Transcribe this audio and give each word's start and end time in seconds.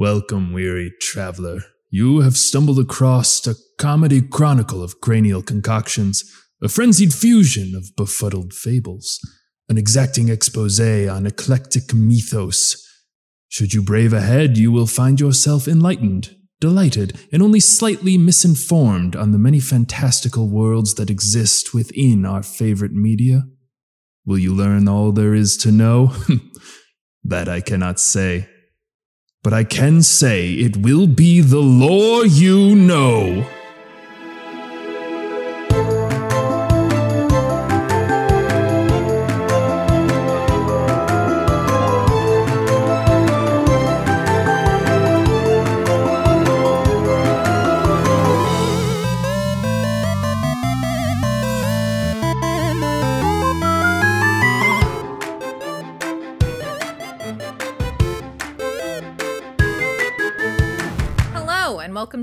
Welcome, 0.00 0.52
weary 0.52 0.92
traveler. 1.00 1.58
You 1.90 2.20
have 2.20 2.36
stumbled 2.36 2.78
across 2.78 3.44
a 3.48 3.56
comedy 3.78 4.22
chronicle 4.22 4.80
of 4.80 5.00
cranial 5.00 5.42
concoctions, 5.42 6.22
a 6.62 6.68
frenzied 6.68 7.12
fusion 7.12 7.74
of 7.74 7.96
befuddled 7.96 8.54
fables, 8.54 9.18
an 9.68 9.76
exacting 9.76 10.28
expose 10.28 10.78
on 10.78 11.26
eclectic 11.26 11.92
mythos. 11.92 12.80
Should 13.48 13.74
you 13.74 13.82
brave 13.82 14.12
ahead, 14.12 14.56
you 14.56 14.70
will 14.70 14.86
find 14.86 15.18
yourself 15.18 15.66
enlightened, 15.66 16.32
delighted, 16.60 17.18
and 17.32 17.42
only 17.42 17.58
slightly 17.58 18.16
misinformed 18.16 19.16
on 19.16 19.32
the 19.32 19.36
many 19.38 19.58
fantastical 19.58 20.48
worlds 20.48 20.94
that 20.94 21.10
exist 21.10 21.74
within 21.74 22.24
our 22.24 22.44
favorite 22.44 22.92
media. 22.92 23.48
Will 24.24 24.38
you 24.38 24.54
learn 24.54 24.86
all 24.86 25.10
there 25.10 25.34
is 25.34 25.56
to 25.56 25.72
know? 25.72 26.12
that 27.24 27.48
I 27.48 27.60
cannot 27.60 27.98
say. 27.98 28.48
But 29.44 29.52
I 29.52 29.64
can 29.64 30.02
say 30.02 30.52
it 30.54 30.76
will 30.76 31.06
be 31.06 31.40
the 31.40 31.60
lore 31.60 32.26
you 32.26 32.74
know. 32.74 33.46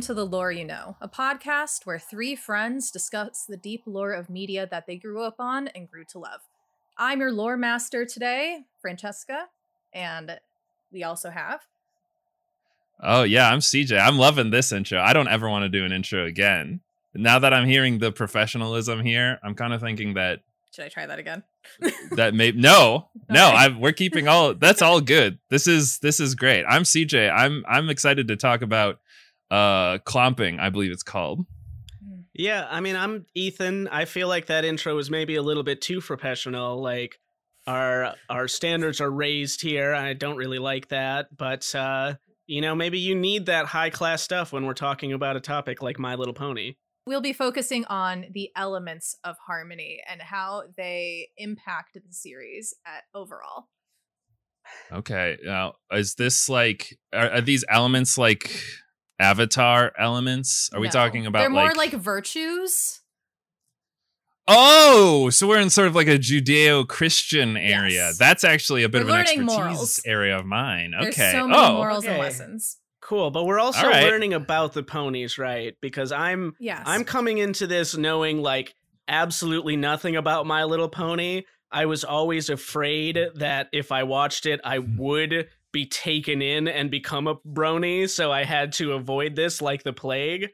To 0.05 0.14
The 0.14 0.23
Lore 0.23 0.52
You 0.52 0.66
Know, 0.66 0.98
a 1.02 1.10
podcast 1.10 1.88
where 1.88 1.98
three 1.98 2.35
friends 2.35 2.91
discuss 2.91 3.46
the 3.49 3.57
deep 3.57 3.82
lore 3.88 4.12
of 4.12 4.30
media 4.30 4.68
that 4.70 4.85
they 4.85 4.98
grew 4.98 5.24
up 5.24 5.38
on 5.40 5.68
and 5.70 5.90
grew 5.90 6.04
to 6.10 6.20
love. 6.20 6.41
I'm 6.96 7.21
your 7.21 7.32
lore 7.32 7.57
master 7.57 8.05
today, 8.05 8.65
Francesca, 8.80 9.48
and 9.96 10.40
we 10.93 11.04
also 11.04 11.32
have. 11.32 11.62
Oh 13.02 13.24
yeah, 13.24 13.49
I'm 13.49 13.62
CJ. 13.62 13.99
I'm 13.99 14.20
loving 14.20 14.52
this 14.52 14.71
intro. 14.71 14.99
I 14.99 15.12
don't 15.12 15.27
ever 15.27 15.49
want 15.49 15.63
to 15.63 15.70
do 15.70 15.84
an 15.84 15.91
intro 15.91 16.24
again. 16.27 16.82
Now 17.15 17.40
that 17.40 17.52
I'm 17.52 17.65
hearing 17.65 17.98
the 17.98 18.12
professionalism 18.12 19.04
here, 19.04 19.40
I'm 19.43 19.55
kind 19.55 19.74
of 19.74 19.82
thinking 19.82 20.13
that 20.13 20.41
Should 20.71 20.85
I 20.85 20.90
try 20.90 21.08
that 21.08 21.18
again? 21.18 21.41
that 22.12 22.35
may 22.35 22.52
no, 22.52 23.08
no. 23.27 23.48
Okay. 23.48 23.58
I 23.58 23.68
we're 23.70 23.91
keeping 23.91 24.27
all. 24.27 24.54
That's 24.54 24.84
all 24.84 25.02
good. 25.15 25.40
This 25.49 25.65
is 25.65 25.98
this 25.98 26.20
is 26.20 26.35
great. 26.35 26.63
I'm 26.70 26.84
CJ. 26.84 27.34
I'm 27.35 27.65
I'm 27.68 27.90
excited 27.90 28.27
to 28.27 28.35
talk 28.35 28.62
about 28.62 28.99
uh 29.51 29.99
clomping. 29.99 30.60
I 30.60 30.70
believe 30.70 30.91
it's 30.91 31.04
called. 31.04 31.46
Yeah, 32.38 32.68
I 32.70 32.82
mean, 32.82 32.98
I'm 32.98 33.26
Ethan. 33.34 33.87
I 33.87 34.04
feel 34.04 34.27
like 34.27 34.48
that 34.48 34.65
intro 34.65 34.93
was 34.93 35.10
maybe 35.10 35.35
a 35.35 35.41
little 35.41 35.63
bit 35.63 35.82
too 35.82 36.02
professional. 36.02 36.82
Like 36.82 37.18
our 37.65 38.13
our 38.29 38.48
standards 38.48 38.99
are 38.99 39.10
raised 39.10 39.62
here. 39.62 39.93
I 39.93 40.13
don't 40.13 40.35
really 40.35 40.60
like 40.60 40.90
that, 40.90 41.35
but 41.35 41.74
uh, 41.74 42.15
you 42.48 42.62
know, 42.62 42.76
maybe 42.76 42.99
you 42.99 43.15
need 43.15 43.46
that 43.48 43.68
high 43.68 43.90
class 43.90 44.21
stuff 44.21 44.52
when 44.52 44.65
we're 44.65 44.74
talking 44.74 45.13
about 45.13 45.35
a 45.35 45.40
topic 45.40 45.82
like 45.82 45.98
My 45.98 46.15
Little 46.15 46.34
Pony. 46.34 46.76
We'll 47.07 47.21
be 47.21 47.34
focusing 47.34 47.85
on 47.85 48.26
the 48.32 48.49
elements 48.55 49.15
of 49.24 49.37
harmony 49.46 50.02
and 50.09 50.21
how 50.21 50.63
they 50.76 51.30
impact 51.37 51.93
the 51.93 52.13
series 52.13 52.74
at 52.85 53.04
overall. 53.13 53.68
Okay. 54.91 55.37
Now, 55.43 55.76
is 55.91 56.15
this 56.15 56.49
like 56.49 56.98
are, 57.13 57.30
are 57.30 57.41
these 57.41 57.63
elements 57.70 58.18
like 58.18 58.59
Avatar 59.20 59.91
elements? 59.98 60.70
Are 60.74 60.80
we 60.80 60.90
talking 60.90 61.26
about 61.26 61.40
They're 61.40 61.49
more 61.49 61.68
like, 61.74 61.94
like 61.94 61.94
virtues. 61.94 63.02
Oh, 64.47 65.31
so 65.31 65.48
we're 65.48 65.59
in 65.59 65.72
sort 65.72 65.88
of 65.88 65.96
like 65.96 66.08
a 66.08 66.20
Judeo-Christian 66.20 67.58
area. 67.58 67.94
Yes. 67.94 68.18
That's 68.20 68.44
actually 68.44 68.84
a 68.84 68.90
bit 68.90 69.00
We're 69.03 69.09
of 69.09 69.16
an 69.16 69.22
expertise 69.22 69.46
morals. 69.58 70.02
area 70.06 70.38
of 70.38 70.46
mine. 70.46 70.92
There's 70.92 71.16
Okay. 71.16 71.31
so 71.31 71.48
many 71.48 71.59
oh, 71.59 71.74
morals 71.74 72.06
and 72.06 72.20
lessons. 72.20 72.78
Cool, 73.02 73.31
but 73.31 73.46
we're 73.46 73.59
also 73.59 73.86
All 73.86 73.90
right. 73.92 74.03
learning 74.03 74.34
about 74.34 74.74
the 74.74 74.84
ponies, 74.84 75.38
right? 75.40 75.76
Because 75.82 76.12
I'm 76.12 76.53
Yes. 76.59 76.84
I'm 76.86 77.03
coming 77.03 77.38
into 77.40 77.66
this 77.68 77.96
knowing 77.97 78.42
like 78.42 78.76
absolutely 79.08 79.78
nothing 79.78 80.16
about 80.16 80.46
My 80.46 80.64
Little 80.64 80.90
Pony. 80.90 81.44
I 81.72 81.86
was 81.88 82.03
always 82.03 82.50
afraid 82.50 83.20
that 83.36 83.70
if 83.74 83.92
I 83.92 84.03
watched 84.03 84.46
it, 84.46 84.59
I 84.64 84.78
Hmm. 84.78 84.97
would 84.97 85.50
be 85.75 85.86
taken 85.86 86.41
in 86.41 86.69
and 86.69 86.90
become 86.90 87.28
a 87.28 87.36
brony, 87.36 88.09
so 88.09 88.31
I 88.31 88.46
had 88.46 88.72
to 88.74 88.94
avoid 88.94 89.36
this 89.36 89.62
like 89.62 89.84
the 89.84 89.91
plague. 89.91 90.47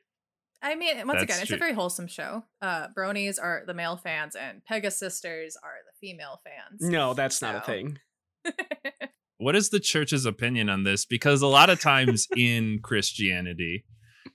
I 0.63 0.73
mean, 0.73 0.97
once 0.97 1.19
That's 1.19 1.23
again, 1.23 1.37
it's 1.41 1.47
true. 1.49 1.57
a 1.57 1.59
very 1.59 1.73
wholesome 1.73 2.07
show. 2.07 2.43
Uh, 2.59 2.87
Bronies 2.97 3.37
are 3.39 3.61
the 3.67 3.75
male 3.75 3.97
fans, 3.97 4.35
and 4.35 4.61
Pegasisters 4.69 5.53
are 5.63 5.77
the 5.85 5.93
female 5.99 6.41
fans. 6.43 6.81
No, 6.81 7.13
that's 7.13 7.39
not 7.39 7.55
a 7.55 7.61
thing. 7.61 7.99
what 9.37 9.55
is 9.55 9.69
the 9.69 9.79
church's 9.79 10.25
opinion 10.25 10.69
on 10.69 10.85
this? 10.85 11.05
Because 11.05 11.43
a 11.43 11.47
lot 11.47 11.69
of 11.69 11.79
times 11.79 12.27
in 12.35 12.79
Christianity, 12.81 13.85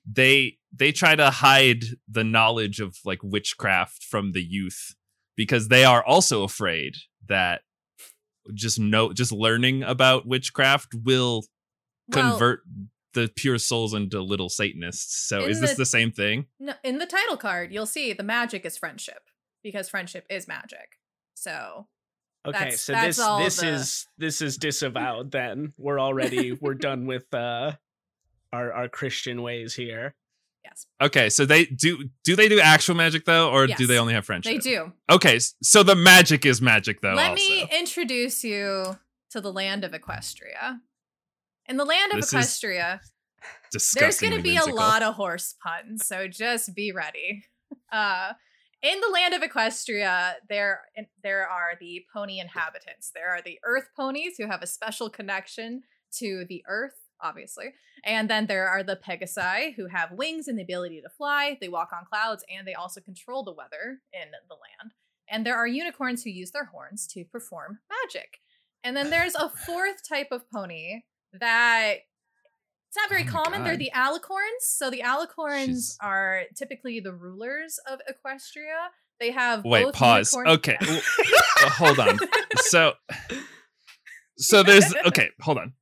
they 0.08 0.58
they 0.72 0.92
try 0.92 1.16
to 1.16 1.30
hide 1.30 1.82
the 2.08 2.24
knowledge 2.24 2.78
of 2.78 2.96
like 3.04 3.20
witchcraft 3.24 4.04
from 4.04 4.32
the 4.32 4.42
youth 4.42 4.94
because 5.36 5.66
they 5.66 5.84
are 5.84 6.04
also 6.04 6.44
afraid 6.44 6.94
that 7.28 7.62
just 8.54 8.78
know 8.78 9.12
just 9.12 9.32
learning 9.32 9.82
about 9.82 10.26
witchcraft 10.26 10.94
will 10.94 11.44
Well, 12.08 12.30
convert 12.30 12.60
the 13.14 13.30
pure 13.34 13.58
souls 13.58 13.94
into 13.94 14.20
little 14.20 14.48
satanists. 14.50 15.26
So 15.26 15.46
is 15.46 15.60
this 15.60 15.70
the- 15.70 15.76
the 15.78 15.86
same 15.86 16.12
thing? 16.12 16.46
no, 16.60 16.74
in 16.84 16.98
the 16.98 17.06
title 17.06 17.36
card, 17.36 17.72
you'll 17.72 17.86
see 17.86 18.12
the 18.12 18.22
magic 18.22 18.64
is 18.66 18.76
friendship 18.76 19.22
because 19.62 19.88
friendship 19.88 20.26
is 20.30 20.46
magic. 20.46 20.98
So 21.34 21.88
Okay, 22.46 22.58
That's- 22.58 22.82
so 22.82 22.92
that's 22.92 23.16
this 23.16 23.18
all 23.18 23.38
this 23.40 23.56
the- 23.56 23.68
is 23.68 24.06
this 24.18 24.40
is 24.42 24.56
disavowed 24.68 25.32
then. 25.32 25.72
We're 25.76 25.98
already 25.98 26.52
we're 26.52 26.74
done 26.74 27.06
with 27.06 27.32
uh 27.34 27.72
our 28.52 28.72
our 28.72 28.88
Christian 28.88 29.42
ways 29.42 29.74
here. 29.74 30.14
Yes, 30.66 30.86
Okay, 31.00 31.28
so 31.28 31.44
they 31.44 31.64
do 31.66 32.08
do 32.24 32.36
they 32.36 32.48
do 32.48 32.60
actual 32.60 32.94
magic 32.94 33.24
though, 33.24 33.50
or 33.50 33.66
do 33.66 33.86
they 33.86 33.98
only 33.98 34.14
have 34.14 34.24
friendship? 34.24 34.52
they 34.52 34.58
do. 34.58 34.92
Okay, 35.10 35.38
so 35.62 35.82
the 35.82 35.94
magic 35.94 36.46
is 36.46 36.60
magic 36.60 37.00
though. 37.00 37.14
Let 37.14 37.30
also. 37.30 37.42
me 37.42 37.68
introduce 37.78 38.44
you 38.44 38.98
to 39.30 39.40
the 39.40 39.52
land 39.52 39.84
of 39.84 39.92
Equestria. 39.92 40.80
In 41.68 41.76
the 41.76 41.84
land 41.84 42.12
of 42.12 42.20
This 42.20 42.32
Equestria, 42.32 43.00
there's 43.94 44.20
going 44.20 44.34
to 44.34 44.42
be 44.42 44.56
a 44.56 44.64
lot 44.64 45.02
of 45.02 45.14
horse 45.14 45.54
puns, 45.62 46.06
so 46.06 46.28
just 46.28 46.74
be 46.74 46.92
ready. 46.92 47.44
Uh, 47.92 48.32
in 48.82 49.00
the 49.00 49.08
land 49.08 49.34
of 49.34 49.42
Equestria, 49.42 50.34
there 50.48 50.82
there 51.22 51.48
are 51.48 51.72
the 51.80 52.04
pony 52.12 52.38
inhabitants. 52.38 53.10
There 53.14 53.28
are 53.28 53.42
the 53.42 53.58
earth 53.64 53.88
ponies 53.96 54.34
who 54.38 54.46
have 54.46 54.62
a 54.62 54.66
special 54.66 55.10
connection 55.10 55.82
to 56.18 56.44
the 56.48 56.62
earth, 56.68 56.94
obviously, 57.20 57.66
and 58.04 58.28
then 58.30 58.46
there 58.46 58.68
are 58.68 58.82
the 58.82 58.96
pegasi 58.96 59.74
who 59.76 59.86
have 59.88 60.12
wings 60.12 60.48
and 60.48 60.58
the 60.58 60.62
ability 60.62 61.00
to 61.02 61.08
fly. 61.08 61.56
They 61.60 61.68
walk 61.68 61.90
on 61.92 62.04
clouds, 62.04 62.44
and 62.54 62.66
they 62.66 62.74
also 62.74 63.00
control 63.00 63.42
the 63.44 63.52
weather 63.52 64.00
in 64.12 64.28
the 64.48 64.54
land. 64.54 64.92
And 65.28 65.44
there 65.44 65.56
are 65.56 65.66
unicorns 65.66 66.22
who 66.22 66.30
use 66.30 66.52
their 66.52 66.66
horns 66.66 67.06
to 67.08 67.24
perform 67.24 67.78
magic. 67.90 68.38
And 68.84 68.96
then 68.96 69.10
there's 69.10 69.34
a 69.34 69.48
fourth 69.48 70.06
type 70.08 70.28
of 70.30 70.48
pony 70.50 71.00
that 71.32 71.94
it's 72.88 72.96
not 72.96 73.08
very 73.08 73.24
Oh 73.28 73.32
common. 73.32 73.64
They're 73.64 73.76
the 73.76 73.90
alicorns. 73.94 74.60
So 74.60 74.90
the 74.90 75.00
alicorns 75.00 75.66
She's- 75.66 75.98
are 76.00 76.42
typically 76.56 77.00
the 77.00 77.12
rulers 77.12 77.78
of 77.90 77.98
Equestria. 78.08 78.88
They 79.18 79.32
have 79.32 79.64
Wait, 79.64 79.84
both 79.86 79.94
pause. 79.94 80.32
unicorn- 80.32 80.54
Okay, 80.58 80.76
w- 80.78 81.00
uh, 81.64 81.70
hold 81.70 81.98
on. 81.98 82.18
So, 82.58 82.92
so 84.38 84.62
there's 84.62 84.94
okay. 85.06 85.30
Hold 85.40 85.58
on. 85.58 85.72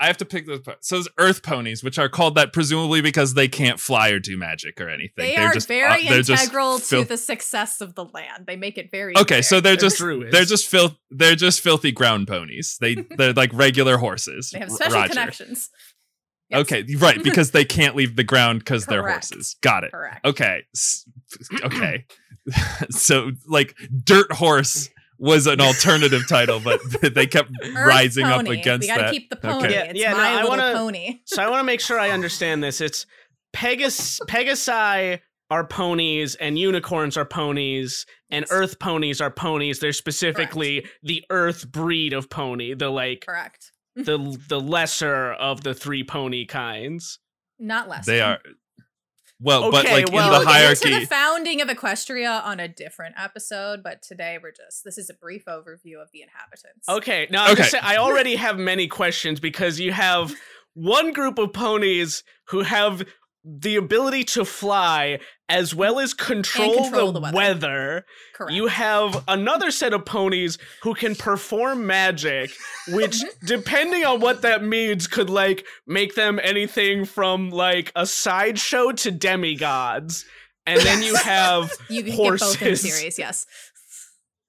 I 0.00 0.06
have 0.06 0.16
to 0.16 0.24
pick 0.24 0.46
those. 0.46 0.60
po- 0.60 0.74
So 0.80 0.96
there's 0.96 1.08
Earth 1.18 1.42
ponies, 1.42 1.84
which 1.84 1.98
are 1.98 2.08
called 2.08 2.34
that 2.36 2.52
presumably 2.52 3.00
because 3.02 3.34
they 3.34 3.48
can't 3.48 3.78
fly 3.78 4.08
or 4.10 4.18
do 4.18 4.36
magic 4.36 4.80
or 4.80 4.88
anything. 4.88 5.12
They 5.16 5.36
They're 5.36 5.48
are 5.48 5.52
just, 5.54 5.68
uh, 5.68 5.74
very 5.74 6.04
they're 6.08 6.22
just 6.22 6.42
integral 6.44 6.78
to 6.78 7.04
the 7.04 7.16
success 7.18 7.80
of 7.80 7.94
the 7.94 8.04
land. 8.06 8.44
They 8.46 8.56
make 8.56 8.78
it 8.78 8.90
very 8.90 9.14
Okay, 9.16 9.24
clear. 9.26 9.42
so 9.42 9.60
they're 9.60 9.74
They're 9.76 9.80
just 9.88 9.98
druids. 9.98 10.32
they're 10.32 10.44
just 10.44 10.66
filth. 10.68 10.96
They're 11.10 11.36
just 11.36 11.60
filthy 11.60 11.92
ground 11.92 12.26
ponies. 12.28 12.78
They 12.80 12.94
they're 13.16 13.34
like 13.34 13.50
regular 13.52 13.98
horses. 13.98 14.50
they 14.52 14.60
have 14.60 14.70
special 14.70 14.94
Roger. 15.00 15.08
connections. 15.10 15.68
Yes, 16.48 16.60
Okay, 16.62 16.84
right, 16.98 17.22
because 17.22 17.52
they 17.52 17.64
can't 17.64 17.94
leave 17.94 18.16
the 18.16 18.24
ground 18.24 18.60
because 18.60 18.86
they're 18.86 19.06
horses. 19.06 19.54
Got 19.62 19.84
it. 19.84 19.92
correct. 19.92 20.26
Okay. 20.26 20.62
Okay. 21.62 22.06
so 22.90 23.30
like 23.46 23.76
dirt 24.04 24.32
horse 24.32 24.88
was 25.20 25.46
an 25.46 25.60
alternative 25.60 26.26
title, 26.26 26.58
but 26.60 26.80
they 27.14 27.26
kept 27.26 27.50
Earth 27.62 27.74
rising 27.86 28.24
up 28.24 28.44
pony. 28.44 28.58
against 28.60 28.84
We 28.84 28.88
gotta 28.88 29.02
that. 29.04 29.12
keep 29.12 29.30
the 29.30 29.36
pony. 29.36 29.66
Okay. 29.66 29.74
Yeah, 29.74 29.82
it's 29.84 30.00
yeah, 30.00 30.10
no, 30.12 30.16
my 30.16 30.28
I 30.30 30.34
little 30.36 30.48
wanna- 30.50 30.74
pony. 30.74 31.20
So 31.26 31.42
I 31.42 31.48
want 31.50 31.60
to 31.60 31.64
make 31.64 31.80
sure 31.80 32.00
I 32.00 32.10
understand 32.10 32.64
this. 32.64 32.80
It's 32.80 33.06
Pegas 33.54 34.18
Pegasi 34.28 35.20
are 35.50 35.66
ponies 35.66 36.36
and 36.36 36.58
unicorns 36.58 37.16
are 37.16 37.24
ponies 37.24 38.06
and 38.30 38.44
Yes. 38.44 38.52
earth 38.52 38.78
ponies 38.78 39.20
are 39.20 39.30
ponies. 39.30 39.80
They're 39.80 39.92
specifically 39.92 40.86
the 41.02 41.24
earth 41.30 41.70
breed 41.70 42.12
of 42.12 42.30
pony. 42.30 42.74
The 42.74 42.88
like 42.88 43.24
Correct. 43.26 43.72
the 43.96 44.38
the 44.48 44.60
lesser 44.60 45.32
of 45.32 45.62
the 45.62 45.74
three 45.74 46.04
pony 46.04 46.46
kinds. 46.46 47.18
Not 47.58 47.88
less. 47.88 48.06
They 48.06 48.20
are 48.20 48.38
well, 49.40 49.70
but 49.70 49.84
Okay, 49.86 50.02
like 50.04 50.12
well- 50.12 50.26
in 50.26 50.30
We'll 50.30 50.40
the 50.40 50.46
get 50.46 50.52
hierarchy. 50.54 50.88
into 50.88 51.00
the 51.00 51.06
founding 51.06 51.60
of 51.60 51.68
Equestria 51.68 52.44
on 52.44 52.60
a 52.60 52.68
different 52.68 53.14
episode, 53.18 53.82
but 53.82 54.02
today 54.02 54.38
we're 54.42 54.52
just 54.52 54.84
this 54.84 54.98
is 54.98 55.08
a 55.10 55.14
brief 55.14 55.44
overview 55.46 56.00
of 56.02 56.10
the 56.12 56.22
inhabitants. 56.22 56.88
Okay, 56.88 57.26
now 57.30 57.44
I'm 57.44 57.52
Okay. 57.52 57.62
just 57.62 57.70
saying, 57.72 57.84
I 57.84 57.96
already 57.96 58.36
have 58.36 58.58
many 58.58 58.86
questions 58.86 59.40
because 59.40 59.80
you 59.80 59.92
have 59.92 60.34
one 60.74 61.12
group 61.12 61.38
of 61.38 61.52
ponies 61.52 62.22
who 62.48 62.60
have 62.60 63.02
the 63.58 63.76
ability 63.76 64.24
to 64.24 64.44
fly 64.44 65.18
as 65.48 65.74
well 65.74 65.98
as 65.98 66.14
control, 66.14 66.82
control 66.84 67.12
the, 67.12 67.20
the 67.20 67.24
weather. 67.24 67.36
weather. 67.36 68.04
Correct. 68.34 68.52
You 68.52 68.68
have 68.68 69.24
another 69.26 69.70
set 69.70 69.92
of 69.92 70.04
ponies 70.04 70.58
who 70.82 70.94
can 70.94 71.16
perform 71.16 71.86
magic, 71.86 72.52
which, 72.88 73.22
depending 73.44 74.04
on 74.04 74.20
what 74.20 74.42
that 74.42 74.62
means, 74.62 75.06
could 75.06 75.28
like 75.28 75.66
make 75.86 76.14
them 76.14 76.38
anything 76.42 77.04
from 77.04 77.50
like 77.50 77.90
a 77.96 78.06
sideshow 78.06 78.92
to 78.92 79.10
demigods. 79.10 80.24
And 80.66 80.80
then 80.82 81.02
you 81.02 81.16
have 81.16 81.72
you 81.88 82.04
can 82.04 82.16
get 82.16 82.38
both 82.38 82.62
in 82.62 82.70
the 82.70 82.76
series, 82.76 83.18
yes. 83.18 83.46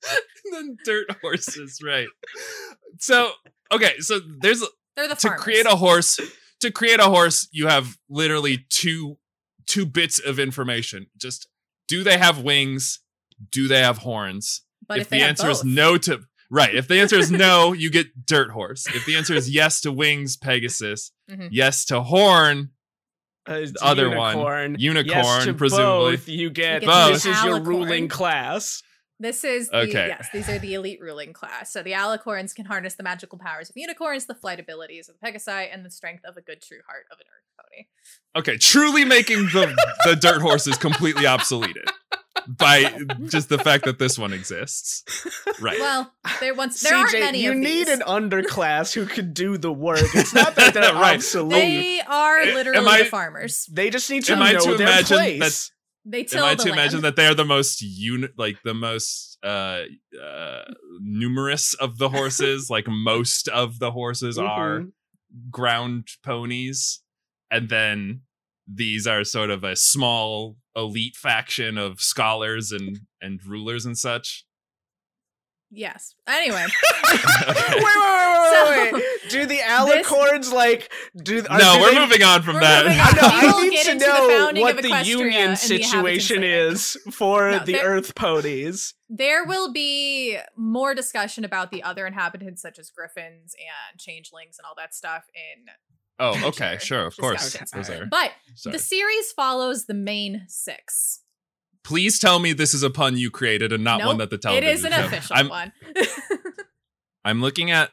then 0.52 0.78
dirt 0.86 1.08
horses, 1.22 1.80
right? 1.84 2.08
So 3.00 3.32
okay, 3.72 3.98
so 4.00 4.20
there's 4.42 4.64
They're 4.96 5.08
the 5.08 5.16
to 5.16 5.28
farmers. 5.30 5.42
create 5.42 5.66
a 5.66 5.76
horse. 5.76 6.20
To 6.62 6.72
create 6.72 7.00
a 7.00 7.06
horse, 7.10 7.48
you 7.52 7.68
have 7.68 7.98
literally 8.10 8.66
two 8.70 9.18
two 9.68 9.86
bits 9.86 10.20
of 10.20 10.40
information. 10.40 11.08
Just 11.18 11.48
do 11.88 12.04
they 12.04 12.18
have 12.18 12.42
wings? 12.42 13.00
Do 13.52 13.68
they 13.68 13.80
have 13.80 14.00
horns? 14.00 14.62
but 14.88 14.98
if, 14.98 15.04
if, 15.04 15.10
the 15.10 15.20
have 15.20 15.30
answer 15.30 15.50
is 15.50 15.64
no 15.64 15.98
to 15.98 16.22
right, 16.50 16.74
if 16.76 16.88
the 16.88 17.00
answer 17.00 17.16
is 17.16 17.32
no, 17.32 17.74
you 17.74 17.90
get 17.90 18.26
dirt 18.26 18.52
horse. 18.52 18.86
If 18.88 19.06
the 19.06 19.16
answer 19.16 19.34
is 19.34 19.50
yes 19.50 19.82
to 19.82 19.92
wings, 19.92 20.38
Pegasus. 20.38 21.12
Mhm. 21.30 21.50
Yes 21.52 21.86
to 21.86 22.02
horn, 22.02 22.72
uh, 23.48 23.66
other 23.82 24.10
one. 24.10 24.36
unicorn. 24.36 24.76
Unicorn, 24.80 25.08
yes, 25.26 25.46
to 25.46 25.54
presumably. 25.54 26.18
Both, 26.18 26.28
you 26.30 26.50
get 26.50 26.82
You 26.84 26.88
get 26.90 27.08
this 27.14 27.26
is 27.26 27.44
your 27.44 27.60
ruling 27.62 28.08
class. 28.08 28.84
This 29.22 29.44
is 29.44 29.70
the, 29.70 29.78
Okay. 29.78 30.08
yes, 30.08 30.28
these 30.34 30.50
are 30.50 30.58
the 30.60 30.74
elite 30.74 31.00
ruling 31.02 31.32
class. 31.34 31.72
So 31.72 31.84
the 31.84 31.92
alicorns 31.92 32.56
can 32.56 32.66
harness 32.66 32.96
the 32.96 33.04
magical 33.04 33.38
powers 33.38 33.70
of 33.70 33.78
unicorns, 33.78 34.26
the 34.26 34.34
flight 34.36 34.60
abilities 34.60 35.08
of 35.10 35.16
the 35.22 35.28
pegasi, 35.28 35.68
and 35.72 35.86
the 35.86 35.92
strength 35.92 36.26
of 36.26 36.38
a 36.38 36.42
good 36.42 36.62
true 36.62 36.80
heart 36.88 37.06
of 37.12 37.20
an 37.20 37.26
earth 37.28 37.66
pony. 37.72 37.86
Okay, 38.36 38.58
truly 38.58 39.06
making 39.06 39.46
the 39.54 39.76
the 40.06 40.16
dirt 40.16 40.42
horses 40.42 40.78
completely 40.78 41.24
obsoleted 41.26 41.86
by 42.48 42.98
just 43.28 43.50
the 43.50 43.60
fact 43.60 43.86
that 43.86 44.00
this 44.00 44.18
one 44.18 44.34
exists. 44.34 45.04
Right. 45.62 45.80
Well, 45.80 46.12
there 46.40 46.56
once 46.56 46.82
there 46.82 46.96
aren't 46.98 47.12
CJ, 47.12 47.20
many 47.20 47.44
you 47.44 47.52
of 47.52 47.58
need 47.58 47.88
these. 47.88 47.90
an 47.90 48.00
underclass 48.02 48.94
who 48.94 49.06
can 49.06 49.34
do 49.34 49.58
the 49.58 49.72
work. 49.72 50.00
It's 50.16 50.34
not 50.34 50.56
that 50.56 50.74
they're 50.74 50.94
Right. 50.94 51.16
obsolete. 51.18 51.52
They 51.62 52.02
are 52.02 52.46
literally 52.46 52.88
I- 52.88 53.00
the 53.04 53.06
farmers. 53.06 53.68
They 53.72 53.90
just 53.92 54.10
need 54.10 54.26
to 54.26 54.34
Am 54.34 54.42
I 54.42 54.54
know 54.54 54.60
to 54.62 54.78
their 54.78 54.88
imagine 54.88 55.18
place. 55.18 55.72
They 56.04 56.26
Am 56.34 56.44
I 56.44 56.56
the 56.56 56.64
to 56.64 56.70
land. 56.70 56.80
imagine 56.80 57.02
that 57.02 57.16
they 57.16 57.28
are 57.28 57.36
the 57.36 57.46
most 57.46 57.82
uni- 57.82 58.30
like 58.38 58.58
the 58.64 58.74
most 58.74 59.38
uh 59.44 59.84
uh 60.22 60.64
numerous 61.00 61.74
of 61.76 61.98
the 61.98 62.10
horses? 62.10 62.70
like 62.70 62.88
most 62.88 63.48
of 63.50 63.80
the 63.80 63.92
horses 63.92 64.38
are 64.38 64.80
Mhm. 64.82 64.92
ground 65.52 66.08
ponies, 66.24 67.02
and 67.52 67.70
then 67.70 68.22
these 68.68 69.06
are 69.06 69.24
sort 69.24 69.50
of 69.52 69.64
a 69.64 69.76
small 69.76 70.58
elite 70.76 71.16
faction 71.16 71.78
of 71.78 72.00
scholars 72.02 72.72
and 72.72 73.02
and 73.22 73.44
rulers 73.46 73.86
and 73.86 73.98
such. 73.98 74.46
Yes. 75.74 76.16
Anyway, 76.28 76.66
Okay. 77.14 77.22
wait, 77.48 77.78
wait, 77.78 77.84
wait, 77.86 78.50
So- 78.52 78.70
wait, 78.70 78.94
wait. 78.94 79.04
Do 79.30 79.46
the 79.46 79.60
alicorns 79.60 80.52
like 80.52 80.92
do? 81.24 81.46
Are, 81.50 81.58
no, 81.58 81.76
do 81.76 81.82
we're 81.82 81.92
they- 81.94 82.00
moving 82.00 82.24
on 82.24 82.42
from 82.42 82.56
We're 82.56 82.62
that. 82.62 82.88
I 82.88 83.38
on. 83.48 83.52
know. 83.52 83.58
We 83.58 83.68
I 83.68 83.70
need 83.70 83.84
to 83.86 83.92
into 83.92 84.06
the 84.06 84.12
know 84.54 84.62
what 84.62 84.82
the 84.82 84.90
Equestria 84.90 85.06
union 85.06 85.42
and 85.42 85.52
the 85.54 85.56
situation 85.56 86.44
is 86.44 86.98
for 87.12 87.52
No, 87.52 87.60
the 87.60 87.72
there- 87.74 87.86
Earth 87.86 88.14
ponies. 88.16 88.94
there 89.10 89.46
will 89.46 89.72
be 89.72 90.38
more 90.58 90.94
discussion 90.94 91.46
about 91.46 91.72
the 91.72 91.84
other 91.84 92.06
inhabitants, 92.06 92.62
such 92.62 92.78
as 92.78 92.90
griffins 92.90 93.56
and 93.58 93.98
changelings 94.00 94.58
and 94.60 94.66
all 94.66 94.76
that 94.78 94.94
stuff, 94.94 95.24
in 95.34 95.68
oh, 96.20 96.48
okay, 96.50 96.78
sure, 96.82 97.06
of 97.06 97.16
course. 97.16 97.44
discussions. 97.44 97.72
Those 97.72 97.90
are- 97.90 98.06
But 98.08 98.32
sorry. 98.56 98.74
the 98.74 98.80
series 98.80 99.32
follows 99.32 99.86
the 99.86 99.94
Mane 99.94 100.44
Six. 100.50 101.22
Please 101.84 102.20
tell 102.20 102.40
me 102.40 102.54
this 102.54 102.74
is 102.74 102.84
a 102.84 102.90
pun 102.90 103.18
you 103.18 103.32
created 103.32 103.72
and 103.74 103.84
not 103.84 104.00
Nope, 104.00 104.08
one 104.08 104.18
that 104.20 104.30
the 104.30 104.38
television. 104.38 104.70
is 104.70 104.84
It 104.86 104.88
is 104.92 104.94
an 104.98 105.02
show. 105.02 105.06
official 105.08 105.36
I'm, 105.36 105.50
one. 105.50 105.74
I'm 107.26 107.42
looking 107.42 107.72
at 107.72 107.92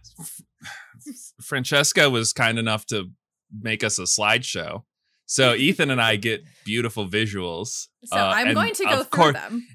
Francesca 1.43 2.11
was 2.11 2.33
kind 2.33 2.59
enough 2.59 2.87
to 2.87 3.11
make 3.61 3.83
us 3.85 3.99
a 3.99 4.03
slideshow. 4.03 4.83
So 5.27 5.55
Ethan 5.55 5.91
and 5.91 6.01
I 6.01 6.17
get 6.17 6.43
beautiful 6.65 7.07
visuals. 7.07 7.89
so 8.05 8.17
Uh, 8.17 8.33
I'm 8.35 8.55
going 8.55 8.75
to 8.75 8.85
go 8.85 8.97
through 8.99 9.05
course- 9.07 9.35
them. 9.35 9.67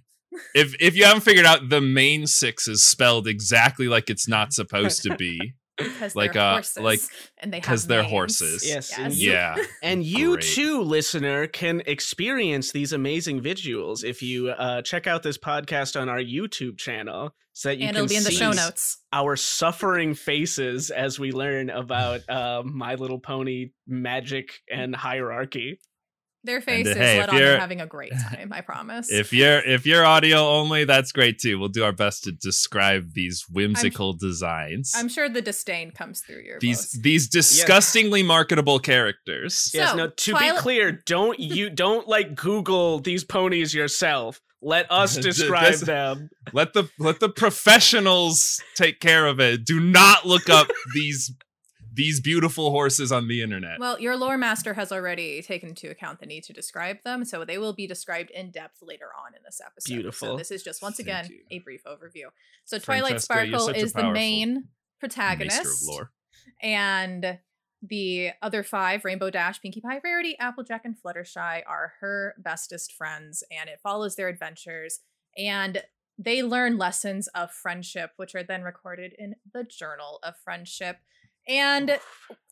If 0.55 0.73
if 0.79 0.95
you 0.95 1.05
haven't 1.05 1.21
figured 1.21 1.45
out, 1.45 1.69
the 1.69 1.79
Mane 1.79 2.25
Six 2.25 2.67
is 2.67 2.83
spelled 2.83 3.27
exactly 3.27 3.87
like 3.87 4.09
it's 4.09 4.27
not 4.27 4.51
supposed 4.51 5.03
to 5.03 5.15
be. 5.15 5.53
Because 5.77 6.15
like, 6.15 6.33
they're 6.33 6.41
uh, 6.41 6.51
horses, 6.53 6.77
like- 6.83 6.99
and 7.39 7.51
they 7.51 7.59
because 7.59 7.87
they're 7.87 8.01
names. 8.01 8.11
horses. 8.11 8.67
Yes, 8.67 8.93
Yes. 8.97 9.19
Yeah. 9.19 9.55
And 9.81 10.03
you 10.03 10.33
Great. 10.33 10.43
too, 10.45 10.81
listener, 10.81 11.47
can 11.47 11.81
experience 11.85 12.71
these 12.71 12.93
amazing 12.93 13.41
visuals 13.41 14.03
if 14.03 14.21
you 14.21 14.49
uh, 14.49 14.81
check 14.83 15.07
out 15.07 15.23
this 15.23 15.37
podcast 15.37 15.99
on 15.99 16.09
our 16.09 16.19
YouTube 16.19 16.77
channel, 16.77 17.33
so 17.53 17.69
that 17.69 17.77
you 17.77 17.87
and 17.87 17.95
can 17.95 18.05
it'll 18.05 18.09
be 18.09 18.15
in 18.17 18.23
the 18.23 18.29
see 18.29 18.35
show 18.37 18.51
notes. 18.51 18.97
our 19.11 19.35
suffering 19.35 20.13
faces 20.13 20.91
as 20.91 21.19
we 21.19 21.31
learn 21.31 21.69
about 21.69 22.27
uh, 22.29 22.61
My 22.65 22.95
Little 22.95 23.19
Pony 23.19 23.71
magic 23.87 24.61
and 24.71 24.95
hierarchy. 24.95 25.79
Their 26.45 26.57
uh, 26.57 26.61
faces 26.61 26.95
hey, 26.97 27.19
let 27.19 27.29
on 27.29 27.35
they're 27.35 27.59
having 27.59 27.79
a 27.81 27.87
great 27.87 28.11
time. 28.11 28.51
I 28.51 28.61
promise. 28.61 29.09
If 29.11 29.31
you're 29.33 29.59
if 29.59 29.85
you're 29.85 30.05
audio 30.05 30.39
only, 30.39 30.83
that's 30.85 31.11
great 31.11 31.39
too. 31.39 31.57
We'll 31.59 31.69
do 31.69 31.83
our 31.83 31.91
best 31.93 32.23
to 32.25 32.31
describe 32.31 33.13
these 33.13 33.45
whimsical 33.49 34.13
designs. 34.13 34.91
I'm 34.95 35.07
sure 35.09 35.29
the 35.29 35.41
disdain 35.41 35.91
comes 35.91 36.21
through 36.21 36.41
your 36.43 36.59
these 36.59 36.79
voice. 36.93 36.99
these 37.01 37.29
disgustingly 37.29 38.23
marketable 38.23 38.79
characters. 38.79 39.71
yes, 39.73 39.91
So, 39.91 39.95
no. 39.95 40.07
To 40.09 40.31
Twilight- 40.31 40.55
be 40.55 40.59
clear, 40.61 40.91
don't 41.05 41.39
you 41.39 41.69
don't 41.69 42.07
like 42.07 42.35
Google 42.35 42.99
these 42.99 43.23
ponies 43.23 43.73
yourself. 43.73 44.41
Let 44.61 44.87
us 44.91 45.15
This- 45.15 45.25
describe 45.37 45.75
them. 45.75 46.29
Let 46.51 46.73
the 46.73 46.89
let 46.99 47.19
the 47.19 47.29
professionals 47.29 48.61
take 48.75 48.99
care 48.99 49.25
of 49.27 49.39
it. 49.39 49.65
Do 49.65 49.79
not 49.79 50.25
look 50.25 50.49
up 50.49 50.67
these 50.93 51.33
these 51.93 52.19
beautiful 52.19 52.71
horses 52.71 53.11
on 53.11 53.27
the 53.27 53.41
internet. 53.41 53.79
Well, 53.79 53.99
your 53.99 54.17
lore 54.17 54.37
master 54.37 54.73
has 54.73 54.91
already 54.91 55.41
taken 55.41 55.69
into 55.69 55.89
account 55.89 56.19
the 56.19 56.25
need 56.25 56.43
to 56.45 56.53
describe 56.53 56.97
them, 57.03 57.23
so 57.25 57.45
they 57.45 57.57
will 57.57 57.73
be 57.73 57.87
described 57.87 58.31
in 58.31 58.51
depth 58.51 58.81
later 58.81 59.09
on 59.25 59.35
in 59.35 59.41
this 59.45 59.61
episode. 59.63 59.93
Beautiful. 59.93 60.27
So 60.29 60.37
this 60.37 60.51
is 60.51 60.63
just 60.63 60.81
once 60.81 60.99
again 60.99 61.29
a 61.51 61.59
brief 61.59 61.83
overview. 61.85 62.25
So 62.65 62.79
Twilight 62.79 63.21
Francesca, 63.21 63.47
Sparkle 63.47 63.69
is 63.69 63.93
the 63.93 64.11
main 64.11 64.69
protagonist, 64.99 65.61
of 65.61 65.87
lore. 65.87 66.11
and 66.61 67.39
the 67.81 68.31
other 68.41 68.63
five, 68.63 69.03
Rainbow 69.03 69.29
Dash, 69.29 69.61
Pinkie 69.61 69.81
Pie, 69.81 69.99
Rarity, 70.03 70.37
Applejack, 70.39 70.85
and 70.85 70.95
Fluttershy, 70.95 71.61
are 71.67 71.93
her 71.99 72.33
bestest 72.37 72.93
friends, 72.93 73.43
and 73.51 73.69
it 73.69 73.81
follows 73.83 74.15
their 74.15 74.29
adventures. 74.29 75.01
And 75.37 75.83
they 76.17 76.43
learn 76.43 76.77
lessons 76.77 77.27
of 77.29 77.51
friendship, 77.51 78.11
which 78.15 78.35
are 78.35 78.43
then 78.43 78.61
recorded 78.61 79.13
in 79.17 79.35
the 79.51 79.63
Journal 79.63 80.19
of 80.23 80.35
Friendship. 80.37 80.97
And 81.47 81.99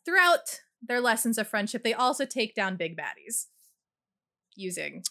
throughout 0.04 0.60
their 0.82 1.00
lessons 1.00 1.38
of 1.38 1.48
friendship, 1.48 1.82
they 1.84 1.94
also 1.94 2.24
take 2.26 2.54
down 2.54 2.76
big 2.76 2.96
baddies 2.96 3.46
using 4.56 5.02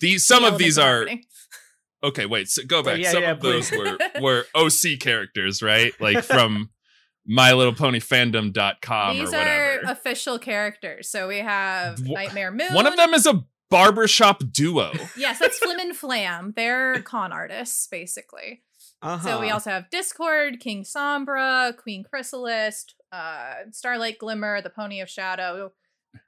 These 0.00 0.26
some 0.26 0.42
the 0.42 0.48
of 0.52 0.58
these 0.58 0.78
are 0.78 0.96
harmony. 1.06 1.24
okay. 2.04 2.26
Wait, 2.26 2.48
so 2.48 2.62
go 2.66 2.80
Oh, 2.80 2.82
back. 2.82 2.98
yeah, 2.98 3.10
some 3.12 3.22
yeah, 3.22 3.30
of 3.32 3.40
those 3.40 3.70
were 3.70 3.96
were 4.20 4.46
OC 4.54 4.98
characters, 5.00 5.62
right? 5.62 5.92
Like 6.00 6.24
from 6.24 6.70
MyLittlePonyFandom.com 7.30 9.16
These 9.18 9.32
or 9.32 9.36
are 9.36 9.80
official 9.86 10.38
characters. 10.38 11.08
So 11.08 11.28
we 11.28 11.38
have 11.38 12.00
Nightmare 12.04 12.50
Moon. 12.50 12.72
One 12.72 12.86
of 12.86 12.96
them 12.96 13.14
is 13.14 13.26
a 13.26 13.44
barbershop 13.70 14.42
duo. 14.50 14.92
Yes, 15.16 15.38
that's 15.38 15.58
Flim 15.58 15.78
and 15.78 15.96
Flam. 15.96 16.52
They're 16.56 17.02
con 17.02 17.32
artists, 17.32 17.86
basically. 17.86 18.62
Uh-huh. 19.02 19.26
So 19.28 19.40
we 19.40 19.50
also 19.50 19.70
have 19.70 19.88
Discord, 19.90 20.60
King 20.60 20.84
Sombra, 20.84 21.76
Queen 21.76 22.04
Chrysalis, 22.04 22.86
uh, 23.12 23.54
Starlight 23.70 24.18
Glimmer, 24.18 24.60
the 24.60 24.70
Pony 24.70 25.00
of 25.00 25.08
Shadow, 25.08 25.72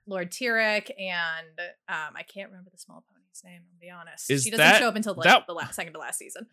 Lord 0.07 0.31
Tyrek, 0.31 0.91
and 0.99 1.59
um, 1.89 2.15
I 2.17 2.23
can't 2.23 2.51
remember 2.51 2.71
the 2.73 2.79
small 2.79 3.05
pony's 3.13 3.43
name. 3.45 3.63
I'll 3.73 3.81
be 3.81 3.91
honest. 3.91 4.31
Is 4.31 4.45
she 4.45 4.51
doesn't 4.51 4.65
that- 4.65 4.79
show 4.81 4.89
up 4.89 4.97
until 4.97 5.15
like 5.15 5.25
that- 5.25 5.47
the 5.47 5.53
last, 5.55 5.75
second 5.75 5.93
to 5.95 5.99
last 5.99 6.19
season. 6.19 6.47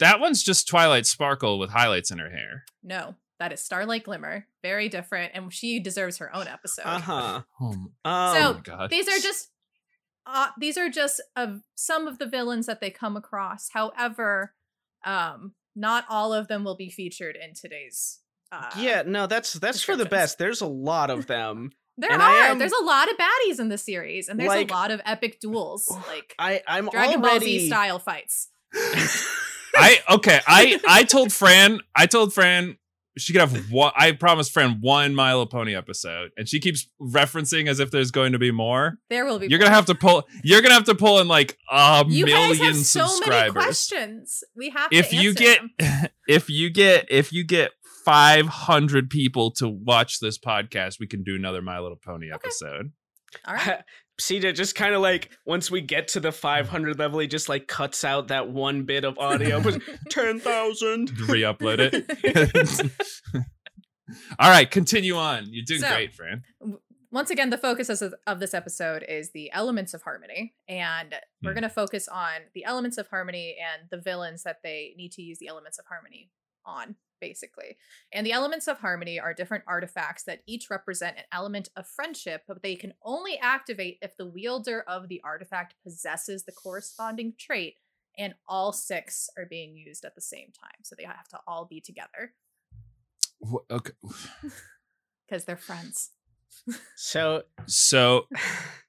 That 0.00 0.20
one's 0.20 0.42
just 0.42 0.68
Twilight 0.68 1.06
Sparkle 1.06 1.58
with 1.58 1.70
highlights 1.70 2.10
in 2.10 2.18
her 2.18 2.30
hair. 2.30 2.64
No, 2.84 3.16
that 3.40 3.52
is 3.52 3.60
Starlight 3.60 4.04
Glimmer. 4.04 4.46
Very 4.62 4.88
different, 4.88 5.32
and 5.34 5.52
she 5.52 5.80
deserves 5.80 6.18
her 6.18 6.34
own 6.36 6.46
episode. 6.46 6.82
Uh-huh. 6.84 7.42
Oh, 7.60 7.72
m- 7.72 7.92
Um, 8.04 8.36
So- 8.36 8.50
oh 8.50 8.54
my 8.54 8.60
god. 8.60 8.90
These 8.90 9.08
are 9.08 9.18
just 9.18 9.48
uh, 10.26 10.48
these 10.58 10.76
are 10.76 10.90
just 10.90 11.22
of 11.36 11.62
some 11.74 12.06
of 12.06 12.18
the 12.18 12.26
villains 12.26 12.66
that 12.66 12.80
they 12.80 12.90
come 12.90 13.16
across. 13.16 13.70
However, 13.72 14.52
um, 15.04 15.52
not 15.76 16.04
all 16.08 16.32
of 16.32 16.48
them 16.48 16.64
will 16.64 16.76
be 16.76 16.90
featured 16.90 17.36
in 17.36 17.54
today's 17.54 18.18
Uh, 18.50 18.70
yeah, 18.78 19.02
no, 19.06 19.26
that's 19.26 19.52
that's 19.54 19.82
for 19.82 19.94
the 19.96 20.06
best. 20.06 20.38
There's 20.38 20.60
a 20.62 20.66
lot 20.66 21.10
of 21.10 21.26
them. 21.26 21.72
there 21.98 22.10
and 22.12 22.22
are. 22.22 22.34
am- 22.50 22.58
There's 22.58 22.72
a 22.72 22.84
lot 22.84 23.10
of 23.10 23.16
baddies 23.18 23.60
in 23.60 23.68
the 23.68 23.76
series, 23.78 24.28
and 24.28 24.38
there's 24.40 24.48
Like- 24.48 24.70
a 24.70 24.74
lot 24.74 24.90
of 24.90 25.00
epic 25.04 25.38
duels, 25.44 25.86
like 26.08 26.34
I 26.38 26.62
I'm 26.66 26.88
Dragon 26.88 27.20
Ball 27.20 27.40
Z 27.40 27.66
style 27.66 27.98
fights. 27.98 28.48
I 29.74 29.98
okay. 30.10 30.40
I 30.46 30.80
I 30.88 31.04
told 31.04 31.32
Fran. 31.32 31.80
I 31.94 32.06
told 32.06 32.32
Fran 32.32 32.78
she 33.18 33.32
could 33.32 33.40
have 33.40 33.70
one. 33.70 33.92
I 33.96 34.12
promised 34.12 34.52
Fran 34.52 34.80
one 34.80 35.14
My 35.14 35.32
Little 35.32 35.46
Pony 35.46 35.74
episode, 35.74 36.30
and 36.36 36.48
she 36.48 36.60
keeps 36.60 36.88
referencing 37.00 37.68
as 37.68 37.80
if 37.80 37.90
there's 37.90 38.10
going 38.10 38.32
to 38.32 38.38
be 38.38 38.50
more. 38.50 38.98
There 39.10 39.24
will 39.24 39.38
be. 39.38 39.48
You're 39.48 39.58
gonna 39.58 39.74
have 39.74 39.86
to 39.86 39.94
pull. 39.94 40.26
You're 40.42 40.62
gonna 40.62 40.74
have 40.74 40.84
to 40.84 40.94
pull 40.94 41.20
in 41.20 41.28
like 41.28 41.58
a 41.70 42.04
You 42.08 42.26
guys 42.26 42.58
million 42.58 42.74
have 42.74 42.76
so 42.76 43.08
many 43.26 43.50
questions. 43.50 44.42
We 44.56 44.70
have 44.70 44.88
if 44.92 45.10
to 45.10 45.16
you 45.16 45.34
get 45.34 45.60
them. 45.78 46.08
if 46.28 46.48
you 46.48 46.70
get 46.70 47.06
if 47.10 47.32
you 47.32 47.44
get 47.44 47.72
500 48.04 49.10
people 49.10 49.50
to 49.52 49.68
watch 49.68 50.18
this 50.20 50.38
podcast 50.38 50.98
we 50.98 51.06
can 51.06 51.22
do 51.24 51.34
another 51.34 51.60
my 51.60 51.78
little 51.78 51.98
pony 52.02 52.32
episode 52.32 52.92
All 53.46 53.54
right. 53.54 53.82
CJ 54.20 54.54
just 54.54 54.74
kind 54.74 54.94
of 54.94 55.00
like 55.00 55.30
once 55.46 55.70
we 55.70 55.80
get 55.80 56.08
to 56.08 56.20
the 56.20 56.32
500 56.32 56.98
level, 56.98 57.20
he 57.20 57.26
just 57.28 57.48
like 57.48 57.68
cuts 57.68 58.02
out 58.04 58.28
that 58.28 58.48
one 58.50 58.82
bit 58.82 59.04
of 59.04 59.18
audio. 59.18 59.60
Was 59.60 59.78
ten 60.10 60.40
thousand. 60.40 61.10
re-upload 61.28 61.78
it 61.92 63.02
all 64.38 64.50
right 64.50 64.70
continue 64.70 65.16
on 65.16 65.46
you're 65.50 65.64
doing 65.64 65.80
So- 65.80 65.88
great 65.94 66.14
fran 66.14 66.42
Once 67.10 67.30
again, 67.30 67.48
the 67.48 67.56
focus 67.58 67.88
of, 68.02 68.14
of 68.26 68.38
this 68.38 68.52
episode 68.52 69.02
is 69.08 69.30
the 69.32 69.50
elements 69.52 69.94
of 69.94 70.02
harmony, 70.02 70.54
and 70.68 71.14
we're 71.42 71.52
Hmm. 71.52 71.60
going 71.60 71.62
to 71.62 71.70
focus 71.70 72.06
on 72.06 72.40
the 72.54 72.64
elements 72.64 72.98
of 72.98 73.08
harmony 73.08 73.56
and 73.58 73.88
the 73.90 73.96
villains 73.96 74.42
that 74.42 74.58
they 74.62 74.92
need 74.98 75.12
to 75.12 75.22
use 75.22 75.38
the 75.38 75.48
elements 75.48 75.78
of 75.78 75.86
harmony 75.88 76.30
on, 76.66 76.96
basically. 77.20 77.76
And 78.12 78.26
the 78.26 78.32
elements 78.32 78.68
of 78.68 78.78
harmony 78.78 79.18
are 79.20 79.34
different 79.34 79.64
artifacts 79.66 80.24
that 80.24 80.42
each 80.46 80.70
represent 80.70 81.16
an 81.16 81.24
element 81.32 81.68
of 81.76 81.86
friendship, 81.86 82.42
but 82.46 82.62
they 82.62 82.76
can 82.76 82.94
only 83.02 83.38
activate 83.38 83.98
if 84.02 84.16
the 84.16 84.26
wielder 84.26 84.84
of 84.86 85.08
the 85.08 85.20
artifact 85.24 85.74
possesses 85.82 86.44
the 86.44 86.52
corresponding 86.52 87.34
trait, 87.38 87.76
and 88.16 88.34
all 88.48 88.72
six 88.72 89.30
are 89.36 89.46
being 89.46 89.76
used 89.76 90.04
at 90.04 90.14
the 90.14 90.20
same 90.20 90.50
time. 90.60 90.82
So 90.82 90.94
they 90.96 91.04
have 91.04 91.28
to 91.28 91.38
all 91.46 91.64
be 91.64 91.80
together 91.80 92.34
Wh- 93.40 93.70
okay 93.70 93.92
because 95.28 95.44
they're 95.44 95.56
friends. 95.56 96.10
So 96.96 97.42
so 97.66 98.26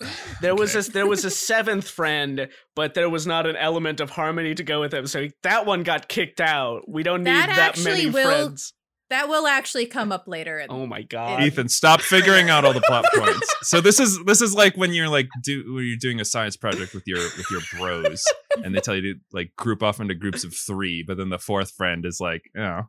there 0.40 0.54
was 0.54 0.74
Okay. 0.76 0.88
a 0.88 0.92
there 0.92 1.06
was 1.06 1.24
a 1.24 1.30
seventh 1.30 1.88
friend, 1.88 2.48
but 2.76 2.94
there 2.94 3.10
was 3.10 3.26
not 3.26 3.46
an 3.46 3.56
element 3.56 4.00
of 4.00 4.10
harmony 4.10 4.54
to 4.54 4.62
go 4.62 4.80
with 4.80 4.94
him. 4.94 5.06
So 5.06 5.28
that 5.42 5.66
one 5.66 5.82
got 5.82 6.08
kicked 6.08 6.40
out. 6.40 6.88
We 6.88 7.02
don't 7.02 7.22
need 7.24 7.30
That 7.32 7.74
that, 7.76 7.84
many 7.84 8.08
will- 8.10 8.24
friends. 8.24 8.74
That 9.10 9.30
will 9.30 9.46
actually 9.46 9.86
come 9.86 10.12
up 10.12 10.24
later. 10.28 10.58
In, 10.58 10.66
Oh 10.70 10.84
my 10.86 11.00
god. 11.00 11.42
ethan 11.42 11.70
stop 11.70 12.02
figuring 12.02 12.50
out 12.50 12.66
all 12.66 12.74
the 12.74 12.82
plot 12.82 13.06
points 13.14 13.48
so 13.62 13.80
this 13.80 13.98
is 13.98 14.22
this 14.26 14.42
is 14.42 14.54
like 14.54 14.76
when 14.76 14.92
you're 14.92 15.08
like 15.08 15.28
do 15.42 15.64
when 15.74 15.86
you're 15.86 15.96
doing 15.96 16.20
a 16.20 16.26
science 16.26 16.58
project 16.58 16.92
with 16.92 17.04
your 17.06 17.18
with 17.20 17.46
your 17.50 17.62
bros 17.78 18.22
and 18.62 18.74
they 18.74 18.80
tell 18.80 18.94
you 18.94 19.14
to 19.14 19.20
like 19.32 19.56
group 19.56 19.82
off 19.82 19.98
into 19.98 20.14
groups 20.14 20.44
of 20.44 20.54
three 20.54 21.02
but 21.02 21.16
then 21.16 21.30
the 21.30 21.38
fourth 21.38 21.70
friend 21.70 22.04
is 22.04 22.20
like 22.20 22.42
you 22.54 22.60
oh. 22.60 22.82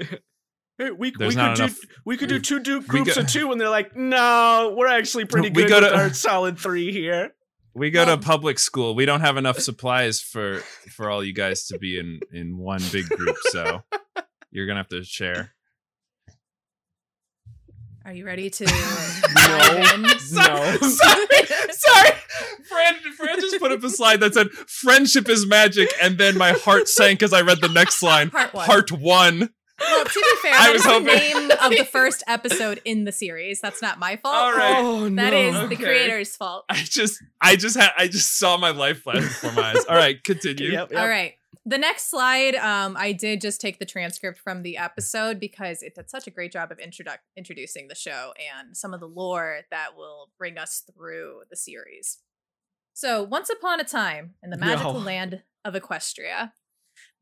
know 0.02 0.18
Hey, 0.78 0.90
we, 0.90 1.12
There's 1.16 1.34
we 1.34 1.40
not 1.42 1.56
could 1.56 1.64
enough- 1.64 1.80
do 1.80 1.86
we 2.04 2.16
could 2.18 2.28
do 2.28 2.38
two 2.38 2.60
du- 2.60 2.80
we 2.80 2.84
groups 2.86 3.14
go- 3.14 3.22
of 3.22 3.26
two, 3.28 3.50
and 3.50 3.58
they're 3.60 3.70
like, 3.70 3.96
no, 3.96 4.74
we're 4.76 4.86
actually 4.88 5.24
pretty 5.32 5.48
We 5.48 5.62
good 5.62 5.68
go 5.70 5.80
with 5.80 5.90
to- 5.90 5.96
our 5.96 6.12
solid 6.12 6.58
three 6.58 6.92
here. 6.92 7.32
We 7.74 7.90
go 7.90 8.06
Well- 8.06 8.16
to 8.16 8.22
public 8.22 8.58
school. 8.58 8.94
We 8.94 9.04
don't 9.04 9.20
have 9.20 9.36
enough 9.36 9.58
supplies 9.58 10.18
for 10.22 10.60
for 10.96 11.10
all 11.10 11.22
you 11.22 11.34
guys 11.34 11.66
to 11.66 11.78
be 11.78 11.98
in 11.98 12.20
in 12.32 12.56
one 12.56 12.80
big 12.90 13.06
group. 13.06 13.36
So 13.50 13.82
you're 14.50 14.66
gonna 14.66 14.80
have 14.80 14.88
to 14.88 15.04
share. 15.04 15.52
Are 18.06 18.12
you 18.14 18.24
ready 18.24 18.48
to 18.50 18.64
dive 18.64 19.94
in? 19.94 20.02
No. 20.02 20.08
sorry, 20.08 20.78
sorry. 20.78 22.10
Fran, 22.68 22.94
Fran 23.16 23.40
just 23.40 23.58
put 23.58 23.72
up 23.72 23.82
a 23.82 23.90
slide 23.90 24.20
that 24.20 24.32
said 24.34 24.50
"friendship 24.52 25.28
is 25.28 25.44
magic," 25.46 25.90
and 26.00 26.16
then 26.16 26.38
my 26.38 26.52
heart 26.52 26.88
sank 26.88 27.22
as 27.22 27.32
I 27.32 27.40
read 27.42 27.60
the 27.60 27.68
next 27.68 28.02
line. 28.02 28.30
Part 28.30 28.54
one. 28.54 28.66
Part 28.66 28.92
one. 28.92 29.50
Well, 29.78 30.04
to 30.04 30.10
be 30.14 30.48
fair, 30.48 30.54
I 30.58 30.66
that 30.66 30.72
was 30.72 30.86
is 30.86 30.92
the 30.92 31.00
name 31.00 31.50
of 31.62 31.70
the 31.76 31.84
first 31.84 32.22
episode 32.26 32.80
in 32.84 33.04
the 33.04 33.12
series. 33.12 33.60
That's 33.60 33.82
not 33.82 33.98
my 33.98 34.16
fault. 34.16 34.34
All 34.34 34.52
right. 34.52 34.76
Oh 34.78 35.02
That 35.10 35.32
no. 35.32 35.62
is 35.64 35.68
the 35.68 35.76
creator's 35.76 36.34
fault. 36.36 36.64
I 36.68 36.76
just, 36.76 37.22
I 37.40 37.56
just 37.56 37.76
had, 37.76 37.90
I 37.98 38.08
just 38.08 38.38
saw 38.38 38.56
my 38.56 38.70
life 38.70 39.02
flash 39.02 39.22
before 39.22 39.52
my 39.52 39.70
eyes. 39.72 39.84
All 39.88 39.96
right, 39.96 40.22
continue. 40.24 40.70
Yep, 40.72 40.92
yep. 40.92 41.00
All 41.00 41.08
right. 41.08 41.34
The 41.68 41.78
next 41.78 42.10
slide, 42.10 42.54
um, 42.54 42.96
I 42.98 43.12
did 43.12 43.40
just 43.40 43.60
take 43.60 43.78
the 43.80 43.84
transcript 43.84 44.38
from 44.38 44.62
the 44.62 44.76
episode 44.76 45.40
because 45.40 45.82
it 45.82 45.94
did 45.96 46.08
such 46.08 46.26
a 46.28 46.30
great 46.30 46.52
job 46.52 46.70
of 46.70 46.78
introduc- 46.78 47.18
introducing 47.36 47.88
the 47.88 47.94
show 47.96 48.32
and 48.56 48.76
some 48.76 48.94
of 48.94 49.00
the 49.00 49.08
lore 49.08 49.60
that 49.72 49.96
will 49.96 50.30
bring 50.38 50.58
us 50.58 50.84
through 50.94 51.40
the 51.50 51.56
series. 51.56 52.18
So, 52.94 53.22
once 53.22 53.50
upon 53.50 53.80
a 53.80 53.84
time 53.84 54.34
in 54.42 54.50
the 54.50 54.56
magical 54.56 54.94
No. 54.94 55.00
land 55.00 55.42
of 55.64 55.74
Equestria, 55.74 56.52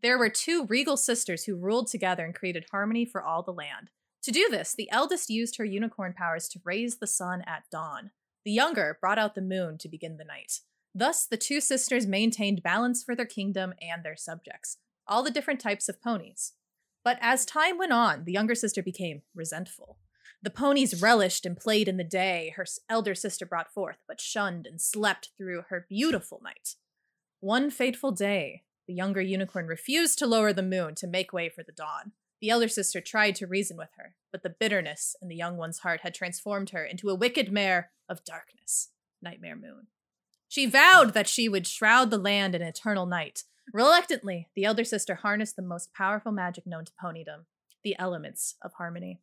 there 0.05 0.19
were 0.19 0.29
two 0.29 0.67
regal 0.67 0.99
sisters 0.99 1.45
who 1.45 1.57
ruled 1.57 1.87
together 1.87 2.27
and 2.27 2.35
created 2.35 2.67
harmony 2.71 3.07
for 3.07 3.23
all 3.23 3.43
the 3.43 3.51
land. 3.51 3.89
To 4.25 4.31
do 4.31 4.49
this, 4.51 4.75
the 4.75 4.91
eldest 4.91 5.31
used 5.31 5.57
her 5.57 5.65
unicorn 5.65 6.13
powers 6.13 6.47
to 6.51 6.61
raise 6.63 6.99
the 6.99 7.07
sun 7.07 7.43
at 7.47 7.63
dawn. 7.73 8.11
The 8.45 8.53
younger 8.53 8.99
brought 9.01 9.19
out 9.19 9.35
the 9.35 9.41
moon 9.41 9.79
to 9.79 9.89
begin 9.89 10.19
the 10.19 10.25
night. 10.25 10.61
Thus, 10.95 11.27
the 11.27 11.39
two 11.39 11.59
sisters 11.59 12.07
maintained 12.07 12.63
balance 12.63 13.03
for 13.03 13.17
their 13.17 13.25
kingdom 13.25 13.73
and 13.81 14.05
their 14.05 14.15
subjects, 14.15 14.77
all 15.09 15.23
the 15.23 15.31
different 15.31 15.59
types 15.59 15.89
of 15.89 16.03
ponies. 16.03 16.53
But 17.03 17.17
as 17.23 17.47
time 17.47 17.79
went 17.79 17.93
on, 17.93 18.25
the 18.25 18.33
younger 18.33 18.55
sister 18.55 18.83
became 18.83 19.23
resentful. 19.35 19.97
The 20.43 20.51
ponies 20.51 21.01
relished 21.01 21.47
and 21.47 21.57
played 21.57 21.89
in 21.89 21.97
the 21.97 22.05
day 22.05 22.53
her 22.57 22.67
elder 22.91 23.15
sister 23.15 23.47
brought 23.47 23.73
forth, 23.73 23.97
but 24.07 24.21
shunned 24.21 24.67
and 24.67 24.83
slept 24.83 25.31
through 25.39 25.65
her 25.71 25.87
beautiful 25.89 26.43
night. 26.45 26.75
One 27.41 27.71
fateful 27.71 28.13
day, 28.13 28.65
the 28.87 28.95
younger 28.95 29.21
unicorn 29.21 29.67
refused 29.67 30.19
to 30.19 30.27
lower 30.27 30.53
the 30.53 30.63
moon 30.63 30.95
to 30.97 31.07
make 31.07 31.33
way 31.33 31.49
for 31.49 31.63
the 31.63 31.73
dawn. 31.73 32.13
The 32.41 32.51
elder 32.51 32.69
sister 32.69 33.01
tried 33.01 33.37
to 33.37 33.47
reason 33.47 33.77
with 33.77 33.91
her, 33.97 34.17
but 34.31 34.43
the 34.43 34.51
bitterness 34.51 35.17
in 35.23 35.29
the 35.29 35.37
young 35.37 35.57
one's 35.57 35.79
heart 35.79 36.01
had 36.03 36.15
transformed 36.15 36.71
her 36.71 36.85
into 36.85 37.09
a 37.09 37.15
wicked 37.15 37.51
mare 37.51 37.91
of 38.09 38.25
darkness, 38.25 38.91
Nightmare 39.23 39.57
Moon. 39.57 39.87
She 40.49 40.67
vowed 40.67 41.15
that 41.15 41.29
she 41.29 41.49
would 41.49 41.67
shroud 41.67 42.11
the 42.11 42.19
land 42.19 42.55
in 42.55 42.63
eternal 42.63 43.07
night. 43.07 43.45
Reluctantly, 43.73 44.49
the 44.55 44.65
elder 44.65 44.85
sister 44.85 45.17
harnessed 45.17 45.57
the 45.57 45.63
most 45.63 45.93
powerful 45.95 46.33
magic 46.33 46.67
known 46.67 46.85
to 46.85 46.93
ponydom, 47.03 47.47
the 47.83 47.97
elements 47.99 48.57
of 48.63 48.75
harmony. 48.75 49.21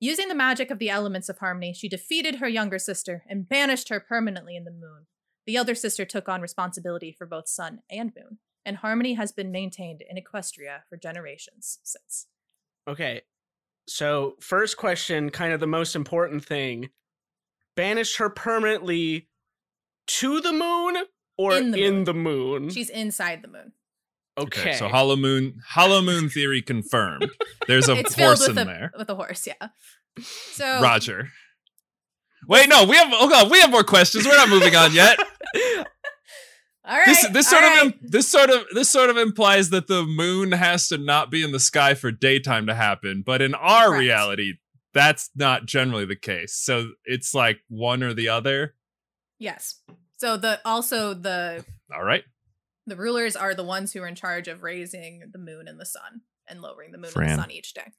Using 0.00 0.28
the 0.28 0.34
magic 0.34 0.70
of 0.70 0.78
the 0.78 0.90
elements 0.90 1.28
of 1.28 1.38
harmony, 1.38 1.72
she 1.72 1.88
defeated 1.88 2.36
her 2.36 2.48
younger 2.48 2.78
sister 2.78 3.22
and 3.28 3.48
banished 3.48 3.88
her 3.90 4.00
permanently 4.00 4.56
in 4.56 4.64
the 4.64 4.70
moon. 4.70 5.06
The 5.46 5.56
elder 5.56 5.74
sister 5.74 6.04
took 6.04 6.28
on 6.28 6.40
responsibility 6.40 7.12
for 7.12 7.26
both 7.26 7.48
sun 7.48 7.82
and 7.90 8.12
moon, 8.16 8.38
and 8.64 8.76
harmony 8.78 9.14
has 9.14 9.32
been 9.32 9.50
maintained 9.52 10.02
in 10.08 10.16
Equestria 10.16 10.80
for 10.88 10.96
generations 10.96 11.78
since. 11.82 12.26
Okay. 12.88 13.22
So, 13.88 14.36
first 14.40 14.76
question, 14.76 15.30
kind 15.30 15.52
of 15.52 15.60
the 15.60 15.66
most 15.66 15.96
important 15.96 16.44
thing. 16.44 16.90
Banished 17.76 18.18
her 18.18 18.28
permanently 18.30 19.28
to 20.08 20.40
the 20.40 20.52
moon 20.52 21.04
or 21.38 21.54
In 21.56 21.74
in 21.74 21.98
the 22.04 22.12
the 22.12 22.14
moon. 22.14 22.62
moon? 22.62 22.70
She's 22.70 22.90
inside 22.90 23.42
the 23.42 23.48
moon. 23.48 23.72
okay. 24.38 24.74
So 24.74 24.88
Hollow 24.88 25.16
Moon, 25.16 25.60
Hollow 25.68 26.02
Moon 26.02 26.28
theory 26.28 26.60
confirmed. 26.62 27.30
There's 27.66 27.88
a 27.88 27.92
it's 27.98 28.14
horse 28.14 28.46
in 28.46 28.58
a 28.58 28.64
there. 28.64 28.92
with 28.96 29.08
a 29.10 29.14
horse, 29.14 29.46
yeah. 29.46 29.68
So 30.20 30.80
Roger. 30.82 31.28
Wait, 32.48 32.68
no, 32.68 32.84
we 32.84 32.96
have. 32.96 33.08
Oh 33.12 33.28
god, 33.28 33.50
we 33.50 33.60
have 33.60 33.70
more 33.70 33.84
questions. 33.84 34.26
We're 34.26 34.36
not 34.36 34.48
moving 34.48 34.74
on 34.76 34.92
yet. 34.92 35.18
all 36.84 36.96
right, 36.96 37.06
this 37.06 37.28
this 37.28 37.48
sort 37.50 37.62
of 37.64 37.70
right. 37.70 37.86
im- 37.86 38.00
this 38.02 38.28
sort 38.30 38.50
of 38.50 38.64
this 38.74 38.90
sort 38.90 39.10
of 39.10 39.16
implies 39.16 39.70
that 39.70 39.86
the 39.86 40.02
moon 40.04 40.52
has 40.52 40.88
to 40.88 40.98
not 40.98 41.30
be 41.30 41.42
in 41.42 41.52
the 41.52 41.60
sky 41.60 41.94
for 41.94 42.10
daytime 42.10 42.66
to 42.66 42.74
happen. 42.74 43.22
But 43.24 43.40
in 43.42 43.54
our 43.54 43.88
Correct. 43.88 44.00
reality, 44.00 44.52
that's 44.94 45.30
not 45.36 45.66
generally 45.66 46.04
the 46.04 46.16
case. 46.16 46.54
So 46.54 46.90
it's 47.04 47.34
like 47.34 47.60
one 47.68 48.02
or 48.02 48.14
the 48.14 48.28
other. 48.28 48.74
yes. 49.38 49.80
So 50.18 50.36
the 50.36 50.60
also 50.64 51.14
the 51.14 51.64
All 51.92 52.04
right. 52.04 52.22
the 52.86 52.94
rulers 52.96 53.34
are 53.34 53.54
the 53.54 53.64
ones 53.64 53.92
who 53.92 54.00
are 54.02 54.06
in 54.06 54.14
charge 54.14 54.46
of 54.48 54.62
raising 54.62 55.22
the 55.32 55.38
moon 55.38 55.66
and 55.66 55.80
the 55.80 55.86
sun 55.86 56.20
and 56.48 56.60
lowering 56.60 56.92
the 56.92 56.98
moon 56.98 57.10
and 57.16 57.30
the 57.30 57.34
sun 57.42 57.50
each 57.50 57.74
day. 57.74 57.92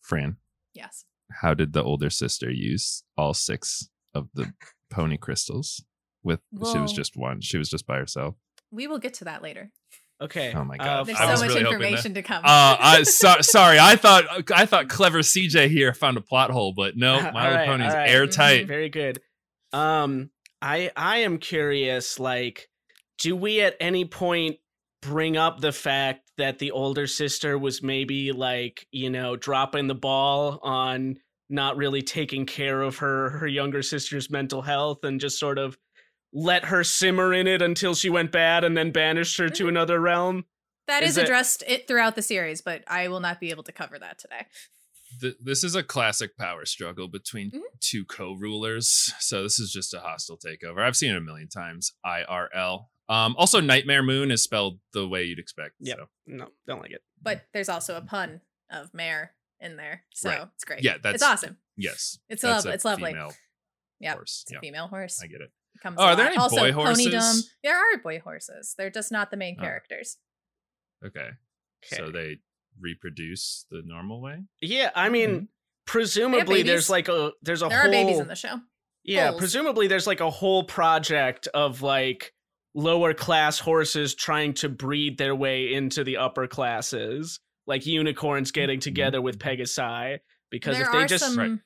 Fran, 0.00 0.38
Yes. 0.74 1.04
how 1.40 1.54
did 1.54 1.72
the 1.72 1.82
older 1.84 2.10
sister 2.10 2.50
use 2.50 3.04
all 3.16 3.32
six 3.34 3.88
of 4.14 4.28
the 4.34 4.52
pony 4.90 5.16
crystals? 5.18 5.84
With 6.22 6.40
she 6.72 6.78
was 6.78 6.92
just 6.92 7.16
one. 7.16 7.40
She 7.40 7.56
was 7.58 7.68
just 7.68 7.86
by 7.86 7.96
herself. 7.96 8.36
We 8.70 8.86
will 8.86 8.98
get 8.98 9.14
to 9.14 9.24
that 9.24 9.42
later. 9.42 9.70
Okay. 10.20 10.52
Oh 10.54 10.64
my 10.64 10.76
uh, 10.76 10.84
God. 10.84 11.06
There's 11.06 11.18
I 11.18 11.24
so 11.24 11.30
was 11.30 11.40
much 11.40 11.48
really 11.50 11.60
information 11.62 12.14
to 12.14 12.22
come. 12.22 12.44
Uh, 12.44 12.76
I 12.78 13.02
so, 13.04 13.36
sorry. 13.40 13.78
I 13.78 13.96
thought 13.96 14.24
I 14.52 14.66
thought 14.66 14.88
clever 14.88 15.20
CJ 15.20 15.70
here 15.70 15.94
found 15.94 16.16
a 16.16 16.20
plot 16.20 16.50
hole, 16.50 16.74
but 16.76 16.96
no, 16.96 17.20
My 17.32 17.44
Little 17.44 17.56
right, 17.56 17.68
Pony's 17.68 17.92
all 17.92 17.98
right. 17.98 18.10
airtight. 18.10 18.66
Very 18.66 18.90
good. 18.90 19.20
Um, 19.72 20.30
I 20.60 20.90
I 20.94 21.18
am 21.18 21.38
curious. 21.38 22.18
Like, 22.18 22.68
do 23.18 23.34
we 23.34 23.62
at 23.62 23.76
any 23.80 24.04
point 24.04 24.56
bring 25.00 25.38
up 25.38 25.60
the 25.60 25.72
fact 25.72 26.30
that 26.36 26.58
the 26.58 26.72
older 26.72 27.06
sister 27.06 27.58
was 27.58 27.82
maybe 27.82 28.32
like, 28.32 28.86
you 28.92 29.08
know, 29.08 29.36
dropping 29.36 29.86
the 29.86 29.94
ball 29.94 30.60
on 30.62 31.16
not 31.48 31.76
really 31.76 32.02
taking 32.02 32.46
care 32.46 32.82
of 32.82 32.98
her 32.98 33.30
her 33.30 33.46
younger 33.46 33.82
sister's 33.82 34.30
mental 34.30 34.62
health 34.62 35.02
and 35.02 35.20
just 35.20 35.38
sort 35.38 35.58
of 35.58 35.78
let 36.32 36.66
her 36.66 36.84
simmer 36.84 37.32
in 37.34 37.46
it 37.46 37.60
until 37.62 37.94
she 37.94 38.08
went 38.10 38.30
bad 38.32 38.64
and 38.64 38.76
then 38.76 38.90
banished 38.92 39.36
her 39.38 39.48
to 39.48 39.64
Mhm. 39.64 39.68
another 39.68 40.00
realm. 40.00 40.44
That 40.86 41.02
Is 41.02 41.10
is 41.10 41.18
it- 41.18 41.24
addressed 41.24 41.62
it 41.66 41.86
throughout 41.88 42.14
the 42.16 42.22
series, 42.22 42.60
but 42.62 42.82
I 42.86 43.08
will 43.08 43.20
not 43.20 43.40
be 43.40 43.50
able 43.50 43.62
to 43.64 43.72
cover 43.72 43.98
that 43.98 44.18
today. 44.18 44.46
Th- 45.20 45.34
this 45.40 45.64
is 45.64 45.74
a 45.74 45.82
classic 45.82 46.36
power 46.36 46.64
struggle 46.64 47.08
between 47.08 47.50
Mhm. 47.50 47.62
two 47.80 48.04
co-rulers. 48.04 49.12
So 49.18 49.42
this 49.42 49.58
is 49.58 49.72
just 49.72 49.92
a 49.94 50.00
hostile 50.00 50.38
takeover. 50.38 50.80
I've 50.82 50.96
seen 50.96 51.10
it 51.12 51.16
a 51.16 51.20
million 51.20 51.48
times. 51.48 51.92
IRL. 52.04 52.90
Um, 53.08 53.34
also, 53.36 53.60
Nightmare 53.60 54.04
Moon 54.04 54.30
is 54.30 54.42
spelled 54.44 54.80
the 54.92 55.06
way 55.08 55.24
you'd 55.24 55.40
expect. 55.40 55.74
Yep. 55.80 55.98
So. 55.98 56.08
No, 56.26 56.52
don't 56.66 56.80
like 56.80 56.92
it. 56.92 57.02
But 57.20 57.46
there's 57.52 57.68
also 57.68 57.96
a 57.96 58.02
pun 58.02 58.40
of 58.70 58.94
mare 58.94 59.34
in 59.58 59.76
there, 59.76 60.04
so 60.14 60.30
Right. 60.30 60.48
it's 60.54 60.64
great. 60.64 60.84
Yeah, 60.84 60.98
that's 60.98 61.16
it's 61.16 61.22
awesome. 61.24 61.58
Yes, 61.76 62.18
It's 62.28 62.42
that's 62.42 62.64
lovely. 62.64 62.70
a 62.70 62.74
It's 62.74 62.84
lovely. 62.84 63.10
female 63.12 63.34
Yeah, 63.98 64.16
it's 64.20 64.44
a 64.48 64.54
Yeah, 64.54 64.60
female 64.60 64.86
horse. 64.88 65.20
I 65.20 65.26
get 65.26 65.40
it. 65.42 65.52
Comes 65.82 65.96
Oh, 65.98 66.04
are 66.04 66.16
there 66.16 66.26
lot. 66.26 66.32
any 66.32 66.40
also, 66.42 66.56
boy 66.56 66.72
ponydom. 66.72 67.12
horses? 67.12 67.54
There 67.62 67.76
are 67.76 67.98
boy 68.02 68.20
horses. 68.20 68.74
They're 68.76 68.90
just 68.90 69.10
not 69.10 69.30
the 69.30 69.36
main 69.36 69.56
Oh. 69.58 69.62
characters. 69.62 70.18
Okay. 71.04 71.30
Okay. 71.84 71.96
So 71.96 72.10
they 72.10 72.38
reproduce 72.78 73.66
the 73.70 73.82
normal 73.84 74.20
way. 74.20 74.42
Yeah, 74.60 74.90
I 74.94 75.08
mean, 75.08 75.30
mm-hmm. 75.30 75.44
presumably 75.86 76.62
there's 76.62 76.90
like 76.90 77.08
a 77.08 77.32
there's 77.42 77.62
a 77.62 77.66
whole 77.66 77.70
There 77.70 77.80
whole 77.80 77.88
are 77.88 77.92
babies 77.92 78.18
in 78.18 78.28
the 78.28 78.34
show. 78.34 78.60
Yeah, 79.04 79.30
foals. 79.30 79.38
presumably 79.40 79.86
there's 79.86 80.06
like 80.06 80.20
a 80.20 80.30
whole 80.30 80.64
project 80.64 81.48
of 81.54 81.80
like 81.82 82.34
lower 82.74 83.14
class 83.14 83.58
horses 83.58 84.14
trying 84.14 84.54
to 84.54 84.68
breed 84.68 85.18
their 85.18 85.34
way 85.34 85.72
into 85.72 86.04
the 86.04 86.18
upper 86.18 86.46
classes, 86.46 87.40
like 87.66 87.86
unicorns 87.86 88.50
getting 88.52 88.78
mm-hmm. 88.78 88.84
together 88.84 89.22
with 89.22 89.38
Pegasi. 89.38 90.18
Because 90.50 90.76
there 90.76 90.86
if 90.86 90.92
they 90.92 91.06
just 91.06 91.24
some 91.24 91.38
Right. 91.38 91.58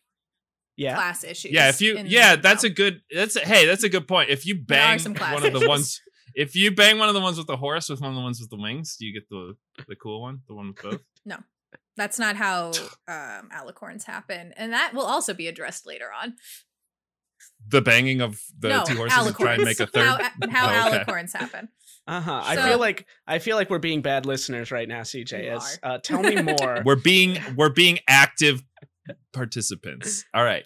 Yeah, 0.77 0.95
class 0.95 1.25
issues. 1.25 1.53
Yeah, 1.53 1.69
if 1.69 1.81
you 1.81 1.99
yeah, 2.05 2.37
the 2.37 2.43
that's 2.43 2.63
show. 2.63 2.69
a 2.69 2.71
good 2.71 3.03
that's 3.11 3.37
a, 3.37 3.41
hey, 3.41 3.67
that's 3.67 3.85
a 3.85 3.89
good 3.89 4.09
point. 4.09 4.31
If 4.31 4.47
you 4.47 4.61
bang 4.61 4.99
some 4.99 5.15
class 5.15 5.35
one 5.35 5.47
of 5.47 5.59
the 5.59 5.69
ones 5.69 6.01
if 6.35 6.57
you 6.57 6.75
bang 6.75 6.99
one 6.99 7.09
of 7.09 7.15
the 7.15 7.21
ones 7.21 7.39
with 7.39 7.47
the 7.47 7.57
horse 7.57 7.89
with 7.89 8.01
one 8.01 8.11
of 8.11 8.17
the 8.17 8.23
ones 8.23 8.41
with 8.41 8.51
the 8.51 8.57
wings, 8.57 8.97
do 8.97 9.07
you 9.07 9.13
get 9.13 9.29
the 9.29 9.57
the 9.89 9.97
cool 9.97 10.21
one, 10.21 10.41
the 10.49 10.55
one 10.55 10.69
with 10.69 10.83
both? 10.83 11.01
No. 11.27 11.39
That's 11.97 12.19
not 12.19 12.37
how 12.37 12.69
um, 13.09 13.49
alicorns 13.53 14.05
happen, 14.05 14.53
and 14.57 14.73
that 14.73 14.95
will 14.95 15.07
also 15.07 15.33
be 15.33 15.47
addressed 15.49 15.87
later 15.87 16.07
on. 16.13 16.35
The 17.69 17.81
banging 17.81 18.21
of 18.21 18.43
the 18.59 18.69
no, 18.69 18.85
two 18.85 18.97
horses 18.97 19.27
to 19.27 19.33
try 19.33 19.55
and 19.55 19.65
make 19.65 19.81
a 19.81 19.87
third. 19.87 20.21
How, 20.51 20.51
how 20.51 20.89
Oh, 20.89 20.89
okay. 20.89 21.05
alicorns 21.05 21.33
happen? 21.33 21.69
uh-huh. 22.07 22.43
I 22.45 22.57
feel 22.57 22.79
like 22.79 23.07
I 23.27 23.39
feel 23.39 23.57
like 23.57 23.71
we're 23.71 23.79
being 23.79 24.03
bad 24.03 24.27
listeners 24.27 24.71
right 24.71 24.89
now, 24.89 25.01
CJ. 25.01 25.45
You 25.45 25.51
As, 25.53 25.79
uh, 25.83 25.99
tell 25.99 26.21
me 26.23 26.43
more. 26.43 26.83
We're 26.85 26.97
being 26.97 27.39
we're 27.57 27.71
being 27.71 28.01
active 28.09 28.63
participants. 29.33 30.25
All 30.35 30.45
right. 30.45 30.65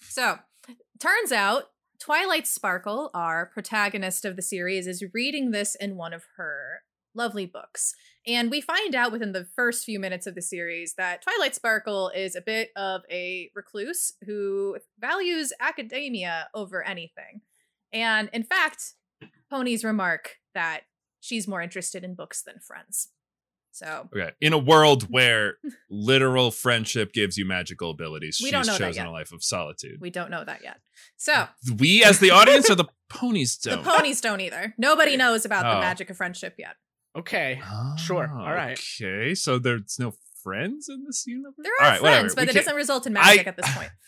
So, 0.00 0.38
turns 1.00 1.32
out 1.32 1.70
Twilight 2.00 2.46
Sparkle, 2.46 3.10
our 3.14 3.46
protagonist 3.46 4.24
of 4.24 4.36
the 4.36 4.42
series, 4.42 4.86
is 4.86 5.04
reading 5.12 5.50
this 5.50 5.74
in 5.74 5.96
one 5.96 6.12
of 6.12 6.24
her 6.36 6.82
lovely 7.14 7.46
books. 7.46 7.94
And 8.26 8.50
we 8.50 8.60
find 8.60 8.94
out 8.94 9.12
within 9.12 9.32
the 9.32 9.46
first 9.54 9.84
few 9.84 10.00
minutes 10.00 10.26
of 10.26 10.34
the 10.34 10.42
series 10.42 10.94
that 10.96 11.22
Twilight 11.22 11.54
Sparkle 11.54 12.10
is 12.14 12.34
a 12.34 12.40
bit 12.40 12.70
of 12.76 13.02
a 13.10 13.50
recluse 13.54 14.12
who 14.26 14.78
values 14.98 15.52
academia 15.60 16.48
over 16.54 16.82
anything. 16.82 17.42
And 17.92 18.28
in 18.32 18.42
fact, 18.42 18.94
ponies 19.50 19.84
remark 19.84 20.36
that 20.54 20.82
she's 21.20 21.48
more 21.48 21.62
interested 21.62 22.02
in 22.04 22.14
books 22.14 22.42
than 22.42 22.58
friends. 22.58 23.08
So, 23.76 24.08
Okay. 24.16 24.30
In 24.40 24.52
a 24.52 24.58
world 24.58 25.02
where 25.10 25.56
literal 25.90 26.52
friendship 26.52 27.12
gives 27.12 27.36
you 27.36 27.44
magical 27.44 27.90
abilities, 27.90 28.38
We 28.40 28.46
she's 28.46 28.52
don't 28.52 28.66
know 28.66 28.72
that 28.74 28.78
chosen 28.78 29.02
yet. 29.04 29.08
a 29.08 29.10
life 29.10 29.32
of 29.32 29.42
solitude. 29.42 30.00
we 30.00 30.10
don't 30.10 30.30
know 30.30 30.44
that 30.44 30.62
yet. 30.62 30.78
So, 31.16 31.48
We, 31.76 32.04
as 32.04 32.20
the 32.20 32.30
audience, 32.30 32.70
or 32.70 32.76
the 32.76 32.84
ponies 33.08 33.56
don't. 33.56 33.82
The 33.82 33.90
ponies 33.90 34.20
don't 34.20 34.40
either. 34.40 34.74
Nobody 34.78 35.16
knows 35.16 35.44
about 35.44 35.64
the 35.64 35.76
Oh. 35.76 35.80
magic 35.80 36.08
of 36.08 36.16
friendship 36.16 36.54
yet. 36.56 36.76
okay. 37.18 37.60
Sure. 37.98 38.30
Oh, 38.32 38.38
All 38.44 38.52
right. 38.54 38.78
Okay. 39.00 39.34
So 39.34 39.58
there's 39.58 39.96
no 39.98 40.14
friends 40.42 40.88
in 40.88 41.04
this 41.04 41.24
universe. 41.26 41.54
There 41.58 41.72
All 41.80 41.86
are 41.86 41.90
right, 41.90 42.02
whatever. 42.02 42.20
friends, 42.20 42.32
We 42.32 42.34
but 42.36 42.42
it 42.42 42.46
can't- 42.52 42.64
doesn't 42.66 42.76
result 42.76 43.06
in 43.08 43.16
I- 43.16 43.20
magic 43.20 43.46
at 43.48 43.56
this 43.56 43.74
point. 43.74 43.90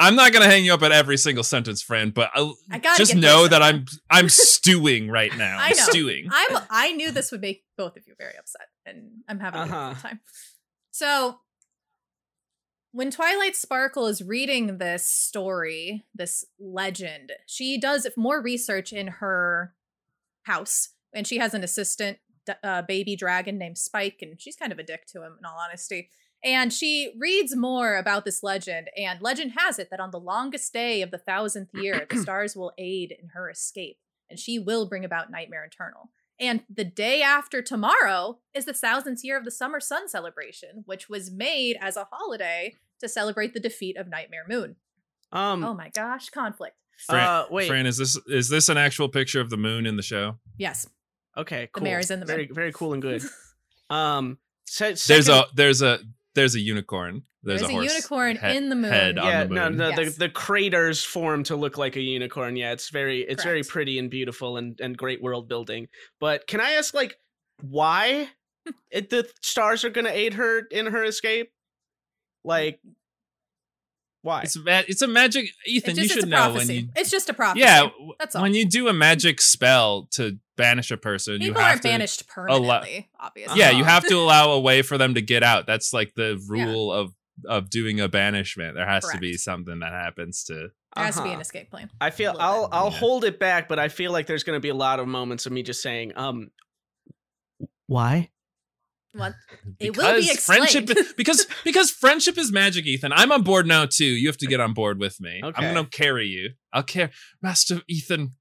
I'm 0.00 0.16
not 0.16 0.32
gonna 0.32 0.46
hang 0.46 0.64
you 0.64 0.72
up 0.74 0.82
at 0.82 0.92
every 0.92 1.16
single 1.18 1.44
sentence, 1.44 1.82
friend. 1.82 2.12
But 2.14 2.30
I, 2.34 2.50
I 2.70 2.78
gotta 2.78 2.96
just 2.98 3.14
know 3.14 3.46
that. 3.46 3.62
I'm 3.62 3.84
I'm 4.10 4.28
stewing 4.30 5.08
right 5.10 5.36
now. 5.36 5.58
I 5.58 5.66
I'm 5.70 5.76
know. 5.76 5.82
stewing. 5.84 6.28
I'm 6.32 6.58
I 6.70 6.92
knew 6.92 7.10
this 7.12 7.30
would 7.30 7.40
make 7.42 7.64
both 7.76 7.96
of 7.96 8.04
you 8.06 8.14
very 8.18 8.34
upset, 8.38 8.68
and 8.86 9.10
I'm 9.28 9.38
having 9.38 9.60
a 9.60 9.64
Uh-huh. 9.64 9.92
good 9.94 10.00
time. 10.02 10.20
So 10.90 11.40
when 12.92 13.10
Twilight 13.10 13.54
Sparkle 13.54 14.06
is 14.06 14.20
reading 14.22 14.78
this 14.78 15.06
story, 15.06 16.04
this 16.14 16.44
legend, 16.58 17.32
she 17.46 17.78
does 17.78 18.06
more 18.16 18.42
research 18.42 18.92
in 18.92 19.06
her 19.06 19.74
house, 20.42 20.88
and 21.14 21.26
she 21.26 21.38
has 21.38 21.54
an 21.54 21.62
assistant, 21.62 22.18
d- 22.46 22.54
uh, 22.64 22.82
baby 22.82 23.14
dragon 23.14 23.58
named 23.58 23.78
Spike, 23.78 24.18
and 24.22 24.40
she's 24.40 24.56
kind 24.56 24.72
of 24.72 24.78
a 24.80 24.82
dick 24.82 25.06
to 25.12 25.22
him, 25.22 25.36
in 25.38 25.44
all 25.44 25.58
honesty. 25.58 26.08
And 26.42 26.72
she 26.72 27.12
reads 27.18 27.54
more 27.54 27.96
about 27.96 28.24
this 28.24 28.42
legend, 28.42 28.88
and 28.96 29.20
legend 29.20 29.52
has 29.58 29.78
it 29.78 29.88
that 29.90 30.00
on 30.00 30.10
the 30.10 30.18
longest 30.20 30.72
day 30.72 31.02
of 31.02 31.10
the 31.10 31.18
thousandth 31.18 31.70
year, 31.74 32.06
the 32.08 32.18
stars 32.22 32.56
will 32.56 32.72
aid 32.78 33.14
in 33.20 33.28
her 33.34 33.50
escape, 33.50 33.98
and 34.30 34.38
she 34.38 34.58
will 34.58 34.88
bring 34.88 35.04
about 35.04 35.30
Nightmare 35.30 35.64
Eternal. 35.64 36.10
And 36.38 36.62
the 36.74 36.84
day 36.84 37.20
after 37.20 37.60
tomorrow 37.60 38.38
is 38.54 38.64
the 38.64 38.72
thousandth 38.72 39.22
year 39.22 39.36
of 39.36 39.44
the 39.44 39.50
Summer 39.50 39.78
Sun 39.80 40.08
celebration, 40.08 40.84
which 40.86 41.10
was 41.10 41.30
made 41.30 41.76
as 41.78 41.98
a 41.98 42.08
holiday 42.10 42.74
to 43.00 43.08
celebrate 43.08 43.52
the 43.52 43.60
defeat 43.60 43.98
of 43.98 44.08
Nightmare 44.08 44.44
Moon. 44.48 44.76
Um. 45.32 45.62
Oh 45.62 45.74
my 45.74 45.90
gosh, 45.90 46.30
conflict. 46.30 46.76
Fran, 47.06 47.26
uh, 47.26 47.44
wait. 47.50 47.68
Fran, 47.68 47.86
is 47.86 47.98
this 47.98 48.18
is 48.26 48.48
this 48.48 48.68
an 48.70 48.78
actual 48.78 49.08
picture 49.10 49.40
of 49.40 49.50
the 49.50 49.56
moon 49.58 49.84
in 49.86 49.96
the 49.96 50.02
show? 50.02 50.38
Yes. 50.58 50.86
okay. 51.36 51.68
cool. 51.72 51.84
the 51.84 51.90
mare 51.90 51.98
is 51.98 52.10
in 52.10 52.20
the 52.20 52.26
very 52.26 52.46
moon. 52.46 52.54
very 52.54 52.72
cool 52.72 52.92
and 52.94 53.02
good. 53.02 53.22
Um. 53.90 54.38
se- 54.66 54.94
There's 55.08 55.28
a 55.28 55.46
there's 55.54 55.82
a 55.82 55.98
there's 56.40 56.54
a 56.54 56.60
unicorn. 56.60 57.22
There's, 57.42 57.60
There's, 57.60 57.70
a, 57.70 57.72
horse 57.72 57.94
unicorn 57.94 58.36
he- 58.36 58.56
in 58.56 58.68
the 58.68 58.74
moon. 58.76 58.92
head 58.92 59.18
on 59.18 59.48
the 59.48 59.54
no, 59.54 59.68
moon. 59.70 59.78
no, 59.78 59.88
Yes. 59.90 60.12
the 60.14 60.26
the 60.26 60.28
craters 60.28 61.02
form 61.04 61.42
to 61.44 61.56
look 61.56 61.78
like 61.78 61.96
a 61.96 62.00
unicorn. 62.00 62.56
Yeah, 62.56 62.72
it's 62.72 62.90
very 62.90 63.20
it's 63.22 63.42
very 63.42 63.62
pretty 63.62 63.98
and 63.98 64.10
beautiful 64.10 64.56
and 64.58 64.78
and 64.80 64.96
great 64.96 65.22
world 65.22 65.48
building. 65.48 65.88
But 66.18 66.46
can 66.46 66.60
I 66.60 66.72
ask 66.72 66.92
like 66.92 67.16
why 67.62 68.28
it, 68.90 69.08
the 69.10 69.26
stars 69.40 69.84
are 69.84 69.90
going 69.90 70.04
to 70.06 70.12
aid 70.12 70.34
her 70.34 70.58
in 70.70 70.86
her 70.86 71.02
escape? 71.04 71.50
Like 72.44 72.80
why? 74.22 74.42
It's 74.42 74.56
ma- 74.58 74.82
it's 74.86 75.00
a 75.00 75.06
magic. 75.08 75.50
Ethan, 75.66 75.90
It's 75.92 75.98
you 75.98 76.04
just 76.04 76.16
it's 76.16 76.24
should 76.24 76.24
a 76.24 76.26
know 76.30 76.52
when 76.52 76.68
you. 76.68 76.88
It's 76.94 77.10
just 77.10 77.30
a 77.30 77.34
prophecy. 77.34 77.60
Yeah, 77.62 77.88
That's 78.18 78.36
all. 78.36 78.42
when 78.42 78.52
you 78.52 78.66
do 78.66 78.88
a 78.88 78.92
magic 78.92 79.40
spell 79.40 80.08
to 80.12 80.38
banish 80.60 80.90
a 80.90 80.96
person, 80.96 81.34
you 81.34 81.48
People 81.48 81.60
have 81.62 81.70
aren't 81.70 81.82
to. 81.82 81.88
banished 81.88 82.22
allow- 82.36 82.80
permanently, 82.80 83.10
obviously. 83.18 83.58
Yeah, 83.58 83.68
Uh-huh. 83.70 83.78
you 83.78 83.84
have 83.84 84.06
to 84.06 84.14
allow 84.24 84.50
a 84.52 84.60
way 84.60 84.82
for 84.82 84.98
them 84.98 85.14
to 85.14 85.20
get 85.22 85.42
out. 85.42 85.66
That's 85.66 85.92
like 85.92 86.14
the 86.14 86.40
rule 86.48 86.92
of 86.92 87.12
of 87.46 87.70
doing 87.70 88.00
a 88.00 88.06
banishment. 88.08 88.74
There 88.74 88.86
has 88.86 89.02
to 89.08 89.16
be 89.18 89.34
something 89.38 89.78
that 89.80 89.92
happens 89.92 90.44
to. 90.44 90.54
There 90.94 91.04
has 91.06 91.16
to 91.16 91.22
be 91.22 91.28
Uh-huh. 91.28 91.36
an 91.36 91.40
escape 91.40 91.70
plan. 91.70 91.88
I 92.00 92.10
feel 92.10 92.36
I'll 92.38 92.68
bit. 92.68 92.76
I'll 92.76 92.90
Yeah. 92.92 92.98
hold 92.98 93.24
it 93.24 93.38
back, 93.38 93.66
but 93.66 93.78
I 93.78 93.88
feel 93.88 94.12
like 94.12 94.26
there's 94.26 94.44
going 94.44 94.56
to 94.56 94.60
be 94.60 94.68
a 94.68 94.74
lot 94.74 95.00
of 95.00 95.08
moments 95.08 95.46
of 95.46 95.52
me 95.52 95.62
just 95.62 95.80
saying, 95.80 96.12
um, 96.16 96.50
why? 97.86 98.30
What? 99.12 99.34
It 99.80 99.96
will 99.96 100.14
be 100.16 100.20
Because 100.28 100.44
friendship, 100.44 100.82
explained. 100.90 101.08
because 101.16 101.46
because 101.64 101.90
friendship 101.90 102.36
is 102.36 102.52
magic, 102.52 102.84
Ethan. 102.86 103.12
I'm 103.12 103.32
on 103.32 103.42
board 103.42 103.66
now 103.66 103.86
too. 103.86 104.04
You 104.04 104.28
have 104.28 104.36
to 104.38 104.46
get 104.46 104.60
on 104.60 104.74
board 104.74 105.00
with 105.00 105.20
me. 105.20 105.40
Okay. 105.42 105.66
I'm 105.66 105.74
gonna 105.74 105.88
carry 105.88 106.26
you. 106.26 106.50
I'll 106.72 106.82
carry, 106.82 107.10
Master 107.42 107.80
Ethan. 107.88 108.32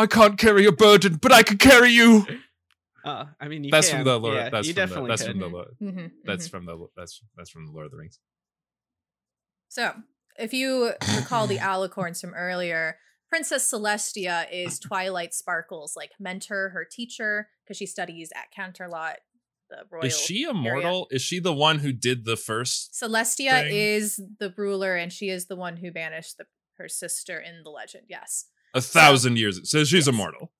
I 0.00 0.06
can't 0.06 0.38
carry 0.38 0.62
your 0.62 0.72
burden, 0.72 1.16
but 1.20 1.30
I 1.30 1.42
can 1.42 1.58
carry 1.58 1.90
you. 1.90 2.26
Uh, 3.04 3.26
I 3.38 3.48
mean, 3.48 3.64
you 3.64 3.70
that's 3.70 3.88
can. 3.88 3.98
from 3.98 4.04
the 4.04 4.18
Lord. 4.18 4.36
Yeah, 4.36 4.48
that's 4.50 4.66
you 4.66 4.74
from 4.74 4.82
definitely 4.82 5.08
the, 5.08 5.08
that's 5.08 5.22
could. 5.22 5.30
from 5.30 5.40
the 5.40 5.46
Lord. 5.48 5.68
hmm 5.78 6.06
That's 6.24 6.48
from 6.48 6.66
the 6.66 6.86
that's 6.96 7.22
that's 7.36 7.50
from 7.50 7.66
the 7.66 7.72
Lord 7.72 7.86
of 7.86 7.92
the 7.92 7.98
Rings. 7.98 8.18
So, 9.68 9.92
if 10.38 10.52
you 10.52 10.92
recall 11.14 11.46
the 11.46 11.58
alicorns 11.58 12.20
from 12.20 12.34
earlier, 12.34 12.98
Princess 13.28 13.70
Celestia 13.70 14.46
is 14.52 14.78
Twilight 14.78 15.32
Sparkle's 15.32 15.96
like 15.96 16.10
mentor, 16.18 16.70
her 16.70 16.84
teacher, 16.84 17.48
because 17.64 17.76
she 17.76 17.86
studies 17.86 18.30
at 18.34 18.52
Canterlot, 18.54 19.16
the 19.68 19.84
royal. 19.90 20.04
Is 20.04 20.18
she 20.18 20.42
immortal? 20.42 21.06
Is 21.10 21.22
she 21.22 21.40
the 21.40 21.54
one 21.54 21.78
who 21.78 21.92
did 21.92 22.24
the 22.24 22.36
first? 22.36 22.92
Celestia 22.92 23.62
thing? 23.62 23.70
is 23.70 24.20
the 24.38 24.52
ruler, 24.56 24.96
and 24.96 25.12
she 25.12 25.28
is 25.28 25.46
the 25.46 25.56
one 25.56 25.76
who 25.76 25.92
banished 25.92 26.38
the, 26.38 26.46
her 26.78 26.88
sister 26.88 27.38
in 27.38 27.62
the 27.64 27.70
legend. 27.70 28.04
Yes, 28.08 28.46
A 28.74 28.80
thousand 28.80 29.38
years. 29.38 29.68
So 29.70 29.80
she's 29.84 30.06
Yes. 30.06 30.08
immortal. 30.08 30.52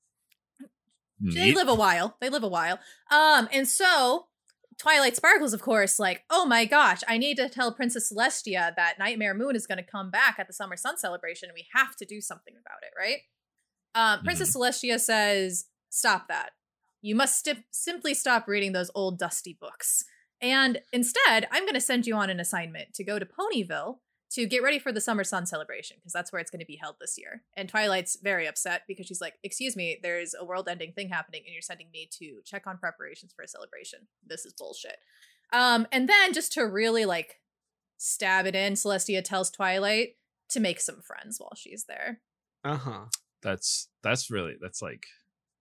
they 1.21 1.53
live 1.53 1.69
a 1.69 1.75
while. 1.75 2.17
They 2.21 2.31
live 2.31 2.43
a 2.43 2.49
while. 2.49 2.79
Um, 3.11 3.49
and 3.53 3.69
so 3.69 4.27
Twilight 4.79 5.17
Sparkles, 5.17 5.53
of 5.53 5.61
course, 5.61 5.99
like, 5.99 6.25
oh 6.31 6.47
my 6.47 6.65
gosh, 6.65 7.01
I 7.07 7.19
need 7.19 7.37
to 7.37 7.49
tell 7.51 7.75
Princess 7.75 8.11
Celestia 8.11 8.75
that 8.77 8.99
Nightmare 8.99 9.35
Moon 9.35 9.55
is 9.55 9.67
going 9.67 9.77
to 9.79 9.85
come 9.85 10.11
back 10.11 10.37
at 10.39 10.47
the 10.47 10.55
Summer 10.55 10.77
Sun 10.77 10.97
celebration. 10.97 11.51
We 11.55 11.67
have 11.75 11.95
to 11.97 12.07
do 12.07 12.21
something 12.23 12.55
about 12.59 12.79
it, 12.83 12.93
right? 12.99 13.19
Um, 13.95 14.25
Princess 14.25 14.57
Celestia 14.57 14.99
says, 14.99 15.67
"Stop 15.91 16.29
that! 16.29 16.53
you 17.03 17.15
must 17.15 17.39
sti- 17.39 17.65
simply 17.71 18.13
stop 18.13 18.47
reading 18.47 18.73
those 18.73 18.91
old 18.95 19.19
dusty 19.19 19.57
books. 19.59 20.05
And 20.43 20.83
instead, 20.93 21.49
I'm 21.51 21.63
going 21.65 21.73
to 21.75 21.81
send 21.81 22.07
you 22.07 22.15
on 22.15 22.29
an 22.29 22.39
assignment 22.39 22.93
to 22.95 23.05
go 23.05 23.19
to 23.19 23.25
Ponyville 23.27 24.01
to 24.31 24.47
get 24.47 24.63
ready 24.63 24.79
for 24.79 24.93
the 24.93 25.01
Summer 25.01 25.25
Sun 25.25 25.47
celebration 25.47 25.97
because 25.99 26.13
that's 26.13 26.33
where 26.33 26.41
it's 26.41 26.51
going 26.51 26.61
to 26.61 26.67
be 26.67 26.77
held 26.77 26.97
this 27.01 27.19
year. 27.19 27.43
And 27.57 27.69
Twilight's 27.69 28.17
very 28.23 28.47
upset 28.47 28.83
because 28.87 29.07
she's 29.07 29.21
like, 29.21 29.35
"Excuse 29.43 29.77
me, 29.77 29.99
there's 30.03 30.35
a 30.39 30.45
world-ending 30.45 30.93
thing 30.93 31.09
happening 31.09 31.43
and 31.47 31.53
you're 31.53 31.63
sending 31.63 31.91
me 31.93 32.09
to 32.19 32.41
check 32.45 32.67
on 32.67 32.79
preparations 32.79 33.33
for 33.35 33.43
a 33.43 33.49
celebration. 33.49 34.07
This 34.27 34.47
is 34.47 34.53
bullshit." 34.53 34.99
Um 35.53 35.87
and 35.91 36.09
then 36.09 36.33
just 36.33 36.53
to 36.53 36.63
really 36.63 37.05
like 37.05 37.41
stab 37.97 38.47
it 38.47 38.55
in, 38.55 38.75
Celestia 38.75 39.23
tells 39.23 39.51
Twilight 39.51 40.17
to 40.51 40.61
make 40.61 40.81
some 40.81 41.01
friends 41.03 41.39
while 41.39 41.55
she's 41.57 41.85
there. 41.85 42.21
Uh 42.65 42.77
huh. 42.77 43.05
That's 43.43 43.89
that's 44.03 44.31
really 44.31 44.55
that's 44.61 44.81
like 44.83 45.07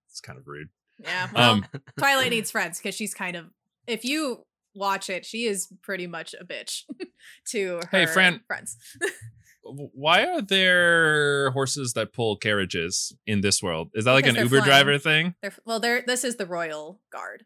it's 0.10 0.22
kind 0.22 0.38
of 0.38 0.48
rude. 0.48 0.70
Yeah. 1.02 1.30
Well, 1.34 1.52
Um, 1.54 1.66
Twilight 1.98 2.30
needs 2.32 2.52
friends 2.52 2.78
because 2.78 2.94
she's 2.96 3.14
kind 3.14 3.36
of 3.36 3.48
if 3.88 4.06
you 4.06 4.46
watch 4.76 5.10
it, 5.10 5.26
she 5.26 5.46
is 5.46 5.68
pretty 5.82 6.08
much 6.08 6.34
a 6.40 6.46
bitch 6.46 6.84
to 7.50 7.76
her 7.78 7.90
Hey, 7.92 8.06
Fran. 8.06 8.42
friends. 8.48 8.78
why 9.64 10.26
are 10.26 10.42
there 10.42 11.52
horses 11.52 11.94
that 11.94 12.14
pull 12.14 12.38
carriages 12.38 13.14
in 13.28 13.42
this 13.42 13.62
world? 13.62 13.90
Is 13.94 14.06
that 14.06 14.14
like 14.14 14.24
Because 14.26 14.38
an 14.38 14.44
Uber 14.46 14.58
flying. 14.58 14.66
driver 14.70 14.98
thing? 14.98 15.36
They're 15.42 15.54
well, 15.66 15.80
they're 15.80 16.02
this 16.06 16.24
is 16.24 16.38
the 16.38 16.46
royal 16.46 17.00
guard 17.12 17.46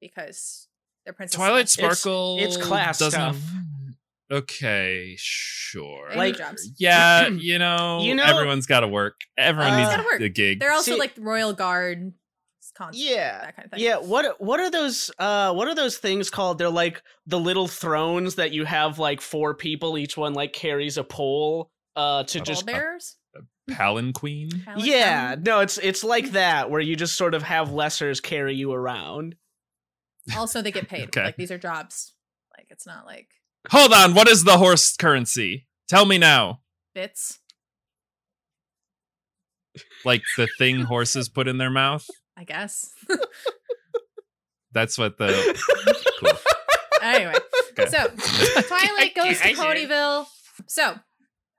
because 0.00 0.68
they're 1.04 1.12
princess. 1.14 1.36
Twilight 1.36 1.68
Sparkle. 1.68 2.36
it's 2.40 2.56
class 2.56 2.98
doesn't 2.98 3.34
stuff. 3.34 3.36
Okay, 4.32 5.14
sure. 5.18 6.08
They 6.10 6.16
Like- 6.16 6.38
jobs. 6.38 6.70
Yeah, 6.78 7.28
you 7.28 7.58
know, 7.58 8.00
You 8.02 8.14
know- 8.14 8.24
everyone's 8.24 8.66
got 8.66 8.80
to 8.80 8.88
work. 8.88 9.20
Everyone 9.36 9.72
Uh, 9.74 9.78
needs 9.78 9.90
Gotta 9.90 10.02
work. 10.04 10.20
a 10.20 10.28
gig. 10.28 10.60
They're 10.60 10.72
also 10.72 10.92
See- 10.92 10.98
like 10.98 11.14
the 11.14 11.20
royal 11.22 11.52
guard. 11.52 12.12
Constant, 12.76 13.08
Yeah. 13.08 13.38
that 13.46 13.56
kind 13.56 13.66
of 13.66 13.70
thing. 13.72 13.80
Yeah, 13.80 13.96
what 13.98 14.40
what 14.40 14.58
are 14.60 14.70
those 14.70 15.10
uh 15.18 15.52
what 15.54 15.68
are 15.68 15.74
those 15.74 15.96
things 15.98 16.28
called? 16.30 16.58
They're 16.58 16.68
like 16.68 17.02
the 17.26 17.38
little 17.38 17.68
thrones 17.68 18.34
that 18.34 18.50
you 18.52 18.64
have 18.64 18.98
like 18.98 19.20
four 19.20 19.54
people, 19.54 19.96
each 19.96 20.16
one 20.16 20.34
like 20.34 20.52
carries 20.52 20.96
a 20.98 21.04
pole 21.04 21.70
uh 21.96 22.24
to 22.24 22.40
Oh, 22.40 22.42
just 22.42 22.66
bearers. 22.66 23.16
Palanquin. 23.70 24.64
Paladin? 24.64 24.84
Yeah, 24.86 25.36
no, 25.40 25.60
it's 25.60 25.78
it's 25.78 26.02
like 26.04 26.32
that 26.32 26.70
where 26.70 26.80
you 26.80 26.96
just 26.96 27.14
sort 27.16 27.34
of 27.34 27.42
have 27.44 27.68
lessers 27.68 28.22
carry 28.22 28.54
you 28.54 28.72
around. 28.72 29.36
Also, 30.36 30.60
they 30.62 30.72
get 30.72 30.88
paid. 30.88 31.04
Okay. 31.08 31.24
Like 31.24 31.36
these 31.36 31.50
are 31.50 31.58
jobs. 31.58 32.12
Like 32.56 32.66
it's 32.70 32.86
not 32.86 33.06
like 33.06 33.28
Hold 33.70 33.92
on. 33.92 34.14
What 34.14 34.28
is 34.28 34.44
the 34.44 34.58
horse 34.58 34.96
currency? 34.96 35.66
Tell 35.88 36.04
me 36.06 36.18
now. 36.18 36.60
bits. 36.94 37.38
Like 40.04 40.22
the 40.36 40.46
thing 40.58 40.82
horses 40.82 41.28
put 41.28 41.48
in 41.48 41.58
their 41.58 41.70
mouth. 41.70 42.06
I 42.36 42.44
guess. 42.44 42.92
That's 44.72 44.98
what 44.98 45.18
the. 45.18 45.60
Cool. 46.20 46.30
anyway, 47.02 47.34
Okay. 47.78 47.86
so 47.90 48.06
Twilight 48.62 49.14
goes 49.14 49.38
to 49.40 49.48
I. 49.48 49.52
Ponyville. 49.54 50.26
So 50.68 50.98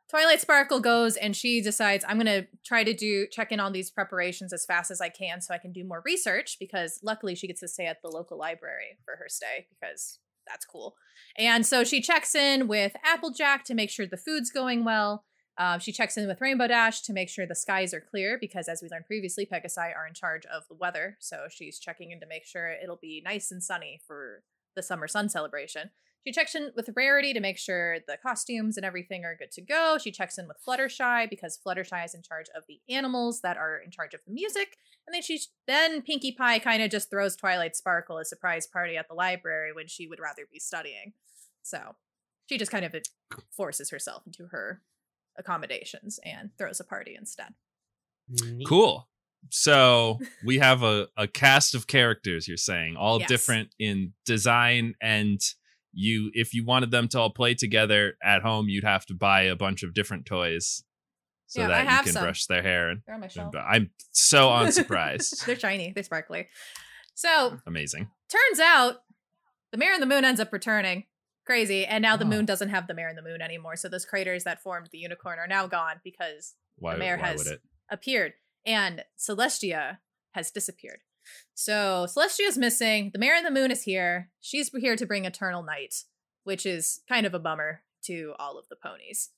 Twilight 0.09 0.39
Sparkle 0.39 0.79
goes 0.79 1.17
and 1.17 1.35
she 1.35 1.61
decides 1.61 2.05
I'm 2.07 2.17
gonna 2.17 2.45
try 2.65 2.83
to 2.83 2.93
do 2.93 3.27
check 3.31 3.51
in 3.51 3.59
on 3.59 3.73
these 3.73 3.91
preparations 3.91 4.53
as 4.53 4.65
fast 4.65 4.91
as 4.91 5.01
I 5.01 5.09
can 5.09 5.41
so 5.41 5.53
I 5.53 5.57
can 5.57 5.71
do 5.73 5.83
more 5.83 6.01
research 6.05 6.55
because 6.59 6.99
luckily 7.03 7.35
she 7.35 7.47
gets 7.47 7.59
to 7.59 7.67
stay 7.67 7.85
at 7.85 7.97
the 8.01 8.09
local 8.09 8.38
library 8.39 8.97
for 9.03 9.17
her 9.17 9.25
stay 9.27 9.67
because 9.69 10.19
that's 10.47 10.65
cool. 10.65 10.95
And 11.38 11.65
so 11.65 11.83
she 11.83 12.01
checks 12.01 12.33
in 12.33 12.67
with 12.67 12.93
Applejack 13.03 13.65
to 13.65 13.73
make 13.75 13.89
sure 13.89 14.07
the 14.07 14.17
food's 14.17 14.51
going 14.51 14.85
well. 14.85 15.25
Um, 15.57 15.79
she 15.79 15.91
checks 15.91 16.17
in 16.17 16.27
with 16.27 16.41
Rainbow 16.41 16.67
Dash 16.67 17.01
to 17.03 17.13
make 17.13 17.29
sure 17.29 17.45
the 17.45 17.55
skies 17.55 17.93
are 17.93 18.01
clear 18.01 18.37
because, 18.39 18.67
as 18.67 18.81
we 18.81 18.89
learned 18.89 19.05
previously, 19.05 19.45
Pegasi 19.45 19.95
are 19.95 20.07
in 20.07 20.13
charge 20.13 20.45
of 20.45 20.67
the 20.67 20.75
weather. 20.75 21.17
So 21.19 21.45
she's 21.49 21.79
checking 21.79 22.11
in 22.11 22.19
to 22.19 22.27
make 22.27 22.45
sure 22.45 22.69
it'll 22.69 22.99
be 23.01 23.21
nice 23.23 23.51
and 23.51 23.63
sunny 23.63 24.01
for 24.05 24.43
the 24.75 24.83
summer 24.83 25.07
sun 25.07 25.29
celebration. 25.29 25.91
She 26.25 26.33
checks 26.33 26.55
in 26.55 26.71
with 26.75 26.89
Rarity 26.95 27.33
to 27.33 27.39
make 27.39 27.57
sure 27.57 27.99
the 28.07 28.17
costumes 28.17 28.77
and 28.77 28.85
everything 28.85 29.23
are 29.25 29.35
good 29.35 29.51
to 29.51 29.61
go. 29.61 29.97
She 30.01 30.11
checks 30.11 30.39
in 30.39 30.47
with 30.47 30.57
Fluttershy 30.67 31.29
because 31.29 31.59
Fluttershy 31.63 32.03
is 32.03 32.15
in 32.15 32.23
charge 32.23 32.47
of 32.55 32.63
the 32.67 32.81
animals 32.89 33.41
that 33.41 33.57
are 33.57 33.77
in 33.77 33.91
charge 33.91 34.15
of 34.15 34.21
the 34.25 34.33
music. 34.33 34.75
And 35.05 35.13
then 35.13 35.21
she 35.21 35.39
then 35.67 36.01
Pinkie 36.01 36.31
Pie 36.31 36.59
kind 36.59 36.81
of 36.81 36.89
just 36.89 37.11
throws 37.11 37.35
Twilight 37.35 37.75
Sparkle 37.75 38.17
a 38.17 38.25
surprise 38.25 38.65
party 38.65 38.97
at 38.97 39.07
the 39.07 39.13
library 39.13 39.71
when 39.71 39.87
she 39.87 40.07
would 40.07 40.19
rather 40.19 40.47
be 40.51 40.59
studying. 40.59 41.13
So 41.61 41.95
she 42.47 42.57
just 42.57 42.71
kind 42.71 42.85
of 42.85 42.95
forces 43.51 43.91
herself 43.91 44.23
into 44.25 44.47
her 44.47 44.81
accommodations 45.38 46.19
and 46.24 46.50
throws 46.58 46.80
a 46.80 46.84
party 46.84 47.15
instead. 47.17 47.54
Cool. 48.67 49.08
So 49.52 50.19
we 50.45 50.58
have 50.58 50.84
a, 50.84 51.08
a 51.17 51.28
cast 51.28 51.76
of 51.76 51.88
characters, 51.88 52.48
you're 52.48 52.58
saying, 52.58 52.95
all 52.98 53.19
Yes. 53.19 53.30
different 53.30 53.69
in 53.80 54.13
design 54.26 54.95
and 55.02 55.39
you 55.98 56.30
if 56.34 56.54
you 56.54 56.65
wanted 56.65 56.91
them 56.91 57.08
to 57.10 57.19
all 57.19 57.30
play 57.30 57.54
together 57.54 58.17
at 58.24 58.41
home, 58.41 58.67
you'd 58.67 58.84
have 58.84 59.06
to 59.06 59.13
buy 59.13 59.43
a 59.43 59.56
bunch 59.56 59.82
of 59.84 59.93
different 59.93 60.26
toys 60.26 60.84
so 61.48 61.62
Yeah, 61.62 61.67
I 61.67 61.84
that 61.86 61.98
you 62.00 62.04
can 62.06 62.13
some. 62.13 62.24
brush 62.24 62.45
their 62.48 62.63
hair 62.63 62.89
and, 62.89 63.02
They're 63.06 63.15
on 63.15 63.21
my 63.21 63.28
shelf. 63.28 63.52
bu- 63.52 63.60
I'm 63.60 63.91
so 64.12 64.50
unsurprised. 64.52 65.45
They're 65.45 65.58
shiny, 65.60 65.91
they're 65.93 66.04
sparkly. 66.04 66.48
So 67.13 67.60
Amazing. 67.65 68.10
turns 68.30 68.60
out 68.60 69.04
the 69.71 69.78
Mare 69.78 69.93
and 69.93 70.02
the 70.02 70.08
Moon 70.08 70.26
ends 70.26 70.41
up 70.41 70.52
returning. 70.52 71.06
Crazy. 71.45 71.86
And 71.86 72.01
now 72.01 72.17
the 72.17 72.25
Oh. 72.25 72.29
moon 72.29 72.45
doesn't 72.45 72.69
have 72.69 72.88
the 72.88 72.93
Mare 72.93 73.08
and 73.10 73.17
the 73.17 73.21
Moon 73.21 73.41
anymore. 73.41 73.75
So 73.75 73.88
those 73.88 74.05
craters 74.05 74.43
that 74.45 74.62
formed 74.63 74.89
the 74.91 74.97
unicorn 74.97 75.38
are 75.39 75.47
now 75.47 75.67
gone 75.67 76.01
because 76.03 76.55
Why, 76.77 76.95
mayor 76.95 77.17
why 77.17 77.27
has- 77.27 77.53
appeared. 77.89 78.34
And 78.65 79.05
Celestia 79.17 79.99
has 80.31 80.49
disappeared. 80.49 81.01
So 81.53 82.08
Celestia's 82.10 82.58
missing. 82.58 83.12
The 83.13 83.19
Mare 83.19 83.36
and 83.36 83.45
the 83.45 83.51
Moon 83.51 83.69
is 83.71 83.84
here. 83.84 84.31
She's 84.41 84.69
here 84.75 84.95
to 84.95 85.05
bring 85.05 85.25
eternal 85.25 85.62
night, 85.63 85.93
which 86.43 86.65
is 86.65 87.01
kind 87.08 87.25
of 87.27 87.34
a 87.36 87.39
bummer 87.39 87.84
to 88.05 88.34
all 88.39 88.58
of 88.58 88.67
the 88.69 88.75
ponies. 88.75 89.29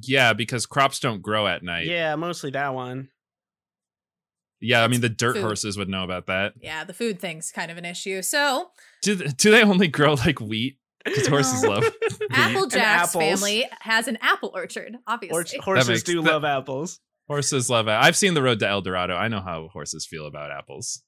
Yeah, 0.00 0.32
because 0.34 0.66
crops 0.66 0.98
don't 1.00 1.22
grow 1.22 1.46
at 1.46 1.62
night. 1.62 1.86
Yeah, 1.86 2.10
Yeah, 2.10 2.16
mostly 2.16 2.50
that 2.52 2.74
one. 2.74 3.10
Yeah, 4.60 4.82
I 4.82 4.88
mean 4.88 5.02
the 5.02 5.08
dirt 5.10 5.34
Food. 5.34 5.42
horses 5.42 5.76
would 5.76 5.88
know 5.88 6.04
about 6.04 6.26
that. 6.26 6.54
Yeah, 6.60 6.84
the 6.84 6.94
food 6.94 7.20
thing's 7.20 7.52
kind 7.52 7.70
of 7.70 7.76
an 7.76 7.84
issue. 7.84 8.22
So 8.22 8.70
Do 9.02 9.14
th- 9.16 9.36
do 9.36 9.50
they 9.50 9.62
only 9.62 9.88
grow 9.88 10.14
like 10.14 10.40
wheat? 10.40 10.78
Because 11.06 11.26
horses 11.28 11.62
No. 11.62 11.70
love 11.70 11.84
wheat. 12.20 12.28
Applejack's 12.32 13.12
family 13.14 13.64
has 13.80 14.08
an 14.08 14.18
apple 14.20 14.50
orchard, 14.54 14.96
Or- 14.96 15.00
obviously. 15.06 15.58
horses 15.60 15.88
makes- 15.88 16.02
do 16.02 16.20
that- 16.22 16.30
love 16.30 16.44
apples. 16.44 17.00
Horses 17.28 17.68
love. 17.70 17.88
I've 17.88 18.16
seen 18.16 18.34
the 18.34 18.42
road 18.42 18.58
to 18.60 18.68
El 18.68 18.82
Dorado. 18.82 19.14
I 19.16 19.26
know 19.28 19.40
how 19.40 19.68
horses 19.72 20.06
feel 20.06 20.26
about 20.26 20.50
apples. 20.52 21.02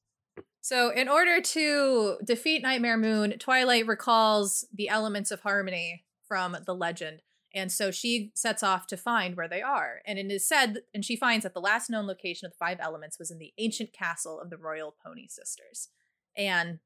So, 0.61 0.91
in 0.91 1.09
order 1.09 1.41
to 1.41 2.17
defeat 2.25 2.63
Nightmare 2.63 2.97
Moon, 2.97 3.39
Twilight 3.39 3.87
recalls 3.87 4.67
the 4.75 4.89
elements 4.89 5.31
of 5.31 5.41
harmony 5.43 6.05
from 6.27 6.57
the 6.67 6.75
legend. 6.75 7.23
And 7.55 7.73
so 7.73 7.91
she 7.91 8.31
sets 8.35 8.63
off 8.63 8.87
to 8.89 8.97
find 8.99 9.35
where 9.37 9.49
they 9.49 9.63
are. 9.63 10.01
And 10.07 10.19
it 10.19 10.31
is 10.31 10.47
said, 10.47 10.83
and 10.93 11.03
she 11.05 11.17
finds 11.17 11.45
that 11.45 11.55
the 11.55 11.61
last 11.61 11.89
known 11.89 12.07
location 12.07 12.45
of 12.47 12.53
the 12.53 12.59
five 12.59 12.79
elements 12.81 13.19
was 13.19 13.31
in 13.31 13.39
the 13.39 13.53
ancient 13.57 13.93
castle 13.95 14.39
of 14.39 14.51
the 14.51 14.59
Royal 14.59 14.95
Pony 15.03 15.29
Sisters. 15.29 15.89
And 16.37 16.69
th- 16.69 16.81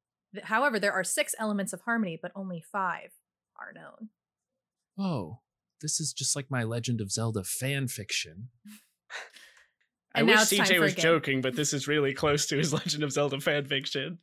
however, 0.45 0.79
there 0.79 0.93
are 0.93 1.05
six 1.05 1.35
elements 1.39 1.73
of 1.73 1.83
harmony, 1.83 2.19
but 2.21 2.33
only 2.35 2.63
five 2.73 3.11
are 3.59 3.73
known. 3.75 4.09
Whoa, 4.97 5.41
this 5.81 6.01
is 6.01 6.13
just 6.13 6.37
like 6.37 6.51
my 6.51 6.63
Legend 6.63 7.01
of 7.01 7.11
Zelda 7.11 7.45
fan 7.45 7.89
fiction. 7.89 8.49
I 10.15 10.23
wish 10.23 10.35
now 10.35 10.43
it's 10.43 10.51
time 10.51 10.67
CJ 10.67 10.81
was 10.81 10.95
joking, 10.95 11.41
but 11.41 11.57
this 11.57 11.73
is 11.73 11.89
really 11.89 12.13
close 12.13 12.47
to 12.47 12.57
his 12.57 12.73
Legend 12.73 13.03
of 13.03 13.13
Zelda 13.13 13.41
fan 13.41 13.65
fiction. 13.67 14.19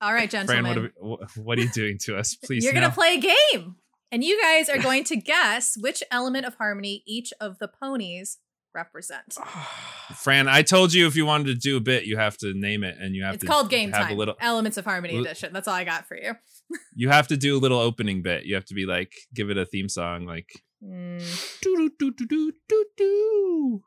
All 0.00 0.12
right, 0.12 0.30
Fran, 0.30 0.46
gentlemen. 0.46 0.92
what 1.00 1.22
are, 1.22 1.26
wh- 1.26 1.38
what 1.38 1.58
are 1.58 1.62
you 1.62 1.70
doing 1.70 1.98
to 2.02 2.16
us? 2.16 2.34
Please, 2.44 2.64
You're 2.64 2.74
no. 2.74 2.80
going 2.80 2.90
to 2.90 2.94
play 2.94 3.14
a 3.14 3.20
game. 3.54 3.76
And 4.12 4.22
you 4.22 4.40
guys 4.40 4.68
are 4.68 4.78
going 4.78 5.04
to 5.04 5.16
guess 5.16 5.76
which 5.76 6.02
element 6.12 6.46
of 6.46 6.54
harmony 6.56 7.02
each 7.06 7.32
of 7.40 7.58
the 7.58 7.66
ponies 7.66 8.38
represent. 8.76 9.36
Fran, 10.14 10.46
I 10.48 10.62
told 10.62 10.92
you 10.94 11.06
if 11.08 11.16
you 11.16 11.26
wanted 11.26 11.46
to 11.46 11.54
do 11.54 11.76
a 11.76 11.80
bit, 11.80 12.04
you 12.04 12.16
have 12.16 12.36
to 12.38 12.52
name 12.54 12.84
it, 12.84 12.96
and 13.00 13.16
you 13.16 13.24
have 13.24 13.34
It's 13.34 13.40
to 13.40 13.46
called 13.48 13.70
Game 13.70 13.90
have 13.92 14.06
Time. 14.06 14.12
a 14.14 14.16
little. 14.16 14.36
Elements 14.40 14.76
of 14.76 14.84
Harmony 14.84 15.14
Li- 15.14 15.20
Edition. 15.22 15.52
That's 15.52 15.66
all 15.66 15.74
I 15.74 15.82
got 15.84 16.06
for 16.06 16.16
you. 16.16 16.34
You 16.96 17.10
have 17.10 17.28
to 17.28 17.36
do 17.36 17.56
a 17.56 17.60
little 17.60 17.78
opening 17.78 18.22
bit. 18.22 18.44
You 18.44 18.56
have 18.56 18.64
to 18.66 18.74
be 18.74 18.86
like, 18.86 19.12
give 19.32 19.50
it 19.50 19.56
a 19.58 19.64
theme 19.66 19.88
song, 19.88 20.26
like 20.26 20.48
Mm, 20.84 21.60
doo 21.62 21.90
doo 21.98 22.10
doo 22.12 22.26
doo 22.26 22.52
doo 22.68 22.84
doo. 22.96 23.82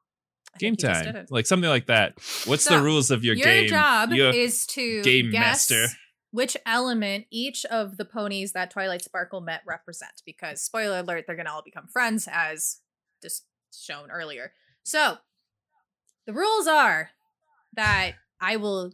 Game 0.60 0.76
think 0.76 0.94
time, 0.94 1.26
like 1.30 1.46
something 1.46 1.70
like 1.70 1.88
that. 1.88 2.14
What's 2.46 2.64
So, 2.64 2.78
the 2.78 2.82
rules 2.84 3.12
of 3.12 3.24
your, 3.26 3.36
Your 3.36 3.46
game? 3.46 3.60
Your 3.64 3.70
job 3.70 4.12
You- 4.12 4.30
is 4.30 4.66
to 4.68 5.02
game 5.04 5.30
guess 5.32 5.70
master. 5.70 5.88
which 6.32 6.56
element 6.66 7.26
each 7.32 7.66
of 7.66 7.98
the 7.98 8.06
ponies 8.06 8.54
that 8.54 8.72
Twilight 8.72 9.04
Sparkle 9.04 9.42
met 9.42 9.62
represent. 9.68 10.22
Because 10.26 10.62
spoiler 10.62 11.00
alert, 11.00 11.26
they're 11.28 11.36
gonna 11.36 11.52
all 11.52 11.62
become 11.64 11.88
friends, 11.88 12.28
as 12.32 12.78
just 13.22 13.44
shown 13.78 14.10
earlier. 14.10 14.54
So 14.90 15.18
the 16.26 16.34
rules 16.34 16.66
are 16.66 17.12
that 17.74 18.14
I 18.42 18.56
will 18.56 18.94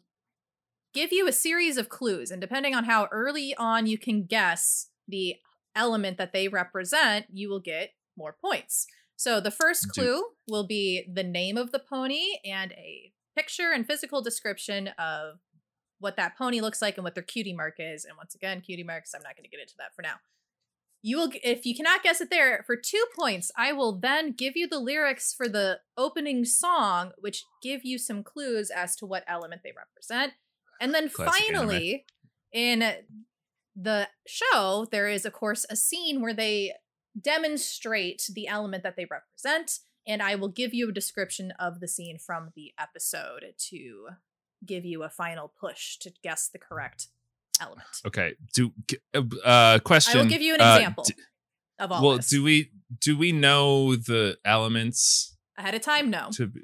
give 0.94 1.14
you 1.14 1.26
a 1.26 1.32
series 1.32 1.78
of 1.78 1.88
clues, 1.88 2.32
and 2.32 2.42
depending 2.42 2.76
on 2.76 2.84
how 2.84 3.08
early 3.14 3.56
on 3.58 3.88
you 3.88 3.98
can 3.98 4.26
guess 4.26 4.90
the 5.08 5.36
element 5.74 6.18
that 6.18 6.34
they 6.34 6.50
represent, 6.50 7.28
you 7.32 7.48
will 7.48 7.62
get 7.62 7.92
more 8.18 8.34
points. 8.34 8.88
So 9.16 9.40
the 9.40 9.52
first 9.52 9.90
clue 9.94 10.22
will 10.50 10.68
be 10.68 11.08
the 11.10 11.24
name 11.24 11.56
of 11.56 11.72
the 11.72 11.80
pony 11.80 12.40
and 12.44 12.74
a 12.74 13.14
picture 13.34 13.72
and 13.72 13.88
physical 13.88 14.22
description 14.22 14.90
of 15.00 15.40
what 16.00 16.18
that 16.18 16.38
pony 16.38 16.60
looks 16.60 16.82
like 16.82 16.98
and 16.98 17.06
what 17.06 17.16
their 17.16 17.24
cutie 17.24 17.56
mark 17.56 17.76
is. 17.80 18.04
And 18.04 18.18
once 18.18 18.36
again, 18.36 18.60
cutie 18.60 18.84
marks, 18.84 19.14
I'm 19.16 19.24
not 19.24 19.38
going 19.38 19.46
to 19.46 19.50
get 19.50 19.62
into 19.62 19.76
that 19.78 19.96
for 19.96 20.02
now. 20.02 20.16
You 21.06 21.18
will, 21.18 21.30
if 21.44 21.68
you 21.68 21.76
cannot 21.76 22.02
guess 22.02 22.20
it 22.20 22.32
there, 22.32 22.63
for 22.65 22.76
two 22.76 23.06
points, 23.15 23.52
I 23.56 23.74
will 23.74 23.91
then 23.91 24.32
give 24.32 24.58
you 24.58 24.68
the 24.68 24.80
lyrics 24.80 25.36
for 25.36 25.48
the 25.48 25.82
opening 25.96 26.46
song, 26.46 27.12
which 27.20 27.44
give 27.62 27.86
you 27.86 28.00
some 28.00 28.24
clues 28.24 28.72
as 28.72 28.96
to 28.96 29.06
what 29.06 29.24
element 29.28 29.62
they 29.63 29.72
represent. 29.78 30.34
And 30.82 30.96
then 30.96 31.10
Classic 31.10 31.48
anime. 31.48 31.68
finally, 31.68 32.06
in 32.52 32.91
the 33.76 34.08
show, 34.26 34.88
there 34.91 35.08
is, 35.08 35.26
of 35.26 35.34
course, 35.34 35.63
a 35.70 35.76
scene 35.76 36.24
where 36.24 36.34
they 36.34 36.74
demonstrate 37.22 38.24
the 38.34 38.48
element 38.48 38.82
that 38.82 38.96
they 38.96 39.06
represent. 39.06 39.82
And 40.08 40.24
I 40.24 40.34
will 40.34 40.50
give 40.50 40.74
you 40.74 40.89
a 40.89 40.91
description 40.91 41.54
of 41.60 41.82
the 41.82 41.88
scene 41.88 42.18
from 42.18 42.50
the 42.56 42.74
episode 42.80 43.54
to 43.70 44.08
give 44.65 44.86
you 44.86 45.04
a 45.04 45.10
final 45.10 45.54
push 45.60 45.98
to 45.98 46.12
guess 46.24 46.48
the 46.48 46.58
correct 46.58 47.10
element. 47.62 47.88
Okay. 48.06 48.34
Do 48.54 48.72
uh 49.44 49.80
question. 49.80 50.20
I 50.20 50.24
will 50.24 50.30
give 50.30 50.41
you 50.41 50.56
an 50.56 50.62
uh, 50.62 50.76
example 50.76 51.04
d- 51.06 51.13
of 51.80 51.91
all 51.91 52.02
well, 52.06 52.18
this. 52.18 52.30
do 52.30 52.44
we 52.44 52.72
do 53.02 53.18
we 53.18 53.32
know 53.32 53.96
the 53.96 54.38
elements 54.46 55.36
Ahead 55.58 55.74
of 55.76 55.82
time, 55.82 56.10
no. 56.10 56.30
to 56.34 56.48
be 56.48 56.62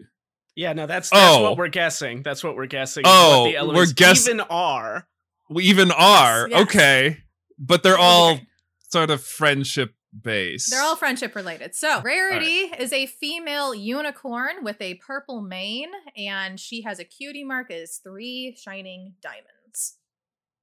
Yeah, 0.55 0.73
no, 0.73 0.85
that's 0.85 1.09
that's 1.09 1.35
Oh. 1.37 1.43
what 1.43 1.57
we're 1.57 1.69
guessing. 1.69 2.23
That's 2.23 2.43
what 2.43 2.55
we're 2.55 2.65
guessing. 2.67 3.03
Oh, 3.05 3.39
what 3.41 3.45
the 3.45 3.51
we're 3.53 3.57
elements 3.57 3.93
guess- 3.93 4.27
even 4.27 4.41
are. 4.41 5.07
we 5.49 5.63
even 5.65 5.91
are 5.91 6.47
yes. 6.49 6.61
okay, 6.63 7.17
but 7.57 7.83
they're 7.83 7.93
That 7.93 7.99
would 7.99 8.03
be 8.05 8.07
all 8.07 8.35
great. 8.35 8.47
sort 8.89 9.09
of 9.11 9.23
friendship 9.23 9.93
based. 10.21 10.69
They're 10.69 10.81
all 10.81 10.97
friendship 10.97 11.35
related. 11.35 11.73
So, 11.73 12.01
Rarity 12.01 12.69
is 12.77 12.91
a 12.91 13.05
female 13.05 13.73
unicorn 13.73 14.61
with 14.61 14.81
a 14.81 14.95
purple 14.95 15.41
mane, 15.41 15.91
and 16.17 16.59
she 16.59 16.81
has 16.81 16.99
a 16.99 17.05
cutie 17.05 17.45
mark 17.45 17.71
as 17.71 17.97
three 18.03 18.57
shining 18.61 19.13
diamonds. 19.21 19.97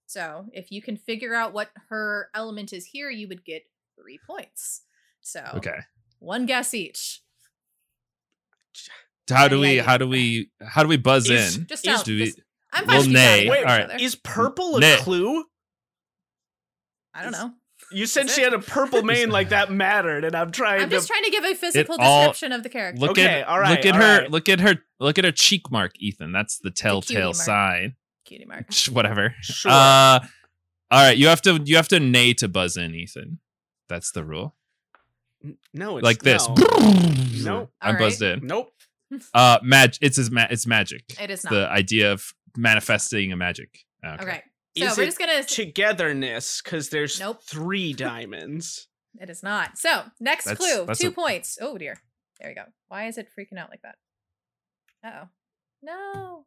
So, 0.09 0.47
if 0.55 0.73
you 0.73 0.81
can 0.81 0.97
figure 0.97 1.35
out 1.35 1.53
what 1.53 1.69
her 1.91 2.31
element 2.35 2.73
is 2.73 2.87
here, 2.87 3.11
you 3.11 3.29
would 3.29 3.45
get 3.45 3.65
three 3.95 4.19
points. 4.27 4.81
So, 5.21 5.45
okay. 5.57 5.81
one 6.19 6.47
guess 6.47 6.73
each. 6.73 7.21
How 9.29 9.49
do 9.49 9.61
we? 9.61 9.77
How 9.77 9.99
do 9.99 10.09
we? 10.09 10.51
How 10.67 10.83
do 10.83 10.89
we 10.89 10.97
buzz 10.97 11.29
Is- 11.29 11.59
in? 11.59 11.67
Just 11.67 11.87
Is- 11.87 11.95
tell. 11.95 12.03
do 12.03 12.15
we- 12.19 12.25
just- 12.25 12.41
I'm 12.73 12.87
well, 12.87 13.03
fine. 13.03 13.13
Well, 13.13 13.23
nay. 13.23 13.49
Wait, 13.51 13.59
All 13.59 13.65
right. 13.79 14.01
Is 14.01 14.15
purple 14.15 14.77
a 14.77 14.81
Nick. 14.81 15.01
clue? 15.01 15.45
I 17.15 17.23
don't 17.23 17.33
know. 17.33 17.53
You 17.91 18.07
said 18.07 18.29
she 18.31 18.43
had 18.43 18.53
a 18.55 18.59
purple 18.59 19.03
mane 19.13 19.31
like 19.31 19.51
that 19.51 19.71
mattered, 19.71 20.25
and 20.25 20.35
I'm 20.35 20.53
trying 20.53 20.83
I'm 20.83 20.89
to. 20.91 20.97
just 20.97 21.09
trying 21.09 21.25
to 21.25 21.31
give 21.31 21.45
a 21.45 21.55
physical 21.55 21.97
all- 22.01 22.29
description 22.29 22.53
of 22.53 22.63
the 22.63 22.69
character. 22.71 22.99
Look 23.01 23.11
Okay, 23.13 23.41
at 23.43 23.49
all 23.49 23.59
right, 23.61 23.71
look 23.77 23.87
at 23.87 23.95
her 23.95 24.21
right. 24.23 24.31
look 24.31 24.49
at 24.49 24.61
her 24.61 24.77
look 25.01 25.19
at 25.19 25.25
her 25.25 25.33
cheek 25.33 25.71
mark, 25.71 25.93
Ethan. 25.99 26.33
That's 26.33 26.59
the 26.59 26.71
telltale 26.71 27.29
mark. 27.33 27.37
sign. 27.37 27.97
Cutie 28.29 28.45
mark. 28.45 28.67
Whatever. 28.93 29.35
Sure. 29.41 29.71
Uh 29.73 30.21
all 30.91 31.05
right, 31.05 31.17
you 31.19 31.27
have 31.29 31.43
to 31.43 31.61
you 31.65 31.77
have 31.77 31.89
to 31.89 32.01
nay 32.01 32.33
to 32.35 32.49
buzz 32.49 32.77
in, 32.77 32.95
Ethan. 32.95 33.41
That's 33.89 34.13
the 34.13 34.25
rule. 34.25 34.55
no, 35.73 35.97
it's 35.99 36.05
like 36.05 36.23
this. 36.23 36.47
No. 36.49 36.55
Nope. 37.43 37.71
I'm 37.81 37.95
All 37.95 37.99
buzzed 38.01 38.23
in. 38.23 38.47
Nope. 38.47 38.73
Uh 39.33 39.59
mag 39.63 39.95
it's 40.03 40.19
as 40.19 40.31
ma- 40.31 40.47
it's 40.51 40.67
magic. 40.67 41.03
It 41.21 41.31
is 41.31 41.43
not. 41.45 41.51
The 41.53 41.69
idea 41.71 42.13
of 42.13 42.35
manifesting 42.57 43.33
a 43.33 43.37
magic. 43.37 43.79
Okay. 44.05 44.23
Okay. 44.23 44.43
So, 44.77 44.85
Is 44.85 44.97
we're 44.99 45.03
it 45.05 45.07
just 45.07 45.19
going 45.19 45.43
to. 45.43 45.49
togetherness 45.49 46.61
because 46.63 46.91
there's 46.91 47.19
Nope. 47.19 47.43
three 47.43 47.93
diamonds. 48.09 48.87
It 49.21 49.29
is 49.31 49.43
not. 49.43 49.77
So, 49.79 50.03
next 50.21 50.45
That's- 50.45 50.59
clue, 50.59 50.85
that's 50.87 51.01
two 51.01 51.09
a- 51.09 51.13
points. 51.13 51.57
Oh 51.61 51.79
dear. 51.79 51.97
There 52.39 52.51
we 52.51 52.55
go. 52.55 52.65
Why 52.89 53.07
is 53.09 53.17
it 53.19 53.29
freaking 53.37 53.59
out 53.59 53.71
like 53.71 53.81
that? 53.83 53.97
Uh 55.05 55.11
oh. 55.25 55.29
No. 55.83 56.45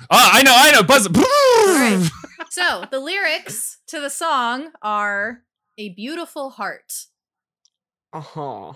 Oh, 0.00 0.04
I 0.10 0.42
know, 0.42 0.52
I 0.54 0.72
know. 0.72 0.82
Buzz. 0.82 1.08
right. 1.08 2.08
So, 2.50 2.84
the 2.90 3.00
lyrics 3.00 3.78
to 3.86 3.98
the 4.00 4.10
song 4.10 4.72
are 4.82 5.42
A 5.78 5.88
Beautiful 5.90 6.50
Heart. 6.50 6.92
Uh 8.12 8.20
huh. 8.20 8.72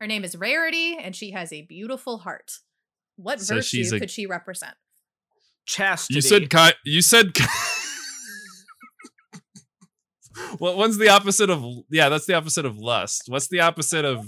Her 0.00 0.08
name 0.08 0.24
is 0.24 0.34
Rarity, 0.34 0.96
and 1.00 1.14
she 1.14 1.30
has 1.30 1.52
a 1.52 1.62
beautiful 1.62 2.18
heart. 2.18 2.58
What 3.14 3.40
So 3.40 3.54
virtue 3.56 3.76
she's 3.78 3.92
a- 3.92 4.00
could 4.00 4.10
she 4.10 4.26
represent? 4.26 4.74
Chastity. 5.66 6.16
You 6.16 6.20
said 6.20 6.50
ki- 6.50 6.72
you 6.84 7.00
said 7.00 7.32
ki- 7.34 7.44
What 10.58 10.76
what's 10.76 10.98
the 10.98 11.08
opposite 11.10 11.48
of 11.50 11.64
yeah, 11.90 12.08
that's 12.08 12.26
the 12.26 12.34
opposite 12.34 12.66
of 12.66 12.76
lust. 12.76 13.24
What's 13.28 13.46
the 13.48 13.60
opposite 13.60 14.04
of 14.04 14.26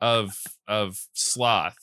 of 0.00 0.36
of 0.68 0.98
sloth? 1.14 1.76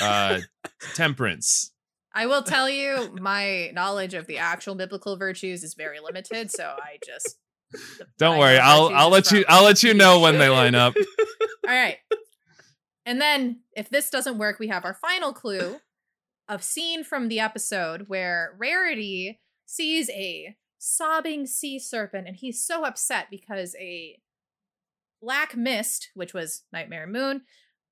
Uh 0.00 0.40
temperance. 0.94 1.71
I 2.14 2.26
will 2.26 2.42
tell 2.42 2.68
you, 2.68 3.16
my 3.20 3.70
knowledge 3.72 4.14
of 4.14 4.26
the 4.26 4.38
actual 4.38 4.74
biblical 4.74 5.16
virtues 5.16 5.62
is 5.62 5.74
very 5.74 5.98
limited, 6.00 6.50
so 6.50 6.76
I 6.78 6.98
just. 7.04 7.38
Don't 8.18 8.38
worry. 8.38 8.58
I'll 8.58 8.90
I'll 8.94 9.08
is 9.08 9.12
let 9.12 9.32
you 9.32 9.44
I'll 9.48 9.64
let 9.64 9.82
you 9.82 9.94
know 9.94 10.20
when 10.20 10.38
they 10.38 10.48
line 10.48 10.74
up. 10.74 10.94
All 11.66 11.74
right. 11.74 11.96
And 13.06 13.20
then, 13.20 13.60
if 13.74 13.88
this 13.88 14.10
doesn't 14.10 14.38
work, 14.38 14.58
we 14.58 14.68
have 14.68 14.84
our 14.84 14.94
final 14.94 15.32
clue 15.32 15.80
of 16.48 16.62
scene 16.62 17.02
from 17.02 17.28
the 17.28 17.40
episode 17.40 18.04
where 18.08 18.54
Rarity 18.58 19.40
sees 19.64 20.10
a 20.10 20.56
sobbing 20.78 21.46
sea 21.46 21.78
serpent, 21.78 22.28
and 22.28 22.36
he's 22.36 22.64
so 22.64 22.84
upset 22.84 23.28
because 23.30 23.74
a 23.80 24.18
black 25.20 25.56
mist, 25.56 26.10
which 26.14 26.34
was 26.34 26.64
Nightmare 26.72 27.06
Moon, 27.06 27.42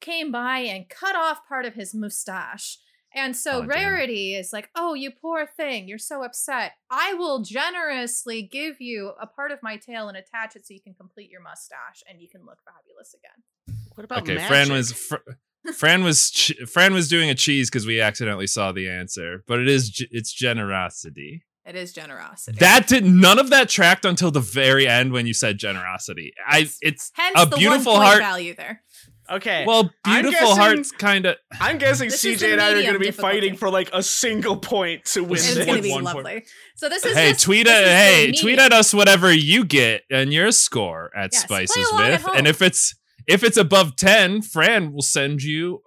came 0.01 0.31
by 0.31 0.59
and 0.59 0.89
cut 0.89 1.17
off 1.17 1.47
part 1.49 1.65
of 1.65 1.75
his 1.75 1.95
mustache. 1.95 2.79
And 3.15 3.37
so 3.37 3.59
Oh, 3.59 3.61
damn. 3.61 3.69
Rarity 3.69 4.35
is 4.35 4.53
like, 4.53 4.71
Oh, 4.77 4.95
you 4.95 5.11
poor 5.11 5.47
thing, 5.47 5.89
you're 5.89 5.99
so 5.99 6.23
upset. 6.23 6.73
I 6.91 7.15
will 7.15 7.43
generously 7.43 8.43
give 8.43 8.81
you 8.81 9.13
a 9.21 9.27
part 9.27 9.51
of 9.53 9.59
my 9.63 9.77
tail 9.77 10.09
and 10.09 10.17
attach 10.17 10.57
it 10.57 10.67
so 10.67 10.75
you 10.75 10.81
can 10.81 10.95
complete 10.95 11.31
your 11.31 11.41
mustache 11.43 12.03
and 12.09 12.21
you 12.21 12.29
can 12.29 12.45
look 12.47 12.59
fabulous 12.65 13.15
again. 13.15 13.77
What 13.95 14.05
about 14.05 14.23
Okay, 14.23 14.35
magic? 14.37 14.49
Fran 14.49 14.73
was 14.73 14.93
fr- 14.93 15.73
Fran 15.75 16.05
was 16.05 16.31
ch- 16.31 16.55
Fran 16.73 16.95
was 16.95 17.09
doing 17.09 17.29
a 17.31 17.35
cheese 17.35 17.69
because 17.69 17.87
we 17.87 18.01
accidentally 18.01 18.47
saw 18.47 18.73
the 18.73 18.89
answer, 18.89 19.45
but 19.47 19.59
it 19.59 19.69
is 19.69 19.91
ge- 19.91 20.09
it's 20.11 20.33
generosity. 20.33 21.45
It 21.67 21.77
is 21.77 21.93
generosity. 21.93 22.57
That 22.59 22.87
did 22.89 23.05
none 23.05 23.39
of 23.39 23.51
that 23.51 23.69
tracked 23.69 24.05
until 24.07 24.31
the 24.31 24.41
very 24.41 24.89
end 24.89 25.13
when 25.13 25.27
you 25.27 25.35
said 25.35 25.59
generosity. 25.59 26.33
I 26.47 26.69
it's 26.81 27.11
Hence 27.15 27.35
a 27.43 27.47
the 27.47 27.57
beautiful 27.57 27.93
one 27.93 28.01
point 28.01 28.09
heart- 28.09 28.23
value 28.23 28.55
there. 28.55 28.83
Okay. 29.31 29.65
well 29.67 29.91
beautiful 30.05 30.31
guessing- 30.33 30.57
hearts 30.57 30.91
kind 30.93 31.27
of 31.27 31.37
I'm 31.61 31.79
guessing 31.79 32.09
This 32.11 32.23
CJ 32.23 32.53
and 32.53 32.61
I 32.61 32.71
are 32.71 32.83
going 32.83 32.93
to 32.95 32.99
be 32.99 33.07
difficulty. 33.07 33.37
fighting 33.41 33.57
for 33.57 33.71
like 33.71 33.89
a 33.93 34.03
single 34.03 34.57
point 34.57 35.05
to 35.07 35.23
win 35.23 35.35
This 35.35 35.49
It's 35.51 35.57
is 35.59 35.67
going 35.67 35.77
to 35.79 35.83
be 35.83 35.91
one 35.93 36.05
point. 36.05 36.17
lovely. 36.25 36.45
So 36.77 36.89
this 36.89 37.05
is 37.05 37.15
Hey, 37.17 37.31
just- 37.33 37.45
tweet 37.45 37.67
this 37.67 37.77
at 37.77 37.83
is 37.85 37.89
hey, 37.91 38.33
tweet 38.33 38.59
at 38.59 38.73
us 38.73 38.93
whatever 38.93 39.33
you 39.33 39.65
get 39.65 40.03
and 40.11 40.33
your 40.33 40.51
score 40.53 41.11
at 41.17 41.31
Yes, 41.33 41.43
Spices 41.43 41.91
along 41.93 42.03
at 42.03 42.25
with. 42.25 42.37
And 42.37 42.47
if 42.49 42.61
it's 42.61 42.95
if 43.27 43.45
it's 43.45 43.57
above 43.57 43.95
10, 43.97 44.43
Fran 44.43 44.93
will 44.93 45.03
send 45.03 45.43
you 45.43 45.83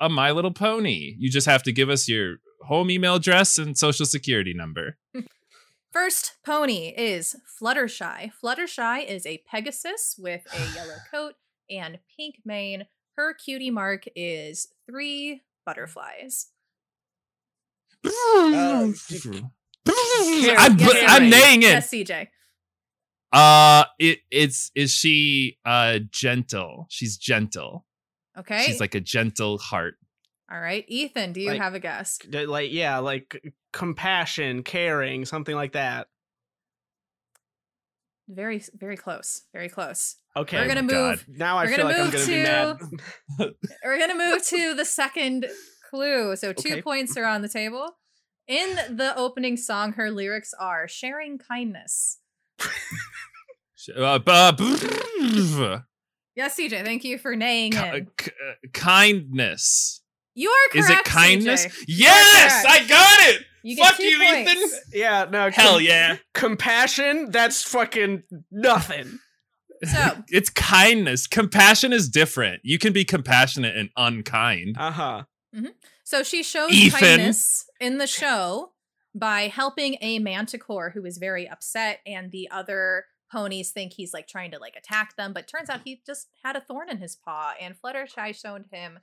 a 0.00 0.08
My 0.08 0.32
Little 0.32 0.52
Pony. 0.52 1.14
You 1.18 1.30
just 1.30 1.46
have 1.46 1.62
to 1.64 1.72
give 1.72 1.88
us 1.90 2.08
your 2.08 2.38
home 2.66 2.90
email 2.90 3.14
address 3.16 3.56
and 3.58 3.78
social 3.78 4.06
security 4.06 4.52
number. 4.54 4.96
First 5.92 6.34
pony 6.44 6.92
is 6.96 7.34
Fluttershy. 7.60 8.30
Fluttershy 8.42 9.06
is 9.06 9.24
a 9.26 9.42
Pegasus 9.50 10.16
with 10.18 10.42
a 10.52 10.74
yellow 10.74 10.96
coat 11.10 11.34
and 11.70 11.98
pink 12.16 12.36
mane. 12.44 12.86
Her 13.16 13.34
cutie 13.34 13.70
mark 13.70 14.04
is 14.14 14.68
three 14.88 15.42
butterflies. 15.66 16.48
Uh, 18.04 18.10
I'm, 19.90 20.78
Yes, 20.78 21.04
I'm 21.08 21.22
CJ. 21.22 21.32
naying 21.32 21.56
it. 21.58 21.62
Yes, 21.62 21.90
CJ. 21.90 22.28
Uh, 23.32 23.84
it 23.98 24.20
it's 24.30 24.70
is 24.74 24.92
she 24.92 25.58
uh 25.64 25.98
gentle? 26.10 26.86
She's 26.90 27.16
gentle. 27.16 27.84
Okay. 28.38 28.62
She's 28.64 28.80
like 28.80 28.94
a 28.94 29.00
gentle 29.00 29.58
heart. 29.58 29.96
All 30.50 30.60
right. 30.60 30.84
Ethan, 30.88 31.32
do 31.32 31.40
you 31.40 31.50
Like- 31.50 31.60
have 31.60 31.74
a 31.74 31.80
guess? 31.80 32.18
like 32.30 32.70
yeah, 32.72 32.98
like 32.98 33.42
compassion, 33.72 34.62
caring, 34.62 35.24
something 35.24 35.54
like 35.54 35.72
that. 35.72 36.08
Very, 38.28 38.62
very 38.74 38.96
close. 38.96 39.42
Very 39.52 39.68
close. 39.68 40.16
Okay. 40.36 40.58
We're 40.58 40.68
gonna 40.68 40.82
move. 40.82 41.24
now 41.28 41.56
I 41.58 41.66
feel 41.66 41.78
gonna 41.78 41.88
like 41.88 41.96
I'm 41.98 42.04
move 42.04 42.12
going 42.12 42.26
to 42.26 42.30
be 42.30 42.42
mad. 42.42 43.52
We're 43.84 43.98
gonna 43.98 44.14
move 44.18 44.44
to 44.48 44.74
the 44.74 44.84
second 44.84 45.46
clue. 45.90 46.36
So 46.36 46.52
two 46.52 46.72
Okay. 46.74 46.82
points 46.82 47.16
are 47.16 47.24
on 47.24 47.42
the 47.42 47.48
table. 47.48 47.96
In 48.46 48.76
the 48.96 49.14
opening 49.16 49.56
song, 49.56 49.92
her 49.94 50.10
lyrics 50.10 50.52
are 50.58 50.86
sharing 50.88 51.38
kindness. 51.38 52.18
Uh, 53.96 54.18
Yes, 56.34 56.56
CJ. 56.58 56.84
Thank 56.84 57.04
you 57.04 57.16
for 57.18 57.34
naying 57.34 57.72
ki- 57.72 57.96
in. 57.98 58.06
k- 58.16 58.30
kindness. 58.72 60.02
You 60.38 60.50
are 60.50 60.70
correct. 60.70 60.90
Is 60.90 60.96
it 60.98 61.04
kindness? 61.04 61.66
CJ. 61.66 61.84
Yes. 61.88 62.64
I 62.64 62.86
got 62.86 63.28
it. 63.34 63.44
You 63.64 63.74
get 63.74 63.86
Fuck 63.86 63.96
two 63.96 64.04
you, 64.04 64.18
points. 64.18 64.52
Ethan. 64.54 64.70
Yeah, 64.92 65.26
no. 65.28 65.50
Hell 65.50 65.74
com- 65.74 65.82
yeah. 65.82 66.16
Compassion, 66.32 67.30
that's 67.32 67.62
fucking 67.64 68.22
nothing. 68.52 69.18
So 69.84 70.22
It's 70.28 70.48
kindness. 70.48 71.26
Compassion 71.26 71.92
is 71.92 72.08
different. 72.08 72.60
You 72.62 72.78
can 72.78 72.92
be 72.92 73.04
compassionate 73.04 73.76
and 73.76 73.90
unkind. 73.96 74.76
Uh 74.78 74.90
huh. 74.92 75.22
So 76.04 76.22
she 76.22 76.44
shows 76.44 76.70
Ethan. 76.70 77.00
kindness 77.00 77.66
in 77.80 77.98
the 77.98 78.06
show 78.06 78.72
by 79.14 79.48
helping 79.48 79.96
a 80.00 80.20
manticore 80.20 80.90
who 80.90 81.04
is 81.04 81.18
very 81.18 81.48
upset, 81.48 81.98
and 82.06 82.30
the 82.30 82.48
other 82.52 83.06
ponies 83.32 83.72
think 83.72 83.92
he's 83.92 84.14
like 84.14 84.28
trying 84.28 84.52
to 84.52 84.58
like 84.60 84.76
attack 84.76 85.16
them, 85.16 85.32
but 85.32 85.48
turns 85.48 85.68
out 85.68 85.80
he 85.84 86.00
just 86.06 86.28
had 86.44 86.54
a 86.54 86.60
thorn 86.60 86.88
in 86.88 86.98
his 86.98 87.16
paw, 87.16 87.54
and 87.60 87.74
Fluttershy 87.74 88.34
showed 88.40 88.66
him 88.70 89.00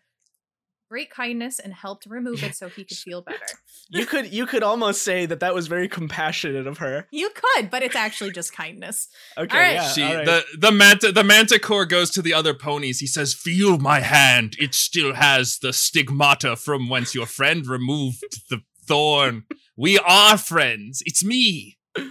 great 0.90 1.10
kindness 1.10 1.60
and 1.60 1.74
helped 1.74 2.06
remove 2.06 2.44
it 2.44 2.56
so 2.56 2.70
he 2.70 2.84
could 2.84 2.98
feel 2.98 3.22
better. 3.22 3.40
You 3.90 4.08
could 4.08 4.34
you 4.34 4.48
could 4.48 4.64
almost 4.64 5.04
say 5.04 5.28
that 5.28 5.42
that 5.42 5.54
was 5.54 5.68
very 5.68 5.88
compassionate 5.88 6.66
of 6.66 6.80
her. 6.80 7.06
You 7.12 7.30
could, 7.36 7.70
but 7.70 7.84
it's 7.84 7.96
actually 7.96 8.32
just 8.32 8.52
kindness. 8.52 9.08
Okay, 9.38 9.56
All 9.56 9.62
right. 9.64 9.74
yeah. 9.76 9.88
she 9.90 10.02
all 10.02 10.16
right. 10.16 10.26
the 10.26 10.44
the 10.58 10.72
manta 10.72 11.12
the 11.12 11.24
manticore 11.24 11.86
goes 11.86 12.10
to 12.12 12.22
the 12.24 12.34
other 12.34 12.56
ponies. 12.56 13.00
He 13.00 13.06
says, 13.06 13.36
"Feel 13.36 13.78
my 13.78 14.00
hand. 14.00 14.56
It 14.60 14.74
still 14.74 15.14
has 15.14 15.60
the 15.60 15.72
stigmata 15.72 16.56
from 16.56 16.90
whence 16.90 17.14
your 17.14 17.28
friend 17.28 17.68
removed 17.68 18.24
the 18.50 18.62
thorn. 18.88 19.44
We 19.78 20.00
are 20.00 20.38
friends. 20.38 21.04
It's 21.06 21.24
me." 21.24 21.78
All 21.98 22.04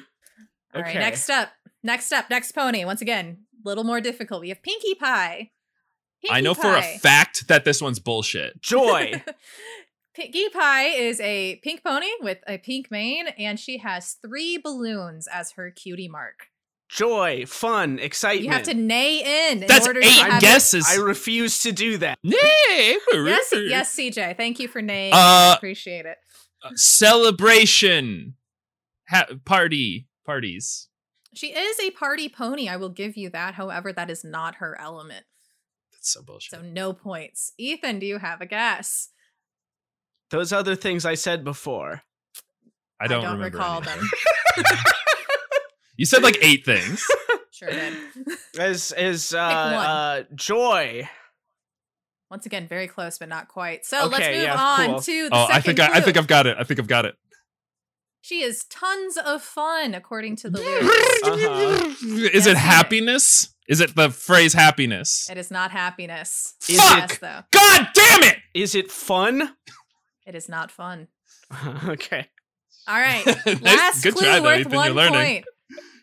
right, 0.74 0.90
Okay. 0.90 0.98
next 1.00 1.28
up, 1.30 1.50
next 1.82 2.12
up, 2.12 2.30
next 2.30 2.52
pony. 2.52 2.84
Once 2.84 3.00
again, 3.02 3.38
a 3.64 3.68
little 3.68 3.84
more 3.84 4.00
difficult. 4.00 4.42
We 4.42 4.50
have 4.50 4.62
Pinkie 4.62 4.94
Pie. 4.94 5.50
I 6.30 6.34
Pinkie 6.34 6.44
know 6.44 6.54
for 6.54 6.74
a 6.74 6.82
fact 6.98 7.48
that 7.48 7.64
this 7.64 7.80
one's 7.80 7.98
bullshit. 7.98 8.60
Joy. 8.60 9.22
Pinkie 10.14 10.48
Pie 10.50 10.86
is 10.90 11.18
a 11.20 11.56
pink 11.56 11.82
pony 11.82 12.06
with 12.20 12.38
a 12.46 12.58
pink 12.58 12.88
mane, 12.88 13.26
and 13.36 13.58
she 13.58 13.78
has 13.78 14.12
three 14.12 14.58
balloons 14.58 15.26
as 15.26 15.52
her 15.52 15.72
cutie 15.72 16.08
mark. 16.08 16.46
Joy, 16.88 17.44
fun, 17.46 17.98
excitement. 17.98 18.44
You 18.44 18.52
have 18.52 18.62
to 18.64 18.74
neigh 18.74 19.50
in 19.50 19.62
in 19.62 19.66
That's 19.66 19.88
order 19.88 19.98
eight 19.98 20.16
to 20.18 20.24
have 20.24 20.40
guesses. 20.40 20.86
I 20.88 20.96
refuse 20.96 21.62
to 21.62 21.72
do 21.72 21.98
that. 21.98 22.18
Nay. 22.22 22.36
Yes, 23.12 23.52
yes, 23.52 23.96
CJ. 23.96 24.36
Thank 24.36 24.60
you 24.60 24.68
for 24.68 24.82
neighing. 24.82 25.12
Uh, 25.12 25.16
I 25.16 25.54
appreciate 25.56 26.06
it. 26.06 26.18
Celebration. 26.76 28.34
Ha- 29.08 29.26
party. 29.44 30.08
Parties. 30.24 30.88
She 31.34 31.48
is 31.48 31.78
a 31.80 31.90
party 31.90 32.28
pony. 32.28 32.68
I 32.68 32.76
will 32.76 32.88
give 32.88 33.16
you 33.16 33.30
that. 33.30 33.54
However, 33.54 33.92
that 33.92 34.10
is 34.10 34.24
not 34.24 34.56
her 34.56 34.78
element. 34.80 35.24
That's 36.04 36.12
so 36.12 36.22
bullshit. 36.22 36.50
So 36.50 36.60
no 36.60 36.92
points. 36.92 37.54
Ethan, 37.56 37.98
do 37.98 38.04
you 38.04 38.18
have 38.18 38.42
a 38.42 38.46
guess? 38.46 39.08
Those 40.30 40.52
other 40.52 40.76
things 40.76 41.06
I 41.06 41.14
said 41.14 41.44
before. 41.44 42.02
I 43.00 43.06
don't, 43.06 43.24
remember 43.24 43.44
recall 43.44 43.82
any 43.82 43.90
of 43.90 43.94
them. 43.96 44.76
You 45.96 46.04
said 46.04 46.22
like 46.22 46.36
eight 46.42 46.64
things. 46.66 47.06
Sure 47.52 47.70
did. 47.70 47.94
Is 48.58 48.92
is 48.92 49.32
uh, 49.32 49.38
uh 49.38 50.22
joy. 50.34 51.08
Once 52.30 52.44
again, 52.44 52.66
very 52.66 52.88
close, 52.88 53.16
but 53.16 53.28
not 53.28 53.48
quite. 53.48 53.86
So 53.86 54.06
let's 54.06 54.26
move 54.26 54.42
yeah, 54.42 54.56
on 54.58 54.86
cool. 54.86 55.00
to 55.00 55.28
the 55.28 55.36
oh, 55.36 55.46
second 55.46 55.56
I 55.56 55.60
think 55.60 55.80
I, 55.80 55.98
I 55.98 56.00
think 56.00 56.16
I've 56.16 56.26
got 56.26 56.46
it. 56.46 56.56
I 56.58 56.64
think 56.64 56.80
I've 56.80 56.88
got 56.88 57.06
it. 57.06 57.14
She 58.22 58.42
is 58.42 58.64
tons 58.64 59.16
of 59.16 59.40
fun, 59.40 59.94
according 59.94 60.36
to 60.36 60.50
the 60.50 60.58
lyrics. 61.22 61.22
Uh-huh. 61.22 62.28
Is 62.32 62.46
it 62.48 62.56
CJ. 62.56 62.60
happiness? 62.60 63.53
Is 63.68 63.80
it 63.80 63.94
the 63.94 64.10
phrase 64.10 64.52
happiness? 64.52 65.28
It 65.30 65.38
is 65.38 65.50
not 65.50 65.70
happiness. 65.70 66.54
Is 66.68 66.76
yes, 66.76 67.12
it- 67.12 67.20
though. 67.20 67.40
God 67.50 67.88
damn 67.94 68.22
it! 68.24 68.36
Is 68.54 68.74
it 68.74 68.90
fun? 68.90 69.54
It 70.26 70.34
is 70.34 70.48
not 70.48 70.70
fun. 70.70 71.08
okay. 71.86 72.28
All 72.86 72.98
right. 73.00 73.24
Last 73.62 74.02
good 74.02 74.14
clue 74.14 74.22
try, 74.24 74.38
though, 74.38 74.44
worth 74.44 74.60
Ethan, 74.60 74.72
you're 74.72 74.94
one 74.94 75.12
point. 75.12 75.44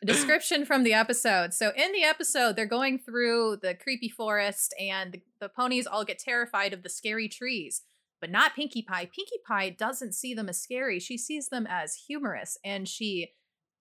Description 0.03 0.65
from 0.65 0.83
the 0.83 0.93
episode. 0.93 1.53
So 1.53 1.71
in 1.75 1.91
the 1.91 2.03
episode, 2.03 2.55
they're 2.55 2.65
going 2.65 2.97
through 2.97 3.57
the 3.61 3.75
creepy 3.75 4.09
forest, 4.09 4.73
and 4.79 5.13
the, 5.13 5.21
the 5.39 5.49
ponies 5.49 5.85
all 5.85 6.03
get 6.03 6.17
terrified 6.17 6.73
of 6.73 6.81
the 6.81 6.89
scary 6.89 7.29
trees. 7.29 7.83
But 8.19 8.31
not 8.31 8.55
Pinkie 8.55 8.81
Pie. 8.83 9.09
Pinkie 9.15 9.41
Pie 9.47 9.69
doesn't 9.71 10.13
see 10.13 10.33
them 10.33 10.49
as 10.49 10.59
scary. 10.61 10.99
She 10.99 11.17
sees 11.17 11.49
them 11.49 11.67
as 11.69 11.95
humorous, 12.07 12.57
and 12.63 12.87
she 12.87 13.29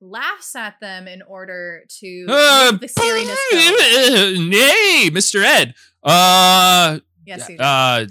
laughs 0.00 0.54
at 0.56 0.80
them 0.80 1.06
in 1.08 1.22
order 1.22 1.84
to 2.00 2.26
Uh, 2.28 2.72
make 2.72 2.80
the 2.80 2.86
scariness 2.88 3.36
go. 3.52 3.58
away. 3.58 4.38
nay, 4.48 5.10
Mr. 5.10 5.42
Ed. 5.44 5.74
Uh, 6.02 7.00
Yes, 7.26 7.48
you 7.48 7.56
uh, 7.60 8.06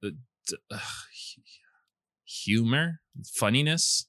d- 0.00 0.56
uh, 0.70 0.78
humor, 2.24 3.00
funniness. 3.34 4.06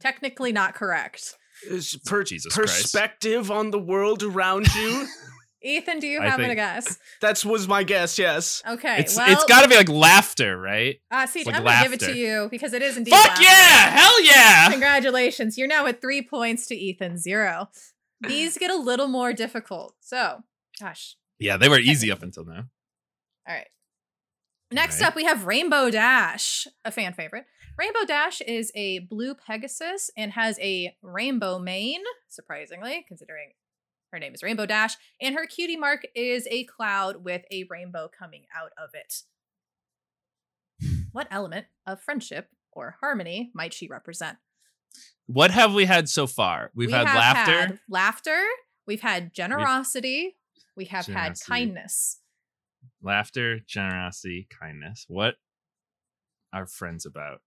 Technically 0.00 0.52
not 0.52 0.74
correct. 0.74 1.34
Per- 2.06 2.24
Jesus 2.24 2.52
Christ. 2.54 2.82
perspective 2.82 3.50
on 3.50 3.70
the 3.70 3.78
world 3.78 4.22
around 4.22 4.66
you? 4.74 5.06
Ethan, 5.64 5.98
do 5.98 6.06
you 6.06 6.20
I 6.20 6.28
have 6.28 6.38
a 6.40 6.44
think- 6.44 6.56
guess? 6.56 6.98
That 7.20 7.42
was 7.44 7.66
my 7.66 7.82
guess, 7.82 8.18
yes. 8.18 8.62
Okay, 8.68 8.98
It's 9.00 9.16
well, 9.16 9.30
it's 9.32 9.44
got 9.44 9.62
to 9.62 9.68
be 9.68 9.76
like 9.76 9.88
laughter, 9.88 10.58
right? 10.58 11.00
Uh, 11.10 11.26
see, 11.26 11.42
like 11.44 11.54
I'm 11.56 11.64
gonna 11.64 11.82
give 11.82 11.92
it 11.94 12.00
to 12.00 12.14
you 12.16 12.48
because 12.50 12.72
it 12.74 12.82
is 12.82 12.96
indeed. 12.96 13.12
Fuck 13.14 13.26
laughter. 13.28 13.42
yeah! 13.44 13.90
Hell 13.98 14.22
yeah! 14.22 14.70
Congratulations, 14.70 15.56
you're 15.56 15.68
now 15.68 15.86
at 15.86 16.00
three 16.00 16.22
points 16.22 16.66
to 16.66 16.74
Ethan 16.74 17.16
zero. 17.18 17.68
These 18.20 18.58
get 18.58 18.70
a 18.70 18.76
little 18.76 19.08
more 19.08 19.32
difficult. 19.32 19.94
So, 20.00 20.42
gosh, 20.80 21.16
Yeah, 21.38 21.56
they 21.56 21.68
were 21.68 21.78
easy 21.78 22.10
up 22.12 22.22
until 22.22 22.44
now. 22.44 22.64
all 23.48 23.54
right. 23.54 23.66
Next 24.70 25.00
Right. 25.00 25.08
up, 25.08 25.14
we 25.16 25.24
have 25.24 25.44
Rainbow 25.46 25.90
Dash, 25.90 26.66
a 26.84 26.90
fan 26.90 27.12
favorite. 27.12 27.44
Rainbow 27.76 28.04
Dash 28.06 28.40
is 28.40 28.70
a 28.74 29.00
blue 29.00 29.34
Pegasus 29.34 30.10
and 30.16 30.32
has 30.32 30.58
a 30.60 30.96
rainbow 31.02 31.58
mane, 31.58 32.02
surprisingly, 32.28 33.04
considering 33.06 33.52
her 34.14 34.20
name 34.20 34.32
is 34.32 34.44
Rainbow 34.44 34.64
Dash, 34.64 34.94
and 35.20 35.34
her 35.34 35.44
cutie 35.44 35.76
mark 35.76 36.06
is 36.14 36.46
a 36.48 36.62
cloud 36.64 37.24
with 37.24 37.42
a 37.50 37.64
rainbow 37.68 38.08
coming 38.16 38.44
out 38.56 38.70
of 38.78 38.90
it. 38.94 39.22
What 41.10 41.26
element 41.32 41.66
of 41.84 42.00
friendship 42.00 42.48
or 42.70 42.96
harmony 43.00 43.50
might 43.54 43.74
she 43.74 43.88
represent? 43.88 44.38
What 45.26 45.50
have 45.50 45.74
we 45.74 45.84
had 45.86 46.08
so 46.08 46.28
far? 46.28 46.70
We've 46.76 46.88
We 46.88 46.92
had 46.92 47.04
laughter. 47.06 47.52
had 47.52 47.78
laughter. 47.88 48.40
We've 48.86 49.00
had 49.00 49.34
generosity. 49.34 50.36
We 50.76 50.84
have 50.86 51.06
had 51.06 51.12
Generosity. 51.36 51.50
kindness. 51.50 52.20
laughter, 53.02 53.58
generosity, 53.66 54.46
kindness. 54.48 55.06
What 55.08 55.34
are 56.52 56.66
friends 56.68 57.04
about? 57.04 57.40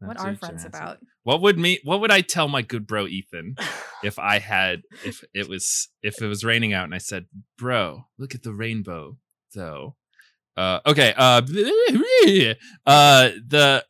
What 0.00 0.16
Laughter, 0.16 0.32
are 0.32 0.36
friends 0.36 0.64
about? 0.64 0.98
What 1.24 1.42
would 1.42 1.58
me? 1.58 1.78
What 1.84 2.00
would 2.00 2.10
I 2.10 2.22
tell 2.22 2.48
my 2.48 2.62
good 2.62 2.86
bro 2.86 3.06
Ethan 3.06 3.56
if 4.02 4.18
I 4.18 4.38
had 4.38 4.82
if 5.04 5.22
it 5.34 5.48
was 5.48 5.88
if 6.02 6.22
it 6.22 6.26
was 6.26 6.42
raining 6.42 6.72
out 6.72 6.84
and 6.84 6.94
I 6.94 6.98
said, 6.98 7.26
"Bro, 7.58 8.06
look 8.18 8.34
at 8.34 8.42
the 8.42 8.54
rainbow." 8.54 9.18
Though, 9.54 9.96
uh, 10.56 10.80
okay, 10.86 11.12
uh, 11.16 11.42
uh, 12.86 13.30
the 13.46 13.84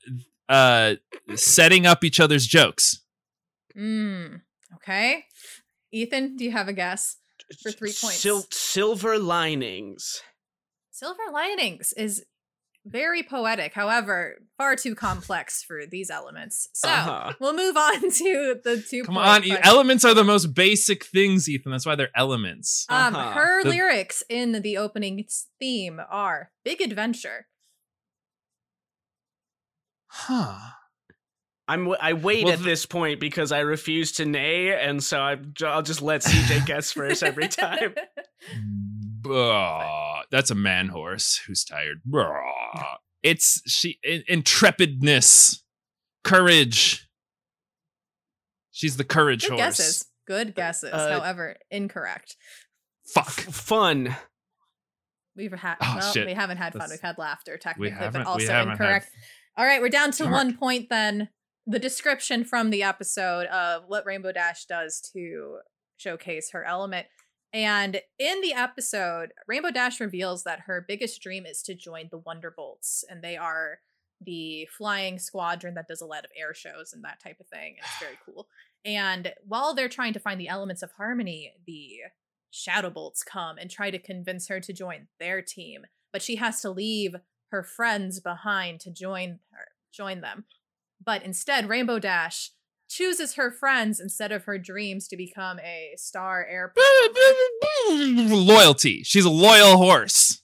uh, 0.48 0.94
setting 1.36 1.86
up 1.86 2.02
each 2.02 2.18
other's 2.18 2.46
jokes. 2.46 3.02
Mm, 3.76 4.40
okay. 4.74 5.26
Ethan, 5.92 6.36
do 6.36 6.44
you 6.44 6.50
have 6.50 6.68
a 6.68 6.72
guess? 6.72 7.16
For 7.62 7.70
three 7.70 7.94
points. 8.00 8.18
Sil- 8.18 8.50
silver 8.50 9.18
linings. 9.18 10.22
Silver 10.90 11.22
linings 11.32 11.92
is 11.94 12.24
very 12.86 13.22
poetic, 13.22 13.74
however, 13.74 14.36
far 14.56 14.74
too 14.74 14.94
complex 14.94 15.62
for 15.62 15.84
these 15.86 16.10
elements. 16.10 16.68
So 16.72 16.88
Uh-huh. 16.88 17.32
we'll 17.40 17.54
move 17.54 17.76
on 17.76 18.00
to 18.10 18.60
the 18.64 18.82
two. 18.88 19.04
Come 19.04 19.18
on, 19.18 19.44
e- 19.44 19.48
question. 19.48 19.66
elements 19.66 20.04
are 20.04 20.14
the 20.14 20.24
most 20.24 20.54
basic 20.54 21.04
things, 21.04 21.48
Ethan. 21.48 21.72
That's 21.72 21.84
why 21.86 21.94
they're 21.94 22.10
elements. 22.16 22.86
Um, 22.88 23.14
Uh-huh. 23.14 23.32
her 23.32 23.62
The- 23.64 23.70
lyrics 23.70 24.22
in 24.28 24.62
the 24.62 24.76
opening 24.78 25.26
theme 25.58 26.00
are 26.10 26.50
"Big 26.64 26.80
Adventure." 26.80 27.46
Huh. 30.08 30.58
I'm 31.70 31.80
w- 31.84 31.98
I 32.00 32.14
wait 32.14 32.44
Well, 32.44 32.52
at 32.54 32.58
th- 32.58 32.66
this 32.66 32.84
point 32.86 33.20
because 33.20 33.52
I 33.52 33.60
refuse 33.60 34.12
to 34.12 34.24
nay, 34.24 34.74
and 34.74 35.02
so 35.02 35.20
I, 35.20 35.36
I'll 35.64 35.82
just 35.82 36.02
let 36.02 36.22
CJ 36.22 36.66
guess 36.66 36.92
first 36.92 37.22
every 37.22 37.48
time. 37.48 37.94
Bah, 39.22 40.22
that's 40.30 40.50
a 40.50 40.54
man 40.54 40.88
horse 40.88 41.36
who's 41.46 41.62
tired. 41.64 42.00
Bah. 42.06 42.96
It's 43.22 43.60
she 43.70 43.98
in- 44.02 44.24
intrepidness, 44.28 45.62
courage. 46.24 47.06
She's 48.72 48.96
the 48.96 49.04
courage 49.04 49.42
Good 49.42 49.50
horse. 49.50 49.60
guesses. 49.60 50.04
Good 50.26 50.54
guesses. 50.54 50.90
Uh, 50.92 51.20
However, 51.20 51.56
incorrect. 51.70 52.36
Fuck. 53.06 53.26
F- 53.46 53.54
fun. 53.54 54.16
We've 55.36 55.52
had 55.52 55.76
Oh, 55.82 55.96
well, 55.98 56.12
shit. 56.12 56.26
we 56.26 56.32
haven't 56.34 56.56
had 56.56 56.72
fun. 56.72 56.78
That's- 56.80 56.92
We've 56.92 57.00
had 57.02 57.18
laughter 57.18 57.58
technically, 57.58 57.90
but 58.10 58.26
also 58.26 58.46
haven't 58.46 58.68
had- 58.68 58.80
incorrect. 58.80 59.06
All 59.56 59.66
right, 59.66 59.82
we're 59.82 59.88
down 59.90 60.12
to 60.12 60.22
Dark. 60.22 60.32
one 60.32 60.56
point 60.56 60.88
then. 60.88 61.28
The 61.66 61.78
description 61.78 62.44
from 62.44 62.70
the 62.70 62.82
episode 62.82 63.46
of 63.46 63.84
what 63.86 64.06
Rainbow 64.06 64.32
Dash 64.32 64.64
does 64.64 65.00
to 65.12 65.58
showcase 65.96 66.50
her 66.52 66.64
element. 66.64 67.06
And 67.52 68.00
in 68.18 68.40
the 68.40 68.52
episode, 68.52 69.32
Rainbow 69.46 69.70
Dash 69.70 70.00
reveals 70.00 70.44
that 70.44 70.60
her 70.66 70.84
biggest 70.86 71.20
dream 71.20 71.46
is 71.46 71.62
to 71.62 71.74
join 71.74 72.08
the 72.10 72.20
Wonderbolts, 72.20 73.02
and 73.08 73.22
they 73.22 73.36
are 73.36 73.80
the 74.20 74.68
flying 74.76 75.18
squadron 75.18 75.74
that 75.74 75.88
does 75.88 76.00
a 76.00 76.06
lot 76.06 76.24
of 76.24 76.30
air 76.36 76.54
shows 76.54 76.92
and 76.92 77.02
that 77.04 77.20
type 77.22 77.40
of 77.40 77.48
thing. 77.48 77.76
And 77.76 77.84
it's 77.84 78.00
very 78.00 78.18
cool. 78.24 78.46
And 78.84 79.32
while 79.46 79.74
they're 79.74 79.88
trying 79.88 80.12
to 80.14 80.20
find 80.20 80.40
the 80.40 80.48
elements 80.48 80.82
of 80.82 80.92
harmony, 80.92 81.52
the 81.66 81.98
Shadowbolts 82.52 83.24
come 83.24 83.58
and 83.58 83.70
try 83.70 83.90
to 83.90 83.98
convince 83.98 84.48
her 84.48 84.60
to 84.60 84.72
join 84.72 85.08
their 85.18 85.42
team, 85.42 85.82
but 86.12 86.22
she 86.22 86.36
has 86.36 86.60
to 86.60 86.70
leave 86.70 87.16
her 87.50 87.62
friends 87.62 88.20
behind 88.20 88.80
to 88.80 88.90
join 88.90 89.40
her, 89.52 89.68
join 89.92 90.20
them. 90.20 90.44
But 91.04 91.22
instead, 91.22 91.68
Rainbow 91.68 91.98
Dash 91.98 92.50
chooses 92.88 93.34
her 93.34 93.50
friends 93.50 94.00
instead 94.00 94.32
of 94.32 94.44
her 94.44 94.58
dreams 94.58 95.06
to 95.08 95.16
become 95.16 95.58
a 95.60 95.92
star 95.96 96.44
air. 96.44 96.72
Loyalty. 97.88 99.02
She's 99.04 99.24
a 99.24 99.30
loyal 99.30 99.76
horse. 99.76 100.42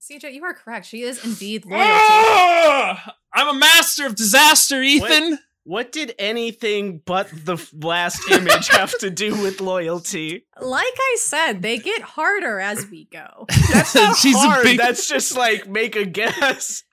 CJ, 0.00 0.34
you 0.34 0.44
are 0.44 0.54
correct. 0.54 0.86
She 0.86 1.02
is 1.02 1.24
indeed 1.24 1.64
loyalty. 1.64 1.86
Ah! 1.90 3.14
I'm 3.32 3.56
a 3.56 3.58
master 3.58 4.06
of 4.06 4.14
disaster, 4.14 4.82
Ethan. 4.82 5.38
What 5.64 5.92
did 5.92 6.14
anything 6.18 7.00
but 7.06 7.28
the 7.30 7.56
last 7.72 8.30
image 8.30 8.68
have 8.68 8.96
to 8.98 9.08
do 9.08 9.40
with 9.40 9.62
loyalty? 9.62 10.44
like 10.60 10.84
I 10.98 11.16
said, 11.18 11.62
they 11.62 11.78
get 11.78 12.02
harder 12.02 12.60
as 12.60 12.86
we 12.90 13.06
go. 13.06 13.46
That's 13.72 13.94
not 13.94 14.16
She's 14.18 14.36
hard. 14.36 14.64
big- 14.64 14.78
That's 14.78 15.08
just 15.08 15.34
like 15.36 15.66
make 15.66 15.96
a 15.96 16.04
guess. 16.04 16.84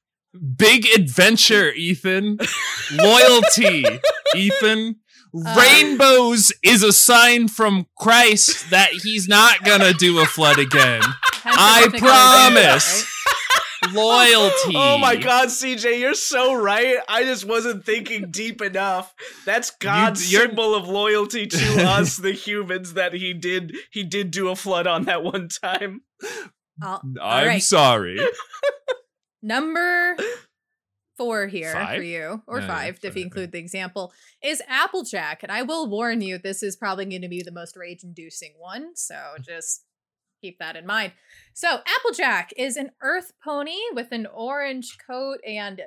Big 0.57 0.87
adventure, 0.95 1.71
Ethan. 1.73 2.37
Loyalty, 2.93 3.83
Ethan. 4.35 4.95
Uh. 5.33 5.55
Rainbows 5.57 6.51
is 6.61 6.83
a 6.83 6.91
sign 6.91 7.47
from 7.47 7.87
Christ 7.97 8.69
that 8.69 8.89
he's 8.91 9.29
not 9.29 9.63
gonna 9.63 9.93
do 9.93 10.19
a 10.19 10.25
flood 10.25 10.59
again. 10.59 10.99
I 11.45 11.87
promise. 11.97 13.07
advantage, 13.85 13.95
Loyalty. 13.95 14.73
Oh 14.75 14.97
my 14.97 15.15
god, 15.15 15.47
CJ, 15.47 15.99
you're 16.01 16.15
so 16.15 16.53
right. 16.53 16.97
I 17.07 17.23
just 17.23 17.45
wasn't 17.45 17.85
thinking 17.85 18.29
deep 18.29 18.61
enough. 18.61 19.13
That's 19.45 19.69
God's 19.71 20.29
you're- 20.29 20.47
symbol 20.47 20.75
of 20.75 20.89
loyalty 20.89 21.47
to 21.47 21.83
us, 21.87 22.17
the 22.17 22.33
humans, 22.33 22.95
that 22.95 23.13
he 23.13 23.33
did 23.33 23.73
he 23.89 24.03
did 24.03 24.31
do 24.31 24.49
a 24.49 24.55
flood 24.57 24.85
on 24.85 25.03
that 25.05 25.23
one 25.23 25.47
time. 25.47 26.01
right? 26.21 26.49
All- 26.83 27.01
I'm 27.05 27.15
all 27.21 27.45
right. 27.45 27.63
sorry. 27.63 28.19
Number 29.41 30.15
four 31.17 31.47
here 31.47 31.73
Five? 31.73 31.97
for 31.97 32.03
you, 32.03 32.41
or 32.47 32.61
five 32.61 32.99
if 33.03 33.15
you 33.15 33.23
include 33.23 33.51
the 33.51 33.59
example, 33.59 34.13
is 34.43 34.61
Applejack. 34.67 35.43
And 35.43 35.51
I 35.51 35.61
will 35.61 35.89
warn 35.89 36.21
you, 36.21 36.37
this 36.37 36.63
is 36.63 36.75
probably 36.75 37.05
going 37.05 37.21
to 37.21 37.27
be 37.27 37.43
the 37.43 37.51
most 37.51 37.75
rage 37.75 38.03
inducing 38.03 38.53
one. 38.57 38.95
So 38.95 39.15
just 39.41 39.85
keep 40.41 40.59
that 40.59 40.75
in 40.75 40.85
mind. 40.85 41.13
So, 41.53 41.79
Applejack 41.97 42.51
is 42.57 42.75
an 42.75 42.91
earth 43.01 43.33
pony 43.43 43.77
with 43.93 44.11
an 44.11 44.25
orange 44.33 44.97
coat 45.05 45.39
and 45.45 45.81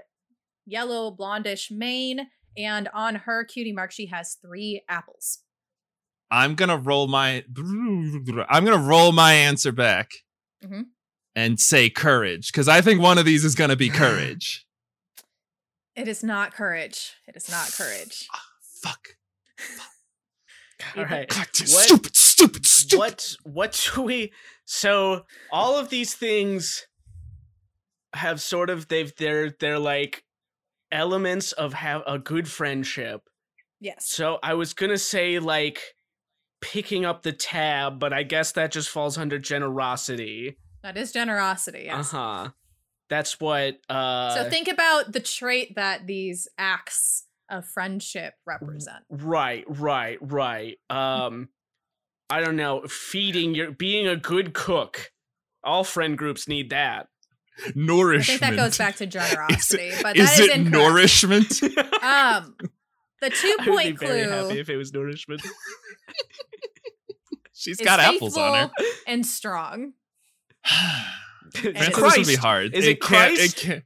yellow 0.66 1.14
blondish 1.14 1.70
mane. 1.70 2.28
And 2.56 2.88
on 2.94 3.16
her 3.16 3.44
cutie 3.44 3.72
mark, 3.72 3.90
she 3.90 4.06
has 4.06 4.36
three 4.40 4.84
apples. 4.88 5.40
I'm 6.30 6.54
gonna 6.54 6.78
roll 6.78 7.06
my 7.08 7.44
I'm 7.56 8.64
gonna 8.64 8.78
roll 8.78 9.12
my 9.12 9.34
answer 9.34 9.72
back 9.72 10.10
Mhm. 10.64 10.86
And 11.36 11.58
say 11.58 11.90
courage 11.90 12.52
because 12.52 12.68
I 12.68 12.80
think 12.80 13.00
one 13.00 13.18
of 13.18 13.24
these 13.24 13.44
is 13.44 13.54
gonna 13.54 13.76
be 13.76 13.88
courage. 13.88 14.66
It 15.96 16.08
is 16.08 16.24
not 16.24 16.52
courage. 16.52 17.12
It 17.28 17.36
is 17.36 17.48
not 17.48 17.70
courage. 17.72 18.26
Oh, 18.34 18.38
Fuck. 18.82 19.10
All 20.96 21.04
right. 21.04 21.28
God, 21.28 21.46
What- 21.46 21.68
stupid, 21.68 22.16
stupid, 22.16 22.66
stupid. 22.66 22.98
What 22.98 23.36
what 23.44 23.90
do 23.94 24.02
we 24.02 24.32
so 24.64 25.24
all 25.52 25.78
of 25.78 25.90
these 25.90 26.14
things 26.14 26.88
have 28.12 28.40
sort 28.40 28.70
of 28.70 28.88
they've 28.88 29.14
they're 29.16 29.50
they're 29.60 29.78
like 29.78 30.24
elements 30.90 31.52
of 31.52 31.74
have 31.74 32.02
a 32.08 32.18
good 32.18 32.48
friendship. 32.48 33.22
Yes. 33.80 34.06
So 34.08 34.40
I 34.42 34.54
was 34.54 34.74
gonna 34.74 34.98
say 34.98 35.38
like 35.38 35.80
picking 36.60 37.04
up 37.04 37.22
the 37.22 37.32
tab, 37.32 38.00
but 38.00 38.12
I 38.12 38.24
guess 38.24 38.50
that 38.52 38.72
just 38.72 38.88
falls 38.88 39.16
under 39.16 39.38
generosity. 39.38 40.58
That 40.84 40.98
is 40.98 41.12
generosity. 41.12 41.88
Uh 41.88 42.02
huh. 42.02 42.50
That's 43.08 43.40
what. 43.40 43.78
uh 43.88 44.34
So 44.34 44.50
think 44.50 44.68
about 44.68 45.12
the 45.12 45.20
trait 45.20 45.74
that 45.76 46.06
these 46.06 46.46
acts 46.58 47.24
of 47.48 47.66
friendship 47.66 48.34
represent. 48.46 49.02
Right, 49.08 49.64
right, 49.66 50.18
right. 50.20 50.78
Um, 50.90 51.48
I 52.28 52.40
don't 52.42 52.56
know. 52.56 52.82
Feeding 52.86 53.54
your, 53.54 53.72
being 53.72 54.06
a 54.06 54.16
good 54.16 54.52
cook. 54.52 55.10
All 55.64 55.84
friend 55.84 56.18
groups 56.18 56.46
need 56.46 56.68
that. 56.70 57.08
Nourishment. 57.74 58.42
I 58.42 58.46
think 58.46 58.56
that 58.58 58.62
goes 58.62 58.76
back 58.76 58.96
to 58.96 59.06
generosity, 59.06 59.92
but 60.02 60.16
is 60.16 60.36
that 60.36 60.40
is 60.40 60.48
it 60.48 60.56
incorrect. 60.56 60.72
nourishment? 60.72 61.60
Um, 62.04 62.54
the 63.22 63.30
two 63.30 63.46
I 63.48 63.56
would 63.56 63.64
be 63.64 63.70
point 63.70 63.98
very 64.00 64.20
happy 64.24 64.48
clue 64.48 64.58
if 64.60 64.68
it 64.68 64.76
was 64.76 64.92
nourishment. 64.92 65.40
She's 67.54 67.80
got 67.80 67.98
apples 68.00 68.36
on 68.36 68.68
her. 68.68 68.84
and 69.06 69.24
strong. 69.24 69.94
Francis, 70.64 71.64
it's 71.64 71.96
this 71.96 72.16
would 72.18 72.26
be 72.26 72.34
hard. 72.36 72.74
Is 72.74 72.86
it 72.86 73.00
can't- 73.00 73.36
Christ? 73.36 73.56
can't- 73.56 73.84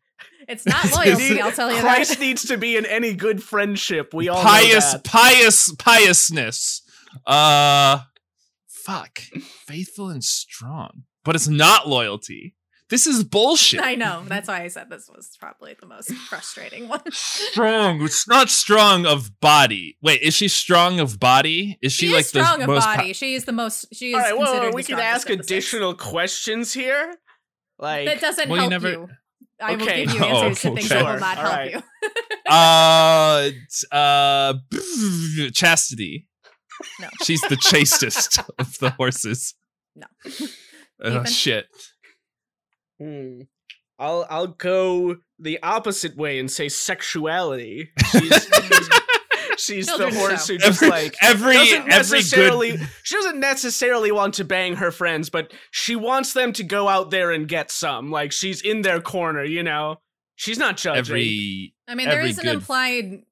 It's 0.49 0.64
not 0.64 0.91
loyalty, 0.93 1.41
I'll 1.41 1.53
tell 1.53 1.68
you 1.70 1.76
that. 1.76 1.83
Christ 1.83 2.11
that. 2.12 2.20
needs 2.20 2.43
to 2.47 2.57
be 2.57 2.76
in 2.76 2.87
any 2.87 3.12
good 3.14 3.43
friendship. 3.43 4.14
We 4.14 4.29
all 4.29 4.43
pious, 4.43 4.93
know 4.95 4.99
that. 4.99 5.05
pious, 5.05 5.74
piousness. 5.79 6.83
Uh, 7.26 8.01
fuck. 8.66 9.18
Faithful 9.66 10.09
and 10.09 10.24
strong, 10.24 11.03
but 11.24 11.35
it's 11.35 11.49
not 11.49 11.87
loyalty. 11.89 12.55
This 12.91 13.07
is 13.07 13.22
bullshit. 13.22 13.80
I 13.82 13.97
know. 13.97 14.22
That's 14.26 14.49
why 14.49 14.62
I 14.62 14.68
said 14.68 14.89
this 14.89 15.11
was 15.14 15.36
probably 15.39 15.76
the 15.78 15.86
most 15.86 16.11
frustrating 16.12 16.89
one. 16.89 17.03
strong. 17.12 18.01
It's 18.03 18.26
not 18.26 18.49
strong 18.49 19.05
of 19.05 19.39
body. 19.41 19.99
Wait, 20.01 20.22
is 20.22 20.32
she 20.34 20.49
strong 20.49 20.99
of 20.99 21.20
body? 21.20 21.78
Is 21.82 21.93
she, 21.93 22.07
She, 22.09 22.12
like 22.14 22.20
is 22.22 22.28
strong 22.30 22.59
the 22.59 22.64
of 22.64 22.68
most 22.70 22.86
po- 22.86 22.97
body. 22.97 23.12
she 23.12 23.34
is 23.34 23.45
the 23.45 23.53
most. 23.53 23.86
She 23.93 24.11
is 24.11 24.14
All 24.14 24.20
right, 24.20 24.39
well, 24.39 24.53
considered 24.53 24.74
we 24.74 24.82
the 24.82 24.89
can 24.89 25.01
ask 25.01 25.28
of 25.28 25.36
six. 25.36 25.47
additional 25.47 25.95
questions 25.95 26.72
here. 26.72 27.14
Like, 27.78 28.07
That 28.07 28.20
doesn't 28.20 28.49
Well, 28.49 28.57
you 28.57 28.61
help 28.62 28.70
never- 28.70 28.91
you. 28.91 29.09
I 29.61 29.74
will 29.76 29.84
give 29.86 30.14
you 30.14 30.24
answers 30.24 30.64
Oh, 30.64 30.70
to 30.70 30.76
things 30.76 30.91
okay. 30.93 31.03
that 31.03 31.12
will 31.12 31.20
not 31.20 31.36
All 31.39 31.45
help 31.45 31.57
right. 31.57 31.72
you. 31.74 31.82
uh, 33.93 33.95
uh, 33.97 34.55
chastity. 35.53 36.26
No. 37.01 37.09
She's 37.24 37.41
the 37.43 37.57
chastest 37.57 38.39
of 38.59 38.78
the 38.78 38.91
horses. 38.91 39.55
No. 39.97 40.07
Oh 41.03 41.11
Ethan? 41.20 41.26
shit. 41.26 41.66
Hmm, 42.99 43.41
I'll 43.99 44.27
I'll 44.31 44.47
go 44.49 45.17
the 45.39 45.59
opposite 45.63 46.17
way 46.17 46.39
and 46.39 46.51
say 46.51 46.69
sexuality. 46.69 47.91
She's, 48.11 48.49
she's 49.59 49.87
the 49.87 50.11
horse 50.15 50.47
show. 50.47 50.53
who 50.55 50.59
just 50.59 50.83
Every 50.83 50.89
like 50.91 51.17
every 51.23 51.55
doesn't 51.55 51.93
every 51.93 52.23
good 52.23 52.81
she 53.03 53.15
doesn't 53.17 53.41
necessarily 53.41 54.13
want 54.13 54.35
to 54.35 54.45
bang 54.45 54.77
her 54.77 54.91
friends, 54.91 55.31
but 55.31 55.53
she 55.71 55.97
wants 55.97 56.33
them 56.33 56.53
to 56.55 56.63
go 56.65 56.89
out 56.89 57.11
there 57.11 57.31
and 57.33 57.49
get 57.49 57.71
some. 57.71 58.11
Like 58.11 58.33
she's 58.33 58.61
in 58.63 58.83
their 58.83 59.01
corner, 59.01 59.45
you 59.45 59.63
know. 59.63 59.97
She's 60.37 60.59
not 60.59 60.77
judging. 60.77 60.99
every 60.99 61.75
I 61.89 61.95
mean, 61.97 62.09
there 62.09 62.19
every 62.19 62.31
is 62.31 62.39
an 62.39 62.45
good- 62.45 62.55
implied 62.55 63.23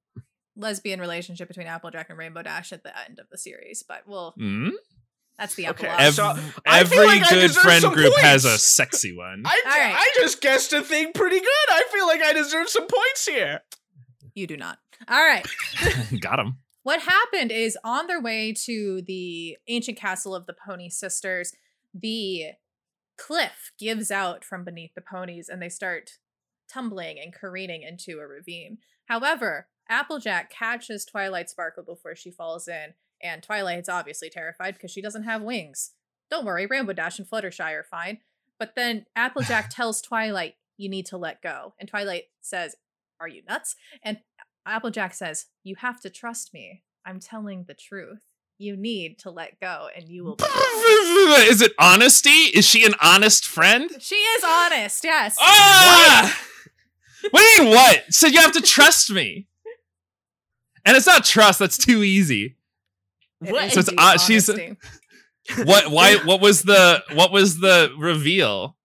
lesbian 0.56 0.98
relationship 1.00 1.46
between 1.48 1.66
Applejack 1.66 2.08
and 2.10 2.18
Rainbow 2.18 2.42
Dash 2.42 2.72
at 2.72 2.82
the 2.82 2.90
end 3.06 3.18
of 3.20 3.26
the 3.30 3.38
series, 3.38 3.84
but 3.86 4.02
well, 4.08 4.34
Hmm? 4.36 4.70
That's 5.38 5.54
the 5.54 5.68
Okay, 5.68 5.86
epilogue. 5.88 6.00
Ev- 6.00 6.14
So, 6.14 6.52
every 6.66 7.06
like 7.06 7.28
good 7.28 7.50
friend 7.52 7.82
some 7.82 7.92
group 7.94 8.14
has 8.18 8.44
a 8.44 8.56
sexy 8.58 9.16
one. 9.16 9.42
I, 9.44 9.62
All 9.66 9.70
right. 9.72 9.94
I 9.96 10.10
just 10.20 10.40
guessed 10.40 10.72
a 10.72 10.82
thing 10.82 11.12
pretty 11.12 11.38
good. 11.40 11.68
I 11.70 11.84
feel 11.92 12.06
like 12.06 12.22
I 12.22 12.32
deserve 12.32 12.68
some 12.68 12.86
points 12.86 13.26
here. 13.26 13.60
you 14.34 14.46
do 14.46 14.56
not. 14.56 14.78
All 15.08 15.22
right. 15.24 15.46
Got 16.20 16.38
him. 16.40 16.58
What 16.82 17.00
happened 17.02 17.50
is 17.52 17.76
on 17.84 18.06
their 18.06 18.20
way 18.20 18.54
to 18.64 19.02
the 19.02 19.56
ancient 19.68 19.98
castle 19.98 20.34
of 20.34 20.46
the 20.46 20.54
Pony 20.54 20.88
Sisters, 20.88 21.52
the 21.92 22.52
cliff 23.18 23.72
gives 23.78 24.10
out 24.10 24.44
from 24.44 24.64
beneath 24.64 24.94
the 24.94 25.00
ponies 25.00 25.48
and 25.48 25.60
they 25.60 25.68
start 25.68 26.12
tumbling 26.72 27.18
and 27.18 27.34
careening 27.34 27.82
into 27.82 28.18
a 28.20 28.26
ravine. 28.26 28.78
However, 29.06 29.68
Applejack 29.88 30.50
catches 30.50 31.04
Twilight 31.04 31.48
Sparkle 31.50 31.82
before 31.84 32.14
she 32.14 32.30
falls 32.30 32.68
in, 32.68 32.94
and 33.22 33.42
Twilight's 33.42 33.88
obviously 33.88 34.30
terrified 34.30 34.74
because 34.74 34.90
she 34.90 35.02
doesn't 35.02 35.24
have 35.24 35.42
wings. 35.42 35.92
Don't 36.30 36.44
worry, 36.44 36.66
Rainbow 36.66 36.92
Dash 36.92 37.18
and 37.18 37.28
Fluttershy 37.28 37.72
are 37.72 37.84
fine. 37.84 38.18
But 38.58 38.74
then 38.74 39.06
Applejack 39.14 39.70
tells 39.70 40.00
Twilight, 40.00 40.54
You 40.76 40.88
need 40.88 41.06
to 41.06 41.16
let 41.16 41.42
go. 41.42 41.74
And 41.78 41.88
Twilight 41.88 42.24
says, 42.40 42.76
Are 43.20 43.28
you 43.28 43.42
nuts? 43.48 43.76
And 44.02 44.18
Applejack 44.66 45.14
says, 45.14 45.46
You 45.62 45.76
have 45.76 46.00
to 46.00 46.10
trust 46.10 46.52
me. 46.52 46.82
I'm 47.04 47.20
telling 47.20 47.64
the 47.64 47.74
truth. 47.74 48.18
You 48.58 48.76
need 48.76 49.18
to 49.20 49.30
let 49.30 49.60
go 49.60 49.88
and 49.94 50.08
you 50.08 50.24
will 50.24 50.36
be. 50.36 50.44
Is 51.48 51.60
it 51.60 51.72
honesty? 51.78 52.30
Is 52.30 52.64
she 52.64 52.84
an 52.86 52.94
honest 53.02 53.44
friend? 53.46 53.90
she 54.00 54.14
is 54.14 54.42
honest, 54.44 55.04
yes. 55.04 55.36
Ah! 55.40 56.42
What 57.30 57.40
do 57.40 57.44
you 57.46 57.62
mean 57.64 57.70
what? 57.74 58.04
So 58.10 58.28
you 58.28 58.40
have 58.40 58.52
to 58.52 58.60
trust 58.60 59.10
me. 59.10 59.48
And 60.84 60.96
it's 60.96 61.06
not 61.06 61.24
trust, 61.24 61.58
that's 61.58 61.76
too 61.76 62.04
easy. 62.04 62.56
It 63.44 63.52
What? 63.52 63.64
is 63.66 63.72
So 63.74 63.80
it's, 63.80 63.90
uh, 63.96 64.18
she's- 64.18 64.48
What 65.64 65.90
why 65.90 66.16
what 66.24 66.40
was 66.40 66.62
the 66.62 67.02
what 67.12 67.30
was 67.32 67.60
the 67.60 67.92
reveal? 67.98 68.76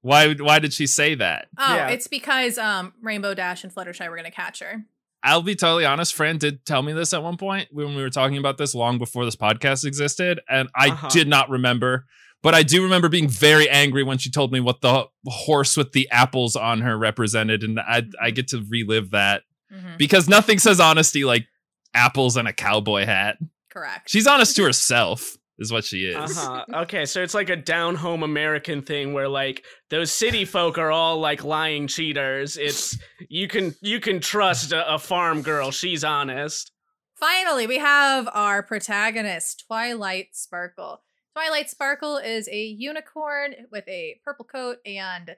Why 0.00 0.34
why 0.34 0.58
did 0.58 0.72
she 0.72 0.86
say 0.86 1.14
that? 1.16 1.48
Oh, 1.58 1.74
Yeah. 1.74 1.88
it's 1.88 2.08
because 2.08 2.58
um 2.58 2.92
Rainbow 3.02 3.34
Dash 3.34 3.62
and 3.64 3.72
Fluttershy 3.74 4.08
were 4.08 4.16
gonna 4.16 4.30
catch 4.30 4.60
her. 4.60 4.84
I'll 5.24 5.42
be 5.42 5.54
totally 5.54 5.84
honest. 5.84 6.14
Fran 6.14 6.38
did 6.38 6.66
tell 6.66 6.82
me 6.82 6.92
this 6.92 7.14
at 7.14 7.22
one 7.22 7.36
point 7.36 7.68
when 7.70 7.94
we 7.94 8.02
were 8.02 8.10
talking 8.10 8.38
about 8.38 8.58
this 8.58 8.74
long 8.74 8.98
before 8.98 9.24
this 9.24 9.36
podcast 9.36 9.84
existed, 9.84 10.40
and 10.48 10.68
I 10.74 10.88
Uh-huh. 10.90 11.08
did 11.08 11.28
not 11.28 11.48
remember. 11.48 12.06
But 12.42 12.56
I 12.56 12.64
do 12.64 12.82
remember 12.82 13.08
being 13.08 13.28
very 13.28 13.68
angry 13.70 14.02
when 14.02 14.18
she 14.18 14.28
told 14.28 14.52
me 14.52 14.58
what 14.58 14.80
the 14.80 15.06
horse 15.26 15.76
with 15.76 15.92
the 15.92 16.08
apples 16.10 16.56
on 16.56 16.80
her 16.80 16.98
represented, 16.98 17.62
and 17.62 17.78
I 17.78 18.02
I 18.20 18.30
get 18.32 18.48
to 18.48 18.64
relive 18.68 19.10
that 19.12 19.42
Mhm. 19.72 19.96
because 19.98 20.28
nothing 20.28 20.58
says 20.58 20.80
honesty 20.80 21.24
like 21.24 21.46
apples 21.94 22.36
and 22.36 22.48
a 22.48 22.52
cowboy 22.52 23.04
hat. 23.04 23.38
Correct. 23.70 24.08
She's 24.10 24.26
honest 24.26 24.56
to 24.56 24.64
herself, 24.64 25.36
is 25.58 25.72
what 25.72 25.84
she 25.84 26.06
is. 26.06 26.36
Uh-huh. 26.38 26.64
Okay, 26.82 27.04
so 27.04 27.22
it's 27.22 27.34
like 27.34 27.50
a 27.50 27.56
down 27.56 27.94
home 27.94 28.22
American 28.22 28.82
thing 28.82 29.12
where 29.12 29.28
like 29.28 29.64
those 29.90 30.12
city 30.12 30.44
folk 30.44 30.78
are 30.78 30.90
all 30.90 31.18
like 31.20 31.44
lying 31.44 31.86
cheaters. 31.86 32.56
It's 32.56 32.98
you 33.28 33.48
can 33.48 33.74
you 33.80 34.00
can 34.00 34.20
trust 34.20 34.72
a, 34.72 34.94
a 34.94 34.98
farm 34.98 35.42
girl. 35.42 35.70
She's 35.70 36.04
honest. 36.04 36.72
Finally, 37.18 37.68
we 37.68 37.78
have 37.78 38.28
our 38.32 38.62
protagonist, 38.62 39.64
Twilight 39.66 40.30
Sparkle. 40.32 41.02
Twilight 41.34 41.70
Sparkle 41.70 42.16
is 42.16 42.48
a 42.48 42.62
unicorn 42.62 43.54
with 43.70 43.86
a 43.88 44.20
purple 44.24 44.44
coat, 44.44 44.78
and 44.84 45.36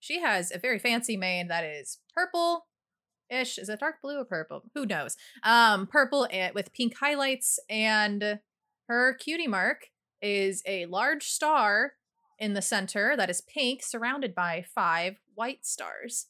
she 0.00 0.20
has 0.20 0.52
a 0.52 0.58
very 0.58 0.78
fancy 0.78 1.16
mane 1.16 1.48
that 1.48 1.64
is 1.64 1.98
purple 2.12 2.66
ish. 3.30 3.58
Is 3.58 3.68
it 3.68 3.80
dark 3.80 3.96
blue 4.02 4.18
or 4.18 4.24
purple? 4.24 4.62
Who 4.74 4.86
knows? 4.86 5.16
Um, 5.42 5.86
purple 5.86 6.26
and 6.30 6.54
with 6.54 6.72
pink 6.72 6.96
highlights, 6.98 7.58
and 7.68 8.40
her 8.88 9.14
cutie 9.14 9.46
mark 9.48 9.86
is 10.22 10.62
a 10.66 10.86
large 10.86 11.24
star 11.24 11.92
in 12.38 12.54
the 12.54 12.62
center 12.62 13.16
that 13.16 13.30
is 13.30 13.40
pink, 13.40 13.82
surrounded 13.82 14.34
by 14.34 14.64
five 14.74 15.16
white 15.34 15.64
stars. 15.66 16.26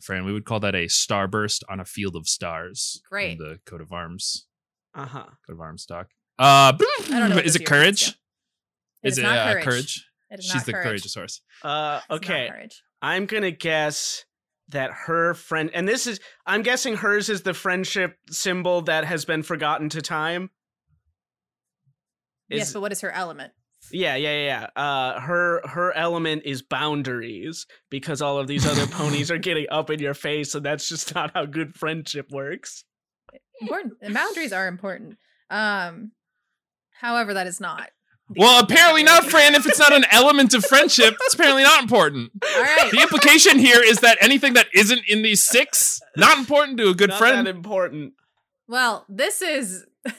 Fran, 0.00 0.24
we 0.24 0.32
would 0.32 0.44
call 0.44 0.60
that 0.60 0.74
a 0.74 0.86
starburst 0.86 1.62
on 1.68 1.80
a 1.80 1.84
field 1.84 2.16
of 2.16 2.28
stars. 2.28 3.00
in 3.02 3.08
Great. 3.08 3.38
the 3.38 3.60
coat 3.64 3.80
of 3.80 3.92
arms, 3.92 4.46
Uh 4.94 5.06
huh. 5.06 5.24
coat 5.46 5.52
of 5.54 5.60
arms 5.60 5.82
stock. 5.82 6.08
Uh, 6.38 6.72
I 6.76 7.18
don't 7.18 7.30
know 7.30 7.36
what 7.36 7.46
is 7.46 7.54
this 7.54 7.62
it 7.62 7.66
courage? 7.66 8.02
is, 8.02 8.08
It 8.08 9.08
is 9.08 9.12
is 9.14 9.18
it 9.18 9.22
not 9.22 9.38
uh, 9.38 9.52
courage. 9.52 9.64
courage? 9.64 10.06
It 10.30 10.38
is 10.40 10.44
She's 10.44 10.54
not 10.54 10.66
the 10.66 10.72
courage. 10.72 10.84
courageous 11.02 11.16
Uh, 11.16 11.20
It's 11.22 11.62
not 11.62 12.16
okay. 12.16 12.48
courage. 12.50 12.82
I'm 13.00 13.24
gonna 13.26 13.50
guess 13.52 14.24
that 14.68 14.90
her 14.92 15.34
friend, 15.34 15.70
and 15.72 15.88
this 15.88 16.06
is, 16.06 16.20
I'm 16.46 16.62
guessing 16.62 16.96
hers 16.96 17.28
is 17.28 17.42
the 17.42 17.54
friendship 17.54 18.16
symbol 18.30 18.82
that 18.82 19.04
has 19.04 19.24
been 19.24 19.42
forgotten 19.42 19.88
to 19.90 20.02
time. 20.02 20.50
yes, 22.48 22.72
but 22.72 22.80
what 22.80 22.92
is 22.92 23.00
her 23.00 23.10
element? 23.10 23.52
Yeah, 23.92 24.16
yeah, 24.16 24.32
yeah. 24.32 24.68
yeah. 24.76 24.82
Uh, 24.82 25.20
her 25.20 25.66
her 25.68 25.92
element 25.92 26.42
is 26.44 26.62
boundaries 26.62 27.66
because 27.90 28.20
all 28.20 28.38
of 28.38 28.46
these 28.46 28.66
other 28.66 28.86
ponies 28.90 29.30
are 29.30 29.38
getting 29.38 29.66
up 29.70 29.90
in 29.90 30.00
your 30.00 30.14
face, 30.14 30.54
and 30.54 30.64
that's 30.64 30.88
just 30.88 31.14
not 31.14 31.32
how 31.34 31.44
good 31.44 31.74
friendship 31.74 32.30
works. 32.30 32.84
Important. 33.60 33.94
boundaries 34.12 34.52
are 34.52 34.66
important. 34.68 35.16
Um, 35.50 36.12
however, 37.00 37.34
that 37.34 37.46
is 37.46 37.60
not. 37.60 37.90
The 38.28 38.40
Well, 38.40 38.62
apparently 38.62 39.02
not, 39.02 39.16
looking 39.24 39.30
Fran. 39.30 39.54
If 39.54 39.66
it's 39.66 39.78
not 39.78 39.92
an 39.92 40.04
element 40.10 40.52
of 40.54 40.64
friendship, 40.64 41.14
it's 41.20 41.34
apparently 41.34 41.62
not 41.62 41.82
important. 41.82 42.32
All 42.42 42.62
right. 42.62 42.90
The 42.90 43.00
implication 43.00 43.58
here 43.58 43.80
is 43.82 44.00
that 44.00 44.18
anything 44.20 44.54
that 44.54 44.66
isn't 44.74 45.02
in 45.08 45.22
these 45.22 45.42
six 45.42 46.00
not 46.16 46.38
important 46.38 46.78
to 46.78 46.88
a 46.88 46.94
good 46.94 47.10
not 47.10 47.18
friend. 47.18 47.46
that 47.46 47.54
important. 47.54 48.14
Well, 48.68 49.04
this 49.08 49.42
is 49.42 49.84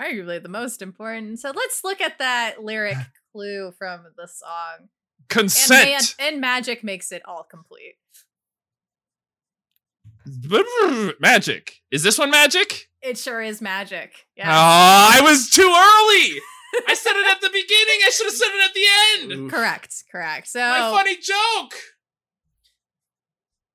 arguably 0.00 0.42
the 0.42 0.48
most 0.48 0.80
important. 0.80 1.38
So 1.40 1.50
let's 1.54 1.84
look 1.84 2.00
at 2.00 2.18
that 2.18 2.62
lyric 2.64 2.96
clue 3.32 3.72
from 3.78 4.04
the 4.16 4.26
song. 4.26 4.78
And, 4.78 4.88
Consent. 5.28 5.90
man, 5.90 6.00
and 6.18 6.40
magic 6.40 6.82
makes 6.84 7.10
it 7.12 7.22
all 7.26 7.42
complete. 7.42 7.94
magic. 11.20 11.80
Is 11.90 12.02
this 12.02 12.18
one 12.18 12.30
magic? 12.30 12.88
It 13.02 13.18
sure 13.18 13.42
is 13.42 13.60
magic. 13.60 14.12
Oh, 14.16 14.30
Yeah. 14.36 14.50
Ah, 14.50 15.18
I 15.18 15.20
was 15.22 15.50
too 15.50 15.62
early. 15.62 16.40
I 16.88 16.94
said 16.94 17.12
it 17.14 17.26
at 17.34 17.40
the 17.40 17.48
beginning. 17.48 18.00
I 18.06 18.10
should 18.10 18.26
have 18.26 18.34
said 18.34 18.48
it 18.50 18.64
at 18.68 18.74
the 18.74 19.32
end. 19.34 19.44
Oof. 19.46 19.50
correct. 19.50 20.04
Correct. 20.10 20.48
So 20.48 20.60
My 20.60 20.78
funny 20.96 21.16
joke. 21.16 21.74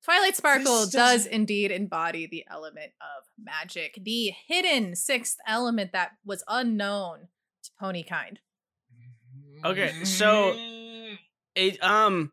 Twilight 0.03 0.35
Sparkle 0.37 0.63
does 0.85 0.91
doesn't- 0.91 1.31
indeed 1.33 1.71
embody 1.71 2.27
the 2.27 2.45
element 2.49 2.93
of 3.01 3.25
magic, 3.37 3.99
the 4.01 4.31
hidden 4.47 4.95
sixth 4.95 5.37
element 5.45 5.91
that 5.91 6.11
was 6.25 6.43
unknown 6.47 7.27
to 7.63 7.71
ponykind. 7.81 8.37
Okay, 9.65 10.03
so- 10.05 10.53
It, 11.55 11.83
um, 11.83 12.31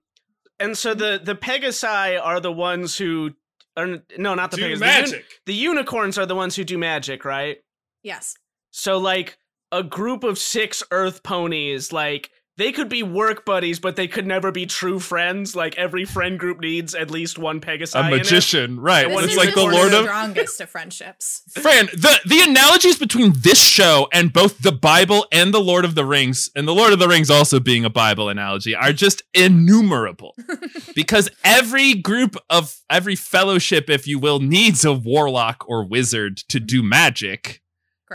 and 0.60 0.76
so 0.76 0.92
the 0.94 1.18
the 1.22 1.34
Pegasi 1.34 2.20
are 2.22 2.38
the 2.40 2.52
ones 2.52 2.96
who 2.98 3.30
are 3.76 4.02
no, 4.18 4.34
not 4.34 4.50
the 4.50 4.58
do 4.58 4.62
Pegasi. 4.62 4.68
The, 4.78 4.86
uni- 4.86 5.00
magic. 5.00 5.24
the 5.46 5.54
unicorns 5.54 6.18
are 6.18 6.26
the 6.26 6.34
ones 6.36 6.54
who 6.54 6.62
do 6.64 6.76
magic, 6.78 7.24
right? 7.24 7.56
Yes. 8.02 8.36
So 8.70 8.98
like 8.98 9.38
a 9.72 9.82
group 9.82 10.24
of 10.24 10.38
six 10.38 10.82
Earth 10.90 11.22
ponies, 11.22 11.92
like 11.92 12.30
they 12.56 12.70
could 12.70 12.88
be 12.88 13.02
work 13.02 13.44
buddies, 13.44 13.80
but 13.80 13.96
they 13.96 14.06
could 14.06 14.26
never 14.26 14.52
be 14.52 14.64
true 14.64 15.00
friends. 15.00 15.56
Like 15.56 15.76
every 15.76 16.04
friend 16.04 16.38
group 16.38 16.60
needs 16.60 16.94
at 16.94 17.10
least 17.10 17.36
one 17.36 17.60
Pegasus. 17.60 17.96
a 17.96 18.00
in 18.00 18.06
it. 18.06 18.10
magician, 18.18 18.78
right? 18.78 19.08
This 19.08 19.16
This 19.16 19.24
It's 19.24 19.32
is 19.32 19.38
like 19.38 19.54
the 19.54 19.62
Lord 19.62 19.86
of 19.86 19.90
the 19.90 19.98
of 19.98 20.04
strongest 20.04 20.60
of 20.60 20.70
friendships. 20.70 21.42
Fran, 21.60 21.86
the 21.86 22.20
the 22.24 22.42
analogies 22.42 22.96
between 22.96 23.32
this 23.36 23.60
show 23.60 24.08
and 24.12 24.32
both 24.32 24.58
the 24.58 24.72
Bible 24.72 25.26
and 25.32 25.52
the 25.52 25.60
Lord 25.60 25.84
of 25.84 25.96
the 25.96 26.04
Rings, 26.04 26.48
and 26.54 26.68
the 26.68 26.74
Lord 26.74 26.92
of 26.92 27.00
the 27.00 27.08
Rings 27.08 27.28
also 27.28 27.58
being 27.58 27.84
a 27.84 27.90
Bible 27.90 28.28
analogy, 28.28 28.74
are 28.74 28.92
just 28.92 29.22
innumerable. 29.34 30.36
because 30.94 31.28
every 31.42 31.94
group 31.94 32.36
of 32.48 32.76
every 32.88 33.16
fellowship, 33.16 33.90
if 33.90 34.06
you 34.06 34.20
will, 34.20 34.38
needs 34.38 34.84
a 34.84 34.92
warlock 34.92 35.64
or 35.68 35.84
wizard 35.84 36.36
to 36.48 36.60
do 36.60 36.84
magic, 36.84 37.62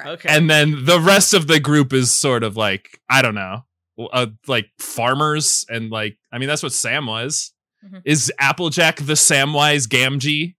Correct. 0.04 0.26
Okay. 0.26 0.30
and 0.36 0.50
then 0.50 0.86
the 0.86 1.00
rest 1.00 1.34
of 1.34 1.48
the 1.48 1.60
group 1.60 1.94
is 1.94 2.12
sort 2.12 2.44
of 2.44 2.56
like 2.58 3.00
I 3.10 3.22
don't 3.22 3.36
know, 3.36 3.66
uh, 4.12 4.28
like 4.48 4.68
farmers, 4.80 5.66
and 5.70 5.90
like 5.92 6.18
I 6.32 6.38
mean 6.38 6.48
that's 6.50 6.64
what 6.64 6.74
Sam 6.74 7.06
was. 7.06 7.54
Mhm. 7.86 8.02
Is 8.06 8.32
Applejack 8.40 8.98
the 8.98 9.14
Samwise 9.14 9.88
Gamgee? 9.88 10.56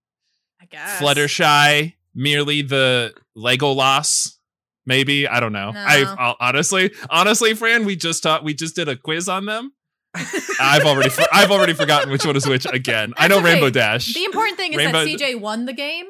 I 0.61 0.65
guess. 0.65 0.99
Fluttershy 0.99 1.93
merely 2.15 2.61
the 2.61 3.13
Legolas? 3.37 4.37
Maybe 4.85 5.27
I 5.27 5.39
don't 5.39 5.53
know. 5.53 5.71
No. 5.71 5.79
I 5.79 6.03
I'll- 6.17 6.37
honestly, 6.39 6.91
honestly, 7.09 7.53
Fran, 7.53 7.85
we 7.85 7.95
just 7.95 8.23
taught 8.23 8.43
we 8.43 8.53
just 8.53 8.75
did 8.75 8.89
a 8.89 8.95
quiz 8.95 9.29
on 9.29 9.45
them. 9.45 9.73
I've 10.59 10.83
already 10.83 11.09
for, 11.09 11.23
I've 11.31 11.51
already 11.51 11.73
forgotten 11.73 12.11
which 12.11 12.25
one 12.25 12.35
is 12.35 12.45
which 12.47 12.65
again. 12.65 13.13
I 13.17 13.27
know 13.27 13.37
okay. 13.37 13.53
Rainbow 13.53 13.69
Dash. 13.69 14.13
The 14.13 14.25
important 14.25 14.57
thing 14.57 14.73
is 14.73 14.77
Rainbow- 14.77 15.05
that 15.05 15.19
CJ 15.19 15.39
won 15.39 15.65
the 15.65 15.73
game 15.73 16.05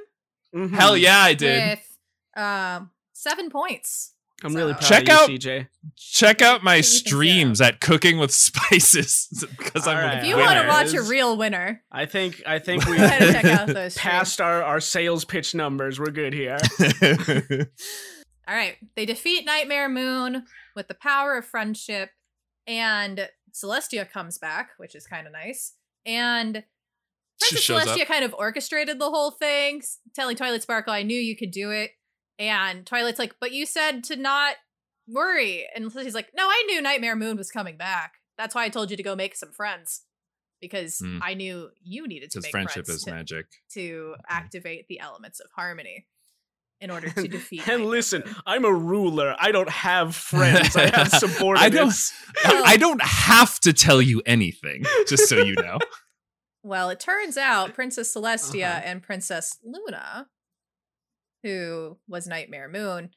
Mhm. 0.56 0.74
Hell 0.74 0.98
yeah, 0.98 1.20
I 1.20 1.34
did. 1.34 1.80
with 1.80 1.98
um, 2.44 2.90
seven 3.22 3.50
points. 3.50 4.14
I'm 4.44 4.56
really 4.56 4.74
proud 4.74 4.82
Check 4.88 5.02
of 5.04 5.08
you, 5.08 5.14
out- 5.14 5.30
CJ. 5.30 5.68
Check 5.98 6.42
out 6.42 6.64
my 6.64 6.78
What 6.78 6.82
do 6.82 6.88
you 6.88 6.94
think, 6.94 7.08
streams 7.08 7.62
at 7.62 7.80
Cooking 7.80 8.18
with 8.18 8.32
Spices 8.32 9.28
because 9.58 9.86
I'm 9.86 9.98
Alright. 9.98 10.16
a 10.16 10.22
If 10.22 10.26
you 10.26 10.36
winner 10.36 10.48
want 10.48 10.62
to 10.62 10.68
watch 11.00 11.06
a 11.06 11.08
real 11.08 11.38
winner, 11.38 11.84
I 11.92 12.08
think 12.08 12.42
I 12.48 12.58
think 12.58 12.86
we 12.90 12.98
go 12.98 13.04
ahead 13.04 13.22
check 13.34 13.46
out 13.46 13.68
those. 13.74 13.94
streams. 13.94 13.98
passed 13.98 14.42
our, 14.42 14.64
our 14.64 14.80
sales 14.80 15.26
pitch 15.26 15.54
numbers. 15.54 16.00
We're 16.00 16.10
good 16.10 16.34
here. 16.34 16.58
All 18.48 18.56
right. 18.56 18.76
They 18.96 19.06
defeat 19.06 19.46
Nightmare 19.46 19.90
Moon 19.90 20.44
with 20.76 20.88
the 20.88 20.96
power 20.96 21.38
of 21.38 21.46
friendship, 21.46 22.10
and 22.68 23.30
Celestia 23.54 24.10
comes 24.10 24.38
back, 24.40 24.72
which 24.78 24.96
is 24.96 25.06
kind 25.06 25.28
of 25.28 25.34
nice. 25.34 25.74
And 26.06 26.64
Princess 27.40 27.62
shows 27.62 27.86
up. 27.86 27.98
Celestia 28.00 28.08
kind 28.08 28.26
of 28.26 28.34
orchestrated 28.34 29.00
the 29.00 29.10
whole 29.10 29.32
thing, 29.32 29.82
telling 30.16 30.36
Twilight 30.36 30.64
Sparkle, 30.64 30.94
I 30.94 31.04
knew 31.04 31.20
you 31.20 31.38
could 31.38 31.52
do 31.52 31.70
it. 31.72 31.92
And 32.42 32.86
Twilight's 32.88 33.20
like, 33.20 33.36
but 33.40 33.52
you 33.52 33.68
said 33.68 34.04
to 34.06 34.16
not 34.16 34.56
worry. 35.08 35.68
And 35.76 35.86
Celestia's 35.92 36.16
like, 36.16 36.30
no, 36.36 36.48
I 36.48 36.64
knew 36.68 36.82
Nightmare 36.82 37.16
Moon 37.16 37.38
was 37.38 37.52
coming 37.52 37.78
back. 37.78 38.14
That's 38.38 38.56
why 38.56 38.64
I 38.66 38.70
told 38.70 38.90
you 38.90 38.98
to 38.98 39.04
go 39.04 39.16
make 39.16 39.36
some 39.36 39.52
friends. 39.52 40.02
Because 40.60 40.98
Hmm. 41.00 41.20
I 41.22 41.36
knew 41.36 41.70
you 41.84 42.08
needed 42.08 42.32
to 42.32 42.38
Because 42.40 42.46
make 42.46 42.52
friendship 42.52 42.86
friends 42.88 43.00
is 43.02 43.04
to, 43.06 43.12
magic. 43.12 43.46
to 43.74 44.16
activate 44.28 44.88
the 44.88 45.00
elements 45.00 45.40
of 45.40 45.52
harmony 45.56 46.08
in 46.80 46.90
order 46.90 47.10
to 47.12 47.28
defeat. 47.28 47.60
and 47.68 47.68
Nightmare 47.84 47.88
listen, 47.90 48.24
Moon. 48.26 48.36
I'm 48.48 48.66
a 48.66 48.74
ruler. 48.74 49.36
I 49.40 49.52
don't 49.52 49.70
have 49.70 50.16
friends. 50.16 50.76
I 50.76 50.86
have 50.88 50.96
I 51.14 51.18
subordinates. 51.20 52.12
don't. 52.44 52.66
I 52.68 52.78
don't 52.78 53.02
have 53.04 53.60
to 53.62 53.72
tell 53.74 54.02
you 54.02 54.24
anything, 54.26 54.84
just 55.08 55.30
so 55.30 55.38
you 55.38 55.54
know. 55.56 55.78
Well, 56.64 56.90
it 56.92 57.00
turns 57.00 57.38
out 57.38 57.74
Princess 57.74 58.16
Celestia 58.16 58.70
Uh-huh. 58.70 58.82
and 58.86 59.02
Princess 59.02 59.58
Luna, 59.64 60.28
who 61.44 61.98
was 62.08 62.28
Nightmare 62.28 62.70
Moon, 62.70 63.12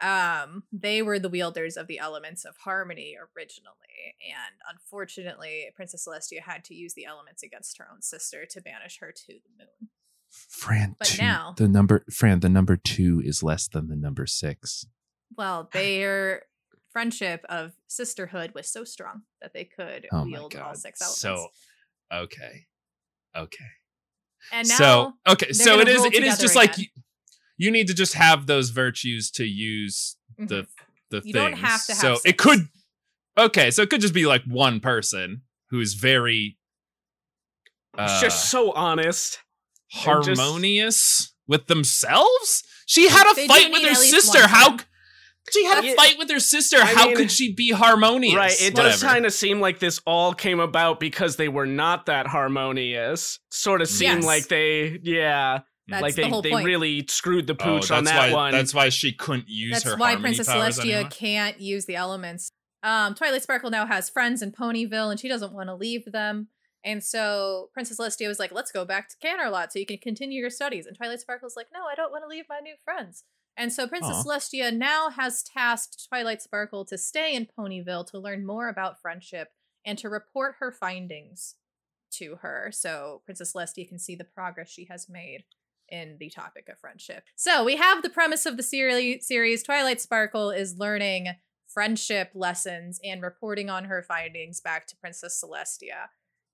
um, 0.00 0.62
they 0.72 1.02
were 1.02 1.18
the 1.18 1.28
wielders 1.28 1.76
of 1.76 1.86
the 1.86 1.98
elements 1.98 2.44
of 2.44 2.56
harmony 2.58 3.16
originally. 3.36 4.14
And 4.22 4.54
unfortunately, 4.70 5.66
Princess 5.74 6.06
Celestia 6.06 6.40
had 6.40 6.64
to 6.64 6.74
use 6.74 6.94
the 6.94 7.04
elements 7.04 7.42
against 7.42 7.78
her 7.78 7.86
own 7.92 8.02
sister 8.02 8.46
to 8.50 8.60
banish 8.60 8.98
her 9.00 9.12
to 9.12 9.26
the 9.26 9.50
moon. 9.58 9.90
Fran, 10.30 10.94
But 10.98 11.08
two- 11.08 11.22
now- 11.22 11.54
the 11.56 11.68
number 11.68 12.04
Fran, 12.12 12.40
the 12.40 12.48
number 12.48 12.76
two 12.76 13.20
is 13.24 13.42
less 13.42 13.66
than 13.66 13.88
the 13.88 13.96
number 13.96 14.26
six. 14.26 14.86
Well, 15.36 15.68
their 15.72 16.44
friendship 16.92 17.44
of 17.48 17.72
sisterhood 17.86 18.52
was 18.54 18.68
so 18.68 18.84
strong 18.84 19.22
that 19.40 19.52
they 19.52 19.64
could 19.64 20.06
Oh 20.12 20.24
wield 20.24 20.54
all 20.56 20.74
six 20.74 21.00
elements. 21.00 21.20
So, 21.20 21.48
okay, 22.12 22.66
okay. 23.36 23.64
And 24.52 24.68
now 24.68 24.76
so 24.76 25.12
okay, 25.32 25.52
so 25.52 25.80
it 25.80 25.88
is. 25.88 26.04
It 26.04 26.22
is 26.24 26.38
just 26.38 26.54
like 26.54 26.74
again. 26.74 26.86
you, 26.94 27.02
you 27.58 27.70
need 27.70 27.86
to 27.88 27.94
just 27.94 28.14
have 28.14 28.46
those 28.46 28.70
virtues 28.70 29.30
to 29.32 29.44
use 29.44 30.16
the 30.38 30.66
the 31.10 31.16
You 31.24 31.32
things. 31.32 31.34
don't 31.34 31.52
have 31.54 31.84
to 31.86 31.92
have 31.92 32.00
so 32.00 32.18
it 32.24 32.38
could 32.38 32.68
okay, 33.36 33.70
so 33.70 33.82
it 33.82 33.90
could 33.90 34.00
just 34.00 34.14
be 34.14 34.24
like 34.26 34.42
one 34.44 34.80
person 34.80 35.42
who's 35.70 35.94
very 35.94 36.56
uh, 37.96 38.20
just 38.20 38.50
so 38.50 38.72
honest. 38.72 39.40
and 40.06 40.24
just- 40.24 40.40
harmonious 40.40 41.32
with 41.46 41.66
themselves. 41.66 42.62
She 42.86 43.08
had 43.08 43.30
a 43.30 43.34
They 43.34 43.48
fight 43.48 43.70
with 43.72 43.82
her 43.82 43.94
sister. 43.94 44.46
How 44.46 44.66
friend. 44.76 44.86
she 45.50 45.64
had 45.64 45.84
a 45.84 45.94
fight 45.94 46.16
with 46.18 46.30
her 46.30 46.40
sister. 46.40 46.76
I 46.78 46.84
How 46.86 47.06
mean- 47.06 47.16
could 47.16 47.30
she 47.30 47.54
be 47.54 47.70
harmonious? 47.70 48.34
Right. 48.36 48.62
It 48.62 48.74
does 48.74 49.02
kind 49.02 49.26
of 49.26 49.32
seem 49.32 49.60
like 49.60 49.78
this 49.78 50.00
all 50.06 50.32
came 50.34 50.60
about 50.60 51.00
because 51.00 51.36
they 51.36 51.48
were 51.48 51.66
not 51.66 52.06
that 52.06 52.26
harmonious. 52.26 53.40
Sort 53.50 53.80
of 53.82 53.88
seemed 53.88 54.18
Yes. 54.22 54.24
like 54.24 54.48
they, 54.48 54.98
yeah, 55.02 55.60
That's 55.88 56.02
like 56.02 56.14
the 56.14 56.22
they, 56.22 56.28
whole 56.28 56.42
they 56.42 56.50
point. 56.50 56.66
really 56.66 57.04
screwed 57.08 57.46
the 57.46 57.54
Oh, 57.54 57.56
pooch 57.78 57.90
on 57.90 58.04
that's 58.04 58.16
that 58.16 58.32
why, 58.32 58.36
one. 58.36 58.52
That's 58.52 58.74
why 58.74 58.90
she 58.90 59.12
couldn't 59.12 59.48
use 59.48 59.72
That's 59.72 59.84
her 59.84 59.90
That's 59.90 60.00
why 60.00 60.16
Princess 60.16 60.48
Celestia 60.48 60.92
anymore. 60.92 61.10
can't 61.10 61.60
use 61.60 61.86
the 61.86 61.96
elements. 61.96 62.50
Um, 62.82 63.14
Twilight 63.14 63.42
Sparkle 63.42 63.70
now 63.70 63.86
has 63.86 64.08
friends 64.10 64.42
in 64.42 64.52
Ponyville, 64.52 65.10
and 65.10 65.18
she 65.18 65.28
doesn't 65.28 65.52
want 65.52 65.68
to 65.68 65.74
leave 65.74 66.04
them. 66.12 66.48
And 66.84 67.02
so 67.02 67.70
Princess 67.72 67.98
Celestia 67.98 68.28
was 68.28 68.38
like, 68.38 68.52
"Let's 68.52 68.70
go 68.70 68.84
back 68.84 69.08
to 69.08 69.16
Canterlot 69.16 69.72
so 69.72 69.78
you 69.78 69.86
can 69.86 69.98
continue 69.98 70.40
your 70.40 70.50
studies." 70.50 70.86
And 70.86 70.96
Twilight 70.96 71.20
Sparkle's 71.20 71.56
like, 71.56 71.66
"No, 71.72 71.84
I 71.90 71.94
don't 71.94 72.12
want 72.12 72.22
to 72.22 72.28
leave 72.28 72.44
my 72.48 72.60
new 72.60 72.74
friends." 72.84 73.24
And 73.56 73.72
so 73.72 73.88
Princess 73.88 74.18
Aw. 74.18 74.22
Celestia 74.24 74.72
now 74.72 75.10
has 75.10 75.42
tasked 75.42 76.06
Twilight 76.08 76.40
Sparkle 76.40 76.84
to 76.84 76.96
stay 76.96 77.34
in 77.34 77.46
Ponyville 77.46 78.06
to 78.10 78.18
learn 78.18 78.46
more 78.46 78.68
about 78.68 79.00
friendship 79.02 79.48
and 79.84 79.98
to 79.98 80.08
report 80.08 80.56
her 80.60 80.70
findings 80.70 81.56
to 82.12 82.36
her, 82.36 82.70
so 82.72 83.22
Princess 83.24 83.52
Celestia 83.52 83.88
can 83.88 83.98
see 83.98 84.14
the 84.14 84.24
progress 84.24 84.70
she 84.70 84.84
has 84.86 85.08
made 85.08 85.44
in 85.90 86.16
the 86.18 86.30
topic 86.30 86.68
of 86.68 86.78
friendship. 86.78 87.24
So 87.36 87.64
we 87.64 87.76
have 87.76 88.02
the 88.02 88.10
premise 88.10 88.46
of 88.46 88.56
the 88.56 88.62
seri- 88.62 89.20
series. 89.20 89.62
Twilight 89.62 90.00
Sparkle 90.00 90.50
is 90.50 90.78
learning 90.78 91.28
friendship 91.66 92.30
lessons 92.34 92.98
and 93.04 93.22
reporting 93.22 93.70
on 93.70 93.84
her 93.84 94.02
findings 94.02 94.60
back 94.60 94.86
to 94.88 94.96
Princess 94.96 95.42
Celestia. 95.42 96.08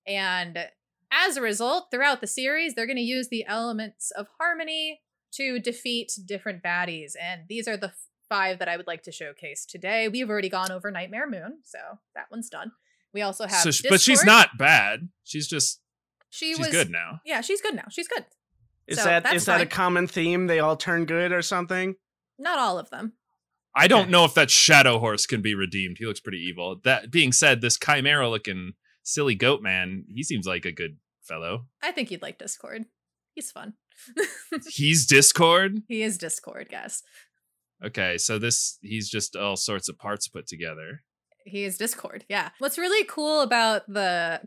And 0.05 0.69
as 1.11 1.37
a 1.37 1.41
result, 1.41 1.87
throughout 1.91 2.21
the 2.21 2.27
series, 2.27 2.75
they're 2.75 2.85
going 2.85 2.97
to 2.97 3.01
use 3.01 3.29
the 3.29 3.45
elements 3.47 4.11
of 4.11 4.27
harmony 4.39 5.01
to 5.33 5.59
defeat 5.59 6.11
different 6.25 6.61
baddies. 6.63 7.13
And 7.21 7.43
these 7.47 7.67
are 7.67 7.77
the 7.77 7.93
five 8.29 8.59
that 8.59 8.67
I 8.67 8.77
would 8.77 8.87
like 8.87 9.03
to 9.03 9.11
showcase 9.11 9.65
today. 9.65 10.07
We've 10.07 10.29
already 10.29 10.49
gone 10.49 10.71
over 10.71 10.91
Nightmare 10.91 11.29
Moon, 11.29 11.59
so 11.63 11.77
that 12.15 12.25
one's 12.31 12.49
done. 12.49 12.71
We 13.13 13.21
also 13.21 13.45
have 13.45 13.61
So, 13.61 13.71
sh- 13.71 13.85
but 13.89 14.01
she's 14.01 14.23
not 14.25 14.57
bad. 14.57 15.09
She's 15.23 15.47
just 15.47 15.79
She 16.29 16.47
she's 16.47 16.59
was 16.59 16.69
good 16.69 16.89
now. 16.89 17.21
Yeah, 17.25 17.41
she's 17.41 17.61
good 17.61 17.75
now. 17.75 17.85
She's 17.89 18.07
good. 18.07 18.25
Is 18.87 18.97
so 18.97 19.05
that 19.05 19.23
that's 19.23 19.35
is 19.35 19.45
that 19.45 19.61
a 19.61 19.65
common 19.65 20.07
theme? 20.07 20.47
They 20.47 20.59
all 20.59 20.75
turn 20.77 21.05
good 21.05 21.31
or 21.31 21.41
something? 21.41 21.95
Not 22.37 22.59
all 22.59 22.77
of 22.77 22.89
them. 22.89 23.13
I 23.75 23.87
don't 23.87 24.03
Okay. 24.03 24.11
know 24.11 24.23
if 24.25 24.33
that 24.35 24.49
Shadow 24.51 24.99
Horse 24.99 25.25
can 25.25 25.41
be 25.41 25.53
redeemed. 25.55 25.97
He 25.99 26.05
looks 26.05 26.19
pretty 26.21 26.37
evil. 26.39 26.79
That 26.83 27.11
being 27.11 27.31
said, 27.31 27.61
this 27.61 27.77
chimera 27.77 28.29
looking 28.29 28.73
silly 29.03 29.35
goat 29.35 29.61
man, 29.61 30.05
he 30.13 30.23
seems 30.23 30.45
like 30.47 30.65
a 30.65 30.71
good 30.71 30.97
fellow. 31.23 31.67
I 31.83 31.91
think 31.91 32.09
you'd 32.11 32.21
like 32.21 32.37
Discord. 32.37 32.85
He's 33.33 33.51
fun. 33.51 33.73
He's 34.69 35.05
Discord. 35.05 35.81
he 35.87 36.01
is 36.03 36.17
Discord, 36.17 36.67
guys. 36.69 37.01
Okay, 37.83 38.17
so 38.17 38.39
this 38.39 38.77
he's 38.81 39.09
just 39.09 39.35
all 39.35 39.55
sorts 39.57 39.89
of 39.89 39.97
parts 39.97 40.27
put 40.29 40.47
together. 40.47 41.03
He 41.45 41.63
is 41.65 41.77
Discord. 41.77 42.25
Yeah. 42.29 42.49
What's 42.59 42.77
really 42.77 43.05
cool 43.05 43.41
about 43.41 43.87
the 43.87 44.41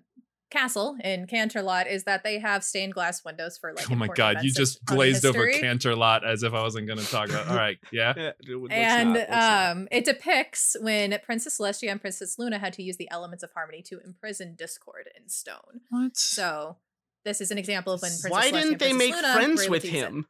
castle 0.50 0.96
in 1.02 1.26
Canterlot 1.26 1.90
is 1.90 2.04
that 2.04 2.24
they 2.24 2.38
have 2.38 2.64
stained 2.64 2.94
glass 2.94 3.24
windows 3.24 3.58
for 3.58 3.72
like. 3.72 3.90
oh 3.90 3.94
my 3.94 4.08
god, 4.08 4.38
you 4.42 4.52
just 4.52 4.84
glazed 4.84 5.24
over 5.24 5.46
history. 5.46 5.60
Cantor 5.60 5.94
lot 5.94 6.26
as 6.26 6.42
if 6.42 6.52
I 6.52 6.62
wasn't 6.62 6.86
going 6.86 6.98
to 6.98 7.06
talk 7.06 7.28
about. 7.28 7.48
All 7.48 7.56
right, 7.56 7.78
yeah. 7.92 8.14
Yeah, 8.16 8.32
let's 8.46 8.72
and 8.72 9.08
not, 9.10 9.18
let's 9.18 9.30
not. 9.30 9.70
um, 9.70 9.88
it 9.90 10.04
depicts 10.04 10.76
when 10.80 11.16
Princess 11.24 11.58
Celestia 11.58 11.90
and 11.90 12.00
Princess 12.00 12.38
Luna 12.38 12.58
had 12.58 12.72
to 12.74 12.82
use 12.82 12.96
the 12.96 13.10
elements 13.10 13.42
of 13.42 13.50
harmony 13.52 13.82
to 13.82 14.00
imprison 14.04 14.54
Discord 14.54 15.08
in 15.16 15.28
stone. 15.28 15.82
What? 15.90 16.16
So 16.16 16.76
this 17.24 17.40
is 17.40 17.50
an 17.50 17.58
example 17.58 17.92
of 17.92 18.02
when 18.02 18.10
Princess 18.10 18.30
Why 18.30 18.48
Celestia 18.48 18.52
didn't 18.52 18.72
and 18.72 18.80
they 18.80 18.92
Princess 18.92 18.98
make 18.98 19.14
Luna 19.14 19.34
friends 19.34 19.68
with 19.68 19.82
to 19.82 19.88
it. 19.88 19.92
him? 19.92 20.26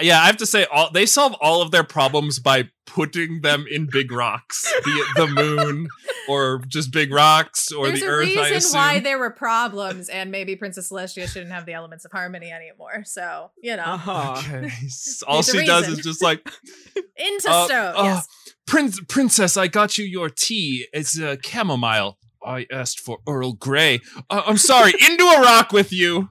Yeah, 0.00 0.20
I 0.22 0.26
have 0.26 0.36
to 0.38 0.46
say, 0.46 0.64
all 0.72 0.90
they 0.92 1.06
solve 1.06 1.34
all 1.40 1.60
of 1.62 1.70
their 1.70 1.84
problems 1.84 2.38
by 2.38 2.68
putting 2.86 3.42
them 3.42 3.66
in 3.70 3.86
big 3.90 4.10
rocks, 4.12 4.72
be 4.84 4.90
it 4.92 5.06
the 5.16 5.26
moon 5.26 5.88
or 6.28 6.62
just 6.68 6.90
big 6.92 7.12
rocks 7.12 7.70
or 7.72 7.86
There's 7.88 8.00
the 8.00 8.06
a 8.06 8.10
earth. 8.10 8.28
I 8.28 8.40
reason 8.42 8.56
assume. 8.56 8.78
why 8.80 9.00
there 9.00 9.18
were 9.18 9.30
problems, 9.30 10.08
and 10.08 10.30
maybe 10.30 10.56
Princess 10.56 10.90
Celestia 10.90 11.28
shouldn't 11.28 11.52
have 11.52 11.66
the 11.66 11.72
elements 11.74 12.04
of 12.04 12.12
harmony 12.12 12.50
anymore. 12.50 13.02
So 13.04 13.50
you 13.62 13.76
know, 13.76 13.82
Uh-huh. 13.84 14.34
Okay. 14.38 14.70
all 15.26 15.42
There's 15.42 15.54
a 15.54 15.60
she 15.60 15.66
does 15.66 15.88
is 15.88 15.98
just 15.98 16.22
like 16.22 16.48
into 17.16 17.48
Uh, 17.50 17.66
stone. 17.66 17.94
uh, 17.96 18.02
yes. 18.04 18.28
Prince, 18.66 19.00
princess, 19.08 19.56
I 19.56 19.66
got 19.66 19.98
you 19.98 20.04
your 20.04 20.28
tea. 20.30 20.86
It's 20.92 21.18
a 21.18 21.38
chamomile. 21.44 22.18
I 22.46 22.66
asked 22.70 23.00
for 23.00 23.18
Earl 23.26 23.54
Grey. 23.54 24.00
Uh, 24.30 24.42
I'm 24.46 24.58
sorry, 24.58 24.92
into 24.92 25.24
a 25.24 25.40
rock 25.42 25.72
with 25.72 25.92
you. 25.92 26.28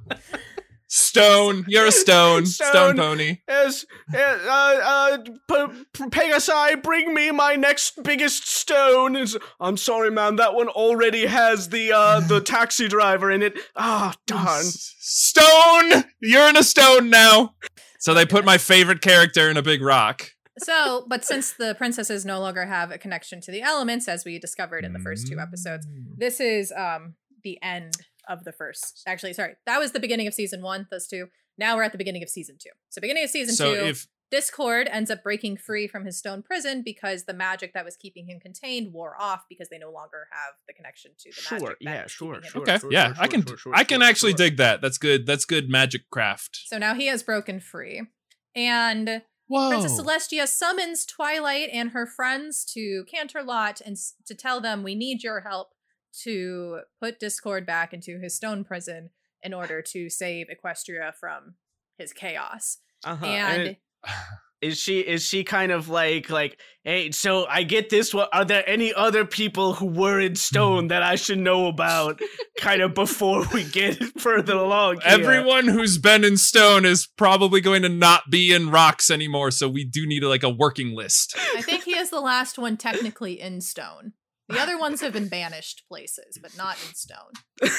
Stone, 0.89 1.65
you're 1.67 1.87
a 1.87 1.91
stone. 1.91 2.45
Stone, 2.45 2.69
Stone. 2.71 2.95
pony. 2.97 3.37
Yes, 3.47 3.85
uh, 4.13 4.17
uh, 4.17 5.17
P- 5.17 5.83
P- 5.93 6.03
Pegasi, 6.05 6.81
bring 6.81 7.13
me 7.13 7.31
my 7.31 7.55
next 7.55 8.01
biggest 8.03 8.47
stone. 8.47 9.15
Is 9.15 9.37
I'm 9.59 9.75
sorry, 9.77 10.09
man, 10.11 10.37
that 10.37 10.53
one 10.53 10.69
already 10.69 11.25
has 11.25 11.69
the 11.69 11.91
uh 11.91 12.21
the 12.21 12.39
taxi 12.45 12.87
driver 12.87 13.29
in 13.29 13.41
it. 13.43 13.57
Ah, 13.75 14.15
darn. 14.27 14.59
S- 14.61 14.95
Stone, 14.99 16.03
you're 16.21 16.47
in 16.49 16.57
a 16.57 16.63
stone 16.63 17.09
now. 17.09 17.55
So 17.99 18.13
they 18.13 18.25
put 18.25 18.45
my 18.45 18.57
favorite 18.57 19.01
character 19.01 19.49
in 19.49 19.57
a 19.57 19.61
big 19.61 19.81
rock. 19.81 20.31
So, 20.59 21.05
but 21.07 21.23
since 21.25 21.51
the 21.53 21.75
princesses 21.75 22.25
no 22.25 22.39
longer 22.39 22.65
have 22.65 22.91
a 22.91 22.97
connection 22.97 23.41
to 23.41 23.51
the 23.51 23.61
elements, 23.61 24.07
as 24.07 24.25
we 24.25 24.39
discovered 24.39 24.83
in 24.85 24.93
the 24.93 24.99
first 24.99 25.27
two 25.27 25.37
episodes, 25.39 25.85
this 26.17 26.39
is 26.39 26.71
um 26.75 27.15
the 27.43 27.59
end 27.61 27.93
of 28.27 28.43
the 28.43 28.51
first. 28.51 29.03
Actually, 29.07 29.33
sorry, 29.33 29.55
that 29.65 29.79
was 29.79 29.91
the 29.91 29.99
beginning 29.99 30.27
of 30.27 30.33
season 30.33 30.61
one. 30.61 30.87
Those 30.91 31.07
two. 31.07 31.27
Now 31.57 31.75
we're 31.75 31.83
at 31.83 31.91
the 31.91 31.97
beginning 31.97 32.23
of 32.23 32.29
season 32.29 32.57
two. 32.59 32.69
So, 32.89 33.01
beginning 33.01 33.23
of 33.23 33.29
season 33.29 33.55
So 33.55 33.73
two, 33.73 33.81
if 33.85 34.07
Discord 34.29 34.87
ends 34.91 35.09
up 35.09 35.23
breaking 35.23 35.57
free 35.57 35.87
from 35.87 36.05
his 36.05 36.17
stone 36.17 36.43
prison 36.43 36.81
because 36.83 37.23
the 37.23 37.33
magic 37.33 37.73
that 37.73 37.85
was 37.85 37.95
keeping 37.95 38.27
him 38.27 38.39
contained 38.39 38.91
wore 38.93 39.15
off 39.19 39.45
because 39.49 39.69
they 39.69 39.77
no 39.79 39.89
longer 39.91 40.27
have 40.31 40.53
the 40.67 40.73
connection 40.73 41.11
to 41.17 41.29
the 41.29 41.35
Sure, 41.41 41.59
magic. 41.59 41.77
that 41.81 41.89
yeah, 41.91 42.03
was 42.03 42.11
sure, 42.11 42.33
keeping 42.35 42.43
him 42.43 42.51
sure. 42.51 42.61
okay, 42.75 42.79
yeah, 42.91 43.13
I 43.17 43.27
can, 43.27 43.45
sure, 43.45 43.57
sure, 43.57 43.73
I 43.75 43.83
can 43.85 44.01
sure, 44.01 44.09
actually 44.09 44.31
sure. 44.31 44.37
dig 44.37 44.57
that. 44.57 44.81
That's 44.81 44.97
good. 44.97 45.25
That's 45.25 45.45
good 45.45 45.69
magic 45.69 46.09
craft. 46.11 46.59
So 46.65 46.77
now 46.77 46.93
he 46.93 47.07
has 47.07 47.23
broken 47.23 47.59
free. 47.61 48.03
And 48.55 49.21
Whoa. 49.47 49.69
Princess 49.69 49.99
Celestia 49.99 50.45
summons 50.47 51.05
Twilight 51.05 51.69
and 51.71 51.91
her 51.91 52.05
friends 52.05 52.65
to 52.73 53.05
Canterlot 53.11 53.81
and 53.85 53.93
s- 53.93 54.13
to 54.25 54.35
tell 54.35 54.59
them 54.59 54.83
we 54.83 54.93
need 54.93 55.23
your 55.23 55.41
help 55.41 55.69
to 56.23 56.81
put 56.99 57.19
Discord 57.19 57.65
back 57.65 57.93
into 57.93 58.19
his 58.19 58.35
stone 58.35 58.63
prison 58.63 59.09
in 59.43 59.53
order 59.53 59.81
to 59.81 60.09
save 60.09 60.47
Equestria 60.47 61.13
from 61.13 61.55
his 61.97 62.13
chaos. 62.13 62.77
Uh-huh. 63.03 63.25
And 63.25 63.77
is 64.61 64.77
she 64.79 65.01
is 65.01 65.23
she 65.23 65.43
kind 65.43 65.71
of 65.71 65.87
like 65.87 66.31
like 66.31 66.59
hey 66.83 67.11
so 67.11 67.45
i 67.45 67.61
get 67.61 67.91
this 67.91 68.11
what 68.11 68.27
are 68.33 68.43
there 68.43 68.67
any 68.67 68.91
other 68.91 69.23
people 69.23 69.73
who 69.73 69.85
were 69.85 70.19
in 70.19 70.35
stone 70.35 70.87
that 70.87 71.03
i 71.03 71.13
should 71.13 71.37
know 71.37 71.67
about 71.67 72.19
kind 72.57 72.81
of 72.81 72.93
before 72.93 73.45
we 73.53 73.63
get 73.63 73.95
further 74.19 74.55
along 74.55 74.99
here? 75.01 75.03
Everyone 75.05 75.67
who's 75.67 75.97
been 75.97 76.23
in 76.23 76.37
stone 76.37 76.85
is 76.85 77.07
probably 77.17 77.61
going 77.61 77.83
to 77.83 77.89
not 77.89 78.29
be 78.29 78.53
in 78.53 78.69
rocks 78.69 79.09
anymore, 79.09 79.51
so 79.51 79.69
we 79.69 79.85
do 79.85 80.05
need 80.05 80.23
like 80.23 80.43
a 80.43 80.49
working 80.49 80.95
list. 80.95 81.35
I 81.55 81.61
think 81.61 81.83
he 81.83 81.95
is 81.95 82.09
the 82.09 82.19
last 82.19 82.57
one 82.57 82.77
technically 82.77 83.39
in 83.39 83.61
stone. 83.61 84.13
The 84.49 84.59
other 84.59 84.79
ones 84.79 85.01
have 85.01 85.11
been 85.11 85.27
banished 85.27 85.83
places, 85.89 86.39
but 86.41 86.55
not 86.55 86.77
in 86.87 86.93
stone. 86.93 87.33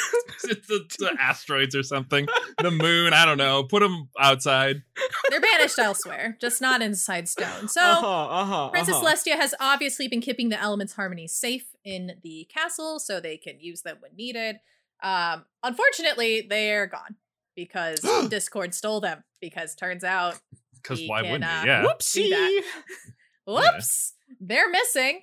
It's 0.44 0.68
the, 0.68 0.86
the 1.00 1.16
asteroids 1.18 1.74
or 1.74 1.82
something. 1.82 2.26
The 2.62 2.70
moon, 2.70 3.12
I 3.12 3.24
don't 3.24 3.38
know. 3.38 3.64
Put 3.64 3.80
them 3.80 4.08
outside. 4.18 4.82
They're 5.30 5.40
banished 5.40 5.78
elsewhere, 5.78 6.36
just 6.40 6.60
not 6.60 6.80
inside 6.80 7.28
stone. 7.28 7.66
So 7.68 7.80
uh-huh, 7.82 8.26
uh-huh, 8.26 8.68
Princess 8.68 8.94
uh-huh. 8.94 9.14
Celestia 9.14 9.34
has 9.34 9.54
obviously 9.58 10.06
been 10.06 10.20
keeping 10.20 10.48
the 10.48 10.60
elements 10.60 10.92
harmony 10.94 11.26
safe 11.26 11.74
in 11.84 12.12
the 12.22 12.48
castle 12.54 13.00
so 13.00 13.18
they 13.18 13.36
can 13.36 13.58
use 13.58 13.82
them 13.82 13.96
when 13.98 14.14
needed. 14.16 14.60
Um, 15.02 15.44
unfortunately, 15.62 16.46
they're 16.48 16.86
gone 16.86 17.16
because 17.56 18.00
Discord 18.30 18.74
stole 18.74 19.00
them. 19.00 19.24
Because 19.40 19.74
turns 19.74 20.04
out, 20.04 20.38
Because 20.82 21.02
why 21.06 21.22
can, 21.22 21.32
wouldn't 21.32 21.50
uh, 21.50 21.60
we? 21.62 21.68
Yeah. 21.68 21.86
See 22.00 22.30
that. 22.30 22.62
whoops, 23.46 24.14
they're 24.40 24.70
missing. 24.70 25.22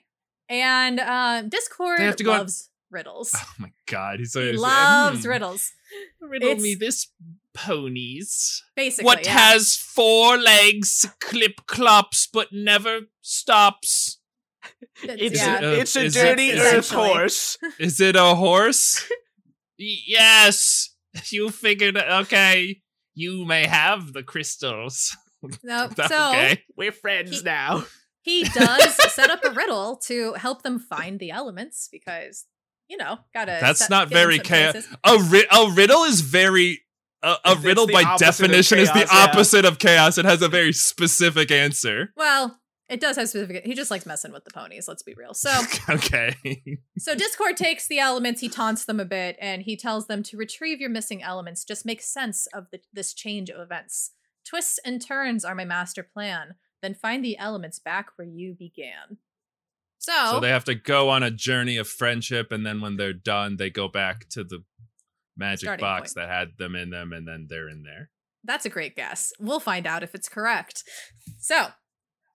And 0.49 0.99
uh, 0.99 1.41
Discord 1.43 1.99
They 1.99 2.05
have 2.05 2.15
to 2.17 2.23
go 2.23 2.31
on- 2.31 2.39
loves 2.39 2.69
riddles. 2.91 3.31
Oh 3.35 3.53
my 3.59 3.71
god. 3.87 4.19
He's 4.19 4.33
so 4.33 4.41
He 4.41 4.53
loves 4.53 5.23
hmm, 5.23 5.29
riddles. 5.29 5.71
Riddle 6.21 6.49
It's- 6.49 6.61
me 6.63 6.75
this, 6.75 7.07
ponies. 7.53 8.63
Basically, 8.75 9.05
what 9.05 9.25
yeah. 9.25 9.31
has 9.31 9.75
four 9.75 10.37
legs, 10.37 11.05
clip 11.19 11.65
clops, 11.67 12.27
but 12.27 12.49
never 12.51 13.01
stops? 13.21 14.19
It's- 15.03 15.17
it's, 15.19 15.39
yeah. 15.45 15.55
uh, 15.55 15.71
it's 15.71 15.95
a 15.95 16.03
is 16.05 16.15
it- 16.15 16.23
dirty 16.23 16.51
earth 16.53 16.89
horse 16.91 17.57
Is 17.79 17.99
it 18.01 18.15
a 18.15 18.35
horse? 18.35 19.09
Yes. 19.77 20.95
You 21.31 21.49
figured 21.49 21.97
it. 21.97 22.05
Okay. 22.09 22.81
You 23.13 23.45
may 23.45 23.65
have 23.67 24.13
the 24.13 24.23
crystals. 24.23 25.15
No, 25.63 25.87
That's 25.89 26.09
so 26.09 26.29
okay. 26.29 26.63
We're 26.75 26.91
friends 26.91 27.39
He- 27.39 27.43
now. 27.43 27.83
He 28.25 28.43
does 28.43 29.13
set 29.13 29.29
up 29.29 29.45
a 29.45 29.51
riddle 29.51 29.97
to 29.97 30.33
help 30.33 30.63
them 30.63 30.79
find 30.79 31.19
the 31.19 31.29
elements 31.29 31.87
because 31.91 32.45
you 32.89 32.97
know 32.97 33.19
gotta. 33.33 33.57
That's 33.61 33.79
set- 33.79 33.89
not 33.91 34.09
very 34.09 34.39
chaos. 34.39 34.73
places. 34.73 34.97
A, 35.05 35.17
ri- 35.19 35.47
a 35.51 35.71
riddle 35.71 36.03
is 36.03 36.21
very. 36.21 36.81
A, 37.23 37.37
a 37.45 37.55
riddle 37.55 37.87
by 37.87 38.03
opposite 38.03 38.27
of 38.27 38.37
definition 38.37 38.77
is 38.77 38.89
the 38.89 38.99
chaos, 38.99 39.09
yeah. 39.11 39.23
opposite 39.23 39.65
of 39.65 39.79
chaos. 39.79 40.17
It 40.19 40.25
has 40.25 40.43
a 40.43 40.49
very 40.49 40.73
specific 40.73 41.49
answer. 41.49 42.11
Well, 42.15 42.59
it 42.87 42.99
does 42.99 43.15
have 43.15 43.29
specific. 43.29 43.65
He 43.65 43.73
just 43.73 43.89
likes 43.89 44.05
messing 44.05 44.31
with 44.31 44.43
the 44.43 44.51
ponies. 44.51 44.87
Let's 44.87 45.01
be 45.01 45.15
real. 45.15 45.33
So, 45.33 45.49
okay. 45.89 46.35
so 46.99 47.15
Discord 47.15 47.57
takes 47.57 47.87
the 47.87 47.97
elements. 47.97 48.41
He 48.41 48.49
taunts 48.49 48.85
them 48.85 48.99
a 48.99 49.05
bit, 49.05 49.37
and 49.41 49.63
he 49.63 49.75
tells 49.75 50.05
them 50.05 50.21
to 50.23 50.37
retrieve 50.37 50.79
your 50.79 50.91
missing 50.91 51.23
elements. 51.23 51.63
Just 51.63 51.85
make 51.85 52.01
sense 52.01 52.47
of 52.53 52.67
the, 52.71 52.79
this 52.93 53.13
change 53.13 53.49
of 53.49 53.59
events. 53.59 54.11
Twists 54.47 54.79
and 54.85 55.01
turns 55.01 55.43
are 55.43 55.55
my 55.55 55.65
master 55.65 56.03
plan. 56.03 56.55
Then 56.81 56.93
find 56.93 57.23
the 57.23 57.37
elements 57.37 57.79
back 57.79 58.09
where 58.15 58.27
you 58.27 58.53
began. 58.53 59.17
So, 59.97 60.11
So 60.31 60.39
they 60.39 60.49
have 60.49 60.65
to 60.65 60.75
go 60.75 61.09
on 61.09 61.23
a 61.23 61.31
journey 61.31 61.77
of 61.77 61.87
friendship, 61.87 62.51
and 62.51 62.65
then 62.65 62.81
when 62.81 62.97
they're 62.97 63.13
done, 63.13 63.57
they 63.57 63.69
go 63.69 63.87
back 63.87 64.27
to 64.29 64.43
the 64.43 64.63
magic 65.35 65.79
box 65.79 66.13
point. 66.13 66.27
that 66.27 66.33
had 66.33 66.57
them 66.57 66.75
in 66.75 66.89
them, 66.91 67.11
and 67.11 67.27
then 67.27 67.47
they're 67.49 67.69
in 67.69 67.83
there. 67.83 68.09
That's 68.43 68.65
a 68.65 68.69
great 68.69 68.95
guess. 68.95 69.33
We'll 69.39 69.59
find 69.59 69.87
out 69.87 70.03
if 70.03 70.13
it's 70.13 70.29
correct. 70.29 70.83
So, 71.39 71.67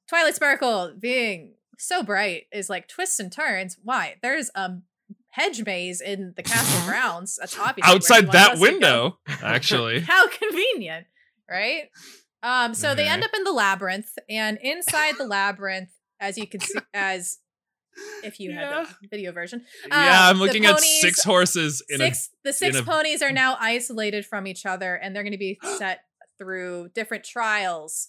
Twilight 0.09 0.34
Sparkle 0.34 0.95
being 0.99 1.55
so 1.78 2.03
bright 2.03 2.45
is 2.53 2.68
like 2.68 2.88
twists 2.88 3.20
and 3.20 3.30
turns. 3.30 3.76
Why? 3.82 4.16
There's 4.20 4.51
a 4.57 4.78
hedge 5.30 5.64
maze 5.64 6.01
in 6.01 6.34
the 6.36 6.43
castle 6.43 6.84
grounds. 6.88 7.36
That's 7.41 7.57
obviously 7.57 7.95
Outside 7.95 8.32
that 8.32 8.53
us 8.53 8.59
to 8.61 8.66
go. 8.66 8.72
window, 8.72 9.18
actually. 9.43 10.01
How 10.01 10.28
convenient, 10.28 11.07
right? 11.49 11.84
Um, 12.43 12.74
so 12.74 12.95
they 12.95 13.07
end 13.07 13.22
up 13.22 13.30
in 13.36 13.45
the 13.45 13.53
labyrinth, 13.53 14.18
and 14.28 14.59
inside 14.62 15.16
the 15.18 15.26
labyrinth, 15.26 15.91
as 16.20 16.38
you 16.38 16.47
can 16.47 16.61
see, 16.61 16.78
as 16.95 17.38
if 18.24 18.41
you 18.41 18.51
Yeah. 18.53 18.84
had 18.84 18.86
the 19.03 19.09
video 19.09 19.32
version, 19.32 19.64
yeah, 19.88 19.97
um, 19.97 20.30
I'm 20.30 20.38
the 20.38 20.45
looking 20.45 20.64
at 20.64 20.78
six 20.80 21.22
horses 21.24 21.82
in 21.88 21.99
six 21.99 22.30
the 22.45 22.53
six 22.53 22.78
a- 22.78 22.82
ponies 22.82 23.20
are 23.20 23.32
now 23.32 23.57
isolated 23.61 24.24
from 24.24 24.47
each 24.47 24.64
other 24.64 24.95
and 24.95 25.14
they're 25.14 25.22
going 25.24 25.32
to 25.32 25.38
be 25.38 25.59
set 25.76 26.01
through 26.38 26.91
different 26.95 27.24
trials 27.24 28.09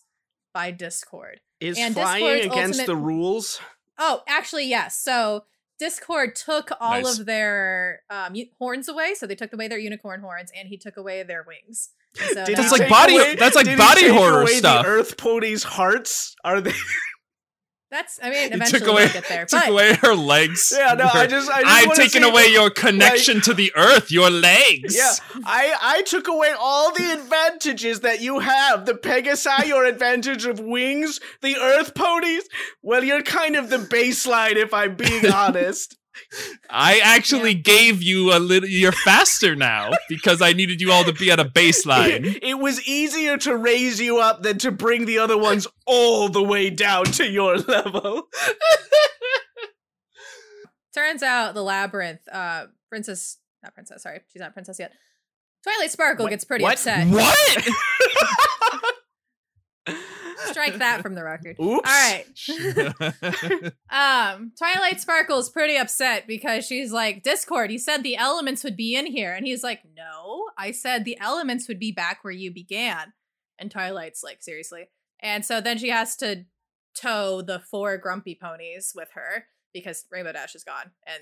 by 0.54 0.70
discord 0.72 1.42
Is 1.60 1.78
And 1.80 1.94
flying 1.96 2.24
Discord's 2.24 2.46
against 2.56 2.86
the 2.86 2.96
rules? 2.96 3.60
oh 3.98 4.22
actually 4.28 4.68
yes 4.68 4.98
so 5.02 5.46
discord 5.80 6.36
took 6.36 6.70
all 6.80 7.02
Nice. 7.02 7.20
of 7.20 7.26
their 7.26 8.04
um, 8.10 8.36
horns 8.60 8.88
away 8.88 9.16
so 9.16 9.26
they 9.26 9.36
took 9.36 9.52
away 9.52 9.68
their 9.68 9.80
unicorn 9.80 10.22
horns 10.22 10.52
and 10.56 10.68
he 10.70 10.78
took 10.78 10.96
away 10.96 11.24
their 11.24 11.44
wings 11.46 11.90
so 12.16 12.26
Did 12.26 12.36
now- 12.36 12.46
he 12.46 12.54
That's 12.56 12.72
like 12.72 12.90
body- 12.90 13.16
away- 13.18 13.36
that's 13.36 13.56
like 13.56 13.66
did 13.66 13.72
he 13.72 13.78
body 13.78 14.08
horror 14.10 14.42
away 14.42 14.54
stuff. 14.56 14.84
The 14.86 14.92
Earth 14.92 15.18
ponies' 15.18 15.64
hearts 15.64 16.36
are 16.44 16.60
they? 16.62 16.74
that's 17.92 18.22
i 18.24 18.30
mean 18.30 18.50
He 18.52 18.56
eventually 18.56 18.80
took 18.80 18.88
away, 18.88 19.04
we'll 19.04 19.14
get 19.14 19.28
there 19.28 19.46
took 19.46 19.60
but 19.60 19.70
away 19.70 19.94
her 19.96 20.16
legs. 20.16 20.72
yeah, 20.74 20.94
no. 20.94 21.06
I 21.06 21.24
Her- 21.24 21.28
just, 21.28 21.50
I 21.52 21.62
just 21.62 21.88
I've 21.90 21.94
taken 21.98 22.24
away 22.24 22.44
the- 22.48 22.52
your 22.52 22.70
connection 22.70 23.42
to 23.42 23.54
the 23.54 23.72
earth, 23.76 24.12
your 24.12 24.30
legs. 24.30 24.96
Yeah, 24.96 25.12
I 25.46 25.76
I 25.82 26.02
took 26.04 26.28
away 26.30 26.54
all 26.58 26.94
the 26.94 27.12
advantages 27.12 28.00
that 28.00 28.22
you 28.22 28.40
have. 28.40 28.86
The 28.86 28.94
Pegasi, 28.94 29.68
your 29.68 29.84
advantage 29.86 30.46
of 30.46 30.60
wings. 30.62 31.20
The 31.42 31.58
Earth 31.58 31.94
ponies. 31.94 32.44
Well, 32.82 33.04
you're 33.04 33.24
kind 33.24 33.58
of 33.58 33.70
the 33.70 33.78
baseline, 33.78 34.56
if 34.56 34.74
I'm 34.74 34.96
being 34.96 35.28
honest. 35.34 35.98
I 36.70 37.00
actually 37.04 37.54
gave 37.54 38.02
you 38.02 38.34
a 38.36 38.40
little. 38.40 38.68
You're 38.70 38.92
faster 38.92 39.56
now 39.56 39.92
because 40.10 40.42
I 40.42 40.54
needed 40.54 40.82
you 40.82 40.92
all 40.92 41.04
to 41.04 41.14
be 41.14 41.32
at 41.32 41.40
a 41.40 41.46
baseline. 41.46 42.26
It, 42.26 42.44
it 42.44 42.60
was 42.60 42.86
easier 42.88 43.38
to 43.40 43.56
raise 43.58 44.00
you 44.00 44.20
up 44.20 44.44
than 44.44 44.58
to 44.60 44.72
bring 44.72 45.06
the 45.06 45.18
other 45.20 45.38
ones 45.38 45.68
all 45.86 46.30
the 46.30 46.44
way 46.44 46.70
down 46.70 47.06
to 47.06 47.26
your 47.26 47.58
level. 47.58 48.24
turns 50.94 51.24
out 51.24 51.54
the 51.54 51.64
labyrinth 51.64 52.20
uh 52.30 52.66
princess 52.90 53.38
not 53.64 53.74
princess 53.74 54.04
sorry 54.04 54.20
she's 54.28 54.42
not 54.42 54.52
princess 54.52 54.78
yet 54.78 54.92
twilight 55.64 55.90
sparkle 55.90 56.26
What- 56.26 56.32
gets 56.32 56.44
pretty 56.44 56.64
what? 56.64 56.74
upset 56.74 57.08
What? 57.08 57.66
Strike 60.46 60.78
that 60.78 61.02
from 61.02 61.16
the 61.16 61.24
record 61.24 61.56
Oops. 61.60 61.88
all 61.88 62.12
right 62.12 62.26
Um, 63.92 64.54
Twilight 64.58 65.02
Sparkle's 65.02 65.50
pretty 65.50 65.76
upset 65.76 66.26
because 66.28 66.66
she's 66.66 66.92
like, 66.92 67.24
Discord, 67.24 67.72
you 67.72 67.78
said 67.78 68.04
the 68.04 68.16
elements 68.16 68.64
would 68.64 68.78
be 68.78 68.96
in 68.96 69.06
here. 69.06 69.34
And 69.34 69.46
he's 69.46 69.64
like, 69.64 69.82
No, 69.96 70.46
I 70.58 70.72
said 70.72 71.04
the 71.04 71.20
elements 71.20 71.68
would 71.68 71.80
be 71.80 71.92
back 71.92 72.24
where 72.24 72.34
you 72.34 72.54
began. 72.54 73.14
And 73.60 73.70
Twilight's 73.70 74.24
like, 74.24 74.42
Seriously. 74.42 74.90
And 75.22 75.46
so 75.46 75.60
then 75.62 75.78
she 75.78 75.90
has 75.90 76.16
to 76.18 76.46
tow 76.96 77.42
the 77.42 77.60
four 77.60 77.98
grumpy 77.98 78.38
ponies 78.42 78.94
with 78.96 79.10
her 79.14 79.46
because 79.74 80.06
Rainbow 80.12 80.32
Dash 80.32 80.56
is 80.56 80.64
gone. 80.64 80.92
And 81.06 81.22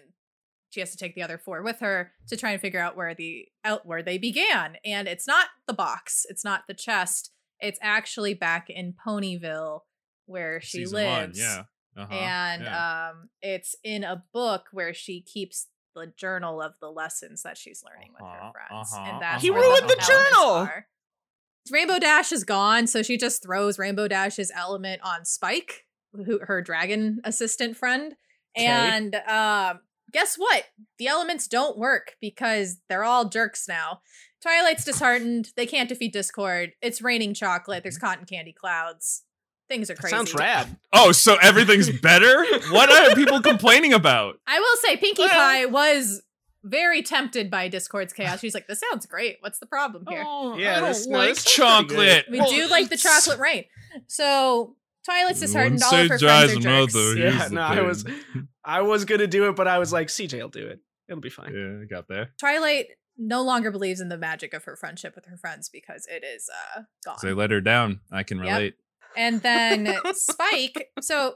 she 0.69 0.79
has 0.79 0.91
to 0.91 0.97
take 0.97 1.15
the 1.15 1.23
other 1.23 1.39
four 1.39 1.63
with 1.63 1.79
her 1.79 2.11
to 2.27 2.37
try 2.37 2.51
and 2.51 2.61
figure 2.61 2.79
out 2.79 2.95
where 2.95 3.15
the 3.15 3.47
out 3.65 3.85
where 3.85 4.03
they 4.03 4.17
began. 4.17 4.77
And 4.85 5.07
it's 5.07 5.27
not 5.27 5.47
the 5.67 5.73
box, 5.73 6.25
it's 6.29 6.45
not 6.45 6.63
the 6.67 6.73
chest. 6.75 7.31
It's 7.61 7.79
actually 7.81 8.33
back 8.33 8.69
in 8.69 8.93
Ponyville 8.93 9.81
where 10.25 10.61
she 10.61 10.79
Season 10.79 11.03
one, 11.05 11.19
lives 11.19 11.39
yeah. 11.39 11.63
Uh-huh, 11.97 12.13
and 12.13 12.63
yeah. 12.63 13.09
um 13.09 13.29
it's 13.41 13.75
in 13.83 14.03
a 14.03 14.23
book 14.31 14.67
where 14.71 14.93
she 14.93 15.21
keeps 15.21 15.67
the 15.95 16.07
journal 16.15 16.61
of 16.61 16.73
the 16.79 16.89
lessons 16.91 17.41
that 17.43 17.57
she's 17.57 17.83
learning 17.83 18.11
with 18.13 18.21
her 18.21 18.27
Uh-huh, 18.27 18.51
friends 18.51 18.93
uh-huh, 18.93 19.05
and 19.09 19.21
that's 19.21 19.41
He 19.41 19.49
where 19.49 19.61
ruined 19.61 19.89
the 19.89 19.97
elements 19.99 20.07
journal! 20.07 20.49
are. 20.51 20.87
rainbow 21.71 21.99
dash 21.99 22.31
is 22.31 22.43
gone 22.43 22.87
so 22.87 23.01
she 23.01 23.17
just 23.17 23.41
throws 23.43 23.77
rainbow 23.79 24.07
dash's 24.07 24.51
element 24.55 25.01
on 25.03 25.25
spike 25.25 25.85
who 26.13 26.39
her 26.43 26.61
dragon 26.61 27.19
assistant 27.23 27.75
friend 27.75 28.15
Okay. 28.57 28.65
and 28.67 29.15
um 29.27 29.79
guess 30.11 30.35
what 30.37 30.65
the 30.97 31.07
elements 31.07 31.47
don't 31.47 31.77
work 31.77 32.15
because 32.21 32.77
they're 32.87 33.03
all 33.03 33.29
jerks 33.29 33.67
now 33.67 34.01
twilight's 34.41 34.83
disheartened 34.85 35.51
they 35.55 35.65
can't 35.65 35.89
defeat 35.89 36.13
discord 36.13 36.71
it's 36.81 37.01
raining 37.01 37.33
chocolate 37.33 37.83
there's 37.83 37.97
cotton 37.97 38.25
candy 38.25 38.53
clouds 38.53 39.23
things 39.67 39.89
are 39.89 39.93
That 39.93 39.99
crazy 40.01 40.15
sounds 40.15 40.33
rad. 40.33 40.77
oh, 40.93 41.11
so 41.11 41.35
everything's 41.41 41.89
better? 42.01 42.43
what 42.71 42.91
are 42.91 43.13
people 43.15 43.39
complaining 43.39 43.93
about? 43.93 44.39
I 44.47 44.57
will 44.59 44.77
say 44.81 44.97
Pinkie 44.97 45.21
Well- 45.21 45.29
Pie 45.29 45.65
was 45.67 46.23
very 46.63 47.03
tempted 47.03 47.51
by 47.51 47.67
Discord's 47.67 48.11
chaos. 48.11 48.39
She's 48.39 48.55
like, 48.55 48.65
this 48.67 48.81
sounds 48.89 49.05
great. 49.05 49.37
What's 49.41 49.59
the 49.59 49.67
problem 49.67 50.05
here? 50.09 50.23
Oh, 50.25 50.57
Yeah, 50.57 50.77
I 50.77 50.79
don't 50.79 50.87
this- 50.89 51.05
like 51.07 51.29
this 51.29 51.43
sounds 51.43 51.85
pretty 51.93 52.03
chocolate. 52.03 52.25
we 52.31 52.39
Well, 52.39 52.49
do 52.49 52.67
like 52.67 52.89
the 52.89 52.97
chocolate 52.97 53.37
rain. 53.39 53.65
So 54.07 54.75
Twilight's 55.05 55.39
One 55.39 55.47
disheartened. 55.47 55.83
All 55.83 55.93
of 55.95 56.09
her 56.09 56.17
say 56.17 56.25
friends 56.27 56.55
are 56.55 56.59
jerks. 56.59 56.95
another 56.95 57.15
Yeah, 57.19 57.47
no, 57.51 57.61
I 57.61 57.81
was- 57.81 58.05
I 58.65 58.81
was 58.81 59.05
gonna 59.05 59.27
do 59.27 59.49
it, 59.49 59.55
but 59.55 59.67
I 59.67 59.77
was 59.77 59.93
like, 59.93 60.07
CJ 60.07 60.41
will 60.41 60.49
do 60.49 60.65
it. 60.67 60.79
It'll 61.07 61.21
be 61.21 61.29
fine. 61.29 61.53
Yeah, 61.53 61.83
I 61.83 61.85
got 61.85 62.07
there. 62.07 62.31
Twilight 62.39 62.87
no 63.21 63.43
longer 63.43 63.69
believes 63.69 63.99
in 63.99 64.07
the 64.09 64.17
magic 64.17 64.53
of 64.53 64.63
her 64.63 64.75
friendship 64.75 65.13
with 65.13 65.25
her 65.25 65.37
friends 65.37 65.67
because 65.69 66.07
it 66.09 66.23
is 66.23 66.49
uh 66.77 66.83
gone. 67.05 67.19
So 67.19 67.27
they 67.27 67.33
let 67.33 67.51
her 67.51 67.59
down. 67.61 67.99
I 68.11 68.23
can 68.23 68.37
Yep. 68.39 68.47
relate. 68.47 68.73
And 69.17 69.41
then 69.41 69.95
Spike. 70.13 70.89
So, 71.01 71.35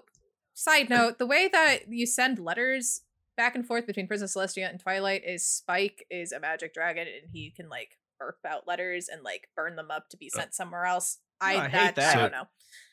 side 0.54 0.90
note: 0.90 1.18
the 1.20 1.26
way 1.28 1.50
that 1.52 1.90
you 1.90 2.06
send 2.06 2.40
letters 2.40 3.02
back 3.36 3.56
and 3.56 3.66
forth 3.66 3.86
between 3.88 4.08
Princess 4.08 4.36
Celestia 4.36 4.70
and 4.70 4.80
Twilight 4.80 5.24
is 5.26 5.46
Spike 5.46 6.06
is 6.10 6.32
a 6.32 6.40
magic 6.40 6.74
dragon, 6.74 7.08
and 7.08 7.30
he 7.32 7.52
can 7.52 7.68
like 7.70 7.98
burp 8.20 8.38
out 8.48 8.68
letters 8.68 9.10
and 9.10 9.22
like 9.24 9.50
burn 9.56 9.76
them 9.76 9.92
up 9.92 10.08
to 10.10 10.18
be 10.18 10.30
sent 10.30 10.54
somewhere 10.54 10.86
else. 10.86 11.18
I, 11.42 11.56
Oh, 11.56 11.60
I 11.60 11.68
hate 11.68 11.96
that, 11.96 12.16
I 12.16 12.22
don't 12.22 12.32
know. 12.32 12.48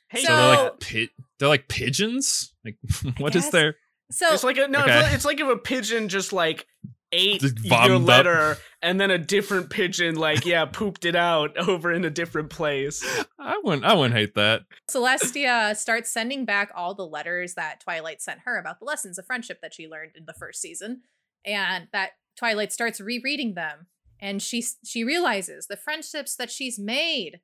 Hey, 0.09 0.22
So, 0.22 0.34
they're 0.34 0.49
like 0.64 0.80
pi- 0.80 1.09
they're 1.38 1.49
like 1.49 1.68
pigeons. 1.68 2.53
Like 2.64 2.78
what 3.18 3.36
is 3.36 3.43
guess. 3.45 3.53
their? 3.53 3.76
So 4.11 4.32
it's 4.32 4.43
like 4.43 4.57
a, 4.59 4.66
no, 4.66 4.80
Okay. 4.80 4.93
it's, 4.99 5.03
like, 5.05 5.14
it's 5.14 5.24
like 5.24 5.41
if 5.41 5.47
a 5.47 5.57
pigeon 5.57 6.09
just 6.09 6.32
like 6.32 6.66
ate 7.12 7.42
your 7.42 7.50
vommed 7.50 8.02
up. 8.02 8.08
letter, 8.08 8.56
and 8.82 9.00
then 9.00 9.11
a 9.11 9.18
different 9.18 9.70
pigeon 9.70 10.16
like 10.16 10.44
yeah 10.46 10.64
pooped 10.64 11.04
it 11.04 11.16
out 11.16 11.56
over 11.68 11.92
in 11.92 12.04
a 12.04 12.11
different 12.11 12.50
place. 12.50 13.04
I 13.38 13.61
wouldn't. 13.62 13.84
I 13.84 13.94
wouldn't 13.94 14.14
hate 14.14 14.34
that. 14.34 14.62
Celestia 14.90 15.76
starts 15.76 16.11
sending 16.11 16.44
back 16.44 16.70
all 16.74 16.94
the 16.94 17.06
letters 17.06 17.54
that 17.54 17.80
Twilight 17.80 18.22
sent 18.22 18.40
her 18.44 18.58
about 18.58 18.78
the 18.78 18.84
lessons 18.84 19.18
of 19.18 19.26
friendship 19.26 19.61
that 19.62 19.74
she 19.74 19.88
learned 19.88 20.12
in 20.16 20.26
the 20.26 20.34
first 20.34 20.61
season, 20.61 21.02
and 21.44 21.88
that 21.92 22.12
Twilight 22.36 22.72
starts 22.72 23.00
rereading 23.00 23.54
them, 23.54 23.86
and 24.20 24.42
she 24.42 24.64
she 24.84 25.04
realizes 25.04 25.66
the 25.66 25.76
friendships 25.76 26.36
that 26.36 26.50
she's 26.50 26.78
made 26.78 27.40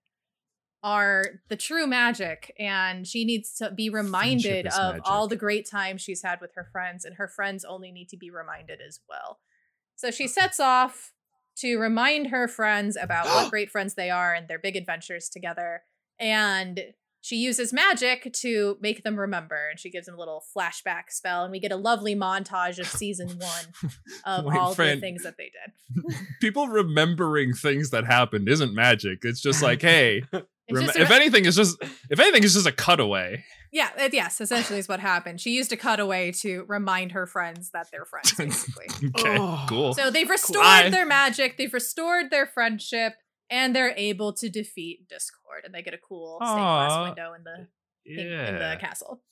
are 0.83 1.41
the 1.49 1.57
true 1.57 1.87
magic, 1.87 2.55
and 2.59 3.07
she 3.07 3.25
needs 3.25 3.55
to 3.55 3.71
be 3.71 3.91
reminded 3.91 4.67
of 4.69 4.95
magic. 4.95 5.03
all 5.05 5.27
the 5.27 5.35
great 5.35 5.69
times 5.69 6.01
she's 6.01 6.23
had 6.23 6.41
with 6.41 6.53
her 6.55 6.69
friends, 6.71 7.05
and 7.05 7.17
her 7.17 7.27
friends 7.27 7.65
only 7.65 7.91
need 7.91 8.09
to 8.09 8.17
be 8.17 8.31
reminded 8.31 8.81
as 8.87 9.01
well. 9.09 9.41
So 9.97 10.11
she 10.11 10.29
sets 10.29 10.61
off 10.61 11.13
to 11.57 11.79
remind 11.79 12.29
her 12.29 12.47
friends 12.47 12.97
about 13.01 13.27
what 13.27 13.51
great 13.51 13.71
friends 13.71 13.95
they 13.95 14.11
are 14.11 14.35
and 14.35 14.47
their 14.47 14.59
big 14.59 14.77
adventures 14.77 15.29
together. 15.29 15.83
And 16.19 16.81
she 17.23 17.37
uses 17.37 17.73
magic 17.73 18.33
to 18.35 18.77
make 18.81 19.03
them 19.03 19.19
remember, 19.19 19.69
and 19.69 19.81
she 19.81 19.91
gives 19.91 20.07
them 20.07 20.15
a 20.15 20.19
little 20.19 20.45
flashback 20.57 21.11
spell, 21.11 21.43
and 21.43 21.51
we 21.51 21.59
get 21.59 21.73
a 21.73 21.77
lovely 21.77 22.15
montage 22.15 22.79
of 22.79 22.87
season 22.87 23.29
one 23.39 23.91
of 24.25 24.45
Wait, 24.45 24.57
all 24.57 24.75
Fran- 24.75 24.99
the 24.99 25.01
things 25.01 25.25
that 25.25 25.35
they 25.37 25.51
did. 25.51 26.15
People 26.41 26.69
remembering 26.69 27.53
things 27.53 27.91
that 27.91 28.07
happened 28.07 28.49
isn't 28.49 28.75
magic. 28.75 29.21
It's 29.23 29.41
just 29.41 29.61
like, 29.61 29.83
hey, 29.83 30.23
It's 30.33 30.47
rem- 30.75 30.85
just 30.87 30.97
a- 30.99 31.03
if 31.03 31.11
anything, 31.11 31.45
it's 31.47 31.57
just 31.57 31.77
if 32.11 32.19
anything, 32.19 32.43
it's 32.45 32.55
just 32.55 32.67
a 32.67 32.73
cutaway. 32.73 33.45
yeah, 33.73 33.91
it, 33.99 34.15
yes, 34.15 34.41
essentially 34.41 34.79
is 34.79 34.89
what 34.89 35.01
happened. 35.01 35.41
She 35.41 35.51
used 35.51 35.73
a 35.73 35.77
cutaway 35.77 36.33
to 36.41 36.65
remind 36.69 37.13
her 37.13 37.27
friends 37.27 37.71
that 37.73 37.89
they're 37.93 38.05
friends, 38.05 38.33
basically. 38.39 38.87
Okay, 39.19 39.37
Oh. 39.39 39.65
cool. 39.69 39.95
So 39.95 40.11
they've 40.11 40.29
restored 40.29 40.65
I- 40.65 40.91
their 40.91 41.07
magic, 41.07 41.57
they've 41.59 41.73
restored 41.75 42.31
their 42.31 42.47
friendship, 42.47 43.15
and 43.51 43.75
they're 43.77 43.95
able 43.97 44.33
to 44.35 44.49
defeat 44.49 45.09
Discord, 45.09 45.63
and 45.65 45.73
they 45.75 45.83
get 45.83 45.95
a 45.95 45.99
cool 45.99 46.39
stained 46.43 46.57
glass 46.59 47.07
window 47.09 47.33
in 47.35 47.45
the 47.45 47.69
in, 48.23 48.27
yeah. 48.31 48.49
in 48.49 48.55
the 48.59 48.77
castle. 48.81 49.23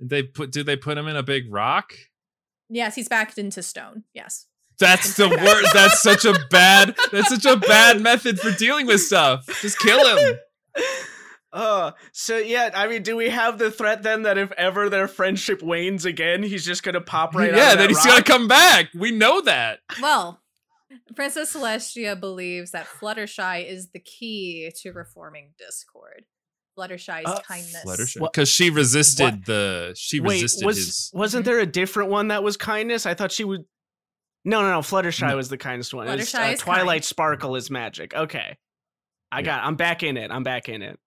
they 0.00 0.22
put. 0.22 0.50
Did 0.52 0.66
they 0.66 0.76
put 0.76 0.96
him 0.98 1.06
in 1.08 1.16
a 1.16 1.22
big 1.22 1.52
rock? 1.52 1.92
Yes, 2.68 2.94
he's 2.94 3.08
backed 3.08 3.38
into 3.38 3.62
stone. 3.62 4.04
Yes. 4.14 4.46
That's 4.78 5.14
the 5.16 5.28
worst. 5.28 5.74
That's 5.74 6.02
such 6.02 6.24
a 6.24 6.34
bad. 6.50 6.96
That's 7.12 7.28
such 7.28 7.44
a 7.44 7.56
bad 7.58 8.00
method 8.00 8.38
for 8.40 8.50
dealing 8.52 8.86
with 8.86 9.00
stuff. 9.00 9.44
Just 9.60 9.78
kill 9.78 9.98
him. 10.16 10.36
Uh, 11.52 11.92
so 12.12 12.38
yeah, 12.38 12.70
I 12.74 12.86
mean, 12.86 13.02
do 13.02 13.16
we 13.16 13.28
have 13.30 13.58
the 13.58 13.70
threat 13.70 14.02
then 14.04 14.22
that 14.22 14.38
if 14.38 14.52
ever 14.52 14.88
their 14.88 15.08
friendship 15.08 15.62
wanes 15.62 16.04
again, 16.04 16.42
he's 16.42 16.64
just 16.64 16.82
gonna 16.82 17.00
pop 17.00 17.34
right 17.34 17.50
out? 17.50 17.56
yeah, 17.56 17.72
of 17.72 17.78
then 17.78 17.88
that 17.88 17.88
he's 17.90 18.06
gonna 18.06 18.22
come 18.22 18.46
back. 18.46 18.88
We 18.94 19.10
know 19.10 19.40
that. 19.40 19.80
Well, 20.00 20.40
Princess 21.16 21.54
Celestia 21.54 22.18
believes 22.18 22.70
that 22.70 22.86
Fluttershy 22.86 23.68
is 23.68 23.90
the 23.90 23.98
key 24.00 24.72
to 24.82 24.92
reforming 24.92 25.52
Discord. 25.58 26.24
Fluttershy's 26.78 27.26
Uh, 27.26 27.40
kindness. 27.40 27.82
Fluttershy, 27.84 28.20
because 28.20 28.48
she 28.48 28.70
resisted 28.70 29.24
what? 29.38 29.44
the. 29.44 29.92
She 29.96 30.20
Wait, 30.20 30.34
resisted 30.42 30.64
was 30.66 30.76
his. 30.76 31.10
wasn't 31.12 31.44
there 31.44 31.58
a 31.58 31.66
different 31.66 32.10
one 32.10 32.28
that 32.28 32.42
was 32.44 32.56
kindness? 32.56 33.06
I 33.06 33.14
thought 33.14 33.32
she 33.32 33.42
would. 33.44 33.64
No, 34.44 34.62
no, 34.62 34.70
no. 34.70 34.78
Fluttershy 34.80 35.28
No. 35.28 35.36
was 35.36 35.48
the 35.48 35.58
kindest 35.58 35.92
one. 35.92 36.06
It 36.08 36.16
was, 36.16 36.32
uh, 36.34 36.40
is 36.52 36.60
Twilight 36.60 36.86
kind. 37.00 37.04
Sparkle 37.04 37.56
is 37.56 37.70
magic. 37.70 38.14
Okay, 38.14 38.56
I 39.32 39.40
Yeah. 39.40 39.44
got. 39.44 39.64
I'm 39.64 39.74
back 39.76 40.02
in 40.04 40.16
it. 40.16 40.30
I'm 40.30 40.44
back 40.44 40.68
in 40.68 40.80
it. 40.82 40.98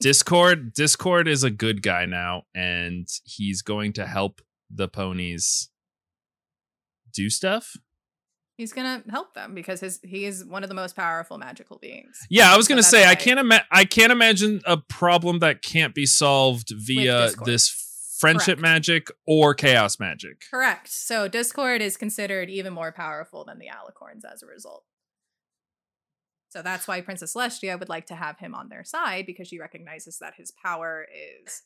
Discord 0.00 0.72
Discord 0.74 1.28
is 1.28 1.42
a 1.42 1.50
good 1.50 1.82
guy 1.82 2.04
now 2.04 2.42
and 2.54 3.08
he's 3.24 3.62
going 3.62 3.92
to 3.94 4.06
help 4.06 4.40
the 4.70 4.88
ponies 4.88 5.70
do 7.14 7.30
stuff. 7.30 7.76
He's 8.56 8.72
gonna 8.72 9.02
help 9.10 9.34
them 9.34 9.54
because 9.54 9.80
his 9.80 10.00
he 10.02 10.24
is 10.24 10.44
one 10.44 10.62
of 10.62 10.68
the 10.68 10.74
most 10.74 10.96
powerful 10.96 11.36
magical 11.36 11.78
beings. 11.78 12.18
Yeah, 12.30 12.52
I 12.52 12.56
was 12.56 12.68
going 12.68 12.76
to 12.76 12.82
that's 12.82 12.90
say 12.90 13.06
I 13.06 13.14
can't 13.14 13.38
ima- 13.38 13.66
I 13.70 13.84
can't 13.84 14.12
imagine 14.12 14.62
a 14.64 14.78
problem 14.78 15.40
that 15.40 15.62
can't 15.62 15.94
be 15.94 16.06
solved 16.06 16.70
via 16.74 17.30
this 17.44 17.68
friendship 18.18 18.58
Correct. 18.58 18.62
magic 18.62 19.08
or 19.26 19.54
chaos 19.54 20.00
magic. 20.00 20.42
Correct. 20.50 20.88
So 20.88 21.28
Discord 21.28 21.82
is 21.82 21.98
considered 21.98 22.48
even 22.48 22.72
more 22.72 22.92
powerful 22.92 23.44
than 23.44 23.58
the 23.58 23.66
Alicorns 23.66 24.24
as 24.30 24.42
a 24.42 24.46
result. 24.46 24.84
So 26.56 26.62
that's 26.62 26.88
why 26.88 27.02
Princess 27.02 27.34
Celestia 27.34 27.78
would 27.78 27.90
like 27.90 28.06
to 28.06 28.14
have 28.14 28.38
him 28.38 28.54
on 28.54 28.70
their 28.70 28.82
side 28.82 29.26
because 29.26 29.46
she 29.46 29.58
recognizes 29.58 30.20
that 30.20 30.32
his 30.38 30.52
power 30.64 31.06
is 31.46 31.60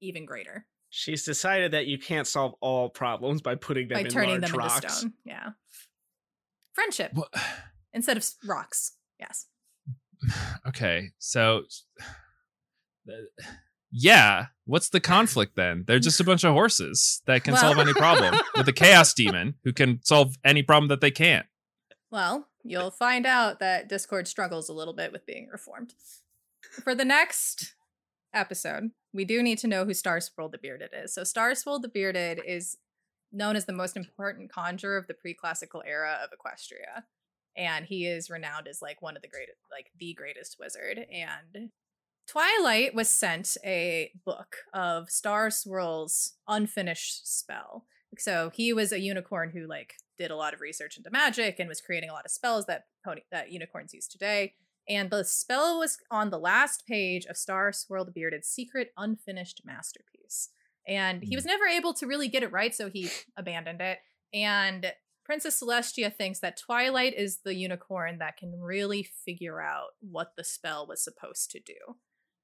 even 0.00 0.24
greater 0.24 0.64
She's 0.90 1.24
decided 1.24 1.72
that 1.72 1.86
you 1.88 1.98
can't 1.98 2.28
solve 2.28 2.54
all 2.60 2.88
problems 2.88 3.42
by 3.42 3.56
putting 3.56 3.88
them 3.88 3.96
by 3.96 4.00
in 4.02 4.06
turning 4.06 4.40
large 4.40 4.42
them 4.52 4.58
rocks. 4.60 4.76
into 4.84 4.88
stone. 4.90 5.12
Yeah. 5.24 5.48
Friendship 6.72 7.10
What? 7.14 7.34
instead 7.92 8.16
of 8.16 8.24
rocks. 8.46 8.92
Yes. 9.18 9.46
Okay, 10.64 11.08
so 11.18 11.64
yeah, 13.90 14.46
what's 14.66 14.90
the 14.90 15.00
conflict 15.00 15.56
then? 15.56 15.82
They're 15.84 15.98
just 15.98 16.20
a 16.20 16.24
bunch 16.24 16.44
of 16.44 16.52
horses 16.52 17.22
that 17.26 17.42
can 17.42 17.54
Well- 17.54 17.62
solve 17.62 17.78
any 17.78 17.92
problem 17.92 18.36
with 18.56 18.68
a 18.68 18.72
chaos 18.72 19.14
demon 19.14 19.56
who 19.64 19.72
can 19.72 19.98
solve 20.04 20.36
any 20.44 20.62
problem 20.62 20.88
that 20.90 21.00
they 21.00 21.10
can't. 21.10 21.46
Well, 22.10 22.47
you'll 22.64 22.90
find 22.90 23.26
out 23.26 23.60
that 23.60 23.88
Discord 23.88 24.28
struggles 24.28 24.68
a 24.68 24.74
little 24.74 24.94
bit 24.94 25.12
with 25.12 25.26
being 25.26 25.48
reformed. 25.50 25.94
For 26.82 26.94
the 26.94 27.04
next 27.04 27.74
episode, 28.34 28.90
we 29.12 29.24
do 29.24 29.42
need 29.42 29.58
to 29.58 29.68
know 29.68 29.84
who 29.84 29.94
Star 29.94 30.20
Swirl 30.20 30.48
the 30.48 30.58
Bearded 30.58 30.90
is. 30.92 31.14
So, 31.14 31.24
Star 31.24 31.54
Swirl 31.54 31.80
the 31.80 31.88
Bearded 31.88 32.40
is 32.46 32.76
known 33.32 33.56
as 33.56 33.66
the 33.66 33.72
most 33.72 33.96
important 33.96 34.50
conjurer 34.50 34.96
of 34.96 35.06
the 35.06 35.14
pre-classical 35.14 35.82
era 35.86 36.18
of 36.22 36.30
Equestria, 36.30 37.04
and 37.56 37.86
he 37.86 38.06
is 38.06 38.30
renowned 38.30 38.68
as 38.68 38.82
like 38.82 39.02
one 39.02 39.16
of 39.16 39.22
the 39.22 39.28
greatest, 39.28 39.58
like 39.70 39.90
the 39.98 40.14
greatest 40.14 40.56
wizard. 40.58 41.06
And 41.12 41.70
Twilight 42.26 42.94
was 42.94 43.08
sent 43.08 43.56
a 43.64 44.12
book 44.24 44.56
of 44.72 45.10
Star 45.10 45.50
Swirl's 45.50 46.34
unfinished 46.46 47.38
spell. 47.38 47.86
So 48.18 48.50
he 48.54 48.72
was 48.72 48.92
a 48.92 49.00
unicorn 49.00 49.50
who 49.50 49.66
like 49.66 49.94
did 50.18 50.30
a 50.30 50.36
lot 50.36 50.54
of 50.54 50.60
research 50.60 50.96
into 50.96 51.10
magic 51.10 51.56
and 51.58 51.68
was 51.68 51.80
creating 51.80 52.10
a 52.10 52.12
lot 52.12 52.24
of 52.24 52.30
spells 52.30 52.66
that 52.66 52.84
pony 53.04 53.22
that 53.30 53.52
unicorns 53.52 53.94
use 53.94 54.08
today. 54.08 54.54
And 54.88 55.10
the 55.10 55.24
spell 55.24 55.78
was 55.78 55.98
on 56.10 56.30
the 56.30 56.38
last 56.38 56.84
page 56.86 57.26
of 57.26 57.36
Star 57.36 57.72
Swirl 57.72 58.04
the 58.04 58.10
Bearded's 58.10 58.48
secret 58.48 58.92
unfinished 58.96 59.62
masterpiece. 59.64 60.50
And 60.86 61.22
he 61.22 61.34
hmm. 61.34 61.36
was 61.36 61.44
never 61.44 61.66
able 61.66 61.92
to 61.94 62.06
really 62.06 62.28
get 62.28 62.42
it 62.42 62.52
right, 62.52 62.74
so 62.74 62.88
he 62.88 63.10
abandoned 63.36 63.80
it. 63.80 63.98
And 64.32 64.92
Princess 65.24 65.62
Celestia 65.62 66.14
thinks 66.14 66.40
that 66.40 66.56
Twilight 66.58 67.12
is 67.14 67.40
the 67.44 67.54
unicorn 67.54 68.18
that 68.18 68.38
can 68.38 68.58
really 68.58 69.02
figure 69.26 69.60
out 69.60 69.88
what 70.00 70.32
the 70.36 70.44
spell 70.44 70.86
was 70.86 71.04
supposed 71.04 71.50
to 71.50 71.60
do. 71.60 71.96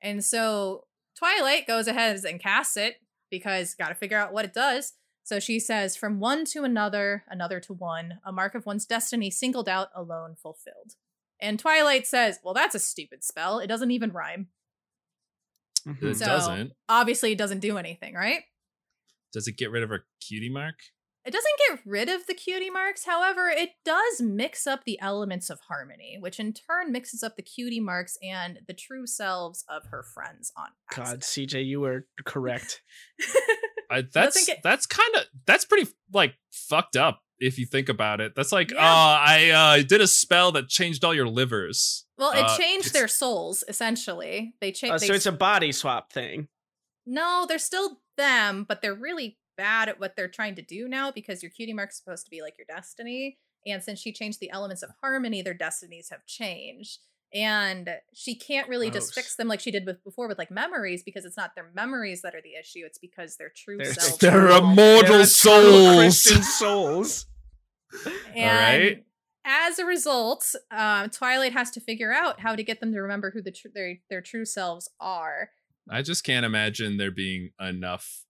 And 0.03 0.22
so 0.22 0.85
Twilight 1.18 1.66
goes 1.66 1.89
ahead 1.89 2.22
and 2.25 2.39
casts 2.39 2.77
it 2.77 2.97
because 3.31 3.75
got 3.75 3.89
to 3.89 3.95
figure 3.95 4.18
out 4.18 4.35
what 4.35 4.45
it 4.45 4.53
does. 4.53 4.93
So 5.25 5.41
she 5.41 5.59
says, 5.59 5.97
from 5.97 6.20
one 6.20 6.45
to 6.47 6.64
another, 6.64 7.25
another 7.29 7.59
to 7.61 7.72
one, 7.72 8.20
a 8.25 8.31
mark 8.31 8.55
of 8.55 8.66
one's 8.66 8.85
destiny 8.85 9.31
singled 9.31 9.68
out, 9.68 9.89
alone 9.95 10.37
fulfilled. 10.37 10.97
And 11.41 11.59
Twilight 11.59 12.07
says, 12.07 12.39
well, 12.45 12.53
that's 12.55 12.75
a 12.75 12.79
stupid 12.79 13.25
spell. 13.25 13.59
It 13.59 13.66
doesn't 13.66 13.91
even 13.91 14.12
rhyme. 14.12 14.49
Mhm. 15.87 16.03
It 16.12 16.14
So- 16.16 16.27
doesn't. 16.27 16.72
Obviously, 16.89 17.33
it 17.33 17.39
doesn't 17.39 17.61
do 17.61 17.79
anything, 17.79 18.14
right? 18.14 18.45
Does 19.33 19.49
it 19.49 19.57
get 19.57 19.70
rid 19.70 19.83
of 19.83 19.89
her 19.89 20.07
cutie 20.20 20.51
mark? 20.51 20.77
It 21.27 21.33
doesn't 21.33 21.59
get 21.68 21.81
rid 21.87 22.09
of 22.11 22.27
the 22.27 22.35
cutie 22.35 22.68
marks. 22.70 23.07
However, 23.07 23.49
it 23.49 23.70
does 23.85 24.20
mix 24.20 24.66
up 24.66 24.85
the 24.85 25.01
elements 25.01 25.49
of 25.49 25.59
harmony, 25.68 26.18
which 26.20 26.39
in 26.39 26.53
turn 26.53 26.93
mixes 26.93 27.22
up 27.22 27.37
the 27.37 27.43
cutie 27.43 27.81
marks 27.81 28.18
and 28.22 28.61
the 28.68 28.75
true 28.75 29.07
selves 29.07 29.64
of 29.68 29.87
her 29.87 30.03
friends 30.03 30.53
on 30.57 30.68
God. 30.95 31.20
CJ, 31.20 31.64
you 31.64 31.81
were 31.81 32.07
correct. 32.27 32.83
I, 33.91 34.03
that's 34.12 34.45
get- 34.47 34.62
that's 34.62 34.87
kind 34.87 35.14
of 35.16 35.22
that's 35.47 35.64
pretty 35.64 35.91
like 36.12 36.35
fucked 36.53 36.97
up 36.97 37.20
if 37.39 37.59
you 37.59 37.66
think 37.66 37.89
about 37.89 38.20
it. 38.20 38.35
That's 38.37 38.53
like, 38.53 38.70
Yeah. 38.70 38.79
oh, 38.81 38.83
I 39.18 39.51
uh, 39.51 39.83
did 39.83 40.01
a 40.01 40.07
spell 40.07 40.53
that 40.53 40.68
changed 40.68 41.05
all 41.05 41.14
your 41.14 41.29
livers. 41.29 42.07
well, 42.18 42.33
it 42.33 42.45
Uh, 42.45 42.57
changed 42.57 42.93
their 42.93 43.09
souls 43.09 43.64
essentially. 43.68 44.55
They 44.61 44.68
Uh, 44.68 44.72
changed. 44.72 45.05
so 45.05 45.12
it's 45.14 45.27
a 45.27 45.33
body 45.33 45.72
swap 45.72 46.12
thing. 46.12 46.49
No, 47.07 47.45
they're 47.49 47.59
still 47.59 48.01
them, 48.16 48.64
but 48.66 48.81
they're 48.83 48.95
really 48.95 49.39
bad 49.57 49.88
at 49.88 50.00
what 50.00 50.16
they're 50.16 50.28
trying 50.28 50.55
to 50.57 50.62
do 50.62 50.88
now 50.88 51.11
because 51.11 51.42
your 51.42 51.50
cutie 51.50 51.72
mark's 51.72 51.96
supposed 51.98 52.24
to 52.24 52.30
be 52.30 52.42
like 52.42 52.57
your 52.59 52.66
destiny. 52.66 53.38
And 53.66 53.82
since 53.82 53.98
she 53.98 54.12
changed 54.12 54.40
the 54.40 54.50
elements 54.50 54.82
of 54.82 54.90
harmony, 55.02 55.40
their 55.42 55.55
destinies 55.55 56.09
have 56.11 56.26
changed. 56.26 57.00
And 57.32 57.88
she 58.12 58.36
can't 58.36 58.68
really 58.68 58.90
just 58.90 59.12
fix 59.12 59.34
them 59.34 59.48
like 59.48 59.59
she 59.59 59.72
did 59.72 59.86
with 59.86 60.05
before 60.05 60.28
with 60.28 60.38
like 60.38 60.52
memories 60.52 61.02
because 61.02 61.24
it's 61.24 61.36
not 61.36 61.57
their 61.57 61.70
memories 61.74 62.22
that 62.22 62.34
are 62.34 62.42
the 62.42 62.55
issue. 62.55 62.82
It's 62.84 62.98
because 62.98 63.36
their 63.36 63.50
true 63.57 63.78
They're- 63.78 63.92
selves. 63.94 64.18
They're 64.20 64.48
are 64.50 64.59
immortal 64.59 65.16
They're 65.16 65.26
souls. 65.26 65.96
Christian 65.96 66.42
souls. 66.42 67.26
And 68.34 68.82
right. 68.82 69.05
as 69.44 69.78
a 69.78 69.84
result, 69.84 70.52
um, 70.72 71.11
Twilight 71.11 71.52
has 71.52 71.70
to 71.72 71.80
figure 71.80 72.12
out 72.12 72.40
how 72.40 72.57
to 72.57 72.62
get 72.64 72.80
them 72.80 72.92
to 72.92 73.00
remember 73.00 73.30
who 73.30 73.40
the 73.40 73.52
tr- 73.52 73.68
their 73.72 73.98
their 74.11 74.20
true 74.20 74.44
selves 74.44 74.90
are. 75.00 75.50
I 75.88 76.02
just 76.02 76.24
can't 76.24 76.44
imagine 76.44 76.96
there 76.96 77.12
being 77.12 77.50
enough 77.61 78.24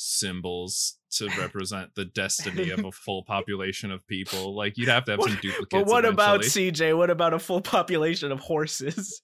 symbols 0.00 0.96
to 1.12 1.28
represent 1.38 1.94
the 1.94 2.04
destiny 2.04 2.70
of 2.70 2.84
a 2.84 2.92
full 3.04 3.22
population 3.24 3.90
of 3.90 4.06
people. 4.06 4.54
Like 4.56 4.78
you'd 4.78 4.88
have 4.88 5.04
to 5.04 5.12
have 5.12 5.22
some 5.22 5.38
duplicates. 5.42 5.66
But 5.70 5.86
what 5.86 6.04
about. 6.04 6.40
CJ? 6.40 6.96
What 6.96 7.10
about 7.10 7.34
a 7.34 7.38
full 7.38 7.60
population 7.60 8.32
of 8.32 8.40
horses? 8.40 9.22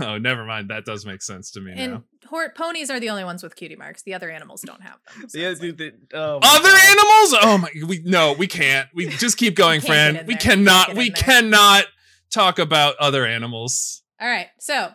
Oh, 0.00 0.18
never 0.18 0.44
mind. 0.44 0.70
That 0.70 0.84
does 0.84 1.06
make 1.06 1.22
sense 1.22 1.52
to 1.52 1.60
me 1.60 1.72
And 1.76 1.92
now. 1.92 2.04
hor- 2.26 2.50
ponies 2.50 2.90
are 2.90 2.98
the 2.98 3.10
only 3.10 3.22
ones 3.22 3.42
with 3.42 3.54
cutie 3.54 3.76
marks. 3.76 4.02
The 4.02 4.14
other 4.14 4.28
animals 4.30 4.62
don't 4.62 4.80
have 4.82 4.96
them. 5.06 5.28
so 5.28 5.38
Yeah, 5.38 5.50
it's 5.50 5.60
like- 5.60 5.76
dude, 5.76 6.08
the- 6.10 6.18
oh 6.18 6.40
Other 6.42 6.70
God. 6.70 6.80
animals? 6.80 7.34
Oh 7.42 7.58
my! 7.62 7.86
We 7.86 8.02
no, 8.04 8.32
we 8.32 8.46
can't. 8.48 8.88
We 8.94 9.06
just 9.08 9.36
keep 9.36 9.54
going, 9.54 9.80
Can't 9.80 10.16
Fran. 10.16 10.26
We 10.26 10.34
there. 10.34 10.40
Cannot. 10.40 10.86
get 10.88 10.96
We 10.96 11.10
there. 11.10 11.22
cannot 11.22 11.84
talk 12.32 12.58
about 12.58 12.96
other 12.96 13.24
animals. 13.26 14.02
All 14.20 14.28
right. 14.28 14.48
So 14.58 14.90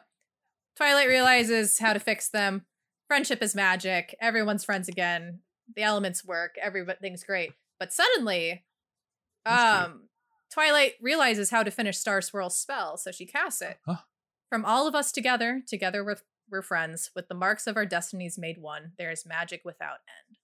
Twilight 0.76 1.08
realizes 1.08 1.78
how 1.80 1.94
to 1.94 2.00
fix 2.00 2.30
them. 2.30 2.66
Friendship 3.08 3.42
is 3.42 3.56
magic. 3.56 4.16
Everyone's 4.22 4.64
friends 4.64 4.88
again. 4.88 5.40
The 5.76 5.84
elements 5.84 6.26
work. 6.26 6.56
Everything's 6.62 7.24
great. 7.24 7.54
But 7.80 7.94
suddenly, 7.94 8.64
That's 9.46 9.88
um, 9.88 10.10
Twilight 10.52 10.94
realizes 11.02 11.50
how 11.50 11.64
to 11.64 11.72
finish 11.72 11.98
Star 11.98 12.22
Swirl's 12.22 12.58
spell, 12.58 12.98
so 12.98 13.12
she 13.12 13.26
casts 13.26 13.62
it. 13.62 13.78
Huh. 13.86 13.98
From 14.50 14.66
all 14.66 14.88
of 14.88 14.96
us 14.96 15.12
together, 15.12 15.62
together 15.68 16.04
we're, 16.04 16.18
we're 16.50 16.62
friends. 16.62 17.12
With 17.16 17.28
the 17.28 17.36
marks 17.36 17.66
of 17.68 17.76
our 17.76 17.86
destinies 17.86 18.38
made 18.38 18.58
one, 18.60 18.92
there 18.98 19.12
is 19.12 19.26
magic 19.26 19.62
without 19.66 19.98
end. 20.30 20.38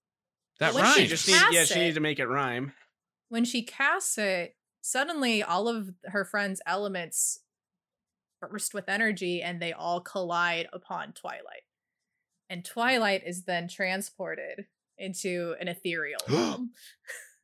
That 0.59 0.73
when 0.73 0.83
rhymes. 0.83 0.95
she 0.95 1.01
She 1.03 1.07
just 1.07 1.27
need, 1.27 1.41
yeah, 1.51 1.63
she 1.63 1.75
it. 1.75 1.77
needed 1.77 1.95
to 1.95 2.01
make 2.01 2.19
it 2.19 2.27
rhyme. 2.27 2.73
When 3.29 3.45
she 3.45 3.61
casts 3.61 4.17
it, 4.17 4.55
suddenly 4.81 5.43
all 5.43 5.67
of 5.67 5.91
her 6.05 6.25
friends' 6.25 6.61
elements 6.65 7.39
burst 8.41 8.73
with 8.73 8.89
energy 8.89 9.41
and 9.41 9.61
they 9.61 9.73
all 9.73 10.01
collide 10.01 10.67
upon 10.73 11.13
Twilight. 11.13 11.63
And 12.49 12.65
Twilight 12.65 13.23
is 13.25 13.43
then 13.43 13.67
transported 13.67 14.65
into 14.97 15.55
an 15.61 15.67
ethereal 15.67 16.19
realm. 16.29 16.71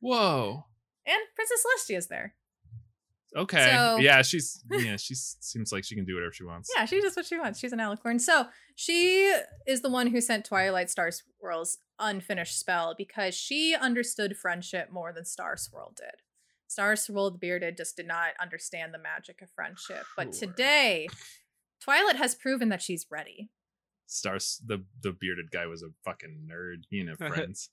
Whoa. 0.00 0.64
And 1.06 1.18
Princess 1.34 1.64
Celestia 1.64 1.96
is 1.96 2.06
there. 2.08 2.34
Okay. 3.36 3.70
So- 3.70 3.96
yeah, 3.98 4.22
she's 4.22 4.64
yeah, 4.70 4.96
she 4.96 5.14
seems 5.14 5.70
like 5.72 5.84
she 5.84 5.94
can 5.94 6.04
do 6.04 6.14
whatever 6.14 6.32
she 6.32 6.44
wants. 6.44 6.70
Yeah, 6.74 6.84
she 6.86 7.00
does 7.00 7.14
what 7.16 7.26
she 7.26 7.38
wants. 7.38 7.58
She's 7.58 7.72
an 7.72 7.78
alicorn. 7.78 8.20
So 8.20 8.46
she 8.74 9.32
is 9.66 9.82
the 9.82 9.90
one 9.90 10.08
who 10.08 10.20
sent 10.20 10.44
Twilight 10.44 10.90
Star 10.90 11.10
Swirl's 11.10 11.78
unfinished 11.98 12.58
spell 12.58 12.94
because 12.96 13.34
she 13.34 13.74
understood 13.74 14.36
friendship 14.36 14.90
more 14.90 15.12
than 15.12 15.24
Star 15.24 15.56
Swirl 15.56 15.92
did. 15.96 16.22
Star 16.66 16.96
Swirl 16.96 17.30
the 17.30 17.38
bearded 17.38 17.76
just 17.76 17.96
did 17.96 18.06
not 18.08 18.30
understand 18.40 18.92
the 18.92 18.98
magic 18.98 19.40
of 19.42 19.50
friendship. 19.50 20.04
But 20.16 20.34
Sure. 20.34 20.48
today, 20.48 21.06
Twilight 21.80 22.16
has 22.16 22.34
proven 22.34 22.70
that 22.70 22.82
she's 22.82 23.06
ready. 23.10 23.50
Stars 24.06 24.60
the 24.64 24.84
the 25.02 25.12
bearded 25.12 25.50
guy 25.50 25.66
was 25.66 25.82
a 25.82 25.88
fucking 26.04 26.48
nerd. 26.50 26.84
He 26.90 26.98
didn't 27.02 27.20
have 27.20 27.28
friends. 27.34 27.70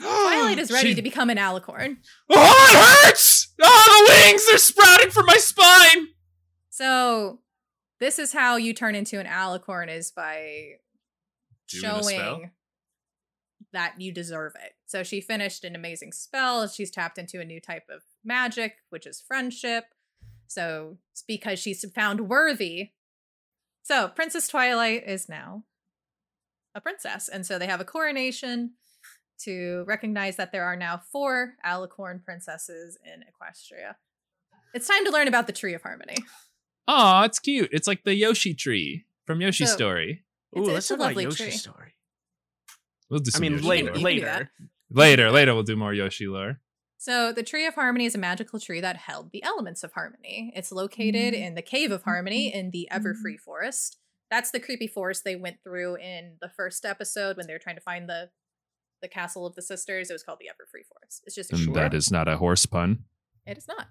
Twilight 0.00 0.58
is 0.58 0.70
ready 0.72 0.90
She- 0.90 0.94
to 0.94 1.02
become 1.02 1.30
an 1.30 1.36
alicorn. 1.38 1.98
Oh, 2.30 2.68
it 2.70 3.06
hurts! 3.06 3.52
Oh, 3.60 4.04
the 4.06 4.12
wings! 4.30 4.46
They're 4.46 4.58
sprouting 4.58 5.10
from 5.10 5.26
my 5.26 5.36
spine! 5.36 6.08
So 6.70 7.40
this 8.00 8.18
is 8.18 8.32
how 8.32 8.56
you 8.56 8.72
turn 8.72 8.94
into 8.94 9.20
an 9.20 9.26
alicorn 9.26 9.94
is 9.94 10.10
by 10.10 10.76
Doing 11.70 11.82
showing 11.82 12.50
that 13.72 14.00
you 14.00 14.12
deserve 14.12 14.52
it. 14.62 14.72
So 14.86 15.02
she 15.02 15.20
finished 15.20 15.64
an 15.64 15.74
amazing 15.76 16.12
spell. 16.12 16.66
She's 16.68 16.90
tapped 16.90 17.18
into 17.18 17.40
a 17.40 17.44
new 17.44 17.60
type 17.60 17.84
of 17.90 18.02
magic, 18.24 18.76
which 18.90 19.06
is 19.06 19.20
friendship. 19.26 19.84
So 20.46 20.98
it's 21.12 21.22
because 21.26 21.58
she's 21.58 21.84
found 21.94 22.28
worthy. 22.28 22.90
So 23.82 24.08
Princess 24.08 24.48
Twilight 24.48 25.04
is 25.06 25.28
now 25.28 25.64
a 26.74 26.80
princess. 26.80 27.28
And 27.28 27.44
so 27.44 27.58
they 27.58 27.66
have 27.66 27.80
a 27.80 27.84
coronation 27.84 28.72
to 29.40 29.84
recognize 29.86 30.36
that 30.36 30.52
there 30.52 30.64
are 30.64 30.76
now 30.76 31.00
four 31.10 31.54
alicorn 31.66 32.24
princesses 32.24 32.96
in 33.04 33.20
Equestria. 33.22 33.96
It's 34.72 34.86
time 34.86 35.04
to 35.04 35.10
learn 35.10 35.28
about 35.28 35.46
the 35.46 35.52
Tree 35.52 35.74
of 35.74 35.82
Harmony. 35.82 36.16
Oh, 36.88 37.22
it's 37.22 37.38
cute. 37.38 37.68
It's 37.72 37.86
like 37.86 38.04
the 38.04 38.14
Yoshi 38.14 38.54
tree 38.54 39.04
from 39.26 39.40
Yoshi's 39.40 39.70
So- 39.70 39.76
Story. 39.76 40.24
Ooh, 40.56 40.62
It's- 40.62 40.74
let's 40.74 40.76
it's 40.86 40.90
a 40.92 40.96
talk 40.96 41.06
lovely 41.08 41.24
Yoshi's 41.24 41.36
tree. 41.38 41.50
story. 41.50 41.94
We'll 43.10 43.20
do 43.20 43.30
I 43.34 43.38
mean, 43.40 43.52
Yoshi 43.54 43.64
later, 43.66 43.84
lore. 43.86 43.88
You 43.88 43.92
can 43.92 44.00
do 44.00 44.04
later. 44.04 44.50
Later, 44.90 45.30
later 45.30 45.54
we'll 45.54 45.62
do 45.64 45.76
more 45.76 45.92
Yoshi 45.94 46.26
lore. 46.26 46.60
So, 47.02 47.32
the 47.32 47.42
Tree 47.42 47.66
of 47.66 47.74
Harmony 47.74 48.06
is 48.06 48.14
a 48.14 48.18
magical 48.18 48.60
tree 48.60 48.80
that 48.80 48.96
held 48.96 49.32
the 49.32 49.42
elements 49.42 49.82
of 49.82 49.92
harmony. 49.92 50.52
It's 50.54 50.70
located 50.70 51.34
mm. 51.34 51.46
in 51.46 51.56
the 51.56 51.60
Cave 51.60 51.90
of 51.90 52.04
Harmony 52.04 52.48
mm-hmm. 52.48 52.58
in 52.60 52.70
the 52.70 52.88
Everfree 52.92 53.34
mm-hmm. 53.34 53.44
Forest. 53.44 53.98
That's 54.30 54.52
the 54.52 54.60
creepy 54.60 54.86
forest 54.86 55.24
they 55.24 55.34
went 55.34 55.56
through 55.64 55.96
in 55.96 56.36
the 56.40 56.48
first 56.48 56.84
episode 56.84 57.36
when 57.36 57.48
they 57.48 57.54
were 57.54 57.58
trying 57.58 57.74
to 57.74 57.82
find 57.82 58.08
the 58.08 58.30
the 59.00 59.08
castle 59.08 59.44
of 59.44 59.56
the 59.56 59.62
sisters. 59.62 60.10
It 60.10 60.12
was 60.12 60.22
called 60.22 60.38
the 60.38 60.46
Everfree 60.46 60.86
Forest. 60.86 61.24
It's 61.26 61.34
just 61.34 61.52
a 61.52 61.56
And 61.56 61.74
that 61.74 61.92
is 61.92 62.12
not 62.12 62.28
a 62.28 62.36
horse 62.36 62.66
pun. 62.66 63.02
It 63.44 63.58
is 63.58 63.66
not. 63.66 63.88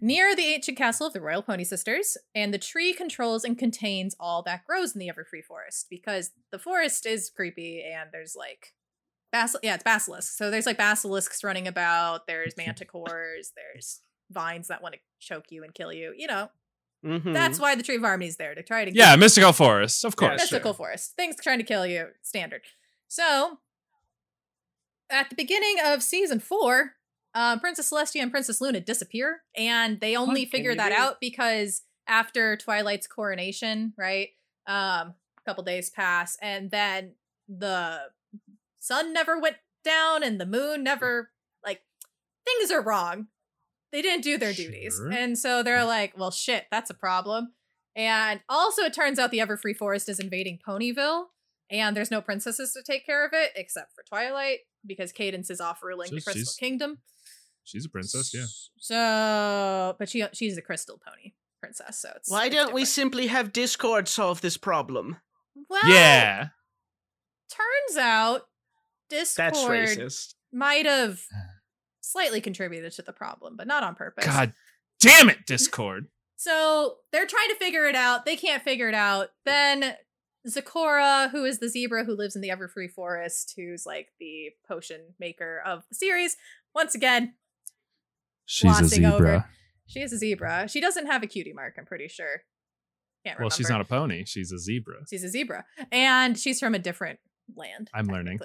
Near 0.00 0.34
the 0.34 0.54
ancient 0.54 0.78
castle 0.78 1.06
of 1.06 1.12
the 1.12 1.20
Royal 1.20 1.42
Pony 1.42 1.64
Sisters, 1.64 2.16
and 2.34 2.54
the 2.54 2.58
tree 2.58 2.94
controls 2.94 3.44
and 3.44 3.58
contains 3.58 4.16
all 4.18 4.42
that 4.44 4.64
grows 4.64 4.94
in 4.94 5.00
the 5.00 5.08
Everfree 5.08 5.44
Forest 5.44 5.88
because 5.90 6.30
the 6.50 6.58
forest 6.58 7.04
is 7.04 7.28
creepy 7.28 7.84
and 7.84 8.08
there's 8.10 8.34
like 8.34 8.72
basil 9.34 9.60
yeah, 9.62 9.74
it's 9.74 9.82
basilisks. 9.84 10.36
So 10.38 10.50
there's 10.50 10.64
like 10.66 10.78
basilisks 10.78 11.42
running 11.42 11.66
about, 11.68 12.26
there's 12.28 12.54
manticores, 12.54 13.48
there's 13.56 14.00
vines 14.30 14.68
that 14.68 14.80
want 14.82 14.94
to 14.94 15.00
choke 15.20 15.46
you 15.50 15.64
and 15.64 15.74
kill 15.74 15.92
you. 15.92 16.14
You 16.16 16.26
know, 16.28 16.48
Mhm. 17.04 17.34
that's 17.34 17.58
why 17.58 17.74
the 17.74 17.82
Tree 17.82 17.96
of 17.96 18.02
Harmony 18.02 18.28
is 18.28 18.36
there 18.36 18.54
to 18.54 18.62
try 18.62 18.84
to 18.84 18.92
Yeah, 18.94 19.12
get 19.12 19.18
mystical 19.18 19.52
forest, 19.52 20.04
of 20.04 20.14
Yeah, 20.14 20.28
course. 20.28 20.40
mystical 20.42 20.70
sure. 20.72 20.76
forest. 20.76 21.14
Things 21.16 21.36
trying 21.42 21.58
to 21.58 21.64
kill 21.64 21.84
you, 21.86 22.12
standard. 22.22 22.62
So, 23.08 23.58
at 25.10 25.28
the 25.30 25.36
beginning 25.36 25.76
of 25.84 26.02
season 26.02 26.40
four, 26.40 26.96
uh, 27.34 27.58
Princess 27.58 27.90
Celestia 27.90 28.22
and 28.22 28.30
Princess 28.30 28.60
Luna 28.60 28.80
disappear, 28.80 29.42
and 29.56 30.00
they 30.00 30.16
only 30.16 30.44
What 30.44 30.50
figure 30.52 30.74
that 30.74 30.90
do? 30.90 30.94
out 30.94 31.20
because 31.20 31.82
after 32.06 32.56
Twilight's 32.56 33.06
coronation, 33.06 33.92
right? 33.98 34.30
Um, 34.66 35.14
a 35.38 35.40
couple 35.44 35.64
days 35.64 35.90
pass, 35.90 36.36
and 36.40 36.70
then 36.70 37.16
the 37.48 38.00
sun 38.84 39.12
never 39.12 39.38
went 39.38 39.56
down, 39.84 40.22
and 40.22 40.40
the 40.40 40.46
moon 40.46 40.82
never 40.82 41.30
like 41.64 41.82
things 42.44 42.70
are 42.70 42.82
wrong. 42.82 43.28
They 43.92 44.02
didn't 44.02 44.24
do 44.24 44.38
their 44.38 44.52
duties, 44.52 45.00
and 45.12 45.38
so 45.38 45.62
they're 45.62 45.84
like, 45.84 46.18
"Well, 46.18 46.30
shit, 46.30 46.66
that's 46.70 46.90
a 46.90 46.94
problem." 46.94 47.54
And 47.96 48.40
also, 48.48 48.82
it 48.82 48.92
turns 48.92 49.18
out 49.18 49.30
the 49.30 49.38
Everfree 49.38 49.76
Forest 49.76 50.08
is 50.08 50.18
invading 50.18 50.58
Ponyville, 50.66 51.26
and 51.70 51.96
there's 51.96 52.10
no 52.10 52.20
princesses 52.20 52.72
to 52.72 52.82
take 52.82 53.06
care 53.06 53.24
of 53.24 53.32
it 53.32 53.52
except 53.54 53.94
for 53.94 54.02
Twilight 54.02 54.60
because 54.84 55.12
Cadance 55.12 55.50
is 55.50 55.60
off 55.60 55.82
ruling 55.82 56.10
the 56.12 56.20
Crystal 56.20 56.52
Kingdom. 56.58 56.98
She's 57.62 57.86
a 57.86 57.88
princess, 57.88 58.34
yeah. 58.34 58.46
So, 58.78 59.96
but 59.98 60.08
she 60.08 60.24
she's 60.32 60.58
a 60.58 60.62
Crystal 60.62 61.00
Pony 61.04 61.32
princess. 61.60 62.00
So 62.00 62.12
it's 62.16 62.30
Why 62.30 62.46
it's 62.46 62.54
don't 62.54 62.74
we 62.74 62.84
simply 62.84 63.28
have 63.28 63.52
Discord 63.52 64.08
solve 64.08 64.40
this 64.40 64.56
problem? 64.56 65.16
Well, 65.70 65.88
Yeah. 65.88 66.48
Turns 67.48 67.96
out 67.98 68.48
Discord 69.14 69.54
That's 69.54 69.64
racist. 69.96 70.34
might 70.52 70.86
have 70.86 71.20
slightly 72.00 72.40
contributed 72.40 72.92
to 72.92 73.02
the 73.02 73.12
problem, 73.12 73.56
but 73.56 73.66
not 73.66 73.82
on 73.82 73.94
purpose. 73.94 74.26
God 74.26 74.52
damn 75.00 75.28
it, 75.30 75.46
Discord. 75.46 76.06
So 76.36 76.96
they're 77.12 77.26
trying 77.26 77.48
to 77.50 77.54
figure 77.54 77.86
it 77.86 77.94
out. 77.94 78.26
They 78.26 78.36
can't 78.36 78.62
figure 78.62 78.88
it 78.88 78.94
out. 78.94 79.28
Then 79.46 79.94
Zecora, 80.46 81.30
who 81.30 81.44
is 81.44 81.58
the 81.58 81.68
zebra 81.68 82.04
who 82.04 82.14
lives 82.14 82.34
in 82.36 82.42
the 82.42 82.50
Everfree 82.50 82.90
Forest, 82.90 83.54
who's 83.56 83.86
like 83.86 84.08
the 84.18 84.50
potion 84.68 85.00
maker 85.18 85.62
of 85.64 85.84
the 85.88 85.94
series, 85.94 86.36
once 86.74 86.94
again, 86.94 87.34
She's 88.46 88.76
a 88.76 88.80
Glossing 88.80 89.04
over. 89.06 89.16
zebra. 89.16 89.48
she 89.86 90.00
is 90.00 90.12
a 90.12 90.18
zebra. 90.18 90.68
She 90.68 90.80
doesn't 90.80 91.06
have 91.06 91.22
a 91.22 91.26
cutie 91.26 91.54
mark, 91.54 91.76
I'm 91.78 91.86
pretty 91.86 92.08
sure. 92.08 92.42
Can't 93.24 93.38
remember. 93.38 93.44
Well, 93.44 93.50
she's 93.50 93.70
not 93.70 93.80
a 93.80 93.84
pony. 93.84 94.24
She's 94.26 94.52
a 94.52 94.58
zebra. 94.58 95.06
She's 95.08 95.24
a 95.24 95.28
zebra. 95.28 95.64
And 95.90 96.36
she's 96.38 96.60
from 96.60 96.74
a 96.74 96.78
different 96.78 97.20
land. 97.56 97.90
I'm 97.94 98.06
learning. 98.06 98.38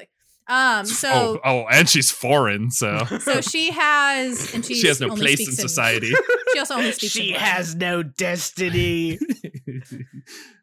Technically. 0.49 0.79
Um, 0.79 0.85
so 0.85 1.09
oh, 1.11 1.39
oh, 1.43 1.65
and 1.71 1.87
she's 1.87 2.11
foreign, 2.11 2.71
so 2.71 3.05
so 3.21 3.41
she 3.41 3.71
has 3.71 4.53
and 4.53 4.65
she 4.65 4.87
has 4.87 4.99
no 4.99 5.09
only 5.09 5.21
place 5.21 5.39
in 5.39 5.45
speaks 5.45 5.61
society. 5.61 6.11
She 6.51 6.57
also 6.57 6.75
only 6.75 6.91
speaks 6.93 7.13
She 7.13 7.33
Latin. 7.33 7.47
has 7.47 7.75
no 7.75 8.01
destiny. 8.01 9.19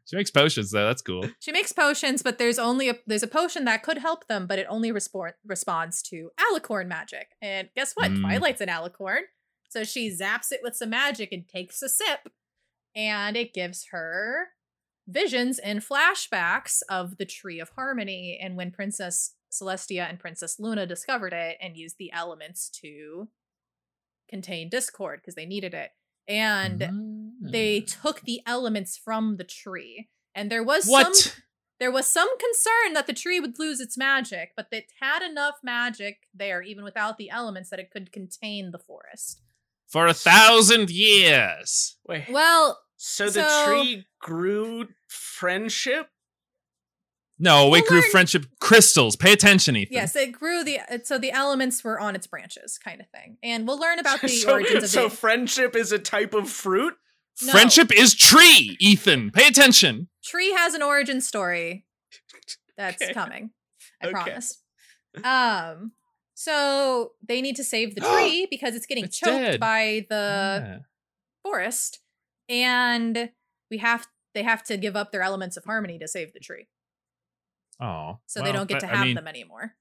she 0.05 0.17
makes 0.17 0.33
potions 0.33 0.73
though. 0.73 0.85
That's 0.85 1.01
cool. 1.01 1.31
She 1.39 1.53
makes 1.53 1.73
potions, 1.73 2.25
but 2.25 2.39
there's 2.39 2.59
only 2.59 2.89
a 2.89 2.97
there's 3.07 3.23
a 3.23 3.29
potion 3.29 3.65
that 3.67 3.85
could 3.85 3.99
help 3.99 4.27
them, 4.27 4.49
but 4.49 4.59
it 4.59 4.67
only 4.69 4.91
respond, 4.91 5.35
responds 5.47 6.03
to 6.05 6.31
alicorn 6.41 6.89
magic. 6.89 7.29
And 7.41 7.69
guess 7.77 7.93
what? 7.95 8.11
Mm. 8.11 8.23
Twilight's 8.23 8.61
an 8.61 8.69
alicorn. 8.69 9.21
So 9.69 9.85
she 9.85 10.11
zaps 10.11 10.51
it 10.51 10.61
with 10.61 10.75
some 10.75 10.91
magic 10.91 11.31
and 11.31 11.47
takes 11.47 11.81
a 11.83 11.89
sip, 11.89 12.33
and 12.97 13.37
it 13.37 13.55
gives 13.55 13.87
her 13.93 14.49
visions 15.07 15.61
and 15.61 15.81
flashbacks 15.81 16.81
of 16.91 17.17
the 17.17 17.25
Tree 17.25 17.61
of 17.61 17.71
Harmony 17.71 18.39
and 18.43 18.57
when 18.57 18.73
Princess 18.73 19.36
Celestia 19.61 20.09
and 20.09 20.19
Princess 20.19 20.59
Luna 20.59 20.87
discovered 20.87 21.33
it 21.33 21.57
and 21.61 21.77
used 21.77 21.97
the 21.99 22.13
elements 22.13 22.69
to 22.83 23.29
contain 24.29 24.69
Discord 24.69 25.21
because 25.21 25.35
they 25.35 25.47
needed 25.47 25.75
it. 25.75 25.91
And 26.29 26.81
Mm-hmm. 26.81 27.51
they 27.53 27.81
took 27.81 28.23
the 28.23 28.41
elements 28.47 28.97
from 28.97 29.37
the 29.37 29.45
tree. 29.45 30.09
And 30.35 30.51
there 30.51 30.63
was 30.65 30.87
what? 30.87 31.15
some 31.15 31.33
there 31.79 31.93
was 31.93 32.07
some 32.07 32.29
concern 32.39 32.95
that 32.95 33.07
the 33.07 33.13
tree 33.13 33.39
would 33.39 33.59
lose 33.59 33.81
its 33.81 33.99
magic, 33.99 34.53
but 34.57 34.69
it 34.73 34.87
had 35.01 35.23
enough 35.23 35.57
magic 35.63 36.21
there, 36.35 36.63
even 36.63 36.83
without 36.85 37.19
the 37.19 37.29
elements, 37.29 37.69
that 37.69 37.79
it 37.79 37.91
could 37.91 38.11
contain 38.13 38.71
the 38.71 38.79
forest. 38.79 39.43
For 39.87 40.07
a 40.07 40.15
thousand 40.15 40.89
years. 40.91 41.97
Wait. 42.09 42.25
Well, 42.31 42.81
So 42.97 43.29
the 43.29 43.47
tree 43.67 44.07
grew 44.21 44.89
friendship? 45.07 46.09
No, 47.39 47.69
We'll 47.69 47.83
it 47.83 47.87
grew 47.87 48.01
friendship 48.03 48.47
crystals. 48.61 49.15
Pay 49.17 49.33
attention, 49.33 49.77
Ethan. 49.77 49.93
yes, 49.95 50.17
it 50.17 50.33
grew 50.33 50.65
the 50.65 50.81
so 51.05 51.19
the 51.19 51.31
elements 51.33 51.85
were 51.85 52.01
on 52.01 52.15
its 52.17 52.27
branches, 52.27 52.79
kind 52.79 53.01
of 53.01 53.09
thing. 53.11 53.37
And 53.43 53.67
we'll 53.69 53.79
learn 53.79 53.99
about 53.99 54.23
the 54.23 54.29
so 54.29 54.53
origins 54.53 54.85
of 54.85 54.91
so 54.91 55.03
the 55.09 55.15
friendship 55.17 55.77
is 55.77 55.93
a 55.93 55.99
type 55.99 56.33
of 56.35 56.49
fruit? 56.49 56.95
No. 57.43 57.53
Friendship 57.53 57.93
is 57.93 58.15
tree, 58.15 58.77
Ethan. 58.81 59.31
Pay 59.33 59.47
attention. 59.49 60.09
tree 60.25 60.53
has 60.53 60.73
an 60.75 60.83
origin 60.83 61.21
story 61.21 61.85
that's 62.79 63.03
Okay. 63.03 63.13
coming. 63.13 63.51
I 64.03 64.07
Okay. 64.07 64.13
promise. 64.13 64.63
Um 65.23 65.93
so 66.35 67.13
they 67.27 67.41
need 67.43 67.57
to 67.57 67.65
save 67.65 67.95
the 67.95 68.01
tree 68.13 68.47
because 68.51 68.75
it's 68.75 68.87
getting 68.87 69.05
It's 69.05 69.19
choked 69.19 69.33
dead. 69.37 69.61
by 69.61 70.07
the 70.09 70.63
Yeah. 70.65 70.79
forest. 71.43 72.01
and 72.49 73.31
we 73.71 73.79
have 73.79 74.07
they 74.35 74.43
have 74.45 74.63
to 74.65 74.77
give 74.77 74.95
up 74.97 75.13
their 75.13 75.23
elements 75.23 75.57
of 75.57 75.65
harmony 75.65 75.99
to 75.99 76.07
save 76.09 76.33
the 76.33 76.39
tree. 76.41 76.69
Oh, 77.81 78.19
So 78.27 78.41
they 78.43 78.53
don't 78.53 78.69
get 78.69 78.81
to 78.81 78.87
have 78.87 79.15
them 79.15 79.29
anymore. 79.29 79.75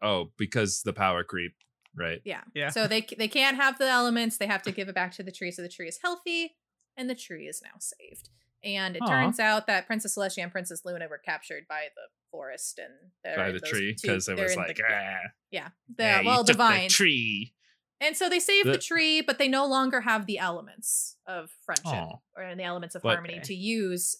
Oh, 0.00 0.30
because 0.38 0.82
the 0.82 0.92
power 0.92 1.24
creep, 1.24 1.54
right? 1.96 2.20
Yeah. 2.24 2.42
Yeah. 2.54 2.70
So 2.70 2.86
they 2.86 3.06
they 3.18 3.28
can't 3.28 3.56
have 3.56 3.78
the 3.78 3.88
elements. 3.88 4.36
They 4.38 4.46
have 4.46 4.62
to 4.62 4.72
give 4.78 4.88
it 4.88 4.94
back 4.94 5.12
to 5.16 5.22
the 5.22 5.32
tree, 5.32 5.50
so 5.50 5.62
the 5.62 5.68
tree 5.68 5.88
is 5.88 5.98
healthy, 6.02 6.54
and 6.96 7.10
the 7.10 7.14
tree 7.14 7.46
is 7.46 7.60
now 7.62 7.78
saved. 7.78 8.30
And 8.64 8.94
it 8.96 9.02
Aw. 9.02 9.06
turns 9.08 9.40
out 9.40 9.66
that 9.66 9.86
Princess 9.86 10.16
Celestia 10.16 10.44
and 10.44 10.52
Princess 10.52 10.82
Luna 10.84 11.08
were 11.10 11.18
captured 11.18 11.64
by 11.68 11.86
the 11.96 12.02
forest 12.30 12.78
and 12.78 12.92
they're 13.24 13.36
By 13.36 13.50
the 13.50 13.58
tree 13.58 13.96
because 14.00 14.28
it 14.28 14.38
was 14.38 14.54
like, 14.56 14.76
the, 14.76 14.84
ah, 14.88 15.18
yeah, 15.50 15.68
the 15.96 16.04
yeah, 16.04 16.22
well 16.24 16.38
took 16.38 16.46
the 16.46 16.52
divine. 16.52 16.88
tree. 16.88 17.54
And 18.00 18.16
so 18.16 18.28
they 18.28 18.38
save 18.38 18.64
the, 18.64 18.72
The- 18.72 18.78
tree, 18.78 19.20
but 19.20 19.38
they 19.38 19.48
no 19.48 19.66
longer 19.66 20.02
have 20.02 20.26
the 20.26 20.38
elements 20.38 21.16
of 21.26 21.50
friendship 21.64 21.86
Aw. 21.92 22.18
or 22.36 22.54
the 22.54 22.62
elements 22.62 22.94
of 22.94 23.02
But- 23.02 23.14
harmony 23.14 23.40
to 23.42 23.54
use 23.54 24.16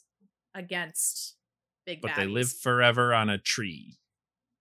against 0.56 1.36
big 1.86 2.00
But 2.02 2.12
baddies. 2.12 2.16
they 2.16 2.26
live 2.26 2.52
forever 2.52 3.14
on 3.14 3.28
a 3.30 3.38
tree. 3.38 3.98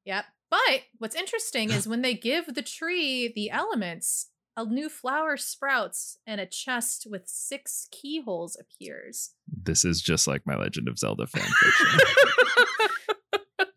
Yep. 0.06 0.26
But 0.50 0.82
what's 0.98 1.16
interesting 1.16 1.72
is 1.72 1.88
when 1.88 2.02
they 2.02 2.14
give 2.14 2.54
the 2.54 2.62
tree 2.62 3.32
the 3.34 3.50
elements, 3.52 4.28
a 4.58 4.66
new 4.66 4.90
flower 4.90 5.38
sprouts 5.38 6.18
and 6.28 6.42
a 6.42 6.46
chest 6.46 7.08
with 7.10 7.24
six 7.28 7.88
keyholes 7.92 8.58
appears. 8.60 9.32
This 9.48 9.86
is 9.86 10.02
just 10.02 10.28
like 10.28 10.46
my 10.46 10.56
Legend 10.58 10.88
of 10.90 10.98
Zelda 11.00 11.28
fan 11.28 11.44
fiction. 11.44 11.88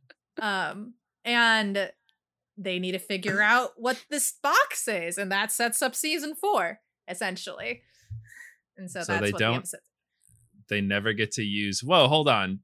Um, 0.40 0.94
and 1.24 1.90
they 2.58 2.78
need 2.78 2.92
to 2.92 2.98
figure 2.98 3.40
out 3.40 3.70
what 3.76 4.04
this 4.10 4.34
box 4.42 4.86
is, 4.88 5.16
and 5.16 5.32
that 5.32 5.50
sets 5.52 5.80
up 5.80 5.94
season 5.94 6.34
four, 6.34 6.80
essentially. 7.08 7.82
And 8.76 8.90
so, 8.90 9.02
So 9.02 9.12
that's 9.12 9.24
they 9.26 9.32
what 9.32 9.38
don't- 9.40 9.64
the 9.64 9.78
they 10.68 10.80
never 10.80 11.12
get 11.12 11.30
to 11.32 11.42
use. 11.42 11.82
Whoa, 11.82 12.08
hold 12.08 12.28
on. 12.28 12.60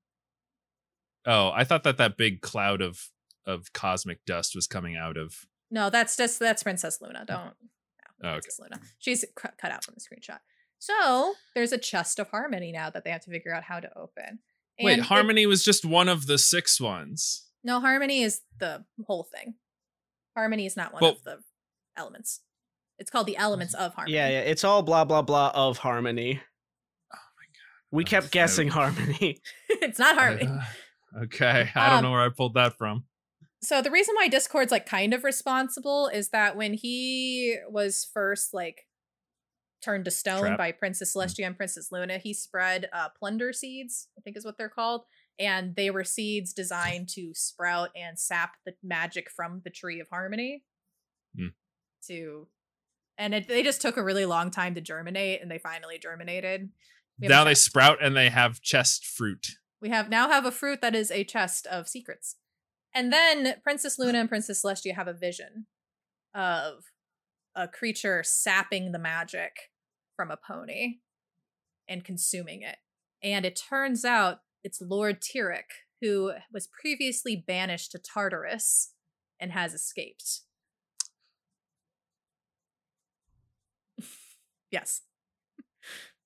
Oh, 1.26 1.50
I 1.54 1.64
thought 1.64 1.82
that 1.84 1.98
that 1.98 2.16
big 2.16 2.40
cloud 2.40 2.80
of 2.80 3.10
of 3.46 3.72
cosmic 3.72 4.24
dust 4.26 4.54
was 4.54 4.66
coming 4.66 4.96
out 4.96 5.16
of. 5.16 5.34
No, 5.70 5.90
that's 5.90 6.16
just 6.16 6.38
that's 6.38 6.62
Princess 6.62 6.98
Luna. 7.00 7.24
Don't 7.26 7.44
no, 7.44 7.52
Oh, 8.22 8.28
okay. 8.28 8.32
Princess 8.40 8.58
Luna. 8.60 8.80
She's 8.98 9.24
cu- 9.36 9.48
cut 9.60 9.70
out 9.72 9.84
from 9.84 9.94
the 9.94 10.00
screenshot. 10.00 10.38
So 10.78 11.34
there's 11.54 11.72
a 11.72 11.78
chest 11.78 12.18
of 12.18 12.28
harmony 12.30 12.72
now 12.72 12.90
that 12.90 13.04
they 13.04 13.10
have 13.10 13.22
to 13.24 13.30
figure 13.30 13.54
out 13.54 13.64
how 13.64 13.80
to 13.80 13.88
open. 13.98 14.38
Wait, 14.80 14.94
And 14.94 15.02
it- 15.02 15.06
Harmony 15.08 15.46
was 15.46 15.62
just 15.64 15.84
one 15.84 16.08
of 16.08 16.26
the 16.26 16.38
six 16.38 16.80
ones. 16.80 17.46
no, 17.62 17.80
harmony 17.80 18.22
is 18.22 18.40
the 18.58 18.84
whole 19.06 19.24
thing. 19.24 19.54
Harmony 20.34 20.64
is 20.64 20.76
not 20.76 20.92
one 20.94 21.02
Well- 21.02 21.12
of 21.12 21.22
the 21.24 21.38
elements. 21.96 22.40
It's 22.98 23.10
called 23.10 23.26
the 23.26 23.36
elements 23.36 23.74
of 23.74 23.94
harmony. 23.96 24.14
yeah, 24.16 24.28
yeah. 24.28 24.40
It's 24.40 24.64
all 24.64 24.82
blah 24.82 25.04
blah 25.04 25.22
blah 25.22 25.50
of 25.54 25.78
harmony. 25.78 26.40
Oh 27.12 27.18
my 27.38 27.44
god. 27.44 27.88
We 27.90 28.04
kept 28.04 28.26
I- 28.26 28.30
guessing 28.30 28.68
harmony. 28.78 29.40
it's 29.68 29.98
not 29.98 30.16
harmony. 30.18 30.46
Uh, 30.46 30.60
okay, 31.24 31.70
I 31.74 31.88
don't 31.90 31.98
Um, 31.98 32.04
know 32.04 32.10
where 32.12 32.20
I 32.24 32.28
pulled 32.28 32.54
that 32.54 32.76
from. 32.78 33.04
so 33.62 33.82
the 33.82 33.90
reason 33.90 34.14
why 34.14 34.28
discord's 34.28 34.72
like 34.72 34.86
kind 34.86 35.12
of 35.14 35.24
responsible 35.24 36.08
is 36.08 36.30
that 36.30 36.56
when 36.56 36.74
he 36.74 37.56
was 37.68 38.08
first 38.12 38.54
like 38.54 38.86
turned 39.82 40.04
to 40.06 40.10
stone 40.10 40.40
Trapped. 40.40 40.58
by 40.58 40.72
princess 40.72 41.14
celestia 41.14 41.46
and 41.46 41.56
princess 41.56 41.90
luna 41.90 42.18
he 42.18 42.34
spread 42.34 42.88
uh 42.92 43.08
plunder 43.18 43.52
seeds 43.52 44.08
i 44.18 44.20
think 44.20 44.36
is 44.36 44.44
what 44.44 44.56
they're 44.58 44.68
called 44.68 45.04
and 45.38 45.74
they 45.76 45.90
were 45.90 46.04
seeds 46.04 46.52
designed 46.52 47.08
to 47.10 47.32
sprout 47.34 47.88
and 47.96 48.18
sap 48.18 48.56
the 48.66 48.74
magic 48.82 49.30
from 49.30 49.62
the 49.64 49.70
tree 49.70 49.98
of 50.00 50.08
harmony 50.08 50.62
Hmm. 51.36 51.48
to 52.08 52.48
and 53.18 53.34
it, 53.34 53.46
they 53.48 53.62
just 53.62 53.80
took 53.82 53.96
a 53.98 54.02
really 54.02 54.26
long 54.26 54.50
time 54.50 54.74
to 54.74 54.80
germinate 54.80 55.40
and 55.42 55.50
they 55.50 55.58
finally 55.58 55.98
germinated 55.98 56.70
Now 57.18 57.44
they 57.44 57.54
sprout 57.54 58.02
and 58.02 58.16
they 58.16 58.30
have 58.30 58.60
chest 58.62 59.04
fruit. 59.06 59.46
We 59.80 59.88
have 59.90 60.10
now 60.10 60.28
have 60.28 60.44
a 60.44 60.50
fruit 60.50 60.80
that 60.82 60.94
is 60.94 61.10
a 61.10 61.24
chest 61.24 61.66
of 61.66 61.88
secrets. 61.88 62.36
And 62.94 63.12
then 63.12 63.54
Princess 63.62 63.98
Luna 63.98 64.18
and 64.18 64.28
Princess 64.28 64.62
Celestia 64.62 64.94
have 64.94 65.08
a 65.08 65.12
vision 65.12 65.66
of 66.34 66.84
a 67.54 67.66
creature 67.68 68.22
sapping 68.24 68.92
the 68.92 68.98
magic 68.98 69.70
from 70.16 70.30
a 70.30 70.36
pony 70.36 70.96
and 71.88 72.04
consuming 72.04 72.62
it. 72.62 72.76
And 73.22 73.44
it 73.44 73.60
turns 73.68 74.04
out 74.04 74.40
it's 74.62 74.80
Lord 74.80 75.20
Tirek, 75.20 75.70
who 76.00 76.32
was 76.52 76.68
previously 76.68 77.36
banished 77.36 77.92
to 77.92 77.98
Tartarus 77.98 78.92
and 79.38 79.52
has 79.52 79.72
escaped. 79.74 80.40
yes. 84.70 85.02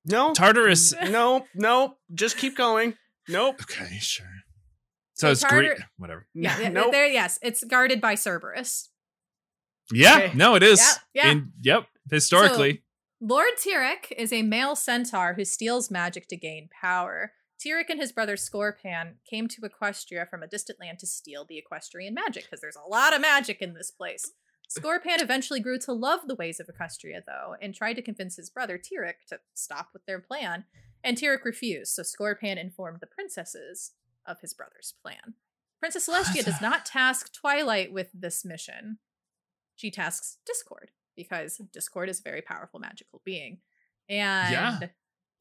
No, 0.05 0.35
Tartarus. 0.35 0.93
no, 1.11 1.47
no. 1.55 1.97
Just 2.13 2.37
keep 2.37 2.57
going. 2.57 2.95
Nope. 3.29 3.61
Okay, 3.62 3.99
sure. 4.01 4.27
So 5.14 5.29
So, 5.29 5.31
it's 5.33 5.41
Tartar- 5.43 5.57
great. 5.77 5.79
Whatever. 5.97 6.27
Yeah, 6.35 6.57
th- 6.57 6.72
nope. 6.72 6.93
there 6.93 7.07
yes, 7.07 7.39
it's 7.43 7.62
guarded 7.64 8.01
by 8.01 8.14
Cerberus. 8.16 8.91
Yeah, 9.93 10.16
Okay. 10.16 10.33
no, 10.35 10.55
it 10.55 10.62
is. 10.62 10.81
Yeah, 10.81 11.25
yeah. 11.25 11.31
In, 11.33 11.53
yep, 11.61 11.87
historically. 12.11 12.83
Lord 13.20 13.53
Tirek 13.64 14.11
is 14.16 14.33
a 14.33 14.43
male 14.43 14.75
centaur 14.77 15.35
who 15.35 15.45
steals 15.45 15.91
magic 15.91 16.27
to 16.29 16.37
gain 16.37 16.68
power. 16.81 17.33
Tirek 17.64 17.89
and 17.89 18.01
his 18.01 18.12
brother 18.12 18.37
Scorpan 18.37 19.14
came 19.29 19.47
to 19.49 19.61
Equestria 19.62 20.29
from 20.29 20.43
a 20.43 20.47
distant 20.49 20.81
land 20.81 20.99
to 20.99 21.07
steal 21.07 21.45
the 21.49 21.57
equestrian 21.59 22.12
magic 22.12 22.45
because 22.45 22.61
there's 22.61 22.77
a 22.77 22.89
lot 22.89 23.14
of 23.14 23.20
magic 23.20 23.62
in 23.62 23.75
this 23.75 23.91
place. 23.91 24.33
Scorpan 24.68 25.22
eventually 25.22 25.61
grew 25.61 25.79
to 25.79 25.93
love 25.93 26.20
the 26.27 26.35
ways 26.35 26.59
of 26.61 26.66
Equestria, 26.66 27.20
though, 27.27 27.55
and 27.62 27.75
tried 27.75 27.95
to 27.95 28.03
convince 28.03 28.37
his 28.37 28.51
brother 28.51 28.79
Tirek 28.79 29.25
to 29.29 29.39
stop 29.55 29.91
with 29.93 30.05
their 30.07 30.18
plan. 30.20 30.64
And 31.05 31.17
Tirek 31.19 31.45
refused, 31.45 31.93
so 31.93 32.03
Scorpan 32.03 32.57
informed 32.59 32.99
the 33.01 33.07
princesses 33.07 33.93
of 34.27 34.41
his 34.41 34.55
brother's 34.55 34.95
plan. 35.03 35.35
Princess 35.81 36.09
Celestia 36.09 36.45
does 36.45 36.61
not 36.63 36.87
task 36.87 37.33
Twilight 37.35 37.93
with 37.93 38.09
this 38.15 38.45
mission. 38.45 38.99
She 39.77 39.91
tasks 39.91 40.39
Discord 40.47 40.91
because 41.17 41.61
Discord 41.73 42.09
is 42.09 42.21
a 42.21 42.23
very 42.23 42.41
powerful 42.43 42.81
magical 42.81 43.21
being. 43.25 43.59
And 44.09 44.53
Yeah. 44.53 44.79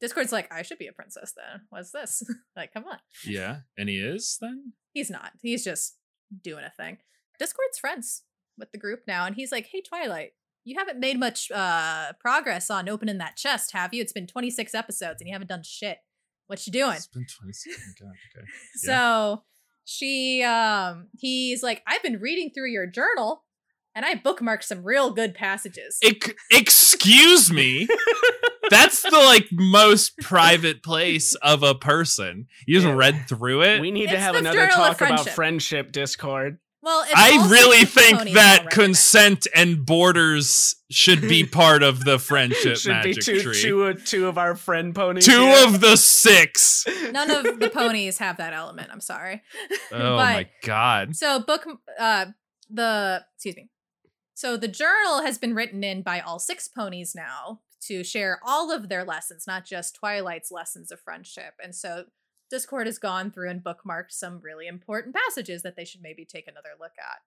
Discord's 0.00 0.32
like, 0.32 0.52
I 0.52 0.62
should 0.62 0.78
be 0.78 0.86
a 0.88 0.92
princess 0.92 1.32
then. 1.34 1.62
What's 1.70 1.92
this? 1.92 2.22
like, 2.56 2.74
come 2.74 2.84
on. 2.84 2.98
yeah, 3.26 3.60
and 3.78 3.88
he 3.88 3.96
is 4.00 4.36
then. 4.40 4.72
He's 4.92 5.08
not. 5.08 5.32
He's 5.40 5.64
just 5.64 5.96
doing 6.42 6.64
a 6.64 6.70
thing. 6.70 6.98
Discord's 7.38 7.78
friends 7.78 8.22
with 8.58 8.70
the 8.72 8.78
group 8.78 9.04
now, 9.06 9.24
and 9.24 9.34
he's 9.34 9.50
like, 9.50 9.68
Hey, 9.72 9.80
Twilight, 9.80 10.32
you 10.64 10.76
haven't 10.78 10.98
made 10.98 11.18
much 11.18 11.50
uh 11.50 12.12
progress 12.20 12.70
on 12.70 12.88
opening 12.88 13.18
that 13.18 13.36
chest, 13.36 13.72
have 13.72 13.92
you? 13.94 14.00
It's 14.02 14.12
been 14.12 14.26
26 14.26 14.74
episodes 14.74 15.20
and 15.20 15.28
you 15.28 15.34
haven't 15.34 15.48
done 15.48 15.62
shit. 15.64 15.98
What 16.46 16.66
you 16.66 16.72
doing? 16.72 16.94
It's 16.94 17.06
been 17.06 17.24
twenty. 17.26 17.52
oh 17.68 17.92
God, 18.00 18.12
okay. 18.36 18.46
So 18.76 19.42
she 19.84 20.42
um 20.42 21.08
he's 21.18 21.62
like, 21.62 21.82
I've 21.86 22.02
been 22.02 22.20
reading 22.20 22.50
through 22.54 22.70
your 22.70 22.86
journal 22.86 23.44
and 23.94 24.04
I 24.04 24.14
bookmarked 24.16 24.64
some 24.64 24.82
real 24.82 25.10
good 25.12 25.34
passages. 25.34 25.98
Ec- 26.02 26.34
excuse 26.50 27.50
me. 27.52 27.86
That's 28.70 29.02
the 29.02 29.10
like 29.10 29.46
most 29.52 30.18
private 30.18 30.82
place 30.82 31.34
of 31.36 31.62
a 31.62 31.74
person. 31.74 32.46
You 32.66 32.76
just 32.76 32.86
Yeah. 32.86 32.94
read 32.94 33.28
through 33.28 33.62
it. 33.62 33.80
We 33.80 33.90
need 33.90 34.08
to 34.10 34.18
have 34.18 34.34
another 34.34 34.56
journal 34.58 34.84
of 34.84 34.98
talk 34.98 35.00
about 35.00 35.08
friendship. 35.08 35.32
friendship 35.34 35.92
Discord. 35.92 36.58
Well, 36.84 37.02
it's 37.02 37.12
I 37.16 37.48
really 37.50 37.84
think 37.84 38.34
that 38.34 38.60
already. 38.60 38.74
consent 38.74 39.46
and 39.54 39.84
borders 39.86 40.76
should 40.90 41.22
be 41.22 41.44
part 41.60 41.82
of 41.82 42.04
the 42.04 42.18
friendship 42.18 42.76
Should 42.76 43.02
be 43.02 43.08
magic 43.08 43.24
two, 43.24 43.40
tree. 43.40 43.60
two, 43.62 43.82
of- 43.84 44.04
two 44.04 44.26
of 44.28 44.38
our 44.38 44.54
friend 44.54 44.94
ponies. 44.94 45.24
Two 45.26 45.40
here. 45.46 45.66
of 45.66 45.80
the 45.80 45.96
six. 45.96 46.86
None 47.10 47.30
of 47.30 47.58
the 47.58 47.70
ponies 47.70 48.18
have 48.18 48.36
that 48.36 48.52
element. 48.52 48.90
I'm 48.92 49.00
sorry. 49.00 49.42
Oh 49.92 50.16
But- 50.16 50.16
my 50.16 50.48
god. 50.62 51.16
So 51.16 51.40
book 51.40 51.66
uh 51.98 52.26
the 52.70 53.24
excuse 53.34 53.56
me. 53.56 53.70
So 54.34 54.56
the 54.56 54.68
journal 54.68 55.22
has 55.22 55.38
been 55.38 55.54
written 55.54 55.84
in 55.84 56.02
by 56.02 56.20
all 56.20 56.38
six 56.38 56.66
ponies 56.68 57.14
now 57.14 57.60
to 57.86 58.02
share 58.02 58.40
all 58.44 58.72
of 58.72 58.88
their 58.88 59.04
lessons, 59.04 59.44
not 59.46 59.64
just 59.64 59.94
Twilight's 59.94 60.50
lessons 60.50 60.90
of 60.90 61.00
friendship. 61.00 61.54
And 61.62 61.74
so 61.74 62.04
Discord 62.50 62.86
has 62.86 62.98
gone 62.98 63.30
through 63.30 63.50
and 63.50 63.62
bookmarked 63.62 64.10
some 64.10 64.40
really 64.40 64.66
important 64.66 65.14
passages 65.14 65.62
that 65.62 65.76
they 65.76 65.84
should 65.84 66.02
maybe 66.02 66.24
take 66.24 66.46
another 66.48 66.70
look 66.78 66.92
at. 66.98 67.18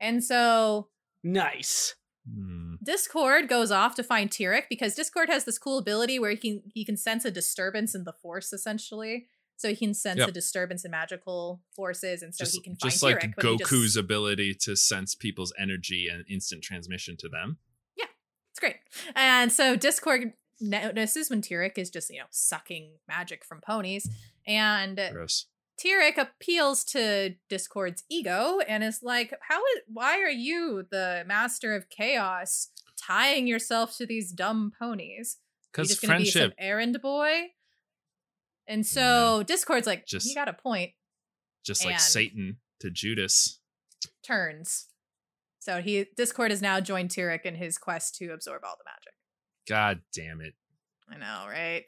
And 0.00 0.22
so 0.24 0.88
Nice. 1.22 1.94
Hmm. 2.28 2.74
Discord 2.82 3.48
goes 3.48 3.70
off 3.70 3.94
to 3.96 4.02
find 4.02 4.30
Tirek 4.30 4.64
because 4.68 4.94
Discord 4.94 5.28
has 5.28 5.44
this 5.44 5.58
cool 5.58 5.78
ability 5.78 6.18
where 6.18 6.30
he 6.30 6.36
can 6.36 6.62
he 6.72 6.84
can 6.84 6.96
sense 6.96 7.24
a 7.24 7.30
disturbance 7.30 7.94
in 7.94 8.04
the 8.04 8.12
force 8.12 8.52
essentially. 8.52 9.26
So 9.56 9.68
he 9.68 9.76
can 9.76 9.94
sense 9.94 10.18
Yep. 10.18 10.28
a 10.30 10.32
disturbance 10.32 10.84
in 10.84 10.90
magical 10.90 11.62
forces, 11.76 12.22
and 12.22 12.34
so 12.34 12.42
just 12.44 12.56
he 12.56 12.60
can 12.62 12.74
find 12.76 12.90
just 12.90 13.02
like 13.02 13.20
Tirek. 13.20 13.34
but 13.36 13.44
he 13.44 13.56
just- 13.58 13.70
Goku's 13.70 13.96
ability 13.96 14.54
to 14.62 14.74
sense 14.74 15.14
people's 15.14 15.52
energy 15.58 16.08
and 16.12 16.24
instant 16.28 16.64
transmission 16.64 17.16
to 17.18 17.28
them. 17.28 17.58
Yeah, 17.96 18.06
it's 18.50 18.58
great. 18.58 18.76
And 19.14 19.52
so 19.52 19.76
Discord 19.76 20.32
notices 20.60 21.30
when 21.30 21.42
Tirek 21.42 21.76
is 21.78 21.90
just, 21.90 22.10
you 22.10 22.18
know, 22.18 22.26
sucking 22.30 22.98
magic 23.06 23.44
from 23.44 23.60
ponies. 23.60 24.08
And 24.46 25.00
Gross. 25.12 25.46
Tirek 25.82 26.18
appeals 26.18 26.84
to 26.84 27.34
Discord's 27.48 28.04
ego 28.10 28.60
and 28.66 28.84
is 28.84 29.00
like, 29.02 29.32
How 29.48 29.58
is 29.58 29.82
why 29.86 30.20
are 30.20 30.30
you, 30.30 30.86
the 30.90 31.24
master 31.26 31.74
of 31.74 31.88
chaos, 31.88 32.68
tying 33.00 33.46
yourself 33.46 33.96
to 33.98 34.06
these 34.06 34.32
dumb 34.32 34.72
ponies? 34.78 35.38
Because 35.72 35.98
gonna 35.98 36.18
be 36.18 36.24
some 36.26 36.40
friendship, 36.40 36.54
errand 36.58 37.00
boy. 37.02 37.48
And 38.66 38.86
so 38.86 39.42
Discord's 39.46 39.86
like, 39.86 40.06
Just- 40.06 40.26
you 40.28 40.34
got 40.34 40.48
a 40.48 40.52
point. 40.52 40.92
just 41.64 41.84
like 41.84 42.00
Satan 42.00 42.58
to 42.80 42.90
Judas. 42.90 43.60
Turns. 44.24 44.88
So 45.58 45.80
he 45.80 46.06
Discord 46.16 46.50
has 46.50 46.60
now 46.60 46.80
joined 46.80 47.10
Tirek 47.10 47.42
in 47.42 47.54
his 47.54 47.78
quest 47.78 48.16
to 48.16 48.32
absorb 48.32 48.62
all 48.64 48.74
the 48.76 48.84
magic. 48.84 49.14
God 49.68 50.00
damn 50.12 50.40
it. 50.40 50.54
I 51.08 51.18
know, 51.18 51.46
right? 51.48 51.84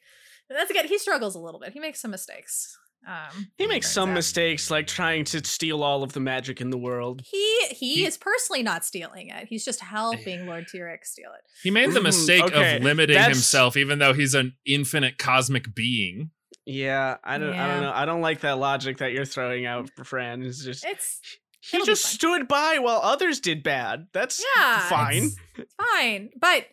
And 0.51 0.59
that's 0.59 0.71
good. 0.73 0.87
he 0.87 0.99
struggles 0.99 1.35
a 1.35 1.39
little 1.39 1.61
bit. 1.61 1.73
He 1.73 1.81
makes 1.81 2.01
some 2.01 2.11
mistakes. 2.11 2.77
Um 3.07 3.49
He 3.59 3.67
makes 3.67 3.91
some 3.91 4.11
out. 4.11 4.15
mistakes, 4.15 4.71
like 4.71 4.87
trying 4.87 5.25
to 5.27 5.45
steal 5.45 5.83
all 5.83 6.03
of 6.03 6.13
the 6.15 6.21
magic 6.21 6.61
in 6.61 6.71
the 6.71 6.79
world. 6.79 7.23
he, 7.31 7.67
he 7.69 7.95
He- 7.97 8.07
is 8.07 8.17
personally 8.17 8.63
not 8.63 8.85
stealing 8.85 9.29
it. 9.29 9.47
He's 9.49 9.65
just 9.65 9.81
helping 9.81 10.47
Lord 10.47 10.65
Tirek 10.75 11.05
steal 11.05 11.31
it. 11.33 11.41
He 11.63 11.71
made 11.71 11.93
the 11.93 12.01
mistake 12.01 12.43
okay, 12.45 12.77
of 12.79 12.83
limiting 12.83 13.15
that's- 13.17 13.37
himself, 13.37 13.77
even 13.77 13.99
though 13.99 14.13
he's 14.15 14.35
an 14.35 14.55
infinite 14.67 15.19
cosmic 15.19 15.75
being. 15.75 16.31
Yeah, 16.67 17.17
I 17.23 17.37
don't. 17.37 17.53
I 17.53 17.69
don't 17.69 17.83
know. 17.83 17.93
I 17.95 18.05
don't 18.07 18.23
like 18.23 18.41
that 18.41 18.57
logic 18.59 18.99
that 18.99 19.13
you're 19.13 19.27
throwing 19.27 19.67
out, 19.67 19.91
Fran. 20.05 20.43
It's 20.43 20.65
just 20.65 20.83
It's 20.87 21.21
he 21.61 21.85
just 21.85 22.07
stood 22.07 22.49
by 22.49 22.79
while 22.79 23.01
others 23.03 23.39
did 23.41 23.63
bad. 23.63 24.07
That's 24.15 24.43
yeah, 24.57 24.89
fine. 24.89 25.25
It's, 25.25 25.37
it's 25.59 25.75
fine. 25.93 26.31
But 26.41 26.69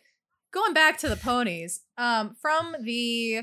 going 0.50 0.72
back 0.72 0.96
to 0.98 1.10
the 1.10 1.16
ponies, 1.16 1.82
um, 1.98 2.36
from 2.40 2.74
the 2.82 3.42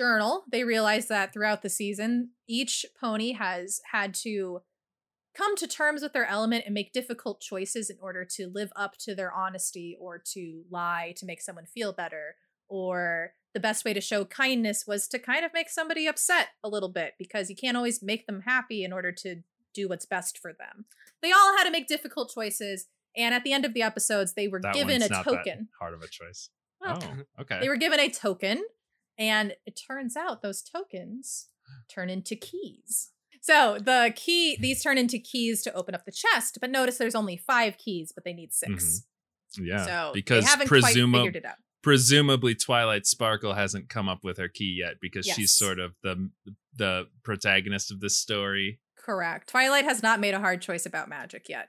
journal, 0.00 0.44
they 0.50 0.64
realized 0.64 1.08
that 1.10 1.32
throughout 1.32 1.60
the 1.62 1.68
season, 1.68 2.30
each 2.48 2.86
pony 2.98 3.32
has 3.32 3.80
had 3.92 4.14
to 4.14 4.62
come 5.36 5.54
to 5.56 5.66
terms 5.66 6.00
with 6.02 6.12
their 6.14 6.24
element 6.26 6.64
and 6.64 6.74
make 6.74 6.92
difficult 6.92 7.40
choices 7.40 7.90
in 7.90 7.96
order 8.00 8.24
to 8.24 8.48
live 8.48 8.72
up 8.74 8.96
to 8.98 9.14
their 9.14 9.30
honesty 9.32 9.96
or 10.00 10.18
to 10.32 10.62
lie 10.70 11.12
to 11.16 11.26
make 11.26 11.40
someone 11.42 11.66
feel 11.66 11.92
better 11.92 12.36
or 12.68 13.32
the 13.52 13.60
best 13.60 13.84
way 13.84 13.92
to 13.92 14.00
show 14.00 14.24
kindness 14.24 14.84
was 14.86 15.06
to 15.08 15.18
kind 15.18 15.44
of 15.44 15.52
make 15.52 15.68
somebody 15.68 16.06
upset 16.06 16.48
a 16.64 16.68
little 16.68 16.88
bit 16.88 17.14
because 17.18 17.50
you 17.50 17.56
can't 17.56 17.76
always 17.76 18.02
make 18.02 18.26
them 18.26 18.42
happy 18.46 18.82
in 18.84 18.92
order 18.92 19.12
to 19.12 19.36
do 19.74 19.88
what's 19.88 20.06
best 20.06 20.38
for 20.38 20.52
them. 20.52 20.84
They 21.22 21.30
all 21.32 21.56
had 21.58 21.64
to 21.64 21.70
make 21.70 21.86
difficult 21.88 22.32
choices, 22.32 22.86
and 23.16 23.34
at 23.34 23.44
the 23.44 23.52
end 23.52 23.64
of 23.64 23.74
the 23.74 23.82
episodes, 23.82 24.32
they 24.34 24.48
were 24.48 24.60
That 24.62 24.74
given 24.74 24.96
a 25.02 25.04
one's 25.04 25.10
not 25.10 25.24
that 25.26 25.30
token. 25.36 25.68
hard 25.78 25.94
of 25.94 26.02
a 26.02 26.08
choice. 26.08 26.48
Oh, 26.82 26.98
okay. 27.40 27.58
They 27.60 27.68
were 27.68 27.76
given 27.76 28.00
a 28.00 28.08
token, 28.08 28.64
and 29.20 29.54
it 29.66 29.78
turns 29.88 30.16
out 30.16 30.42
those 30.42 30.62
tokens 30.62 31.48
turn 31.88 32.10
into 32.10 32.34
keys. 32.34 33.10
So 33.42 33.78
the 33.80 34.12
key, 34.16 34.56
these 34.60 34.82
turn 34.82 34.98
into 34.98 35.18
keys 35.18 35.62
to 35.62 35.72
open 35.74 35.94
up 35.94 36.04
the 36.04 36.12
chest, 36.12 36.58
but 36.60 36.70
notice 36.70 36.98
there's 36.98 37.14
only 37.14 37.36
five 37.36 37.78
keys, 37.78 38.10
but 38.14 38.24
they 38.24 38.32
need 38.32 38.52
6 38.52 38.70
Mm-hmm. 39.58 39.64
yeah. 39.64 39.84
So 39.86 40.10
because 40.14 40.44
they 40.44 40.50
haven't 40.50 40.68
presuma- 40.68 40.80
quite 41.12 41.18
figured 41.20 41.36
it 41.36 41.44
out. 41.44 41.56
presumably 41.82 42.54
Twilight 42.54 43.06
Sparkle 43.06 43.54
hasn't 43.54 43.88
come 43.88 44.08
up 44.08 44.20
with 44.24 44.38
her 44.38 44.48
key 44.48 44.76
yet 44.80 44.94
because 45.00 45.26
Yes. 45.26 45.36
she's 45.36 45.54
sort 45.54 45.78
of 45.78 45.94
the 46.02 46.30
the 46.76 47.06
protagonist 47.24 47.90
of 47.90 48.00
this 48.00 48.16
story. 48.18 48.80
Correct. 48.96 49.48
Twilight 49.48 49.84
has 49.84 50.02
not 50.02 50.20
made 50.20 50.34
a 50.34 50.38
hard 50.38 50.60
choice 50.62 50.84
about 50.86 51.08
magic 51.08 51.48
yet. 51.48 51.68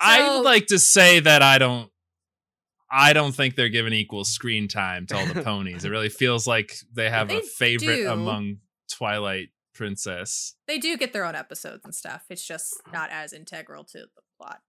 I 0.00 0.34
would 0.36 0.44
like 0.44 0.66
to 0.66 0.78
say 0.80 1.20
that 1.20 1.42
I 1.42 1.58
don't 1.58 1.90
I 2.92 3.12
don't 3.14 3.32
think 3.34 3.56
they're 3.56 3.68
given 3.70 3.92
equal 3.94 4.24
screen 4.24 4.68
time 4.68 5.06
to 5.06 5.16
all 5.16 5.26
the 5.26 5.42
ponies. 5.42 5.84
It 5.84 5.90
really 5.90 6.08
feels 6.22 6.46
like 6.46 6.74
they 6.92 7.08
have 7.08 7.30
a 7.30 7.40
favorite 7.40 7.96
do. 7.96 8.10
among 8.10 8.58
Twilight 8.90 9.48
Princess. 9.74 10.54
They 10.68 10.78
do 10.78 10.96
get 10.98 11.12
their 11.14 11.24
own 11.24 11.34
episodes 11.34 11.80
and 11.84 11.94
stuff. 11.94 12.22
It's 12.28 12.46
just 12.46 12.74
not 12.92 13.10
as 13.10 13.32
integral 13.32 13.84
to 13.84 13.98
the 14.00 14.22
plot 14.38 14.60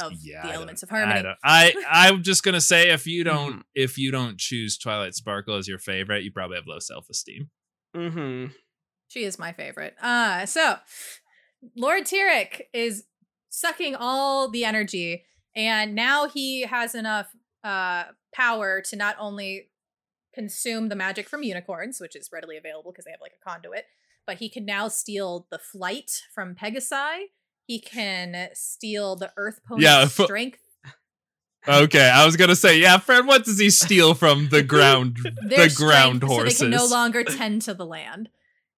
of 0.00 0.12
Yeah, 0.22 0.42
the 0.42 0.52
I 0.52 0.54
elements 0.54 0.82
of 0.82 0.88
harmony. 0.90 1.28
I, 1.44 1.74
I 1.90 2.06
I'm 2.08 2.22
just 2.22 2.42
gonna 2.42 2.60
say 2.60 2.90
if 2.90 3.06
you 3.06 3.22
don't 3.24 3.52
Mm-hmm. 3.52 3.60
if 3.74 3.98
you 3.98 4.10
don't 4.10 4.38
choose 4.38 4.78
Twilight 4.78 5.14
Sparkle 5.14 5.56
as 5.56 5.68
your 5.68 5.78
favorite, 5.78 6.24
you 6.24 6.32
probably 6.32 6.56
have 6.56 6.66
low 6.66 6.78
self 6.78 7.08
esteem. 7.10 7.50
Mm-hmm. 7.94 8.52
She 9.08 9.24
is 9.24 9.38
my 9.38 9.52
favorite. 9.52 9.94
Uh 10.00 10.46
so 10.46 10.76
Lord 11.76 12.04
Tirek 12.04 12.62
is 12.72 13.04
sucking 13.50 13.94
all 13.96 14.50
the 14.50 14.64
energy, 14.64 15.24
and 15.54 15.94
now 15.94 16.28
he 16.28 16.62
has 16.62 16.94
enough 16.94 17.28
uh 17.66 18.04
power 18.34 18.80
to 18.82 18.96
not 18.96 19.16
only 19.18 19.70
consume 20.34 20.88
the 20.88 20.96
magic 20.96 21.28
from 21.28 21.42
unicorns, 21.42 22.00
which 22.00 22.14
is 22.14 22.28
readily 22.32 22.56
available 22.56 22.92
because 22.92 23.04
they 23.06 23.10
have 23.10 23.20
like 23.20 23.32
a 23.40 23.44
conduit, 23.50 23.86
but 24.26 24.36
he 24.38 24.48
can 24.48 24.64
now 24.64 24.86
steal 24.88 25.46
the 25.50 25.58
flight 25.58 26.10
from 26.34 26.54
Pegasi. 26.54 27.26
He 27.66 27.80
can 27.80 28.48
steal 28.54 29.16
the 29.16 29.32
earth 29.36 29.60
pony's 29.66 29.84
Yeah, 29.84 30.02
if- 30.04 30.12
strength. 30.12 30.60
Okay, 31.68 32.08
I 32.08 32.24
was 32.24 32.36
gonna 32.36 32.54
say, 32.54 32.78
yeah, 32.78 32.98
Fred. 32.98 33.26
What 33.26 33.44
does 33.44 33.58
he 33.58 33.70
steal 33.70 34.14
from 34.14 34.50
the 34.50 34.62
ground? 34.74 35.16
the 35.22 35.72
ground 35.76 36.18
strength 36.18 36.22
horses. 36.22 36.58
So 36.58 36.64
they 36.66 36.70
can 36.70 36.78
no 36.78 36.86
longer 36.86 37.24
tend 37.24 37.62
to 37.62 37.74
the 37.74 37.84
land. 37.86 38.28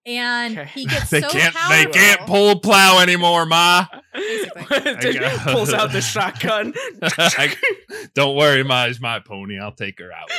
And 0.09 0.59
Okay. 0.59 0.71
he 0.75 0.87
gets 0.87 1.11
they 1.11 1.21
so 1.21 1.29
can't. 1.29 1.55
powerful. 1.55 1.77
They 1.77 1.99
can't 1.99 2.21
pull 2.23 2.59
plow 2.61 3.01
anymore, 3.01 3.45
Ma. 3.47 3.87
Basically. 4.15 5.19
pulls 5.45 5.73
out 5.73 5.93
the 5.93 6.01
shotgun. 6.01 6.73
I- 7.03 7.55
don't 8.15 8.35
worry, 8.37 8.65
Ma. 8.65 8.85
It's 8.85 9.01
my 9.01 9.21
pony. 9.21 9.59
I'll 9.59 9.73
take 9.73 9.99
her 9.99 10.11
out. 10.13 10.31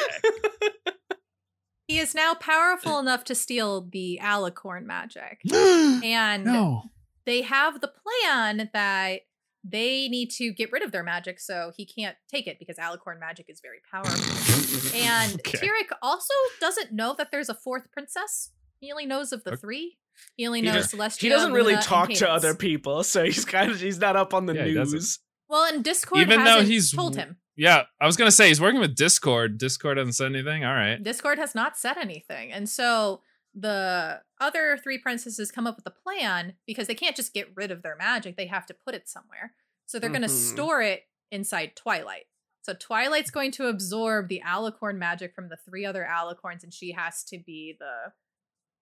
He 1.87 1.97
is 1.97 2.13
now 2.13 2.35
powerful 2.35 2.99
enough 2.99 3.23
to 3.25 3.35
steal 3.35 3.81
the 3.91 4.19
alicorn 4.21 4.85
magic. 4.85 5.41
And 5.51 6.45
no. 6.45 6.83
they 7.25 7.41
have 7.41 7.81
the 7.81 7.89
plan 7.91 8.69
that 8.73 9.21
they 9.63 10.07
need 10.07 10.29
to 10.31 10.51
get 10.53 10.71
rid 10.71 10.83
of 10.83 10.91
their 10.91 11.03
magic 11.03 11.39
so 11.39 11.71
he 11.75 11.85
can't 11.85 12.15
take 12.31 12.47
it 12.47 12.57
because 12.59 12.77
alicorn 12.77 13.19
magic 13.19 13.47
is 13.49 13.59
very 13.59 13.79
powerful. 13.91 14.95
And 14.97 15.33
Okay. 15.35 15.57
Tirek 15.57 15.89
also 16.01 16.33
doesn't 16.61 16.91
know 16.93 17.13
that 17.17 17.29
there's 17.31 17.49
a 17.49 17.53
fourth 17.55 17.91
princess. 17.91 18.51
He 18.79 18.91
only 18.91 19.05
knows 19.05 19.31
of 19.31 19.43
the 19.43 19.51
Okay. 19.51 19.61
three. 19.61 19.97
He 20.35 20.45
only 20.47 20.61
knows 20.61 20.91
does- 20.91 20.93
Celestia. 20.93 21.21
he 21.21 21.29
doesn't 21.29 21.53
really 21.53 21.67
Luna, 21.67 21.77
and 21.77 21.85
talk 21.85 22.09
to 22.09 22.13
Cadance. 22.25 22.27
other 22.29 22.55
people, 22.55 23.03
so 23.03 23.23
he's 23.23 23.45
kind 23.45 23.71
of 23.71 23.79
he's 23.79 23.99
not 23.99 24.15
up 24.15 24.33
on 24.33 24.45
the 24.45 24.53
Yeah, 24.55 24.65
he 24.65 24.73
doesn't. 24.73 24.97
news. 24.97 25.19
Well, 25.47 25.65
and 25.73 25.83
Discord 25.83 26.21
Even 26.21 26.43
though 26.43 26.51
hasn't 26.51 26.69
he's 26.69 26.91
told 26.91 27.15
him. 27.15 27.37
Yeah, 27.55 27.83
I 27.99 28.05
was 28.05 28.15
gonna 28.17 28.31
say 28.31 28.47
he's 28.49 28.61
working 28.61 28.79
with 28.79 28.95
Discord. 28.95 29.57
Discord 29.57 29.97
hasn't 29.97 30.15
said 30.15 30.27
anything. 30.27 30.63
All 30.63 30.73
right. 30.73 31.01
Discord 31.01 31.39
has 31.39 31.55
not 31.55 31.77
said 31.77 31.97
anything. 31.97 32.51
And 32.51 32.69
so 32.69 33.21
the 33.55 34.21
other 34.39 34.77
three 34.81 34.97
princesses 34.97 35.51
come 35.51 35.65
up 35.67 35.75
with 35.75 35.85
a 35.87 35.91
plan 35.91 36.55
because 36.67 36.87
they 36.87 36.95
can't 36.95 37.15
just 37.15 37.33
get 37.33 37.49
rid 37.55 37.71
of 37.71 37.81
their 37.81 37.95
magic. 37.95 38.37
They 38.37 38.45
have 38.45 38.65
to 38.67 38.73
put 38.73 38.93
it 38.95 39.09
somewhere. 39.09 39.53
So 39.85 39.97
they're 39.99 40.09
going 40.09 40.21
to 40.21 40.27
Mhm. 40.27 40.51
store 40.53 40.81
it 40.83 41.07
inside 41.31 41.75
Twilight. 41.75 42.27
So 42.61 42.73
Twilight's 42.73 43.31
going 43.31 43.51
to 43.53 43.65
absorb 43.67 44.27
the 44.29 44.41
alicorn 44.45 44.97
magic 44.97 45.33
from 45.33 45.49
the 45.49 45.57
three 45.57 45.83
other 45.83 46.03
alicorns, 46.09 46.63
and 46.63 46.71
she 46.73 46.91
has 46.91 47.23
to 47.25 47.39
be 47.39 47.75
the 47.79 48.13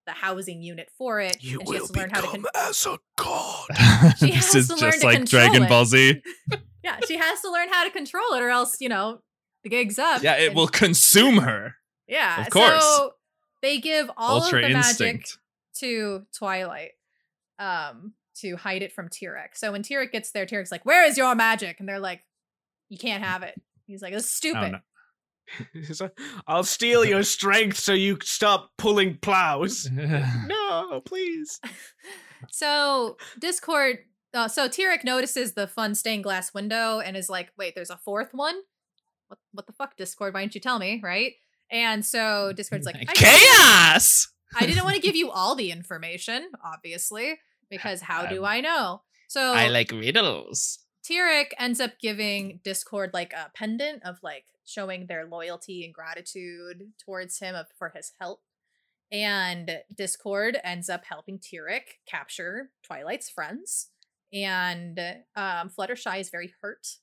the 0.08 0.14
housing 0.14 0.64
unit 0.64 0.90
for 0.98 1.20
it. 1.22 1.38
You 1.42 1.60
and 1.60 1.68
she 1.70 1.74
has 1.76 1.82
will 1.84 1.88
to 1.90 2.00
learn 2.00 2.10
how 2.10 2.22
to 2.22 2.28
become 2.28 2.42
con- 2.54 2.70
as 2.70 2.86
a 2.88 2.98
god. 3.16 3.68
She 4.20 4.32
this 4.32 4.56
is 4.56 4.68
to 4.70 4.74
learn 4.76 4.80
just 4.92 5.02
to 5.02 5.06
like 5.08 5.26
Dragon 5.26 5.64
it. 5.64 5.70
Ball 5.70 5.86
Z. 5.86 6.22
yeah, 6.84 6.98
she 7.08 7.18
has 7.18 7.42
to 7.42 7.52
learn 7.52 7.70
how 7.70 7.84
to 7.84 7.92
control 7.92 8.34
it, 8.34 8.42
or 8.42 8.50
else 8.50 8.78
you 8.82 8.90
know 8.90 9.22
the 9.64 9.70
gig's 9.70 10.00
up. 10.00 10.24
Yeah, 10.24 10.38
it 10.38 10.48
and- 10.48 10.56
will 10.56 10.68
consume 10.68 11.38
her. 11.38 11.76
Yeah, 12.08 12.42
Of 12.42 12.50
course. 12.50 12.82
So 12.84 13.14
they 13.62 13.78
give 13.80 14.10
all 14.18 14.42
Ultra 14.42 14.62
of 14.64 14.68
the 14.70 14.74
magic 14.76 15.28
to 15.80 16.26
Twilight, 16.38 16.92
um, 17.60 18.14
to 18.42 18.56
hide 18.56 18.82
it 18.82 18.94
from 18.94 19.10
Tirek. 19.10 19.56
So 19.56 19.72
when 19.74 19.84
Tirek 19.84 20.12
gets 20.14 20.32
there, 20.32 20.46
Tirek's 20.46 20.72
like, 20.72 20.86
"Where 20.86 21.06
is 21.06 21.18
your 21.18 21.36
magic?" 21.36 21.80
And 21.80 21.88
they're 21.90 22.00
like, 22.00 22.24
"You 22.90 22.98
can't 22.98 23.24
have 23.24 23.44
it." 23.44 23.60
He's 23.86 24.02
like, 24.02 24.14
"It's 24.14 24.26
Oh, 24.26 24.28
stupid." 24.28 24.76
No. 25.74 25.82
He's 25.82 26.02
like, 26.02 26.18
I'll 26.48 26.64
steal 26.64 27.06
your 27.06 27.24
strength 27.38 27.78
so 27.78 27.94
you 27.94 28.18
stop 28.24 28.72
pulling 28.78 29.18
plows. 29.18 29.90
No, 30.48 31.02
please. 31.06 31.60
So 32.52 33.18
Discord, 33.40 33.98
uh, 34.32 34.48
so 34.48 34.70
Tirek 34.70 35.04
notices 35.04 35.54
the 35.54 35.66
fun 35.66 35.96
stained 35.96 36.24
glass 36.24 36.54
window 36.54 37.00
and 37.00 37.18
is 37.18 37.30
like, 37.30 37.52
"Wait, 37.58 37.74
there's 37.74 37.90
a 37.90 37.98
fourth 37.98 38.30
one? 38.32 38.56
What? 39.28 39.40
What 39.54 39.66
the 39.66 39.74
fuck, 39.74 39.98
Discord? 39.98 40.36
Why 40.36 40.42
didn't 40.42 40.54
you 40.54 40.62
tell 40.62 40.78
me?" 40.78 41.02
Right? 41.04 41.34
And 41.72 42.06
so 42.06 42.54
Discord's 42.56 42.86
like, 42.86 42.96
I 42.96 43.14
Chaos. 43.14 44.28
I 44.56 44.66
didn't 44.66 44.84
want 44.84 44.96
to 44.96 45.02
give 45.02 45.16
you 45.16 45.32
all 45.32 45.56
the 45.56 45.72
information, 45.72 46.52
obviously, 46.64 47.40
because 47.70 48.02
how 48.02 48.26
do 48.28 48.46
I 48.46 48.62
know? 48.62 49.02
So 49.28 49.42
I 49.42 49.68
like 49.68 49.92
riddles. 49.92 50.80
Tirek 51.04 51.48
ends 51.58 51.80
up 51.80 52.00
giving 52.00 52.60
Discord 52.64 53.12
like 53.14 53.34
a 53.34 53.50
pendant 53.54 54.04
of 54.04 54.18
like 54.24 54.46
showing 54.68 55.08
their 55.08 55.26
loyalty 55.26 55.86
and 55.86 55.94
gratitude 55.94 56.92
towards 57.04 57.40
him 57.40 57.56
for 57.78 57.92
his 57.96 58.12
help. 58.20 58.42
And 59.12 59.80
Discord 59.96 60.60
ends 60.64 60.90
up 60.90 61.06
helping 61.06 61.40
Tirek 61.40 62.02
capture 62.06 62.72
Twilight's 62.84 63.30
friends. 63.30 63.90
And 64.34 65.00
um, 65.36 65.70
Fluttershy 65.70 66.20
is 66.20 66.30
very 66.30 66.54
hurt 66.62 66.98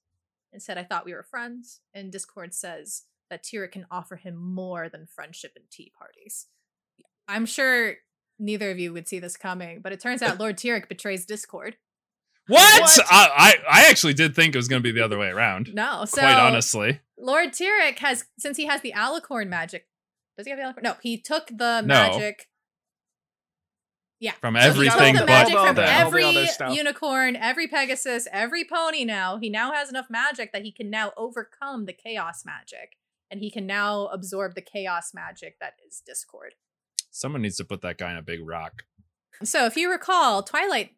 and 0.53 0.63
said, 0.63 0.77
I 0.77 0.85
thought 0.85 1.07
we 1.07 1.15
were 1.15 1.23
friends. 1.23 1.81
And 1.95 2.13
Discord 2.13 2.53
says 2.53 3.05
that 3.31 3.43
Tirek 3.43 3.73
can 3.73 3.87
offer 3.91 4.17
him 4.17 4.37
more 4.37 4.91
than 4.91 5.07
friendship 5.07 5.53
and 5.57 5.65
tea 5.71 5.91
parties. 5.99 6.47
I'm 7.27 7.47
sure 7.47 7.95
neither 8.39 8.71
of 8.71 8.79
you 8.79 8.93
would 8.93 9.09
see 9.09 9.19
this 9.19 9.39
coming, 9.39 9.81
but 9.81 9.93
it 9.93 10.01
turns 10.01 10.21
out 10.21 10.39
Lord 10.39 10.59
Tirek 10.59 10.89
betrays 10.89 11.25
Discord. 11.25 11.77
What? 12.47 12.81
What? 12.83 13.01
I, 13.11 13.55
I 13.71 13.83
I 13.85 13.91
actually 13.91 14.15
did 14.15 14.35
think 14.37 14.55
it 14.55 14.59
was 14.59 14.69
going 14.69 14.83
to 14.83 14.85
be 14.87 14.93
the 14.93 15.05
other 15.05 15.19
way 15.19 15.29
around. 15.29 15.73
No, 15.75 16.05
so 16.05 16.21
Quite 16.21 16.37
honestly. 16.39 17.01
Lord 17.19 17.51
Tirek 17.51 17.99
has, 18.01 18.25
since 18.39 18.57
he 18.57 18.67
has 18.67 18.83
the 18.83 18.93
alicorn 18.95 19.49
magic 19.49 19.87
Does 20.37 20.47
he 20.47 20.51
have 20.51 20.59
the 20.59 20.65
alicorn? 20.81 20.83
No, 20.83 20.97
he 21.03 21.17
took 21.19 21.47
the 21.47 21.81
No. 21.81 21.87
magic. 21.87 22.49
Yeah. 24.21 24.33
From 24.41 24.55
So 24.55 24.61
everything 24.61 25.15
took 25.15 25.23
the 25.23 25.27
magic 25.27 25.55
from 25.55 25.75
the- 25.75 25.87
every 25.87 26.25
unicorn, 26.75 27.37
every 27.37 27.67
Pegasus, 27.69 28.27
every 28.33 28.65
pony. 28.65 29.05
Now 29.05 29.39
he 29.39 29.49
now 29.51 29.73
has 29.73 29.89
enough 29.89 30.07
magic 30.11 30.53
that 30.53 30.63
he 30.63 30.73
can 30.73 30.89
now 30.91 31.13
overcome 31.17 31.85
the 31.87 31.93
chaos 31.93 32.45
magic, 32.45 32.97
and 33.31 33.41
he 33.41 33.51
can 33.51 33.67
now 33.67 34.07
absorb 34.07 34.55
the 34.55 34.63
chaos 34.63 35.13
magic 35.15 35.59
that 35.61 35.75
is 35.87 36.03
Discord. 36.05 36.55
Someone 37.11 37.43
needs 37.43 37.57
to 37.57 37.65
put 37.65 37.81
that 37.83 37.99
guy 37.99 38.11
in 38.13 38.17
a 38.17 38.23
big 38.23 38.41
rock. 38.47 38.85
So 39.43 39.67
if 39.67 39.77
you 39.77 39.91
recall, 39.91 40.43
Twilight 40.43 40.93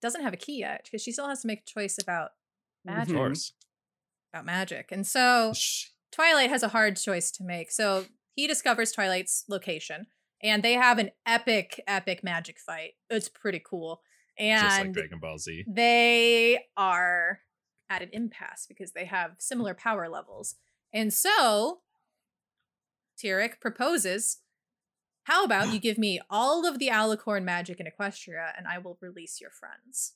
doesn't 0.00 0.22
have 0.22 0.32
a 0.32 0.36
key 0.38 0.58
yet 0.60 0.82
because 0.84 1.02
she 1.02 1.12
still 1.12 1.28
has 1.28 1.42
to 1.42 1.46
make 1.46 1.60
a 1.60 1.64
choice 1.64 1.98
about 2.00 2.30
magic. 2.84 3.14
Mhm. 3.14 3.18
course. 3.18 3.52
About 4.32 4.44
magic, 4.44 4.90
and 4.92 5.06
so. 5.06 5.52
Twilight 6.12 6.50
has 6.50 6.64
a 6.64 6.68
hard 6.68 6.96
choice 6.96 7.30
to 7.30 7.44
make. 7.44 7.70
So 7.70 8.06
he 8.34 8.48
discovers 8.48 8.90
Twilight's 8.90 9.44
location, 9.48 10.08
and 10.42 10.60
they 10.62 10.72
have 10.72 10.98
an 10.98 11.12
epic, 11.24 11.80
epic 11.86 12.24
magic 12.24 12.58
fight. 12.58 12.94
It's 13.08 13.28
pretty 13.28 13.60
cool. 13.64 14.02
Just 14.36 14.64
like 14.64 14.84
And 14.86 14.94
Dragon 14.94 15.18
Ball 15.20 15.38
Z. 15.38 15.64
they 15.68 16.66
are 16.76 17.42
at 17.88 18.02
an 18.02 18.08
impasse 18.12 18.66
because 18.66 18.90
they 18.92 19.04
have 19.04 19.36
similar 19.38 19.72
power 19.74 20.08
levels. 20.08 20.56
And 20.92 21.12
so 21.14 21.82
Tirek 23.22 23.60
proposes 23.60 24.38
How 25.24 25.44
about 25.44 25.72
you 25.72 25.78
give 25.80 25.98
me 25.98 26.20
all 26.28 26.66
of 26.66 26.78
the 26.78 26.88
alicorn 26.88 27.44
magic 27.44 27.80
in 27.80 27.86
Equestria 27.86 28.52
and 28.56 28.66
I 28.66 28.78
will 28.78 28.98
release 29.00 29.40
your 29.40 29.50
friends? 29.50 30.14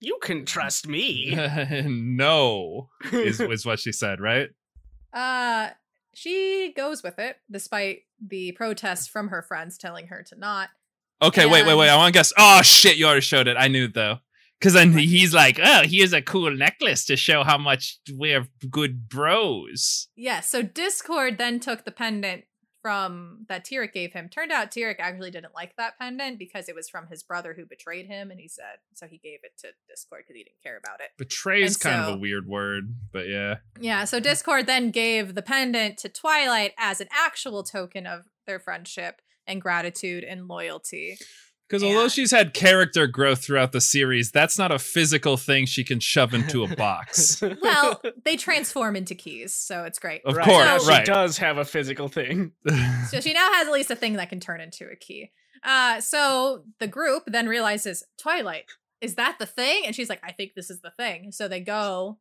You 0.00 0.18
can 0.20 0.44
trust 0.44 0.86
me. 0.86 1.34
no, 1.86 2.90
is, 3.12 3.40
is 3.40 3.64
what 3.64 3.80
she 3.80 3.92
said, 3.92 4.20
right? 4.20 4.50
Uh 5.12 5.70
she 6.14 6.72
goes 6.74 7.02
with 7.02 7.18
it 7.18 7.36
despite 7.50 8.02
the 8.26 8.52
protests 8.52 9.06
from 9.06 9.28
her 9.28 9.42
friends 9.42 9.76
telling 9.76 10.06
her 10.08 10.22
to 10.28 10.38
not. 10.38 10.70
Okay, 11.22 11.46
wait, 11.46 11.66
wait, 11.66 11.74
wait. 11.76 11.88
I 11.88 11.96
want 11.96 12.12
to 12.12 12.18
guess. 12.18 12.32
Oh 12.36 12.62
shit, 12.62 12.96
you 12.96 13.06
already 13.06 13.20
showed 13.22 13.48
it. 13.48 13.56
I 13.58 13.68
knew 13.68 13.88
though. 13.88 14.18
Because 14.58 14.72
then 14.72 14.92
he's 14.92 15.34
like, 15.34 15.60
oh, 15.62 15.82
here's 15.84 16.14
a 16.14 16.22
cool 16.22 16.50
necklace 16.50 17.04
to 17.06 17.16
show 17.16 17.44
how 17.44 17.58
much 17.58 17.98
we're 18.10 18.48
good 18.70 19.06
bros. 19.06 20.08
Yeah, 20.16 20.40
so 20.40 20.62
Discord 20.62 21.36
then 21.36 21.60
took 21.60 21.84
the 21.84 21.90
pendant 21.90 22.44
from 22.86 23.44
that 23.48 23.66
Tirek 23.66 23.92
gave 23.92 24.12
him. 24.12 24.28
Turned 24.28 24.52
out 24.52 24.70
Tirek 24.70 25.00
actually 25.00 25.32
didn't 25.32 25.56
like 25.56 25.74
that 25.76 25.98
pendant 25.98 26.38
because 26.38 26.68
it 26.68 26.76
was 26.76 26.88
from 26.88 27.08
his 27.08 27.24
brother 27.24 27.52
who 27.52 27.66
betrayed 27.66 28.06
him, 28.06 28.30
and 28.30 28.38
he 28.38 28.46
said 28.46 28.78
so 28.94 29.08
he 29.08 29.18
gave 29.18 29.40
it 29.42 29.58
to 29.58 29.70
Discord 29.88 30.22
because 30.22 30.36
he 30.36 30.44
didn't 30.44 30.62
care 30.62 30.76
about 30.76 31.00
it. 31.00 31.08
Betray 31.18 31.64
is 31.64 31.76
kind 31.76 32.00
of 32.00 32.14
a 32.14 32.16
weird 32.16 32.46
word, 32.46 32.94
but 33.12 33.26
yeah. 33.26 33.56
Yeah, 33.80 34.04
so 34.04 34.20
Discord 34.20 34.66
then 34.66 34.92
gave 34.92 35.34
the 35.34 35.42
pendant 35.42 35.98
to 35.98 36.08
Twilight 36.08 36.74
as 36.78 37.00
an 37.00 37.08
actual 37.10 37.64
token 37.64 38.06
of 38.06 38.26
their 38.46 38.60
friendship 38.60 39.20
and 39.48 39.60
gratitude 39.60 40.22
and 40.22 40.46
loyalty. 40.46 41.18
Because 41.68 41.82
although 41.82 42.08
she's 42.08 42.30
had 42.30 42.54
character 42.54 43.08
growth 43.08 43.44
throughout 43.44 43.72
the 43.72 43.80
series, 43.80 44.30
that's 44.30 44.56
not 44.56 44.70
a 44.70 44.78
physical 44.78 45.36
thing 45.36 45.66
she 45.66 45.82
can 45.82 45.98
shove 45.98 46.32
into 46.32 46.62
a 46.62 46.76
box. 46.76 47.42
Well, 47.62 48.00
they 48.24 48.36
transform 48.36 48.94
into 48.94 49.14
keys, 49.14 49.54
so 49.54 49.84
it's 49.84 49.98
great. 49.98 50.22
Of 50.24 50.36
right, 50.36 50.44
course, 50.44 50.86
now 50.86 50.98
she 50.98 51.04
does 51.04 51.38
have 51.38 51.58
a 51.58 51.64
physical 51.64 52.08
thing. 52.08 52.52
So 53.08 53.20
she 53.20 53.32
now 53.32 53.52
has 53.54 53.66
at 53.66 53.72
least 53.72 53.90
a 53.90 53.96
thing 53.96 54.14
that 54.14 54.28
can 54.28 54.40
turn 54.40 54.60
into 54.60 54.86
a 54.88 54.96
key. 54.96 55.30
Uh, 55.64 56.00
so 56.00 56.64
the 56.78 56.86
group 56.86 57.24
then 57.26 57.48
realizes 57.48 58.04
Twilight 58.18 58.70
is 59.00 59.14
that 59.14 59.36
the 59.38 59.46
thing, 59.46 59.82
and 59.86 59.94
she's 59.94 60.08
like, 60.08 60.20
I 60.22 60.32
think 60.32 60.52
this 60.54 60.70
is 60.70 60.80
the 60.80 60.90
thing. 60.90 61.32
So 61.32 61.48
they 61.48 61.60
go 61.60 62.18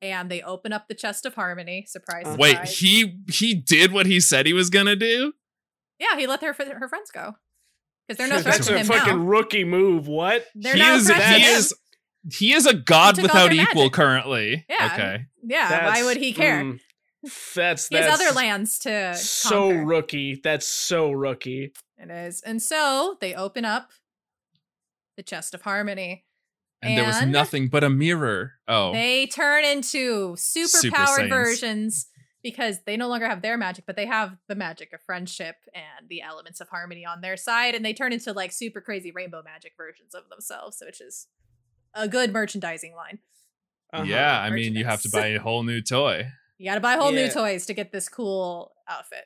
and 0.00 0.30
they 0.30 0.42
open 0.42 0.72
up 0.72 0.88
the 0.88 0.94
chest 0.94 1.26
of 1.26 1.34
harmony. 1.34 1.84
Surprise! 1.86 2.26
Uh, 2.26 2.36
Wait, 2.38 2.58
he 2.64 3.18
he 3.30 3.54
did 3.54 3.92
what 3.92 4.06
he 4.06 4.20
said 4.20 4.46
he 4.46 4.52
was 4.52 4.70
gonna 4.70 4.96
do? 4.96 5.32
yeah, 5.98 6.16
he 6.16 6.26
let 6.26 6.42
her 6.42 6.52
her 6.52 6.88
friends 6.88 7.10
go 7.10 7.36
because 8.06 8.18
they're 8.18 8.28
no 8.28 8.40
threat 8.42 8.54
That's 8.56 8.66
to 8.68 8.74
a 8.74 8.78
him 8.78 8.86
fucking 8.86 9.18
now. 9.18 9.24
rookie 9.24 9.64
move. 9.64 10.06
What? 10.08 10.46
They're 10.54 10.74
he 10.74 10.80
no 10.80 10.94
is 10.96 11.06
threat 11.06 11.18
to 11.20 11.26
he 11.28 11.40
him. 11.40 11.56
is 11.58 11.74
he 12.32 12.52
is 12.52 12.66
a 12.66 12.74
god 12.74 13.16
He 13.16 13.22
took 13.22 13.34
all 13.34 13.44
without 13.48 13.52
equal 13.52 13.82
magic. 13.84 13.92
currently. 13.92 14.64
Yeah. 14.68 14.90
Okay. 14.92 15.26
Yeah, 15.44 15.86
why 15.86 16.02
would 16.04 16.16
he 16.16 16.32
care? 16.32 16.62
mm, 16.62 16.80
that's 17.54 17.86
he 17.88 17.96
has 17.96 18.06
that's 18.06 18.20
other 18.20 18.34
lands 18.34 18.78
to 18.80 19.14
so 19.14 19.70
conquer. 19.70 19.84
rookie. 19.84 20.40
That's 20.42 20.66
so 20.66 21.12
rookie. 21.12 21.72
It 21.98 22.10
is, 22.10 22.40
and 22.42 22.60
so 22.60 23.16
they 23.20 23.34
open 23.34 23.64
up 23.64 23.90
the 25.16 25.22
chest 25.22 25.54
of 25.54 25.62
harmony. 25.62 26.24
And, 26.82 26.98
there 26.98 27.06
was 27.06 27.22
nothing 27.24 27.68
but 27.68 27.82
a 27.82 27.88
mirror. 27.90 28.52
Oh. 28.68 28.92
They 28.92 29.26
turn 29.26 29.64
into 29.64 30.36
super, 30.36 30.68
Super 30.68 30.96
powered 30.96 31.20
Saiyans. 31.22 31.28
versions 31.30 32.06
because 32.46 32.78
they 32.86 32.96
no 32.96 33.08
longer 33.08 33.26
have 33.26 33.42
their 33.42 33.58
magic, 33.58 33.86
but 33.86 33.96
they 33.96 34.06
have 34.06 34.36
the 34.46 34.54
magic 34.54 34.92
of 34.92 35.02
friendship 35.02 35.56
and 35.74 36.08
the 36.08 36.22
elements 36.22 36.60
of 36.60 36.68
harmony 36.68 37.04
on 37.04 37.20
their 37.20 37.36
side, 37.36 37.74
and 37.74 37.84
they 37.84 37.92
turn 37.92 38.12
into 38.12 38.32
like 38.32 38.52
super 38.52 38.80
crazy 38.80 39.10
rainbow 39.10 39.42
magic 39.42 39.72
versions 39.76 40.14
of 40.14 40.28
themselves, 40.30 40.80
which 40.86 41.00
is 41.00 41.26
a 41.92 42.06
good 42.06 42.32
merchandising 42.32 42.94
line. 42.94 43.18
Uh-huh. 43.92 44.04
yeah, 44.04 44.40
I 44.40 44.50
mean 44.50 44.74
you 44.74 44.84
have 44.84 45.02
to 45.02 45.10
buy 45.10 45.26
a 45.26 45.40
whole 45.40 45.64
new 45.64 45.82
toy. 45.82 46.28
You 46.58 46.70
gotta 46.70 46.80
buy 46.80 46.94
whole 46.94 47.10
new 47.10 47.28
toys 47.28 47.66
to 47.66 47.74
get 47.74 47.90
this 47.90 48.08
cool 48.08 48.76
outfit. 48.88 49.24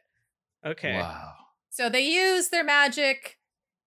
Okay. 0.64 0.94
Wow. 0.94 1.34
So 1.68 1.90
they 1.90 2.08
use 2.08 2.48
their 2.48 2.64
magic 2.64 3.36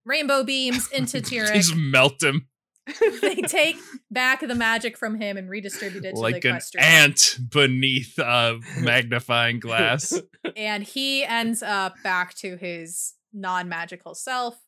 rainbow 0.05 0.43
beams 0.43 0.91
into 0.91 1.17
Tirek. 1.21 1.55
Just 1.55 1.75
melt 1.75 2.21
him 2.21 2.49
they 3.21 3.35
take 3.35 3.77
back 4.11 4.41
the 4.41 4.55
magic 4.55 4.97
from 4.97 5.19
him 5.19 5.37
and 5.37 5.49
redistribute 5.49 6.03
it 6.05 6.15
to 6.15 6.19
like 6.19 6.41
the 6.41 6.49
an 6.49 6.55
Equestria. 6.57 6.81
ant 6.81 7.37
beneath 7.49 8.17
a 8.19 8.59
magnifying 8.81 9.59
glass. 9.59 10.19
and 10.57 10.83
he 10.83 11.23
ends 11.23 11.63
up 11.63 11.95
back 12.03 12.33
to 12.35 12.57
his 12.57 13.13
non-magical 13.31 14.15
self. 14.15 14.59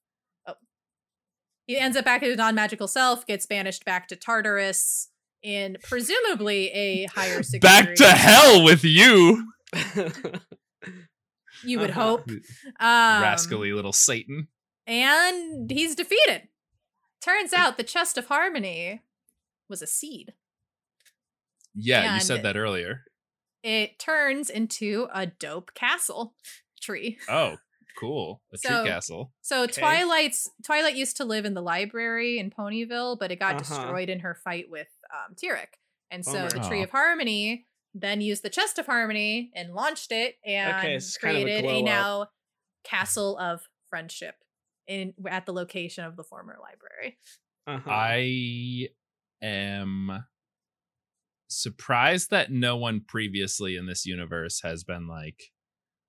Oh. 0.48 0.54
He 1.68 1.78
ends 1.78 1.98
up 1.98 2.06
back 2.06 2.22
to 2.22 2.28
his 2.28 2.38
non-magical 2.38 2.88
self, 2.88 3.26
gets 3.28 3.46
banished 3.46 3.84
back 3.84 4.08
to 4.08 4.16
Tartarus 4.16 5.10
in 5.44 5.78
presumably 5.84 6.70
a 6.72 7.06
higher 7.08 7.44
security. 7.44 7.60
Back 7.60 7.96
to 7.96 8.06
hell 8.08 8.64
with 8.64 8.84
you, 8.84 9.52
You 11.64 11.80
would 11.80 11.90
Uh-huh. 11.92 12.02
hope. 12.02 12.30
Um, 12.30 13.22
rascally 13.22 13.72
little 13.74 13.94
Satan. 13.94 14.48
And 14.88 15.70
he's 15.72 15.96
defeated. 15.96 16.48
Turns 17.26 17.54
out 17.54 17.78
the 17.78 17.84
chest 17.84 18.18
of 18.18 18.28
harmony 18.28 19.02
was 19.68 19.82
a 19.82 19.88
seed. 19.88 20.34
Yeah, 21.74 22.14
you 22.16 22.22
said 22.22 22.44
that 22.44 22.56
earlier. 22.56 23.04
It 23.64 23.98
turns 24.00 24.50
into 24.50 25.08
a 25.14 25.26
dope 25.26 25.74
castle 25.74 26.36
tree. 26.82 27.18
Oh, 27.28 27.58
cool. 28.00 28.42
A 28.54 28.58
So- 28.58 28.82
tree 28.84 28.90
castle. 28.92 29.34
So 29.42 29.64
Okay. 29.64 29.82
Twilight's 29.82 30.50
Twilight 30.64 30.96
used 30.96 31.18
to 31.18 31.26
live 31.26 31.46
in 31.46 31.54
the 31.56 31.62
library 31.62 32.38
in 32.38 32.52
Ponyville, 32.52 33.18
but 33.20 33.32
it 33.32 33.40
got 33.40 33.56
Uh-huh. 33.56 33.60
destroyed 33.60 34.10
in 34.10 34.20
her 34.20 34.36
fight 34.36 34.70
with 34.70 34.88
um, 35.12 35.36
Tirek. 35.36 35.74
And 36.12 36.24
so 36.24 36.34
Bummer. 36.34 36.50
the 36.50 36.60
Tree 36.60 36.84
of 36.84 36.92
Harmony 36.92 37.66
then 37.96 38.22
used 38.22 38.44
the 38.44 38.50
Chest 38.50 38.78
of 38.78 38.86
Harmony 38.86 39.52
and 39.56 39.74
launched 39.74 40.12
it 40.12 40.36
and 40.46 40.76
Okay, 40.78 40.96
it's 40.96 41.18
kind 41.18 41.38
of 41.38 41.42
a 41.42 41.46
created 41.46 41.66
a, 41.70 41.82
now 41.82 42.28
castle 42.84 43.38
of 43.40 43.62
friendship 43.90 44.36
in 44.88 45.14
at 45.28 45.46
the 45.46 45.54
location 45.54 46.04
of 46.06 46.16
the 46.16 46.24
former 46.24 46.58
library. 46.62 47.18
Uh-huh. 47.68 47.90
I 47.90 48.90
am 49.42 50.26
surprised 51.48 52.32
that 52.32 52.52
no 52.52 52.78
one 52.78 53.02
previously 53.06 53.76
in 53.76 53.86
this 53.86 54.06
universe 54.06 54.62
has 54.62 54.84
been 54.84 55.08
like, 55.08 55.52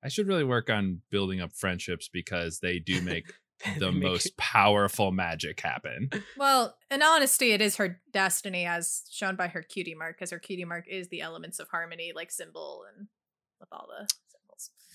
I 0.04 0.08
should 0.08 0.28
really 0.28 0.44
work 0.44 0.70
on 0.70 1.02
building 1.10 1.40
up 1.40 1.52
friendships 1.52 2.08
because 2.12 2.60
they 2.60 2.78
do 2.78 3.00
make 3.02 3.32
the 3.78 3.90
make 3.90 4.02
most 4.02 4.36
powerful 4.36 5.12
magic 5.12 5.60
happen. 5.60 6.10
Well, 6.36 6.76
in 6.90 7.02
honesty, 7.02 7.52
it 7.52 7.62
is 7.62 7.76
her 7.76 8.00
destiny 8.12 8.66
as 8.66 9.02
shown 9.10 9.36
by 9.36 9.48
her 9.48 9.62
cutie 9.62 9.94
mark, 9.94 10.16
because 10.16 10.30
her 10.30 10.38
cutie 10.38 10.66
mark 10.66 10.84
is 10.88 11.08
the 11.08 11.22
elements 11.22 11.58
of 11.58 11.68
harmony, 11.68 12.12
like 12.14 12.30
symbol 12.30 12.84
and 12.94 13.08
with 13.58 13.68
all 13.72 13.88
the 13.88 14.06
symbols. 14.25 14.25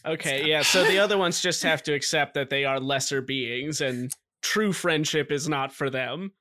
Okay, 0.05 0.37
stuff. 0.39 0.47
yeah. 0.47 0.61
So 0.63 0.83
the 0.83 0.99
other 0.99 1.17
ones 1.17 1.41
just 1.43 1.63
have 1.63 1.83
to 1.83 1.93
accept 1.93 2.33
that 2.33 2.49
they 2.49 2.65
are 2.65 2.79
lesser 2.79 3.21
beings, 3.21 3.81
and 3.81 4.11
true 4.41 4.73
friendship 4.73 5.31
is 5.31 5.47
not 5.49 5.71
for 5.73 5.89
them. 5.89 6.31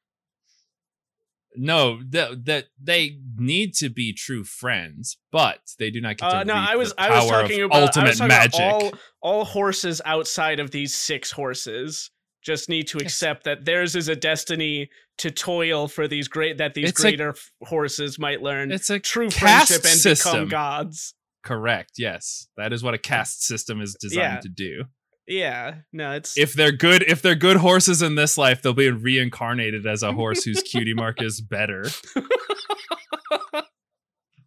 No, 1.57 2.01
that 2.11 2.45
that 2.45 2.67
they 2.81 3.19
need 3.37 3.75
to 3.75 3.89
be 3.89 4.13
true 4.13 4.45
friends, 4.45 5.17
but 5.33 5.59
they 5.81 5.91
do 5.91 6.01
not 6.01 6.17
get 6.17 6.31
to 6.31 6.37
Uh, 6.39 6.45
no, 6.45 6.55
I 6.55 6.77
was 6.77 6.91
the 6.95 7.03
I 7.03 7.11
was 7.11 7.29
power 7.29 7.43
talking 7.43 7.61
of 7.63 7.67
about 7.67 7.77
I 7.77 7.83
ultimate 7.87 8.09
was 8.09 8.19
talking 8.19 8.29
magic. 8.29 8.61
About 8.61 8.83
all 8.83 8.93
all 9.21 9.45
horses 9.45 10.01
outside 10.05 10.61
of 10.61 10.71
these 10.71 10.95
six 10.95 11.33
horses 11.33 12.11
just 12.41 12.69
need 12.69 12.87
to 12.89 12.99
Yes. 12.99 13.07
accept 13.11 13.45
that 13.45 13.65
theirs 13.65 13.97
is 13.97 14.07
a 14.09 14.15
destiny 14.17 14.91
to 15.19 15.31
toil 15.33 15.89
for 15.89 16.07
these 16.07 16.29
great 16.29 16.59
that 16.59 16.75
these 16.75 16.91
It's 16.91 17.01
greater 17.01 17.31
f- 17.31 17.51
horses 17.65 18.17
might 18.17 18.41
learn 18.43 18.71
it's 18.71 18.89
a 18.89 19.01
true 19.01 19.29
friendship 19.29 19.79
and 19.85 19.87
system. 19.99 20.33
become 20.33 20.49
gods. 20.49 21.15
Correct. 21.43 21.93
Yes, 21.97 22.49
that 22.57 22.73
is 22.73 22.83
what 22.83 22.95
a 22.95 22.99
caste 22.99 23.43
system 23.45 23.81
is 23.81 23.97
designed 24.01 24.21
Yeah. 24.35 24.41
to 24.41 24.49
do. 24.49 24.85
Yeah, 25.27 25.75
no, 25.93 26.13
it's 26.13 26.37
If 26.37 26.55
they're 26.55 26.73
good, 26.73 27.03
if 27.05 27.23
they're 27.23 27.37
good 27.37 27.59
horses 27.59 28.03
in 28.03 28.17
this 28.17 28.37
life, 28.37 28.63
they'll 28.63 28.73
be 28.73 28.91
reincarnated 28.91 29.87
as 29.87 30.03
a 30.03 30.13
horse 30.13 30.43
whose 30.45 30.61
cutie 30.71 30.95
mark 30.95 31.23
is 31.23 31.41
better. 31.41 31.85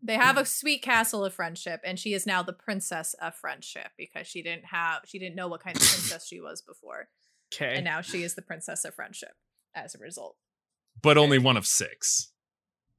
They 0.05 0.15
have 0.15 0.37
a 0.37 0.43
sweet 0.43 0.81
castle 0.81 1.23
of 1.23 1.33
friendship, 1.33 1.79
and 1.85 1.97
she 1.97 2.13
is 2.13 2.25
now 2.25 2.43
the 2.43 2.51
princess 2.51 3.15
of 3.21 3.35
friendship 3.35 3.87
because 3.97 4.27
she 4.27 4.43
didn't 4.43 4.65
have 4.65 5.03
she 5.05 5.17
didn't 5.17 5.35
know 5.35 5.47
what 5.47 5.63
kind 5.63 5.77
of 5.77 5.81
princess 5.81 6.27
she 6.27 6.41
was 6.41 6.61
before. 6.61 7.07
Okay. 7.55 7.75
And 7.75 7.85
now 7.85 8.01
she 8.01 8.21
is 8.23 8.35
the 8.35 8.41
princess 8.41 8.83
of 8.83 8.93
friendship 8.95 9.31
as 9.73 9.95
a 9.95 9.99
result. 9.99 10.35
but 11.01 11.17
only 11.17 11.37
one 11.37 11.55
of 11.55 11.65
six. 11.65 12.32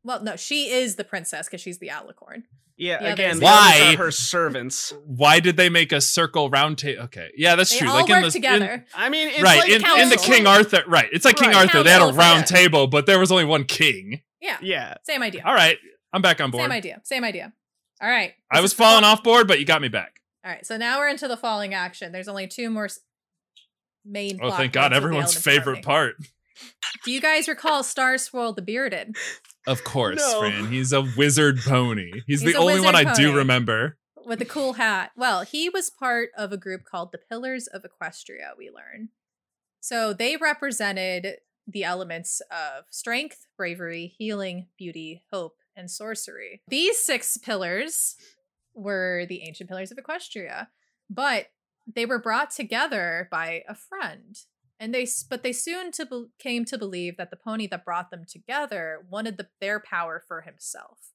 Well, 0.04 0.22
no, 0.22 0.36
she 0.36 0.70
is 0.70 0.96
the 0.96 1.04
princess 1.04 1.46
because 1.46 1.60
she's 1.62 1.78
the 1.78 1.88
alicorn. 1.88 2.42
yeah, 2.76 2.98
the 3.02 3.12
again, 3.14 3.30
others- 3.30 3.40
the 3.40 3.46
others 3.46 3.80
Why? 3.80 3.94
are 3.94 3.96
her 4.04 4.10
servants. 4.10 4.92
Why 5.06 5.40
did 5.40 5.56
they 5.56 5.68
make 5.70 5.92
a 5.92 6.00
circle 6.00 6.50
round 6.50 6.76
table? 6.78 7.04
Okay, 7.04 7.30
yeah, 7.36 7.56
that's 7.56 7.70
They 7.70 7.78
true. 7.78 7.88
all 7.88 7.94
like 7.94 8.08
work 8.08 8.16
in 8.16 8.20
the 8.22 8.26
in- 8.26 8.32
together. 8.32 8.84
I 8.94 9.08
mean, 9.08 9.28
it's 9.28 9.42
right 9.42 9.60
like 9.60 9.68
in, 9.70 10.00
in 10.00 10.08
the. 10.10 10.16
King 10.16 10.46
Arthur. 10.46 10.82
Right, 10.86 11.08
it's 11.12 11.24
like 11.24 11.36
King 11.36 11.48
Right. 11.50 11.66
Arthur. 11.66 11.82
They 11.82 11.90
had 11.90 12.02
a 12.02 12.12
round 12.12 12.40
yeah. 12.50 12.56
table, 12.56 12.86
but 12.86 13.06
there 13.06 13.18
was 13.18 13.32
only 13.32 13.44
one 13.46 13.64
king. 13.64 14.20
yeah, 14.40 14.58
Yeah. 14.60 14.94
same 15.04 15.22
idea. 15.22 15.42
All 15.44 15.54
right, 15.54 15.78
I'm 16.12 16.20
back 16.22 16.40
on 16.40 16.50
board. 16.50 16.64
Same 16.64 16.72
idea. 16.72 17.00
Same 17.04 17.24
idea. 17.24 17.52
All 18.02 18.08
right. 18.10 18.34
I 18.50 18.60
was 18.60 18.72
falling 18.74 19.02
fa- 19.04 19.06
off 19.08 19.22
board, 19.22 19.48
but 19.48 19.58
you 19.60 19.64
got 19.64 19.80
me 19.80 19.88
back. 19.88 20.20
All 20.44 20.50
right, 20.50 20.66
so 20.66 20.76
now 20.76 20.98
we're 20.98 21.08
into 21.08 21.28
the 21.28 21.36
falling 21.38 21.72
action. 21.72 22.12
There's 22.12 22.28
only 22.28 22.46
two 22.46 22.68
more 22.68 22.84
s- 22.86 23.00
main. 24.04 24.38
Oh, 24.42 24.50
thank 24.50 24.72
God! 24.74 24.92
Everyone's 24.92 25.34
favorite 25.34 25.82
part. 25.82 26.16
Do 27.04 27.10
you 27.12 27.20
guys 27.20 27.48
recall 27.48 27.82
Star 27.82 28.18
Swirl 28.18 28.52
the 28.52 28.62
Bearded? 28.62 29.16
Of 29.66 29.84
course, 29.84 30.18
No. 30.18 30.40
Fran. 30.40 30.66
He's 30.70 30.92
a 30.92 31.02
wizard 31.16 31.58
pony. 31.60 32.10
He's, 32.26 32.42
He's 32.42 32.52
the 32.52 32.58
only 32.58 32.80
one 32.80 32.94
I 32.94 33.04
wizard 33.04 33.16
do 33.16 33.36
remember. 33.36 33.96
with 34.26 34.38
the 34.38 34.44
cool 34.44 34.74
hat. 34.74 35.12
Well, 35.16 35.42
he 35.42 35.68
was 35.68 35.90
part 35.90 36.30
of 36.36 36.52
a 36.52 36.56
group 36.56 36.84
called 36.84 37.12
the 37.12 37.18
Pillars 37.18 37.66
of 37.66 37.82
Equestria, 37.84 38.56
we 38.58 38.70
learn. 38.70 39.08
So 39.80 40.12
they 40.12 40.36
represented 40.36 41.38
the 41.66 41.84
elements 41.84 42.40
of 42.50 42.84
strength, 42.90 43.46
bravery, 43.56 44.14
healing, 44.18 44.66
beauty, 44.78 45.22
hope, 45.32 45.56
and 45.76 45.90
sorcery. 45.90 46.62
These 46.68 46.98
six 46.98 47.36
pillars 47.38 48.16
were 48.74 49.24
the 49.28 49.42
ancient 49.42 49.68
pillars 49.68 49.90
of 49.90 49.98
Equestria, 49.98 50.68
but 51.08 51.46
they 51.86 52.06
were 52.06 52.18
brought 52.18 52.50
together 52.50 53.28
by 53.30 53.62
a 53.68 53.74
friend. 53.74 54.36
And 54.84 54.94
they, 54.94 55.06
but 55.30 55.42
they 55.42 55.54
soon 55.54 55.92
to 55.92 56.04
be- 56.04 56.26
came 56.38 56.66
to 56.66 56.76
believe 56.76 57.16
that 57.16 57.30
the 57.30 57.38
pony 57.38 57.66
that 57.68 57.86
brought 57.86 58.10
them 58.10 58.26
together 58.28 59.06
wanted 59.08 59.38
the, 59.38 59.48
their 59.58 59.80
power 59.80 60.22
for 60.28 60.42
himself. 60.42 61.14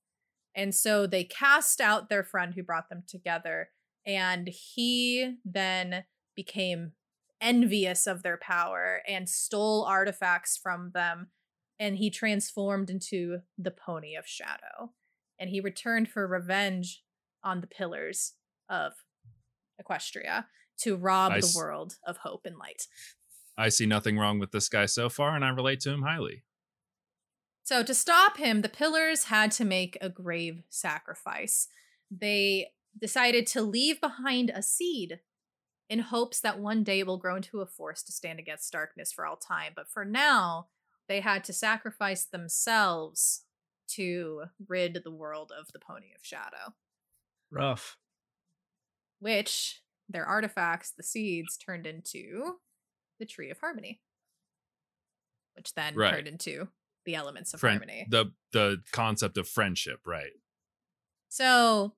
And 0.56 0.74
so 0.74 1.06
they 1.06 1.24
cast 1.24 1.80
out 1.80 2.10
their 2.10 2.24
friend 2.24 2.56
who 2.56 2.64
brought 2.64 2.90
them 2.90 3.04
together, 3.08 3.70
and 4.08 4.48
he 4.48 5.36
then 5.46 6.06
became 6.36 6.94
envious 7.40 8.08
of 8.08 8.24
their 8.24 8.38
power 8.38 9.04
and 9.08 9.30
stole 9.30 9.84
artifacts 9.84 10.58
from 10.58 10.90
them. 10.96 11.28
And 11.78 11.98
he 11.98 12.10
transformed 12.10 12.90
into 12.90 13.42
the 13.56 13.70
Pony 13.70 14.16
of 14.16 14.26
Shadow. 14.26 14.94
And 15.40 15.52
he 15.52 15.62
returned 15.62 16.10
for 16.10 16.26
revenge 16.26 17.04
on 17.44 17.62
the 17.62 17.68
pillars 17.68 18.34
of 18.68 18.94
Equestria 19.80 20.46
to 20.80 20.96
rob 20.96 21.34
the 21.34 21.54
world 21.56 21.98
of 22.04 22.18
hope 22.18 22.48
and 22.48 22.58
light. 22.58 22.88
I 23.60 23.68
see 23.68 23.86
nothing 23.86 24.18
wrong 24.18 24.40
with 24.40 24.52
this 24.52 24.70
guy 24.70 24.86
so 24.86 25.10
far, 25.10 25.36
and 25.36 25.44
I 25.44 25.50
relate 25.50 25.82
to 25.82 25.92
him 25.92 26.04
highly. 26.04 26.44
So, 27.64 27.84
to 27.84 27.94
stop 27.94 28.38
him, 28.38 28.62
the 28.62 28.70
pillars 28.70 29.26
had 29.26 29.52
to 29.52 29.66
make 29.66 29.98
a 30.00 30.10
grave 30.10 30.64
sacrifice. 30.70 31.68
They 32.10 32.68
decided 32.98 33.46
to 33.48 33.62
leave 33.62 34.00
behind 34.00 34.50
a 34.50 34.64
seed 34.64 35.20
in 35.90 36.00
hopes 36.00 36.40
that 36.40 36.60
one 36.60 36.84
day 36.84 37.00
it 37.00 37.08
will 37.08 37.18
grow 37.18 37.36
into 37.36 37.60
a 37.60 37.66
force 37.66 38.02
to 38.04 38.14
stand 38.14 38.40
against 38.40 38.72
darkness 38.72 39.12
for 39.12 39.26
all 39.26 39.36
time. 39.36 39.74
But 39.76 39.90
for 39.90 40.06
now, 40.06 40.68
they 41.10 41.20
had 41.20 41.44
to 41.44 41.54
sacrifice 41.54 42.24
themselves 42.24 43.44
to 43.90 44.44
rid 44.68 45.02
the 45.04 45.12
world 45.12 45.52
of 45.60 45.68
the 45.74 45.80
Pony 45.80 46.14
of 46.16 46.24
Shadow, 46.26 46.76
Rough. 47.52 47.98
which 49.20 49.82
their 50.08 50.26
artifacts, 50.26 50.92
the 50.92 51.04
seeds, 51.04 51.58
turned 51.58 51.86
into 51.86 52.60
the 53.20 53.26
Tree 53.26 53.50
of 53.50 53.60
Harmony, 53.60 54.02
which 55.56 55.74
then 55.74 55.96
Right. 55.96 56.12
turned 56.12 56.28
into 56.28 56.70
the 57.06 57.16
elements 57.16 57.54
of 57.54 57.60
Friend, 57.60 57.80
harmony. 57.80 58.08
the 58.10 58.34
the 58.52 58.82
concept 58.92 59.38
of 59.38 59.48
friendship, 59.48 60.00
right? 60.06 60.32
So 61.30 61.96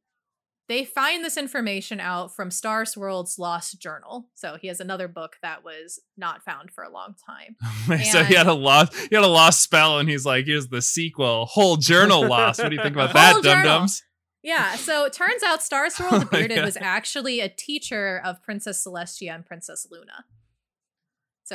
they 0.68 0.86
find 0.86 1.24
this 1.24 1.38
information 1.38 2.00
out 2.00 2.34
from 2.34 2.50
Star 2.52 2.86
Swirl's 2.86 3.38
Lost 3.38 3.80
Journal. 3.82 4.30
So 4.36 4.58
he 4.62 4.68
has 4.68 4.80
another 4.80 5.08
book 5.08 5.36
that 5.42 5.64
was 5.64 6.00
not 6.16 6.44
found 6.44 6.72
for 6.72 6.84
a 6.84 6.90
long 6.90 7.16
time. 7.26 7.56
so 8.12 8.24
he 8.24 8.36
had 8.36 8.48
a 8.48 8.54
lost 8.54 8.94
he 8.96 9.16
had 9.16 9.24
a 9.24 9.28
lost 9.28 9.62
spell, 9.62 10.00
and 10.00 10.10
he's 10.10 10.26
like, 10.26 10.46
"Here's 10.46 10.68
the 10.68 10.82
sequel, 10.82 11.46
whole 11.46 11.78
journal 11.78 12.28
lost." 12.28 12.62
What 12.62 12.70
do 12.70 12.76
you 12.76 12.82
think 12.82 12.96
about 12.96 13.14
that, 13.14 13.42
dum 13.44 13.64
dums? 13.64 14.04
Yeah, 14.44 14.76
so 14.76 15.06
it 15.06 15.14
turns 15.14 15.44
out 15.44 15.62
Star 15.62 15.90
Swirl 15.90 16.10
Oh 16.14 16.20
the 16.20 16.26
Bearded 16.26 16.58
God. 16.58 16.66
was 16.66 16.78
actually 16.78 17.42
a 17.42 17.50
teacher 17.50 18.20
of 18.26 18.42
Princess 18.42 18.84
Celestia 18.86 19.36
and 19.36 19.46
Princess 19.46 19.86
Luna. 19.92 20.26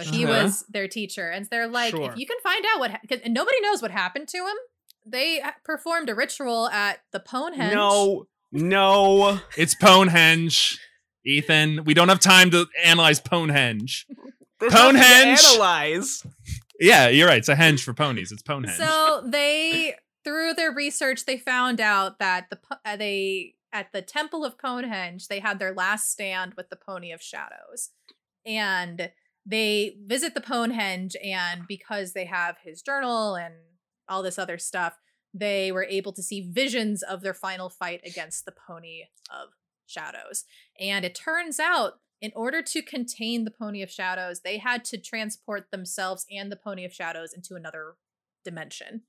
So 0.04 0.10
he 0.10 0.24
Uh-huh. 0.24 0.44
was 0.44 0.64
their 0.68 0.88
teacher. 0.88 1.28
And 1.30 1.46
they're 1.46 1.68
like, 1.68 1.90
Sure. 1.94 2.10
if 2.10 2.18
you 2.18 2.26
can 2.26 2.36
find 2.42 2.64
out 2.72 2.80
what, 2.80 2.90
'cause- 3.08 3.20
and 3.24 3.32
nobody 3.34 3.60
knows 3.60 3.80
what 3.82 3.90
happened 3.90 4.28
to 4.28 4.38
him, 4.38 4.56
they 5.04 5.40
uh, 5.40 5.52
performed 5.64 6.08
a 6.10 6.14
ritual 6.14 6.68
at 6.68 7.00
the 7.12 7.20
Ponehenge. 7.20 7.72
No. 7.74 8.26
No. 8.52 9.40
It's 9.56 9.74
Ponehenge, 9.74 10.78
Ethan. 11.24 11.84
We 11.84 11.94
don't 11.94 12.08
have 12.08 12.20
time 12.20 12.50
to 12.50 12.66
analyze 12.84 13.20
Ponehenge. 13.20 14.06
There's 14.60 14.72
Ponehenge. 14.72 15.44
Analyze. 15.44 16.24
Yeah, 16.80 17.08
you're 17.08 17.28
right. 17.28 17.38
It's 17.38 17.48
a 17.48 17.54
henge 17.54 17.82
for 17.82 17.94
ponies. 17.94 18.32
It's 18.32 18.42
Ponehenge. 18.42 18.78
So 18.78 19.22
they, 19.26 19.94
through 20.24 20.54
their 20.54 20.72
research, 20.72 21.24
they 21.24 21.38
found 21.38 21.80
out 21.80 22.18
that 22.18 22.50
the 22.50 22.58
uh, 22.84 22.96
they 22.96 23.54
at 23.72 23.92
the 23.92 24.00
Temple 24.02 24.44
of 24.44 24.58
Ponehenge 24.58 25.28
they 25.28 25.40
had 25.40 25.58
their 25.58 25.72
last 25.74 26.10
stand 26.10 26.54
with 26.54 26.68
the 26.70 26.76
Pony 26.76 27.12
of 27.12 27.20
Shadows, 27.22 27.90
and 28.46 29.10
they 29.46 29.96
visit 30.04 30.34
the 30.34 30.40
Ponehenge, 30.40 31.14
and 31.24 31.62
because 31.68 32.12
they 32.12 32.24
have 32.24 32.56
his 32.64 32.82
journal 32.82 33.36
and 33.36 33.54
all 34.08 34.22
this 34.22 34.38
other 34.38 34.58
stuff, 34.58 34.94
they 35.32 35.70
were 35.70 35.84
able 35.84 36.12
to 36.12 36.22
see 36.22 36.50
visions 36.50 37.02
of 37.02 37.22
their 37.22 37.34
final 37.34 37.68
fight 37.68 38.00
against 38.04 38.44
the 38.44 38.52
Pony 38.66 39.02
of 39.30 39.50
Shadows. 39.86 40.44
And 40.80 41.04
it 41.04 41.14
turns 41.14 41.60
out, 41.60 42.00
in 42.20 42.32
order 42.34 42.62
to 42.62 42.82
contain 42.82 43.44
the 43.44 43.50
Pony 43.50 43.82
of 43.82 43.90
Shadows, 43.90 44.40
they 44.40 44.58
had 44.58 44.84
to 44.86 44.98
transport 44.98 45.70
themselves 45.70 46.24
and 46.30 46.50
the 46.50 46.56
Pony 46.56 46.84
of 46.84 46.92
Shadows 46.92 47.32
into 47.34 47.54
another 47.54 47.94
dimension. 48.44 49.02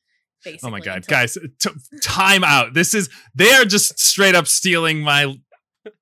Basically, 0.43 0.67
oh 0.67 0.71
my 0.71 0.79
god, 0.81 0.97
until- 0.97 1.17
guys, 1.17 1.37
t- 1.59 1.69
time 2.03 2.43
out. 2.43 2.75
This 2.75 2.93
is 2.93 3.09
they 3.33 3.51
are 3.53 3.65
just 3.65 3.97
straight 3.97 4.35
up 4.35 4.45
stealing 4.45 4.99
my 4.99 5.35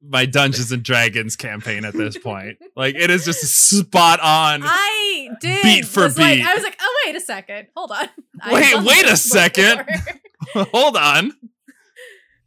my 0.01 0.25
Dungeons 0.25 0.71
and 0.71 0.83
Dragons 0.83 1.35
campaign 1.35 1.85
at 1.85 1.93
this 1.93 2.17
point. 2.17 2.57
Like 2.75 2.95
it 2.95 3.09
is 3.09 3.25
just 3.25 3.41
spot 3.41 4.19
on. 4.19 4.61
I 4.63 5.29
did 5.41 5.61
Beat 5.63 5.85
for 5.85 6.03
was 6.03 6.17
like- 6.17 6.37
beat. 6.37 6.45
I 6.45 6.53
was 6.53 6.63
like, 6.63 6.77
oh 6.81 7.03
wait 7.05 7.15
a 7.15 7.19
second, 7.21 7.67
hold 7.75 7.91
on. 7.91 8.07
Wait, 8.51 8.83
wait 8.83 9.05
a 9.05 9.15
second. 9.17 9.85
Hold 10.73 10.95
on. 10.97 11.31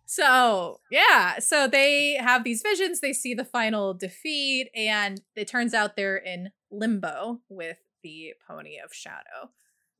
So, 0.07 0.81
yeah, 0.91 1.39
so 1.39 1.67
they 1.69 2.15
have 2.15 2.45
these 2.45 2.63
visions, 2.63 3.01
they 3.01 3.13
see 3.13 3.35
the 3.35 3.45
final 3.45 3.93
defeat, 3.95 4.69
and 4.75 5.21
it 5.37 5.49
turns 5.49 5.75
out 5.75 5.97
they're 5.97 6.17
in 6.17 6.51
limbo 6.71 7.41
with 7.49 7.77
the 8.03 8.33
Pony 8.47 8.77
of 8.83 8.93
Shadow. 8.95 9.51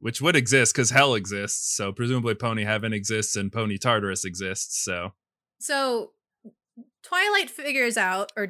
Which 0.01 0.23
would 0.23 0.37
exist 0.37 0.75
because 0.75 0.91
hell 0.91 1.15
exists. 1.15 1.75
So 1.77 1.93
presumably 1.93 2.35
Pony 2.35 2.65
Heaven 2.65 2.93
exists 2.93 3.35
and 3.35 3.51
Pony 3.53 3.79
Tartarus 3.79 4.25
exists. 4.25 4.83
So 4.85 5.13
So, 5.59 6.13
Twilight 7.09 7.49
figures 7.49 7.97
out 7.97 8.33
or 8.37 8.47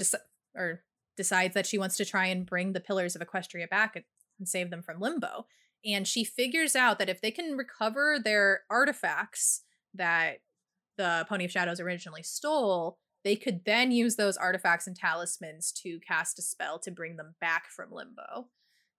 or 0.54 0.82
decides 1.16 1.54
that 1.54 1.66
she 1.66 1.78
wants 1.78 1.96
to 1.96 2.04
try 2.04 2.26
and 2.26 2.44
bring 2.46 2.72
the 2.72 2.80
pillars 2.80 3.14
of 3.14 3.22
Equestria 3.22 3.68
back 3.68 3.94
and- 3.94 4.04
and 4.38 4.48
save 4.48 4.70
them 4.70 4.82
from 4.82 5.00
limbo. 5.00 5.46
And 5.84 6.06
she 6.08 6.24
figures 6.24 6.74
out 6.74 6.98
that 6.98 7.08
if 7.08 7.20
they 7.20 7.30
can 7.30 7.56
recover 7.56 8.18
their 8.18 8.64
artifacts 8.68 9.62
that 9.94 10.42
the 10.96 11.24
Pony 11.28 11.44
of 11.44 11.52
Shadows 11.52 11.80
originally 11.80 12.22
stole, 12.22 12.98
they 13.24 13.36
could 13.36 13.64
then 13.64 13.92
use 13.92 14.16
those 14.16 14.36
artifacts 14.36 14.86
and 14.86 14.96
talismans 14.96 15.70
to 15.72 16.00
cast 16.00 16.38
a 16.38 16.42
spell 16.42 16.78
to 16.80 16.90
bring 16.90 17.16
them 17.16 17.36
back 17.40 17.68
from 17.68 17.92
limbo. 17.92 18.48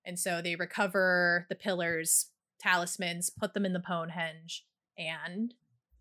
And 0.05 0.17
so 0.17 0.41
they 0.41 0.55
recover 0.55 1.45
the 1.49 1.55
pillars, 1.55 2.31
talismans, 2.59 3.29
put 3.29 3.53
them 3.53 3.65
in 3.65 3.73
the 3.73 3.79
Ponehenge, 3.79 4.65
and 4.97 5.53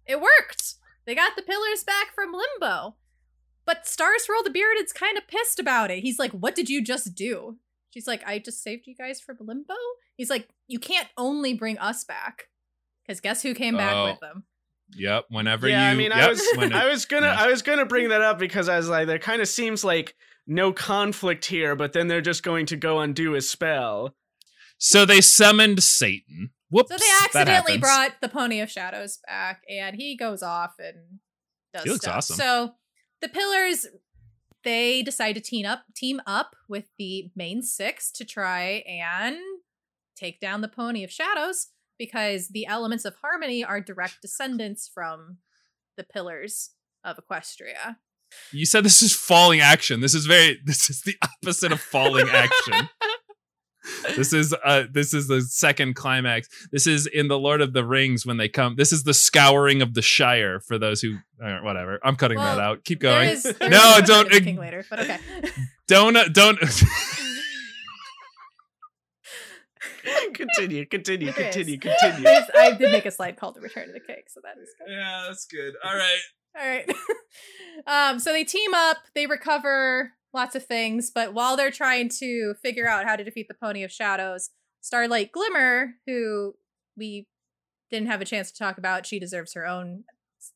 it 0.06 0.20
worked. 0.20 0.74
They 1.04 1.14
got 1.14 1.36
the 1.36 1.42
pillars 1.42 1.84
back 1.84 2.14
from 2.14 2.32
limbo. 2.32 2.96
But 3.68 3.86
Star 3.86 4.18
Swirl 4.18 4.42
the 4.42 4.48
Bearded's 4.50 4.94
kind 4.94 5.18
of 5.18 5.28
pissed 5.28 5.58
about 5.60 5.90
it. 5.90 5.98
He's 6.00 6.18
like, 6.18 6.32
What 6.32 6.54
did 6.54 6.70
you 6.70 6.82
just 6.82 7.14
do? 7.14 7.58
She's 7.90 8.06
like, 8.06 8.22
I 8.26 8.38
just 8.38 8.62
saved 8.62 8.86
you 8.86 8.94
guys 8.96 9.20
from 9.20 9.36
limbo? 9.40 9.74
He's 10.16 10.30
like, 10.30 10.48
You 10.66 10.78
can't 10.78 11.06
only 11.18 11.52
bring 11.52 11.76
us 11.78 12.02
back. 12.02 12.44
Because 13.06 13.20
guess 13.20 13.42
who 13.42 13.52
came 13.54 13.76
back 13.76 13.94
Oh. 13.94 14.04
with 14.06 14.20
them? 14.20 14.44
yep, 14.96 15.26
whenever 15.28 15.68
yeah, 15.68 15.88
you 15.88 15.92
I 15.92 15.94
mean, 15.98 16.10
yep, 16.12 16.18
I 16.18 16.28
was, 16.30 16.42
when 16.56 16.72
I 16.84 16.88
was 16.88 17.04
gonna, 17.04 17.26
yeah. 17.26 17.36
I 17.38 17.48
was 17.48 17.60
gonna 17.60 17.84
bring 17.84 18.08
that 18.08 18.22
up 18.22 18.38
because 18.38 18.70
I 18.70 18.78
was 18.78 18.88
like, 18.88 19.06
there 19.06 19.18
kind 19.18 19.42
of 19.42 19.48
seems 19.48 19.84
like 19.84 20.14
no 20.46 20.72
conflict 20.72 21.44
here, 21.44 21.76
but 21.76 21.92
then 21.92 22.08
they're 22.08 22.22
just 22.22 22.42
going 22.42 22.64
to 22.66 22.76
go 22.76 23.00
undo 23.00 23.32
his 23.32 23.50
spell. 23.50 24.14
So 24.78 25.04
they 25.04 25.20
summoned 25.20 25.82
Satan, 25.82 26.52
Whoops. 26.70 26.88
So 26.90 26.96
they 26.96 27.24
accidentally 27.24 27.76
brought 27.76 28.12
the 28.22 28.28
Pony 28.30 28.60
of 28.60 28.70
Shadows 28.70 29.18
back, 29.26 29.60
and 29.68 29.94
he 29.94 30.16
goes 30.16 30.42
off 30.42 30.74
and 30.78 31.18
does 31.74 31.82
He 31.84 31.90
looks 31.90 32.04
stuff. 32.06 32.16
awesome. 32.16 32.36
So 32.36 32.74
the 33.20 33.28
pillars, 33.28 33.86
they 34.64 35.02
decide 35.02 35.34
to 35.34 35.40
team 35.40 35.66
up, 35.66 35.84
team 35.94 36.20
up 36.26 36.56
with 36.68 36.84
the 36.98 37.30
main 37.34 37.62
six 37.62 38.10
to 38.12 38.24
try 38.24 38.84
and 38.88 39.36
take 40.16 40.40
down 40.40 40.60
the 40.60 40.68
Pony 40.68 41.04
of 41.04 41.12
Shadows 41.12 41.68
because 41.98 42.48
the 42.48 42.66
elements 42.66 43.04
of 43.04 43.16
harmony 43.22 43.64
are 43.64 43.80
direct 43.80 44.22
descendants 44.22 44.90
from 44.92 45.38
the 45.96 46.04
pillars 46.04 46.70
of 47.04 47.18
Equestria. 47.18 47.96
You 48.52 48.66
said 48.66 48.84
this 48.84 49.02
is 49.02 49.14
falling 49.14 49.60
action. 49.60 50.00
This 50.00 50.14
is 50.14 50.26
very. 50.26 50.58
This 50.64 50.90
is 50.90 51.02
the 51.02 51.16
opposite 51.22 51.72
of 51.72 51.80
falling 51.80 52.28
action. 52.28 52.88
this 54.16 54.32
is 54.32 54.54
uh 54.64 54.84
this 54.90 55.14
is 55.14 55.28
the 55.28 55.40
second 55.42 55.94
climax. 55.94 56.48
This 56.72 56.86
is 56.86 57.06
in 57.06 57.28
the 57.28 57.38
Lord 57.38 57.60
of 57.60 57.72
the 57.72 57.84
Rings 57.84 58.24
when 58.26 58.36
they 58.36 58.48
come. 58.48 58.76
This 58.76 58.92
is 58.92 59.02
the 59.04 59.14
scouring 59.14 59.82
of 59.82 59.94
the 59.94 60.02
Shire 60.02 60.60
for 60.60 60.78
those 60.78 61.00
who 61.00 61.16
uh, 61.42 61.58
whatever. 61.60 61.98
I'm 62.02 62.16
cutting 62.16 62.38
that 62.38 62.58
out. 62.58 62.84
Keep 62.84 63.00
going. 63.00 63.28
is- 63.30 63.42
there 63.44 63.68
No, 63.70 63.96
is 63.98 64.08
don't- 64.08 64.30
King 64.30 64.56
later, 64.56 64.84
but 64.90 65.00
okay. 65.00 65.18
Don't 65.86 66.16
uh, 66.16 66.28
don't. 66.28 66.58
continue, 70.34 70.86
continue, 70.86 71.32
continue, 71.32 71.78
continue. 71.78 72.22
There's- 72.22 72.50
I 72.56 72.72
did 72.72 72.92
make 72.92 73.06
a 73.06 73.10
slide 73.10 73.36
called 73.36 73.54
"The 73.56 73.60
Return 73.60 73.88
of 73.88 73.94
the 73.94 74.00
Cake," 74.00 74.28
so 74.28 74.40
that 74.42 74.60
is 74.60 74.68
good. 74.78 74.92
yeah, 74.92 75.24
that's 75.28 75.46
good. 75.46 75.74
All 75.84 75.94
right. 75.96 76.18
All 76.58 76.66
right. 76.66 76.90
um, 78.12 78.18
so 78.18 78.32
they 78.32 78.44
team 78.44 78.72
up, 78.74 78.98
they 79.14 79.26
recover 79.26 80.12
lots 80.34 80.54
of 80.54 80.64
things, 80.66 81.10
but 81.14 81.32
while 81.34 81.56
they're 81.56 81.70
trying 81.70 82.08
to 82.20 82.54
figure 82.62 82.86
out 82.88 83.04
how 83.06 83.16
to 83.16 83.24
defeat 83.24 83.48
the 83.48 83.54
Pony 83.54 83.82
of 83.82 83.90
Shadows, 83.92 84.50
Starlight 84.80 85.32
Glimmer, 85.32 85.94
who 86.06 86.54
we 86.96 87.26
didn't 87.90 88.08
have 88.08 88.20
a 88.20 88.24
chance 88.26 88.50
to 88.52 88.58
talk 88.58 88.78
about, 88.78 89.06
she 89.06 89.18
deserves 89.18 89.54
her 89.54 89.66
own 89.66 90.04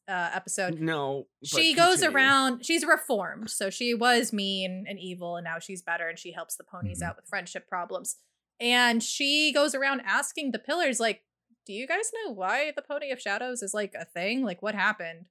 uh, 0.09 0.31
episode. 0.33 0.79
No, 0.81 1.27
She 1.43 1.75
goes 1.75 2.01
continue. 2.01 2.17
around, 2.17 2.65
she's 2.67 2.85
reformed. 2.87 3.51
So 3.51 3.69
she 3.69 3.95
was 3.95 4.33
mean 4.33 4.85
and 4.89 4.99
evil, 4.99 5.37
and 5.37 5.45
now 5.45 5.59
she's 5.59 5.83
better, 5.83 6.09
and 6.09 6.19
she 6.19 6.33
helps 6.33 6.57
the 6.57 6.65
ponies 6.65 7.01
Mhm. 7.03 7.07
out 7.09 7.17
with 7.17 7.27
friendship 7.29 7.67
problems. 7.69 8.17
And 8.61 9.03
she 9.03 9.53
goes 9.53 9.75
around 9.75 10.03
asking 10.05 10.53
the 10.53 10.59
pillars, 10.61 11.01
like, 11.01 11.25
do 11.67 11.73
you 11.73 11.87
guys 11.89 12.11
know 12.25 12.33
why 12.33 12.73
the 12.75 12.83
Pony 12.83 13.11
of 13.11 13.21
Shadows 13.21 13.63
is 13.63 13.75
like 13.75 13.95
a 13.99 14.05
thing? 14.05 14.45
Like, 14.45 14.63
what 14.63 14.75
happened? 14.75 15.27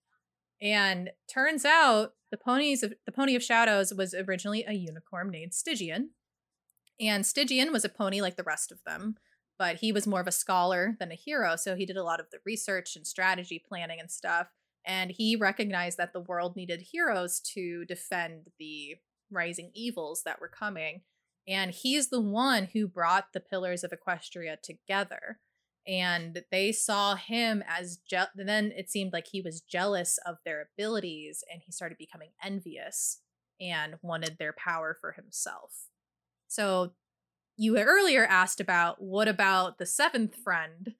And 0.62 1.10
turns 1.32 1.66
out 1.66 2.14
the 2.30 2.38
ponies 2.38 2.84
of 2.84 2.94
the 3.06 3.12
Pony 3.12 3.36
of 3.36 3.44
Shadows 3.44 3.94
was 3.94 4.14
originally 4.14 4.64
a 4.68 4.74
unicorn 4.74 5.30
named 5.30 5.54
Stygian. 5.54 6.12
And 7.00 7.26
Stygian 7.26 7.72
was 7.72 7.84
a 7.84 7.90
pony 7.90 8.22
like 8.22 8.38
the 8.38 8.44
rest 8.44 8.72
of 8.72 8.84
them, 8.86 9.16
but 9.58 9.78
he 9.78 9.92
was 9.92 10.06
more 10.06 10.22
of 10.22 10.28
a 10.28 10.32
scholar 10.32 10.96
than 11.00 11.12
a 11.12 11.16
hero. 11.16 11.56
So 11.56 11.76
he 11.76 11.86
did 11.86 11.98
a 11.98 12.04
lot 12.04 12.20
of 12.20 12.28
the 12.32 12.38
research 12.46 12.96
and 12.96 13.08
strategy 13.08 13.62
planning 13.68 14.00
and 14.00 14.12
stuff. 14.12 14.48
And 14.86 15.12
he 15.12 15.36
recognized 15.36 15.98
that 15.98 16.14
the 16.14 16.20
world 16.20 16.56
needed 16.56 16.82
heroes 16.92 17.40
to 17.54 17.86
defend 17.86 18.48
the 18.60 18.96
rising 19.32 19.72
evils 19.74 20.24
that 20.26 20.40
were 20.40 20.48
coming. 20.48 21.02
And 21.48 21.72
he's 21.72 22.10
the 22.10 22.22
one 22.22 22.70
who 22.74 22.88
brought 22.88 23.34
the 23.34 23.40
pillars 23.40 23.84
of 23.84 23.92
Equestria 23.92 24.62
together 24.62 25.40
and 25.88 26.44
they 26.52 26.72
saw 26.72 27.16
him 27.16 27.64
as 27.68 27.98
je- 28.10 28.24
then 28.36 28.72
it 28.76 28.90
seemed 28.90 29.14
like 29.14 29.28
he 29.28 29.42
was 29.42 29.62
jealous 29.62 30.20
of 30.26 30.38
their 30.46 30.70
abilities 30.74 31.44
and 31.52 31.62
he 31.66 31.72
started 31.72 31.98
becoming 31.98 32.32
envious 32.44 33.22
and 33.60 33.96
wanted 34.02 34.38
their 34.38 34.54
power 34.54 34.98
for 35.00 35.14
himself. 35.14 35.88
So 36.48 36.94
you 37.58 37.78
earlier 37.78 38.26
asked 38.26 38.60
about 38.60 39.02
what 39.02 39.28
about 39.28 39.78
the 39.78 39.86
seventh 39.86 40.36
friend 40.36 40.96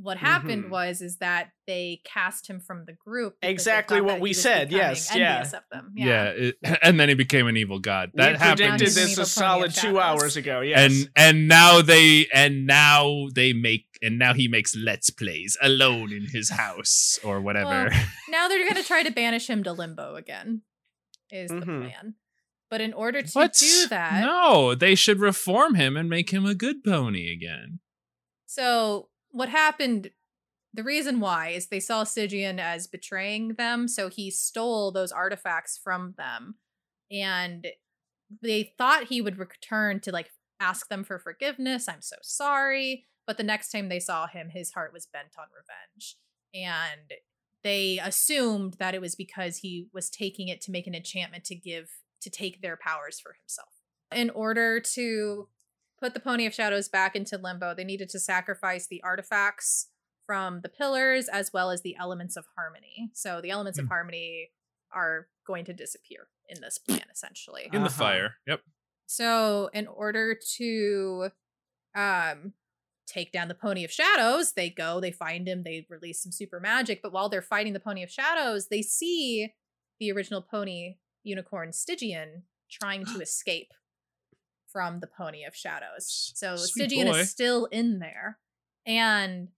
what 0.00 0.16
happened 0.16 0.64
Mhm. 0.66 0.70
was 0.70 1.02
is 1.02 1.16
that 1.18 1.50
they 1.66 2.00
cast 2.04 2.48
him 2.48 2.60
from 2.60 2.84
the 2.84 2.92
group 2.92 3.36
Exactly 3.42 4.00
what 4.00 4.20
we 4.20 4.32
said, 4.32 4.70
yes, 4.70 5.14
yeah. 5.14 5.38
envious 5.38 5.54
them 5.72 5.92
Yeah, 5.96 6.24
it, 6.30 6.56
and 6.82 7.00
then 7.00 7.08
he 7.08 7.14
became 7.16 7.46
an 7.48 7.56
evil 7.56 7.80
god. 7.80 8.10
We 8.14 8.22
That 8.22 8.36
happened. 8.38 8.78
predicted 8.78 8.94
this 8.94 9.18
a 9.18 9.26
solid 9.26 9.74
two 9.74 9.98
hours 9.98 10.36
ago. 10.36 10.60
Yes, 10.60 10.92
and 10.92 11.10
and 11.16 11.48
now 11.48 11.82
they 11.82 12.26
and 12.32 12.66
now 12.66 13.26
they 13.34 13.52
make 13.52 13.86
and 14.00 14.18
now 14.18 14.34
he 14.34 14.46
makes 14.46 14.76
let's 14.76 15.10
plays 15.10 15.56
alone 15.60 16.12
in 16.12 16.26
his 16.26 16.50
house 16.50 17.18
or 17.24 17.40
whatever. 17.46 17.90
now 18.28 18.46
they're 18.48 18.62
going 18.64 18.80
to 18.80 18.84
try 18.86 19.02
to 19.02 19.10
banish 19.22 19.48
him 19.50 19.64
to 19.64 19.72
limbo 19.72 20.14
again 20.14 20.62
is 21.30 21.50
the 21.50 21.56
Mhm. 21.56 21.80
plan 21.90 22.14
but 22.70 22.80
in 22.80 22.92
order 22.92 23.20
to 23.22 23.32
what? 23.32 23.54
do 23.54 23.86
that 23.88 24.22
No, 24.24 24.74
they 24.74 24.94
should 24.94 25.18
reform 25.20 25.74
him 25.74 25.96
and 25.96 26.08
make 26.08 26.30
him 26.30 26.46
a 26.46 26.54
good 26.54 26.84
pony 26.84 27.32
again. 27.32 27.80
So 28.46 29.08
what 29.38 29.48
happened? 29.48 30.10
The 30.74 30.82
reason 30.82 31.20
why 31.20 31.48
is 31.50 31.68
they 31.68 31.80
saw 31.80 32.04
Stygian 32.04 32.58
as 32.58 32.86
betraying 32.86 33.54
them, 33.54 33.88
so 33.88 34.08
he 34.08 34.30
stole 34.30 34.92
those 34.92 35.12
artifacts 35.12 35.78
from 35.82 36.14
them, 36.18 36.56
and 37.10 37.66
they 38.42 38.74
thought 38.76 39.04
he 39.04 39.22
would 39.22 39.38
return 39.38 40.00
to 40.00 40.12
like 40.12 40.30
ask 40.60 40.88
them 40.88 41.04
for 41.04 41.18
forgiveness. 41.18 41.88
I'm 41.88 42.02
so 42.02 42.16
sorry, 42.22 43.06
but 43.26 43.36
the 43.36 43.44
next 43.44 43.70
time 43.70 43.88
they 43.88 44.00
saw 44.00 44.26
him, 44.26 44.50
his 44.50 44.72
heart 44.72 44.92
was 44.92 45.06
bent 45.06 45.36
on 45.38 45.46
revenge, 45.54 46.16
and 46.52 47.12
they 47.62 47.98
assumed 48.02 48.74
that 48.78 48.94
it 48.94 49.00
was 49.00 49.14
because 49.14 49.58
he 49.58 49.88
was 49.92 50.10
taking 50.10 50.48
it 50.48 50.60
to 50.62 50.70
make 50.70 50.86
an 50.86 50.94
enchantment 50.94 51.44
to 51.44 51.54
give 51.54 51.88
to 52.20 52.30
take 52.30 52.60
their 52.60 52.76
powers 52.76 53.20
for 53.20 53.36
himself. 53.40 53.68
In 54.12 54.30
order 54.30 54.80
to 54.80 55.48
put 56.00 56.14
the 56.14 56.20
Pony 56.20 56.46
of 56.46 56.54
Shadows 56.54 56.88
back 56.88 57.14
into 57.16 57.36
limbo, 57.38 57.74
they 57.74 57.84
needed 57.84 58.08
to 58.10 58.18
sacrifice 58.20 58.86
the 58.86 59.02
artifacts 59.02 59.88
from 60.26 60.60
the 60.60 60.68
pillars 60.68 61.28
as 61.28 61.52
well 61.52 61.70
as 61.70 61.82
the 61.82 61.96
elements 61.96 62.36
of 62.36 62.44
harmony. 62.56 63.10
So 63.14 63.40
the 63.40 63.50
elements 63.50 63.78
of 63.78 63.86
Hmm. 63.86 63.90
harmony 63.90 64.50
are 64.92 65.28
going 65.46 65.64
to 65.66 65.72
disappear 65.72 66.28
in 66.48 66.60
this 66.60 66.78
plan, 66.78 67.04
essentially. 67.10 67.64
In 67.72 67.82
the 67.82 67.88
Uh-huh. 67.88 67.98
fire. 67.98 68.36
Yep. 68.46 68.60
So 69.06 69.70
in 69.72 69.86
order 69.86 70.34
to 70.56 71.30
um 71.94 72.52
take 73.06 73.32
down 73.32 73.48
the 73.48 73.54
Pony 73.54 73.84
of 73.84 73.90
Shadows, 73.90 74.52
they 74.52 74.68
go, 74.68 75.00
they 75.00 75.10
find 75.10 75.48
him, 75.48 75.62
they 75.62 75.86
release 75.88 76.22
some 76.22 76.30
super 76.30 76.60
magic, 76.60 77.00
but 77.02 77.10
while 77.10 77.30
they're 77.30 77.40
fighting 77.40 77.72
the 77.72 77.80
Pony 77.80 78.02
of 78.02 78.10
Shadows, 78.10 78.68
they 78.68 78.82
see 78.82 79.54
the 79.98 80.12
original 80.12 80.42
pony 80.42 80.98
unicorn 81.22 81.72
Stygian 81.72 82.42
trying 82.70 83.06
to 83.06 83.18
escape 83.22 83.72
from 84.78 85.00
the 85.00 85.08
Pony 85.08 85.42
of 85.42 85.56
Shadows. 85.56 86.30
So 86.36 86.54
Sweet 86.54 86.84
Stygian 86.84 87.08
boy. 87.08 87.18
is 87.18 87.30
still 87.32 87.64
in 87.64 87.98
there. 87.98 88.38
And 88.86 89.48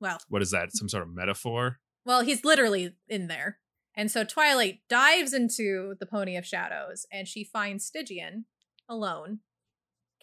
well, 0.00 0.18
What 0.28 0.42
is 0.42 0.50
that? 0.50 0.72
Some 0.72 0.88
sort 0.88 1.04
of 1.04 1.14
metaphor? 1.14 1.78
well, 2.04 2.22
he's 2.22 2.44
literally 2.44 2.96
in 3.08 3.28
there. 3.28 3.58
And 3.94 4.10
so 4.10 4.24
Twilight 4.24 4.80
dives 4.88 5.32
into 5.32 5.94
the 6.00 6.06
Pony 6.06 6.36
of 6.36 6.44
Shadows 6.44 7.06
and 7.12 7.28
she 7.28 7.44
finds 7.44 7.84
Stygian 7.84 8.46
alone, 8.88 9.40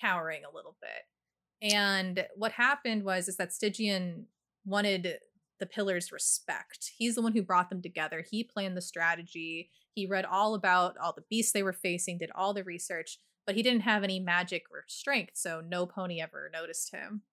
cowering 0.01 0.41
a 0.43 0.53
little 0.53 0.75
bit. 0.81 1.71
And 1.73 2.25
what 2.35 2.51
happened 2.53 3.03
was 3.05 3.29
is 3.29 3.37
that 3.37 3.53
Stygian 3.53 4.25
wanted 4.65 5.19
the 5.61 5.65
pillars 5.65 6.11
respect. 6.11 6.91
He's 6.97 7.15
the 7.15 7.21
one 7.21 7.31
who 7.33 7.41
brought 7.41 7.69
them 7.69 7.81
together. 7.81 8.25
He 8.29 8.43
planned 8.43 8.75
the 8.75 8.81
strategy. 8.81 9.69
He 9.97 10.05
read 10.05 10.25
all 10.25 10.53
about 10.53 10.95
all 10.97 11.11
the 11.11 11.23
beasts 11.27 11.51
they 11.51 11.63
were 11.63 11.73
facing, 11.73 12.19
did 12.19 12.29
all 12.35 12.53
the 12.53 12.63
research, 12.63 13.17
but 13.47 13.55
he 13.55 13.63
didn't 13.63 13.81
have 13.81 14.03
any 14.03 14.19
magic 14.19 14.65
or 14.71 14.83
strength, 14.87 15.31
so 15.33 15.59
no 15.59 15.87
pony 15.87 16.21
ever 16.21 16.51
noticed 16.53 16.91
him. 16.91 17.23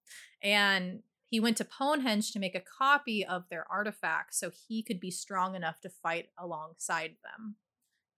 And 0.43 1.03
he 1.27 1.41
went 1.41 1.59
to 1.59 1.67
Ponehenge 1.67 2.33
to 2.33 2.39
make 2.39 2.55
a 2.55 2.63
copy 2.63 3.23
of 3.23 3.45
their 3.51 3.71
artifacts 3.71 4.41
so 4.41 4.51
he 4.67 4.83
could 4.83 4.99
be 4.99 5.11
strong 5.11 5.55
enough 5.55 5.79
to 5.83 5.91
fight 5.91 6.31
alongside 6.39 7.17
them. 7.23 7.57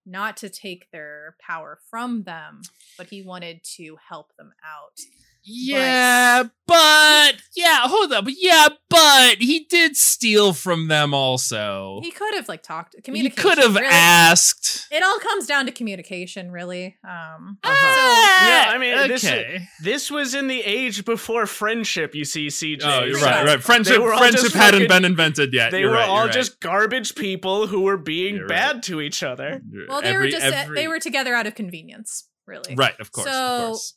Not 0.07 0.37
to 0.37 0.49
take 0.49 0.93
their 0.93 1.35
power 1.41 1.81
from 1.91 2.23
them, 2.23 2.61
but 2.97 3.09
he 3.09 3.23
wanted 3.23 3.65
to 3.79 3.97
help 4.09 4.37
them 4.37 4.53
out. 4.65 5.01
Yeah, 5.49 6.45
but 6.67 7.35
yeah, 7.55 7.83
hold 7.87 8.13
up. 8.13 8.25
Yeah, 8.29 8.69
but 8.91 9.37
he 9.39 9.61
did 9.71 9.97
steal 9.97 10.53
from 10.53 10.89
them 10.89 11.15
also. 11.15 12.01
He 12.03 12.11
could 12.11 12.35
have 12.35 12.49
like 12.49 12.63
talked 12.65 12.95
He 12.97 13.03
communication. 13.03 13.43
could 13.43 13.59
have 13.59 13.75
really. 13.77 13.87
asked. 13.89 14.87
It 14.91 15.03
all 15.05 15.19
comes 15.21 15.47
down 15.47 15.67
to 15.67 15.73
communication, 15.73 16.51
really. 16.51 16.97
Um, 17.09 17.59
Uh-huh. 17.63 18.47
Yeah, 18.49 18.71
I 18.75 18.79
mean, 18.79 19.09
this 19.09 19.25
okay. 19.25 19.61
this 19.83 20.11
was 20.11 20.35
in 20.35 20.49
the 20.49 20.61
age 20.63 21.05
before 21.05 21.47
friendship. 21.47 22.15
You 22.15 22.25
see, 22.25 22.49
CJ. 22.49 22.81
oh, 22.85 23.05
you're 23.05 23.19
so- 23.19 23.27
right. 23.27 23.47
Right. 23.47 23.63
Friendship. 23.63 23.95
They 23.95 23.99
were 24.01 24.13
all 24.13 24.19
Friendship 24.19 24.53
hadn't 24.53 24.81
fucking- 24.83 24.89
been 24.89 25.05
invented 25.05 25.55
yet. 25.55 25.71
They 25.71 25.81
You're 25.81 25.91
were 25.91 25.97
right, 25.97 26.09
all 26.09 26.25
you're 26.25 26.33
just 26.33 26.59
garbage 26.61 27.15
people 27.15 27.69
who 27.69 27.83
were 27.83 27.97
being 27.97 28.37
You're 28.37 28.49
bad 28.49 28.75
right. 28.77 28.83
to 28.85 29.01
each 29.01 29.23
other. 29.23 29.61
well, 29.89 30.03
they 30.03 30.17
were 30.17 30.27
just 30.29 30.45
every- 30.45 30.75
they 30.75 30.89
were 30.89 30.99
together 30.99 31.35
out 31.35 31.47
of 31.47 31.55
convenience, 31.55 32.29
really. 32.47 32.75
right. 32.75 32.99
Of 32.99 33.13
course. 33.13 33.29
So- 33.29 33.33
of 33.33 33.69
course. 33.71 33.95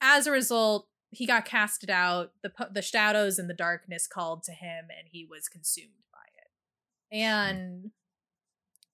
As 0.00 0.26
a 0.26 0.30
result, 0.30 0.88
he 1.10 1.26
got 1.26 1.44
casted 1.44 1.90
out. 1.90 2.32
The 2.42 2.52
the 2.72 2.82
shadows 2.82 3.38
and 3.38 3.48
the 3.48 3.54
darkness 3.54 4.06
called 4.06 4.42
to 4.44 4.52
him, 4.52 4.86
and 4.96 5.08
he 5.10 5.24
was 5.28 5.48
consumed 5.48 6.04
by 6.12 6.18
it. 6.36 7.18
And 7.22 7.90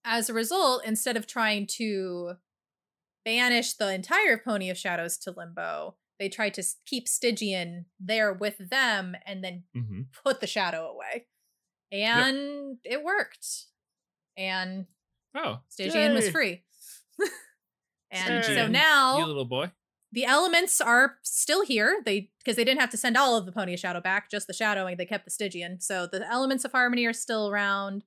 as 0.05 0.29
a 0.29 0.35
result, 0.35 0.85
instead 0.85 1.17
of 1.17 1.27
trying 1.27 1.67
to 1.79 2.35
banish 3.25 3.75
the 3.75 3.93
entire 3.93 4.37
Pony 4.37 4.69
of 4.69 4.77
Shadows 4.79 5.17
to 5.19 5.31
limbo, 5.31 5.97
they 6.19 6.29
tried 6.29 6.55
to 6.55 6.65
keep 6.87 7.09
Stygian 7.09 7.87
there 8.01 8.33
with 8.33 8.59
them 8.59 9.17
and 9.27 9.43
then 9.43 9.65
hmm 9.75 10.03
put 10.25 10.41
the 10.41 10.47
shadow 10.47 10.87
away. 10.91 11.27
And 11.91 12.79
it 12.85 13.03
worked. 13.03 13.67
And 14.37 14.87
Oh, 15.35 15.61
Stygian 15.69 16.15
was 16.15 16.29
free. 16.31 16.63
and 18.11 18.45
so 18.45 18.67
now 18.69 19.19
you 19.19 19.27
little 19.27 19.45
boy. 19.45 19.71
The 20.13 20.25
elements 20.27 20.81
are 20.81 21.17
still 21.23 21.65
here. 21.65 22.01
They 22.05 22.31
because 22.39 22.57
they 22.57 22.65
didn't 22.65 22.81
have 22.81 22.91
to 22.91 22.97
send 22.97 23.17
all 23.17 23.37
of 23.37 23.47
the 23.47 23.53
pony 23.53 23.77
shadow 23.77 24.01
back, 24.01 24.31
just 24.31 24.47
the 24.47 24.53
shadowing. 24.53 24.97
They 24.99 25.07
kept 25.07 25.25
the 25.25 25.31
Stygian. 25.31 25.81
So 25.81 26.07
the 26.07 26.31
elements 26.31 26.65
of 26.65 26.73
harmony 26.73 27.07
are 27.07 27.13
still 27.15 27.49
around, 27.49 28.05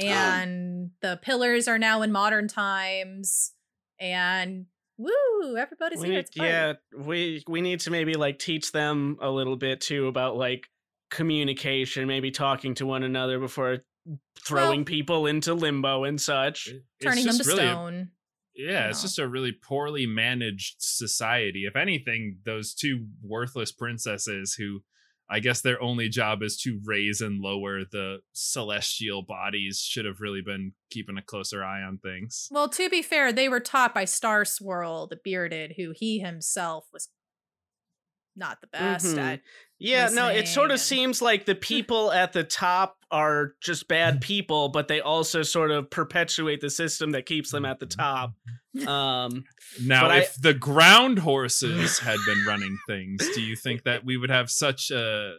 oh. 0.00 0.06
and 0.06 0.90
the 1.02 1.18
pillars 1.20 1.66
are 1.66 1.78
now 1.78 2.02
in 2.02 2.12
modern 2.12 2.46
times. 2.46 3.52
And 4.00 4.66
woo, 4.96 5.56
everybody's 5.56 6.00
We 6.00 6.08
here. 6.10 6.18
It's 6.20 6.30
yeah, 6.36 6.74
we 6.96 7.42
we 7.48 7.60
need 7.60 7.80
to 7.80 7.90
maybe 7.90 8.14
like 8.14 8.38
teach 8.38 8.70
them 8.70 9.18
a 9.20 9.30
little 9.30 9.56
bit 9.56 9.80
too 9.80 10.06
about 10.06 10.36
like 10.36 10.68
communication, 11.10 12.06
maybe 12.06 12.30
talking 12.30 12.74
to 12.74 12.86
one 12.86 13.02
another 13.02 13.40
before 13.40 13.78
throwing 14.38 14.80
Well- 14.80 14.84
people 14.84 15.26
into 15.26 15.54
limbo 15.54 16.04
and 16.04 16.20
such. 16.20 16.68
It- 16.68 16.84
it's 17.00 17.04
turning 17.04 17.24
them 17.24 17.32
to 17.32 17.38
just 17.38 17.48
really 17.48 17.66
a- 17.66 17.70
stone. 17.72 18.10
Yeah, 18.58 18.88
it's 18.88 18.98
know. 18.98 19.06
just 19.06 19.18
a 19.18 19.28
really 19.28 19.52
poorly 19.52 20.06
managed 20.06 20.76
society. 20.78 21.64
If 21.64 21.76
anything, 21.76 22.38
those 22.44 22.74
two 22.74 23.06
worthless 23.22 23.72
princesses 23.72 24.54
who 24.54 24.80
I 25.30 25.40
guess 25.40 25.60
their 25.60 25.80
only 25.82 26.08
job 26.08 26.42
is 26.42 26.56
to 26.62 26.80
raise 26.84 27.20
and 27.20 27.40
lower 27.40 27.84
the 27.84 28.18
celestial 28.32 29.22
bodies 29.22 29.78
should 29.78 30.06
have 30.06 30.20
really 30.20 30.40
been 30.40 30.72
keeping 30.90 31.18
a 31.18 31.22
closer 31.22 31.62
eye 31.62 31.82
on 31.82 31.98
things. 31.98 32.48
Well, 32.50 32.68
to 32.70 32.88
be 32.88 33.02
fair, 33.02 33.30
they 33.30 33.48
were 33.48 33.60
taught 33.60 33.94
by 33.94 34.06
Star 34.06 34.46
Swirl, 34.46 35.06
the 35.06 35.18
bearded, 35.22 35.74
who 35.76 35.92
he 35.94 36.20
himself 36.20 36.86
was 36.92 37.10
not 38.38 38.60
the 38.60 38.66
best 38.68 39.06
Mhm. 39.06 39.18
at. 39.18 39.40
Yeah, 39.80 40.08
no, 40.12 40.28
it 40.28 40.48
sort 40.48 40.70
of 40.70 40.74
listening 40.76 40.98
seems 40.98 41.22
like 41.22 41.44
the 41.44 41.54
people 41.72 42.10
at 42.12 42.32
the 42.32 42.42
top 42.44 42.96
are 43.10 43.54
just 43.60 43.86
bad 43.88 44.20
people, 44.22 44.68
but 44.70 44.88
they 44.88 45.00
also 45.00 45.42
sort 45.42 45.70
of 45.70 45.90
perpetuate 45.90 46.60
the 46.60 46.70
system 46.70 47.10
that 47.12 47.26
keeps 47.26 47.50
them 47.50 47.64
at 47.64 47.78
the 47.80 47.86
top. 47.86 48.34
Um, 48.86 49.44
Now, 49.84 50.02
But 50.02 50.10
I- 50.10 50.18
if 50.20 50.34
the 50.40 50.54
ground 50.54 51.18
horses 51.20 51.98
had 52.00 52.18
been 52.26 52.44
running 52.46 52.78
things, 52.86 53.28
do 53.34 53.40
you 53.42 53.56
think 53.56 53.82
that 53.84 54.04
we 54.04 54.16
would 54.16 54.30
have 54.30 54.50
such 54.50 54.90
a 54.90 55.36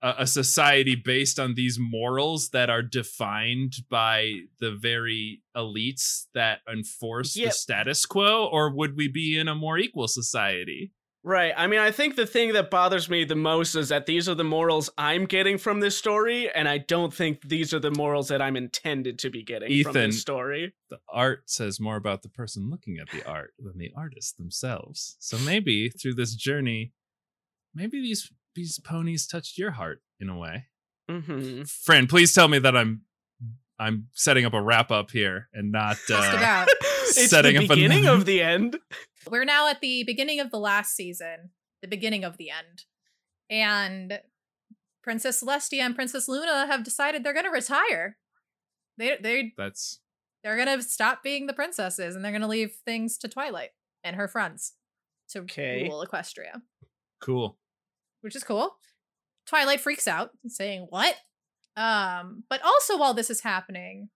a 0.00 0.14
a 0.18 0.26
society 0.28 0.94
based 0.94 1.40
on 1.40 1.54
these 1.56 1.76
morals 1.76 2.50
that 2.50 2.70
are 2.70 2.82
defined 2.82 3.72
by 3.90 4.42
the 4.60 4.70
very 4.70 5.42
elites 5.56 6.26
that 6.34 6.60
enforce 6.72 7.34
Yeah. 7.36 7.46
the 7.46 7.52
status 7.52 8.06
quo, 8.06 8.46
or 8.46 8.70
would 8.72 8.96
we 8.96 9.08
be 9.08 9.36
in 9.36 9.48
a 9.48 9.56
more 9.56 9.76
equal 9.76 10.06
society? 10.06 10.92
Right. 11.28 11.52
I 11.56 11.66
mean, 11.66 11.80
I 11.80 11.90
think 11.90 12.16
the 12.16 12.26
thing 12.26 12.52
that 12.54 12.70
bothers 12.70 13.08
me 13.08 13.24
the 13.24 13.36
most 13.36 13.74
is 13.74 13.88
that 13.90 14.06
these 14.06 14.28
are 14.28 14.34
the 14.34 14.44
morals 14.44 14.90
I'm 14.98 15.26
getting 15.26 15.58
from 15.58 15.80
this 15.80 15.96
story, 15.96 16.50
and 16.50 16.68
I 16.68 16.78
don't 16.78 17.12
think 17.12 17.42
these 17.48 17.72
are 17.74 17.78
the 17.78 17.90
morals 17.90 18.28
that 18.28 18.40
I'm 18.42 18.56
intended 18.56 19.18
to 19.20 19.30
be 19.30 19.42
getting 19.42 19.68
from 19.82 19.90
Ethan. 19.92 20.10
this 20.10 20.20
story. 20.20 20.74
The 20.90 20.98
art 21.08 21.42
says 21.50 21.78
more 21.80 21.96
about 21.96 22.22
the 22.22 22.28
person 22.28 22.70
looking 22.70 22.98
at 22.98 23.10
the 23.10 23.26
art 23.28 23.52
than 23.58 23.78
the 23.78 23.90
artists 23.96 24.32
themselves. 24.32 25.16
So 25.18 25.38
maybe 25.38 25.88
through 25.90 26.14
this 26.14 26.34
journey, 26.34 26.92
maybe 27.74 28.00
these 28.00 28.32
these 28.54 28.78
ponies 28.80 29.26
touched 29.26 29.58
your 29.58 29.72
heart 29.72 30.02
in 30.20 30.28
a 30.28 30.36
way. 30.36 30.66
hmm 31.08 31.62
friend 31.62 32.08
please 32.08 32.34
tell 32.34 32.48
me 32.48 32.58
that 32.58 32.76
i'm 32.76 33.02
i'm 33.78 34.08
setting 34.14 34.44
up 34.44 34.52
a 34.52 34.60
wrap 34.60 34.90
up 34.90 35.10
here 35.12 35.48
and 35.54 35.70
not 35.70 35.96
Just 36.08 36.32
uh, 36.32 36.36
about. 36.36 36.68
It's 37.10 37.30
setting 37.30 37.56
the 37.56 37.62
up 37.64 37.68
beginning 37.70 38.00
another- 38.00 38.18
of 38.18 38.26
the 38.32 38.42
end. 38.42 38.78
We're 39.30 39.44
now 39.44 39.68
at 39.68 39.80
the 39.80 40.04
beginning 40.04 40.40
of 40.40 40.50
the 40.50 40.58
last 40.58 40.94
season, 40.94 41.50
the 41.82 41.88
beginning 41.88 42.24
of 42.24 42.36
the 42.36 42.50
end. 42.50 42.84
And 43.50 44.20
Princess 45.02 45.42
Celestia 45.42 45.80
and 45.80 45.94
Princess 45.94 46.28
Luna 46.28 46.66
have 46.66 46.84
decided 46.84 47.24
they're 47.24 47.32
going 47.32 47.44
to 47.46 47.50
retire. 47.50 48.18
They 48.98 49.16
they 49.20 49.52
that's 49.56 50.00
they're 50.42 50.56
going 50.62 50.78
to 50.78 50.82
stop 50.82 51.22
being 51.22 51.46
the 51.46 51.52
princesses 51.52 52.14
and 52.14 52.24
they're 52.24 52.32
going 52.32 52.42
to 52.42 52.48
leave 52.48 52.72
things 52.84 53.16
to 53.18 53.28
Twilight 53.28 53.70
and 54.04 54.16
her 54.16 54.28
friends 54.28 54.74
to 55.30 55.40
Okay. 55.40 55.84
rule 55.88 56.04
Equestria, 56.06 56.62
cool 57.20 57.58
which 58.20 58.36
is 58.36 58.44
cool. 58.44 58.76
Twilight 59.46 59.80
freaks 59.80 60.06
out, 60.08 60.30
saying, 60.46 60.86
"What?" 60.90 61.16
Um, 61.76 62.44
but 62.50 62.60
also 62.62 62.98
while 62.98 63.14
this 63.14 63.30
is 63.30 63.40
happening, 63.42 64.10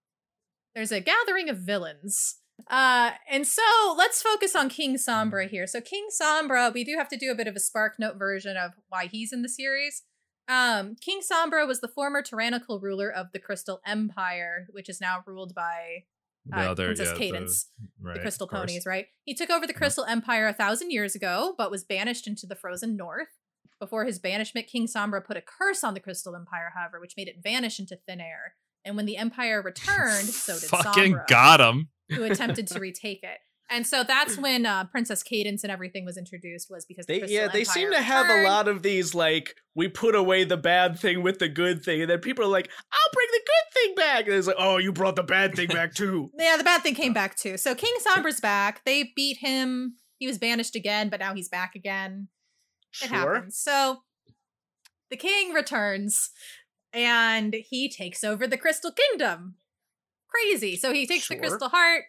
there's 0.75 0.93
a 0.93 1.01
gathering 1.01 1.49
of 1.49 1.59
villains. 1.59 2.37
Uh, 2.71 3.13
and 3.31 3.47
so 3.47 3.63
let's 3.97 4.23
focus 4.23 4.55
on 4.57 4.69
King 4.69 4.97
Sombra 4.97 5.49
here. 5.49 5.67
So 5.67 5.81
King 5.81 6.09
Sombra, 6.11 6.73
we 6.73 6.85
do 6.85 6.97
have 6.97 7.09
to 7.09 7.17
do 7.17 7.31
a 7.31 7.35
bit 7.35 7.47
of 7.47 7.57
a 7.57 7.61
spark 7.61 7.95
note 7.99 8.17
version 8.17 8.57
of 8.57 8.73
why 8.89 9.07
he's 9.07 9.33
in 9.33 9.43
the 9.43 9.49
series. 9.49 10.03
Um, 10.49 10.97
King 11.01 11.21
Sombra 11.21 11.67
was 11.67 11.81
the 11.81 11.89
former 11.89 12.23
tyrannical 12.23 12.81
ruler 12.81 13.11
of 13.11 13.29
the 13.33 13.39
Crystal 13.39 13.81
Empire, 13.87 14.67
which 14.71 14.89
is 14.89 15.01
now 15.01 15.23
ruled 15.27 15.55
by 15.55 16.05
the 16.47 16.57
uh, 16.57 16.71
other 16.73 16.87
Princess 16.87 17.09
yeah, 17.09 17.15
the- 17.15 17.21
Cadance, 17.39 17.65
right, 18.01 18.15
the 18.15 18.21
Crystal. 18.21 18.49
Ponies, 18.49 18.85
right? 18.85 19.07
He 19.25 19.35
took 19.35 19.51
over 19.51 19.67
the 19.67 19.73
Yeah. 19.73 19.79
Crystal 19.79 20.05
Empire 20.05 20.49
a 20.49 20.53
thousand 20.53 20.91
years 20.91 21.15
ago, 21.15 21.55
but 21.57 21.71
was 21.71 21.85
banished 21.85 22.27
into 22.27 22.47
the 22.47 22.57
frozen 22.57 22.97
north. 22.97 23.29
Before 23.79 24.05
his 24.05 24.19
banishment, 24.19 24.67
King 24.67 24.87
Sombra 24.87 25.25
put 25.25 25.37
a 25.37 25.43
curse 25.43 25.83
on 25.83 25.95
the 25.95 26.01
Crystal 26.01 26.37
Empire, 26.37 26.73
however, 26.75 27.01
which 27.01 27.15
made 27.17 27.29
it 27.29 27.37
vanish 27.43 27.79
into 27.81 27.97
thin 28.07 28.21
air. 28.21 28.55
And 28.85 28.97
when 28.97 29.07
the 29.07 29.17
Empire 29.17 29.63
returned, 29.63 30.27
so 30.27 30.55
did 30.55 30.69
fucking 30.69 31.15
Sombra, 31.15 31.27
got 31.29 31.61
him 31.61 31.89
who 32.13 32.25
attempted 32.25 32.67
to 32.69 32.81
retake 32.81 33.23
it. 33.23 33.39
And 33.71 33.87
so 33.87 34.05
that's 34.05 34.37
when 34.37 34.67
uh, 34.67 34.85
Princess 34.85 35.23
Cadance 35.23 35.63
and 35.63 35.73
everything 35.73 36.05
was 36.05 36.19
introduced, 36.19 36.71
was 36.71 36.85
because 36.85 37.07
the 37.07 37.15
They, 37.15 37.19
Crystal 37.21 37.39
yeah, 37.39 37.49
they 37.49 37.65
seem 37.65 37.91
to 37.91 37.97
Empire 37.97 38.03
have 38.03 38.29
a 38.29 38.45
lot 38.47 38.69
of 38.69 38.83
these 38.83 39.15
like 39.15 39.57
we 39.75 39.89
put 39.89 40.15
away 40.15 40.45
the 40.45 40.59
bad 40.59 40.99
thing 40.99 41.23
with 41.23 41.39
the 41.39 41.49
good 41.49 41.83
thing, 41.83 42.03
and 42.03 42.11
then 42.11 42.19
people 42.19 42.45
are 42.45 42.49
like, 42.49 42.69
"I'll 42.93 43.13
bring 43.15 43.29
the 43.33 43.41
good 43.47 43.81
thing 43.81 43.95
back," 43.95 44.27
and 44.27 44.35
it's 44.35 44.47
like, 44.47 44.57
"Oh, 44.59 44.77
you 44.77 44.93
brought 44.93 45.17
the 45.17 45.23
bad 45.23 45.55
thing 45.55 45.69
back 45.69 45.95
too." 45.95 46.31
Yeah, 46.39 46.57
the 46.59 46.65
bad 46.65 46.83
thing 46.83 46.95
came 46.95 47.15
back 47.15 47.37
too. 47.37 47.57
So 47.57 47.75
King 47.75 47.95
Sombra's 48.07 48.41
back. 48.41 48.85
They 48.85 49.13
beat 49.17 49.39
him. 49.39 49.97
He 50.19 50.27
was 50.27 50.37
banished 50.37 50.77
again, 50.77 51.09
but 51.09 51.21
now 51.21 51.35
he's 51.35 51.49
back 51.49 51.75
again. 51.75 52.29
It 53.03 53.09
sure. 53.09 53.35
happens. 53.37 53.57
So 53.57 54.03
the 55.11 55.17
king 55.17 55.53
returns 55.53 56.31
and 56.93 57.55
he 57.55 57.89
takes 57.89 58.23
over 58.23 58.47
the 58.47 58.57
Crystal 58.59 58.93
Kingdom. 58.93 59.57
Crazy. 60.33 60.77
So 60.77 60.93
he 60.93 61.07
takes 61.07 61.25
Sure. 61.25 61.37
the 61.37 61.41
Crystal 61.41 61.69
Heart, 61.69 62.05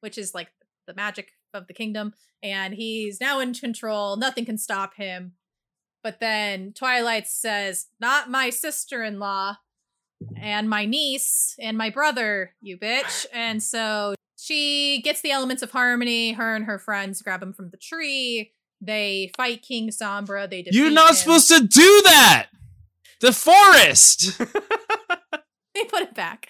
which 0.00 0.18
is 0.18 0.34
like 0.34 0.48
the 0.86 0.94
magic 0.94 1.30
of 1.54 1.66
the 1.66 1.74
kingdom, 1.74 2.12
and 2.42 2.74
he's 2.74 3.20
now 3.20 3.40
in 3.40 3.54
control. 3.54 4.16
Nothing 4.16 4.44
can 4.44 4.58
stop 4.58 4.94
him. 4.94 5.32
But 6.02 6.20
then 6.20 6.72
Twilight 6.74 7.26
says, 7.28 7.86
Not 8.00 8.30
my 8.30 8.50
sister 8.50 9.02
in 9.02 9.18
law 9.18 9.56
and 10.40 10.68
my 10.68 10.84
niece 10.84 11.54
and 11.60 11.76
my 11.78 11.90
brother, 11.90 12.54
you 12.60 12.76
bitch. 12.76 13.26
And 13.32 13.62
so 13.62 14.14
she 14.38 15.00
gets 15.02 15.20
the 15.20 15.30
elements 15.30 15.62
of 15.62 15.70
harmony. 15.72 16.32
Her 16.32 16.54
and 16.54 16.64
her 16.66 16.78
friends 16.78 17.22
grab 17.22 17.42
him 17.42 17.52
from 17.52 17.70
the 17.70 17.76
tree. 17.76 18.52
They 18.80 19.32
fight 19.36 19.62
King 19.62 19.90
Sombra. 19.90 20.48
They 20.48 20.64
you're 20.70 20.90
not 20.90 21.10
him. 21.10 21.16
supposed 21.16 21.48
to 21.48 21.60
do 21.66 22.02
that 22.04 22.46
the 23.20 23.32
forest 23.32 24.38
They 25.74 25.84
put 25.84 26.02
it 26.02 26.14
back. 26.14 26.48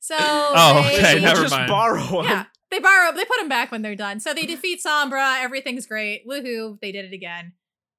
So 0.00 0.16
Oh, 0.18 0.82
they- 0.88 0.98
okay, 0.98 1.14
We'll 1.14 1.22
never 1.24 1.42
just 1.42 1.54
mind. 1.54 1.68
borrow 1.68 2.02
one. 2.02 2.24
Yeah, 2.24 2.44
they 2.70 2.78
borrow. 2.80 3.12
They 3.12 3.24
put 3.24 3.38
them 3.38 3.48
back 3.48 3.70
when 3.70 3.82
they're 3.82 3.94
done. 3.96 4.18
So 4.20 4.32
they 4.34 4.46
defeat 4.46 4.80
Sombra. 4.84 5.42
Everything's 5.42 5.86
great. 5.86 6.26
Woohoo! 6.26 6.78
They 6.80 6.90
did 6.92 7.04
it 7.04 7.12
again. 7.14 7.52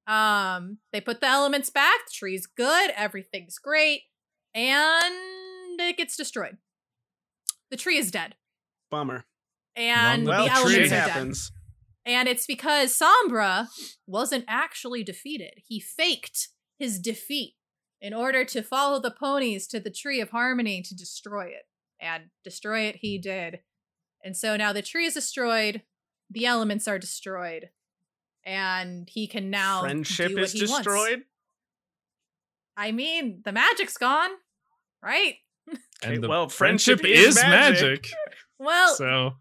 Um, 0.08 0.80
they 0.92 1.00
put 1.00 1.22
the 1.22 1.28
elements 1.28 1.70
back. 1.70 2.00
The 2.08 2.14
tree's 2.14 2.46
good. 2.48 2.92
Everything's 2.96 3.58
great, 3.60 4.02
and 4.56 5.80
it 5.80 5.98
gets 5.98 6.18
destroyed. 6.18 6.58
The 7.70 7.78
tree 7.78 7.98
is 7.98 8.12
dead, 8.12 8.36
Bummer. 8.90 9.26
and 9.76 10.26
Well, 10.28 10.44
the 10.44 10.50
the 10.50 10.56
tree 10.56 10.62
elements 10.64 10.92
are 10.92 10.96
dead. 10.96 11.10
happens. 11.10 11.52
And 12.04 12.28
it's 12.28 12.48
because 12.48 12.98
Sombra 13.00 13.68
wasn't 14.08 14.46
actually 14.48 15.04
defeated. 15.04 15.54
He 15.68 15.80
faked 15.80 16.50
his 16.80 17.00
defeat 17.00 17.54
in 18.02 18.12
order 18.14 18.44
to 18.46 18.64
follow 18.64 19.00
the 19.00 19.12
ponies 19.12 19.68
to 19.68 19.80
the 19.80 19.92
Tree 19.92 20.20
of 20.20 20.32
Harmony 20.32 20.82
to 20.82 20.96
destroy 20.96 21.46
it. 21.46 21.68
And 22.02 22.26
destroy 22.44 22.82
it 22.82 22.96
he 22.98 23.20
did. 23.20 23.60
And 24.24 24.36
so 24.36 24.58
now 24.58 24.74
the 24.74 24.82
tree 24.82 25.06
is 25.06 25.14
destroyed, 25.14 25.84
the 26.30 26.46
elements 26.46 26.88
are 26.88 27.00
destroyed, 27.00 27.70
and 28.46 29.08
he 29.10 29.28
can 29.28 29.50
now 29.50 29.82
Friendship 29.82 30.30
do 30.30 30.36
what 30.36 30.44
is 30.46 30.52
he 30.54 30.66
wants. 30.66 30.78
destroyed. 30.86 31.24
I 32.76 32.92
mean, 32.92 33.42
the 33.46 33.52
magic's 33.52 33.98
gone, 33.98 34.32
right? 35.04 35.36
And 36.04 36.24
the 36.24 36.28
well, 36.28 36.50
friendship, 36.50 37.02
friendship 37.02 37.20
is 37.20 37.38
is 37.38 37.44
magic, 37.44 37.82
magic. 37.82 38.12
Well, 38.58 38.96
so 38.96 39.34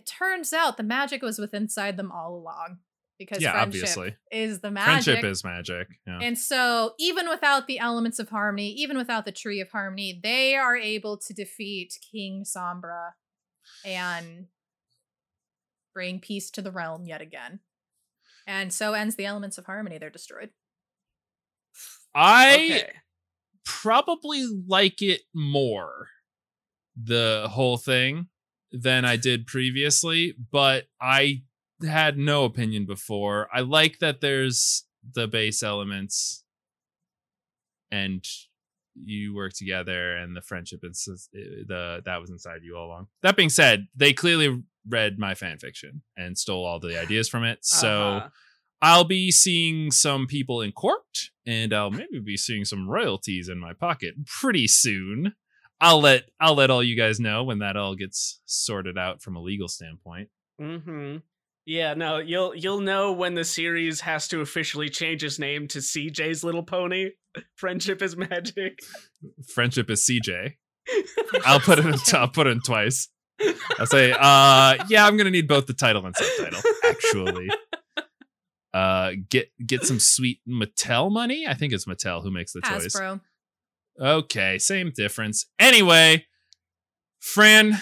it 0.00 0.06
turns 0.06 0.52
out 0.52 0.76
the 0.76 0.82
magic 0.82 1.22
was 1.22 1.38
within 1.38 1.64
inside 1.64 1.96
them 1.96 2.10
all 2.10 2.34
along. 2.34 2.78
Because 3.18 3.42
yeah 3.42 3.52
friendship 3.52 3.82
obviously 3.82 4.16
is 4.30 4.60
the 4.60 4.70
magic. 4.70 5.04
friendship 5.04 5.24
is 5.24 5.44
magic 5.44 5.88
yeah. 6.06 6.20
And 6.22 6.38
so, 6.38 6.92
even 6.98 7.28
without 7.28 7.66
the 7.66 7.78
elements 7.78 8.18
of 8.18 8.28
harmony, 8.28 8.70
even 8.72 8.96
without 8.96 9.24
the 9.24 9.32
tree 9.32 9.60
of 9.60 9.70
harmony, 9.70 10.18
they 10.22 10.54
are 10.54 10.76
able 10.76 11.16
to 11.18 11.34
defeat 11.34 11.98
King 12.12 12.44
Sombra 12.44 13.10
and 13.84 14.46
bring 15.94 16.20
peace 16.20 16.50
to 16.52 16.62
the 16.62 16.70
realm 16.70 17.06
yet 17.06 17.20
again. 17.20 17.60
And 18.46 18.72
so 18.72 18.94
ends 18.94 19.16
the 19.16 19.26
elements 19.26 19.58
of 19.58 19.66
harmony. 19.66 19.98
They're 19.98 20.10
destroyed. 20.10 20.50
I 22.14 22.54
Okay. 22.54 22.92
probably 23.64 24.46
like 24.66 25.02
it 25.02 25.22
more 25.34 26.08
the 26.96 27.48
whole 27.50 27.76
thing 27.76 28.28
than 28.72 29.04
I 29.04 29.16
did 29.16 29.46
previously, 29.46 30.34
but 30.50 30.86
I 31.00 31.42
had 31.86 32.18
no 32.18 32.44
opinion 32.44 32.86
before. 32.86 33.48
I 33.52 33.60
like 33.60 33.98
that 34.00 34.20
there's 34.20 34.84
the 35.14 35.26
base 35.28 35.62
elements 35.62 36.44
and 37.90 38.24
you 39.04 39.34
work 39.34 39.52
together 39.52 40.16
and 40.16 40.36
the 40.36 40.42
friendship 40.42 40.80
and 40.82 40.94
the 41.32 42.02
that 42.04 42.20
was 42.20 42.30
inside 42.30 42.60
you 42.64 42.76
all 42.76 42.86
along. 42.86 43.06
That 43.22 43.36
being 43.36 43.48
said, 43.48 43.86
they 43.94 44.12
clearly 44.12 44.62
read 44.88 45.18
my 45.18 45.34
fan 45.34 45.58
fiction 45.58 46.02
and 46.16 46.36
stole 46.36 46.64
all 46.64 46.80
the 46.80 47.00
ideas 47.00 47.28
from 47.28 47.44
it. 47.44 47.58
So 47.62 47.88
Uh-huh. 48.16 48.28
I'll 48.80 49.04
be 49.04 49.32
seeing 49.32 49.90
some 49.90 50.28
people 50.28 50.60
in 50.60 50.70
court, 50.70 51.30
and 51.44 51.72
I'll 51.72 51.90
maybe 51.90 52.20
be 52.20 52.36
seeing 52.36 52.64
some 52.64 52.88
royalties 52.88 53.48
in 53.48 53.58
my 53.58 53.72
pocket 53.72 54.14
pretty 54.24 54.68
soon. 54.68 55.34
I'll 55.80 56.00
let 56.00 56.28
I'll 56.40 56.54
let 56.54 56.70
all 56.70 56.82
you 56.82 56.96
guys 56.96 57.18
know 57.18 57.42
when 57.42 57.58
that 57.58 57.76
all 57.76 57.96
gets 57.96 58.40
sorted 58.46 58.96
out 58.96 59.20
from 59.20 59.34
a 59.36 59.40
legal 59.42 59.66
standpoint. 59.68 60.28
Mm-hmm. 60.60 61.16
Yeah, 61.68 61.92
no, 61.92 62.16
you'll 62.16 62.54
you'll 62.54 62.80
know 62.80 63.12
when 63.12 63.34
the 63.34 63.44
series 63.44 64.00
has 64.00 64.26
to 64.28 64.40
officially 64.40 64.88
change 64.88 65.22
its 65.22 65.38
name 65.38 65.68
to 65.68 65.80
CJ's 65.80 66.42
Little 66.42 66.62
Pony. 66.62 67.10
Friendship 67.56 68.00
is 68.00 68.16
magic. 68.16 68.78
Friendship 69.52 69.90
is 69.90 70.02
CJ. 70.10 70.54
I'll 71.44 71.60
put 71.60 71.78
it 71.78 71.84
in, 71.84 71.94
I'll 72.14 72.28
put 72.28 72.46
it 72.46 72.52
in 72.52 72.62
twice. 72.62 73.10
I'll 73.78 73.84
say, 73.84 74.12
uh, 74.12 74.82
yeah, 74.88 75.06
I'm 75.06 75.18
gonna 75.18 75.30
need 75.30 75.46
both 75.46 75.66
the 75.66 75.74
title 75.74 76.06
and 76.06 76.16
subtitle. 76.16 76.62
Actually, 76.88 77.50
uh, 78.72 79.10
get 79.28 79.50
get 79.66 79.82
some 79.82 79.98
sweet 80.00 80.40
Mattel 80.48 81.12
money. 81.12 81.44
I 81.46 81.52
think 81.52 81.74
it's 81.74 81.84
Mattel 81.84 82.22
who 82.22 82.30
makes 82.30 82.54
the 82.54 82.62
toys. 82.62 82.96
Okay, 84.00 84.58
same 84.58 84.90
difference. 84.96 85.44
Anyway, 85.58 86.24
Fran, 87.20 87.72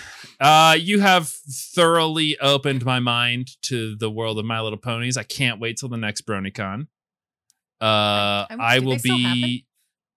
uh, 0.40 0.76
you 0.78 1.00
have 1.00 1.28
thoroughly 1.28 2.38
opened 2.38 2.84
my 2.84 3.00
mind 3.00 3.50
to 3.62 3.94
the 3.96 4.10
world 4.10 4.38
of 4.38 4.44
My 4.44 4.60
Little 4.60 4.78
Ponies. 4.78 5.16
I 5.16 5.22
can't 5.22 5.60
wait 5.60 5.76
till 5.78 5.88
the 5.88 5.96
next 5.96 6.26
BronyCon. 6.26 6.86
Uh, 7.80 8.46
I'm- 8.50 8.60
I 8.60 8.78
will 8.80 8.98
be. 9.02 9.66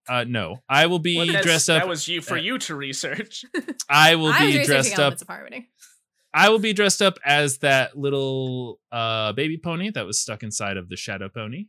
Uh, 0.07 0.23
no, 0.27 0.63
I 0.67 0.87
will 0.87 0.97
be 0.99 1.17
Well, 1.17 1.41
dressed 1.43 1.69
up. 1.69 1.81
That 1.83 1.87
was 1.87 2.07
you 2.07 2.21
for 2.21 2.35
uh, 2.35 2.41
you 2.41 2.57
to 2.59 2.75
research. 2.75 3.45
I 3.89 4.15
will 4.15 4.29
I 4.33 4.39
be 4.51 4.63
dressed 4.65 4.93
up. 4.93 4.99
elements 4.99 5.21
of 5.21 5.27
harmony. 5.27 5.69
I 6.33 6.49
will 6.49 6.57
be 6.59 6.73
dressed 6.73 7.01
up 7.01 7.19
as 7.23 7.59
that 7.59 7.95
little 7.97 8.79
uh 8.91 9.33
baby 9.33 9.57
pony 9.57 9.91
that 9.91 10.07
was 10.07 10.19
stuck 10.19 10.41
inside 10.41 10.77
of 10.77 10.89
the 10.89 10.95
shadow 10.97 11.29
pony. 11.29 11.65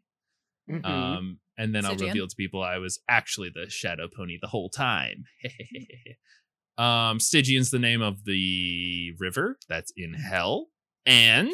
Mhm. 0.70 0.86
Um, 0.86 1.40
and 1.58 1.74
then 1.74 1.84
I'll 1.84 1.90
Stygian? 1.92 2.08
reveal 2.08 2.28
to 2.28 2.36
people 2.36 2.62
I 2.62 2.78
was 2.78 2.98
actually 3.08 3.50
the 3.54 3.68
shadow 3.68 4.08
pony 4.14 4.38
the 4.40 4.48
whole 4.48 4.70
time. 4.70 5.24
um, 6.78 7.18
Stygian's 7.20 7.70
the 7.70 7.78
name 7.78 8.02
of 8.02 8.24
the 8.24 9.12
river 9.18 9.58
that's 9.68 9.92
in 9.96 10.14
hell, 10.14 10.68
and 11.04 11.50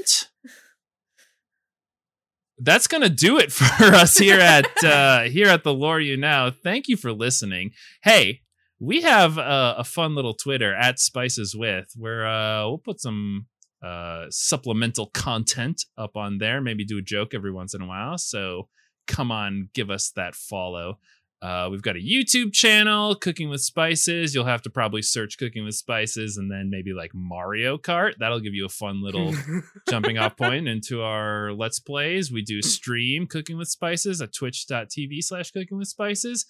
that's 2.58 2.86
gonna 2.86 3.08
do 3.08 3.38
it 3.38 3.52
for 3.52 3.86
us 3.86 4.16
here 4.18 4.40
at 4.40 4.84
uh, 4.84 5.22
here 5.24 5.48
at 5.48 5.64
the 5.64 5.74
Lore 5.74 6.00
You 6.00 6.16
Now. 6.16 6.50
Thank 6.50 6.88
you 6.88 6.96
for 6.96 7.12
listening. 7.12 7.72
Hey, 8.02 8.40
we 8.78 9.02
have 9.02 9.38
uh, 9.38 9.74
a 9.78 9.84
fun 9.84 10.14
little 10.14 10.34
Twitter 10.34 10.74
at 10.74 10.98
Spices 10.98 11.54
with 11.56 11.86
where 11.96 12.26
uh, 12.26 12.66
we'll 12.66 12.78
put 12.78 13.00
some 13.00 13.46
uh, 13.82 14.26
supplemental 14.30 15.06
content 15.06 15.84
up 15.96 16.16
on 16.16 16.38
there. 16.38 16.60
Maybe 16.60 16.84
do 16.84 16.98
a 16.98 17.02
joke 17.02 17.34
every 17.34 17.52
once 17.52 17.74
in 17.74 17.82
a 17.82 17.86
while. 17.86 18.18
So 18.18 18.68
come 19.06 19.30
on, 19.30 19.70
give 19.74 19.90
us 19.90 20.10
that 20.16 20.34
follow. 20.34 20.98
Uh, 21.42 21.68
we've 21.70 21.82
got 21.82 21.96
a 21.96 22.00
YouTube 22.00 22.52
channel, 22.52 23.14
Cooking 23.14 23.48
with 23.50 23.60
Spices. 23.60 24.34
You'll 24.34 24.46
have 24.46 24.62
to 24.62 24.70
probably 24.70 25.02
search 25.02 25.36
Cooking 25.38 25.64
with 25.64 25.74
Spices 25.74 26.36
and 26.38 26.50
then 26.50 26.70
maybe 26.70 26.92
like 26.94 27.10
Mario 27.14 27.76
Kart. 27.76 28.12
That'll 28.18 28.40
give 28.40 28.54
you 28.54 28.64
a 28.64 28.70
fun 28.70 29.02
little 29.02 29.34
jumping 29.90 30.16
off 30.18 30.36
point 30.36 30.66
into 30.66 31.02
our 31.02 31.52
Let's 31.52 31.78
Plays. 31.78 32.32
We 32.32 32.42
do 32.42 32.62
stream 32.62 33.26
Cooking 33.26 33.58
with 33.58 33.68
Spices 33.68 34.20
at 34.22 34.32
twitch.tv 34.32 35.22
slash 35.22 35.50
cooking 35.50 35.76
with 35.78 35.88
spices. 35.88 36.46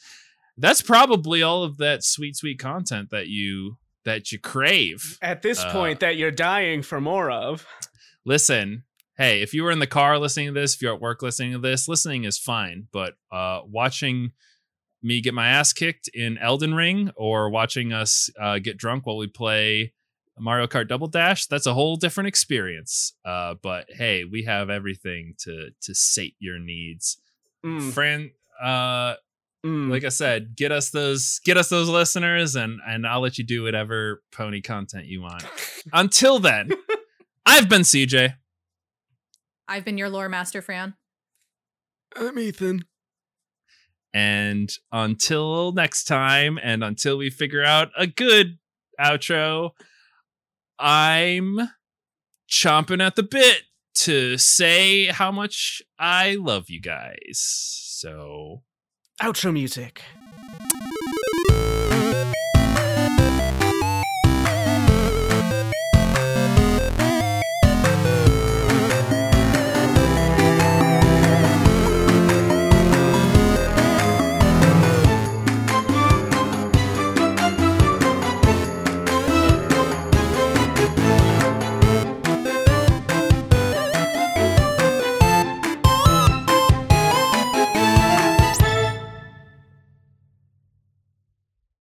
That's 0.56 0.80
probably 0.82 1.42
all 1.42 1.64
of 1.64 1.76
that 1.78 2.02
sweet, 2.04 2.36
sweet 2.36 2.58
content 2.58 3.10
that 3.10 3.26
you 3.26 3.76
that 4.04 4.30
you 4.30 4.38
crave. 4.38 5.18
At 5.20 5.42
this 5.42 5.58
Uh, 5.60 5.72
point, 5.72 5.98
that 6.00 6.16
you're 6.16 6.30
dying 6.30 6.82
for 6.82 7.00
more 7.00 7.28
of. 7.30 7.66
listen 8.24 8.84
hey 9.18 9.40
if 9.42 9.52
you 9.54 9.62
were 9.64 9.70
in 9.70 9.78
the 9.78 9.86
car 9.86 10.18
listening 10.18 10.46
to 10.48 10.52
this 10.52 10.74
if 10.74 10.82
you're 10.82 10.94
at 10.94 11.00
work 11.00 11.22
listening 11.22 11.52
to 11.52 11.58
this 11.58 11.86
listening 11.88 12.24
is 12.24 12.38
fine 12.38 12.86
but 12.92 13.14
uh 13.32 13.60
watching 13.66 14.32
me 15.02 15.20
get 15.20 15.34
my 15.34 15.48
ass 15.48 15.72
kicked 15.72 16.08
in 16.14 16.38
elden 16.38 16.74
ring 16.74 17.10
or 17.16 17.50
watching 17.50 17.92
us 17.92 18.30
uh 18.40 18.58
get 18.58 18.76
drunk 18.76 19.06
while 19.06 19.16
we 19.16 19.26
play 19.26 19.92
mario 20.38 20.66
kart 20.66 20.88
double 20.88 21.06
dash 21.06 21.46
that's 21.46 21.66
a 21.66 21.74
whole 21.74 21.96
different 21.96 22.26
experience 22.28 23.14
uh 23.24 23.54
but 23.62 23.86
hey 23.90 24.24
we 24.24 24.42
have 24.44 24.70
everything 24.70 25.34
to 25.38 25.70
to 25.80 25.94
sate 25.94 26.34
your 26.38 26.58
needs 26.58 27.18
Mm, 27.64 27.90
fran 27.92 28.30
uh 28.62 29.14
mm. 29.64 29.90
like 29.90 30.04
i 30.04 30.08
said 30.08 30.54
get 30.54 30.70
us 30.70 30.90
those 30.90 31.40
get 31.44 31.56
us 31.56 31.68
those 31.68 31.88
listeners 31.88 32.54
and 32.54 32.80
and 32.86 33.06
i'll 33.06 33.20
let 33.20 33.38
you 33.38 33.44
do 33.44 33.64
whatever 33.64 34.22
pony 34.30 34.60
content 34.60 35.06
you 35.06 35.22
want 35.22 35.42
until 35.92 36.38
then 36.38 36.70
i've 37.46 37.68
been 37.68 37.80
cj 37.80 38.34
I've 39.68 39.84
been 39.84 39.98
your 39.98 40.08
lore 40.08 40.28
master, 40.28 40.62
Fran. 40.62 40.94
I'm 42.14 42.38
Ethan. 42.38 42.84
And 44.16 44.72
until 44.90 45.72
next 45.72 46.04
time, 46.04 46.58
and 46.62 46.82
until 46.82 47.18
we 47.18 47.28
figure 47.28 47.62
out 47.62 47.90
a 47.98 48.06
good 48.06 48.56
outro, 48.98 49.72
I'm 50.78 51.68
chomping 52.48 53.04
at 53.04 53.16
the 53.16 53.22
bit 53.22 53.64
to 53.96 54.38
say 54.38 55.08
how 55.08 55.30
much 55.30 55.82
I 55.98 56.36
love 56.36 56.70
you 56.70 56.80
guys. 56.80 57.34
So 57.34 58.62
Outro 59.20 59.52
music. 59.52 60.00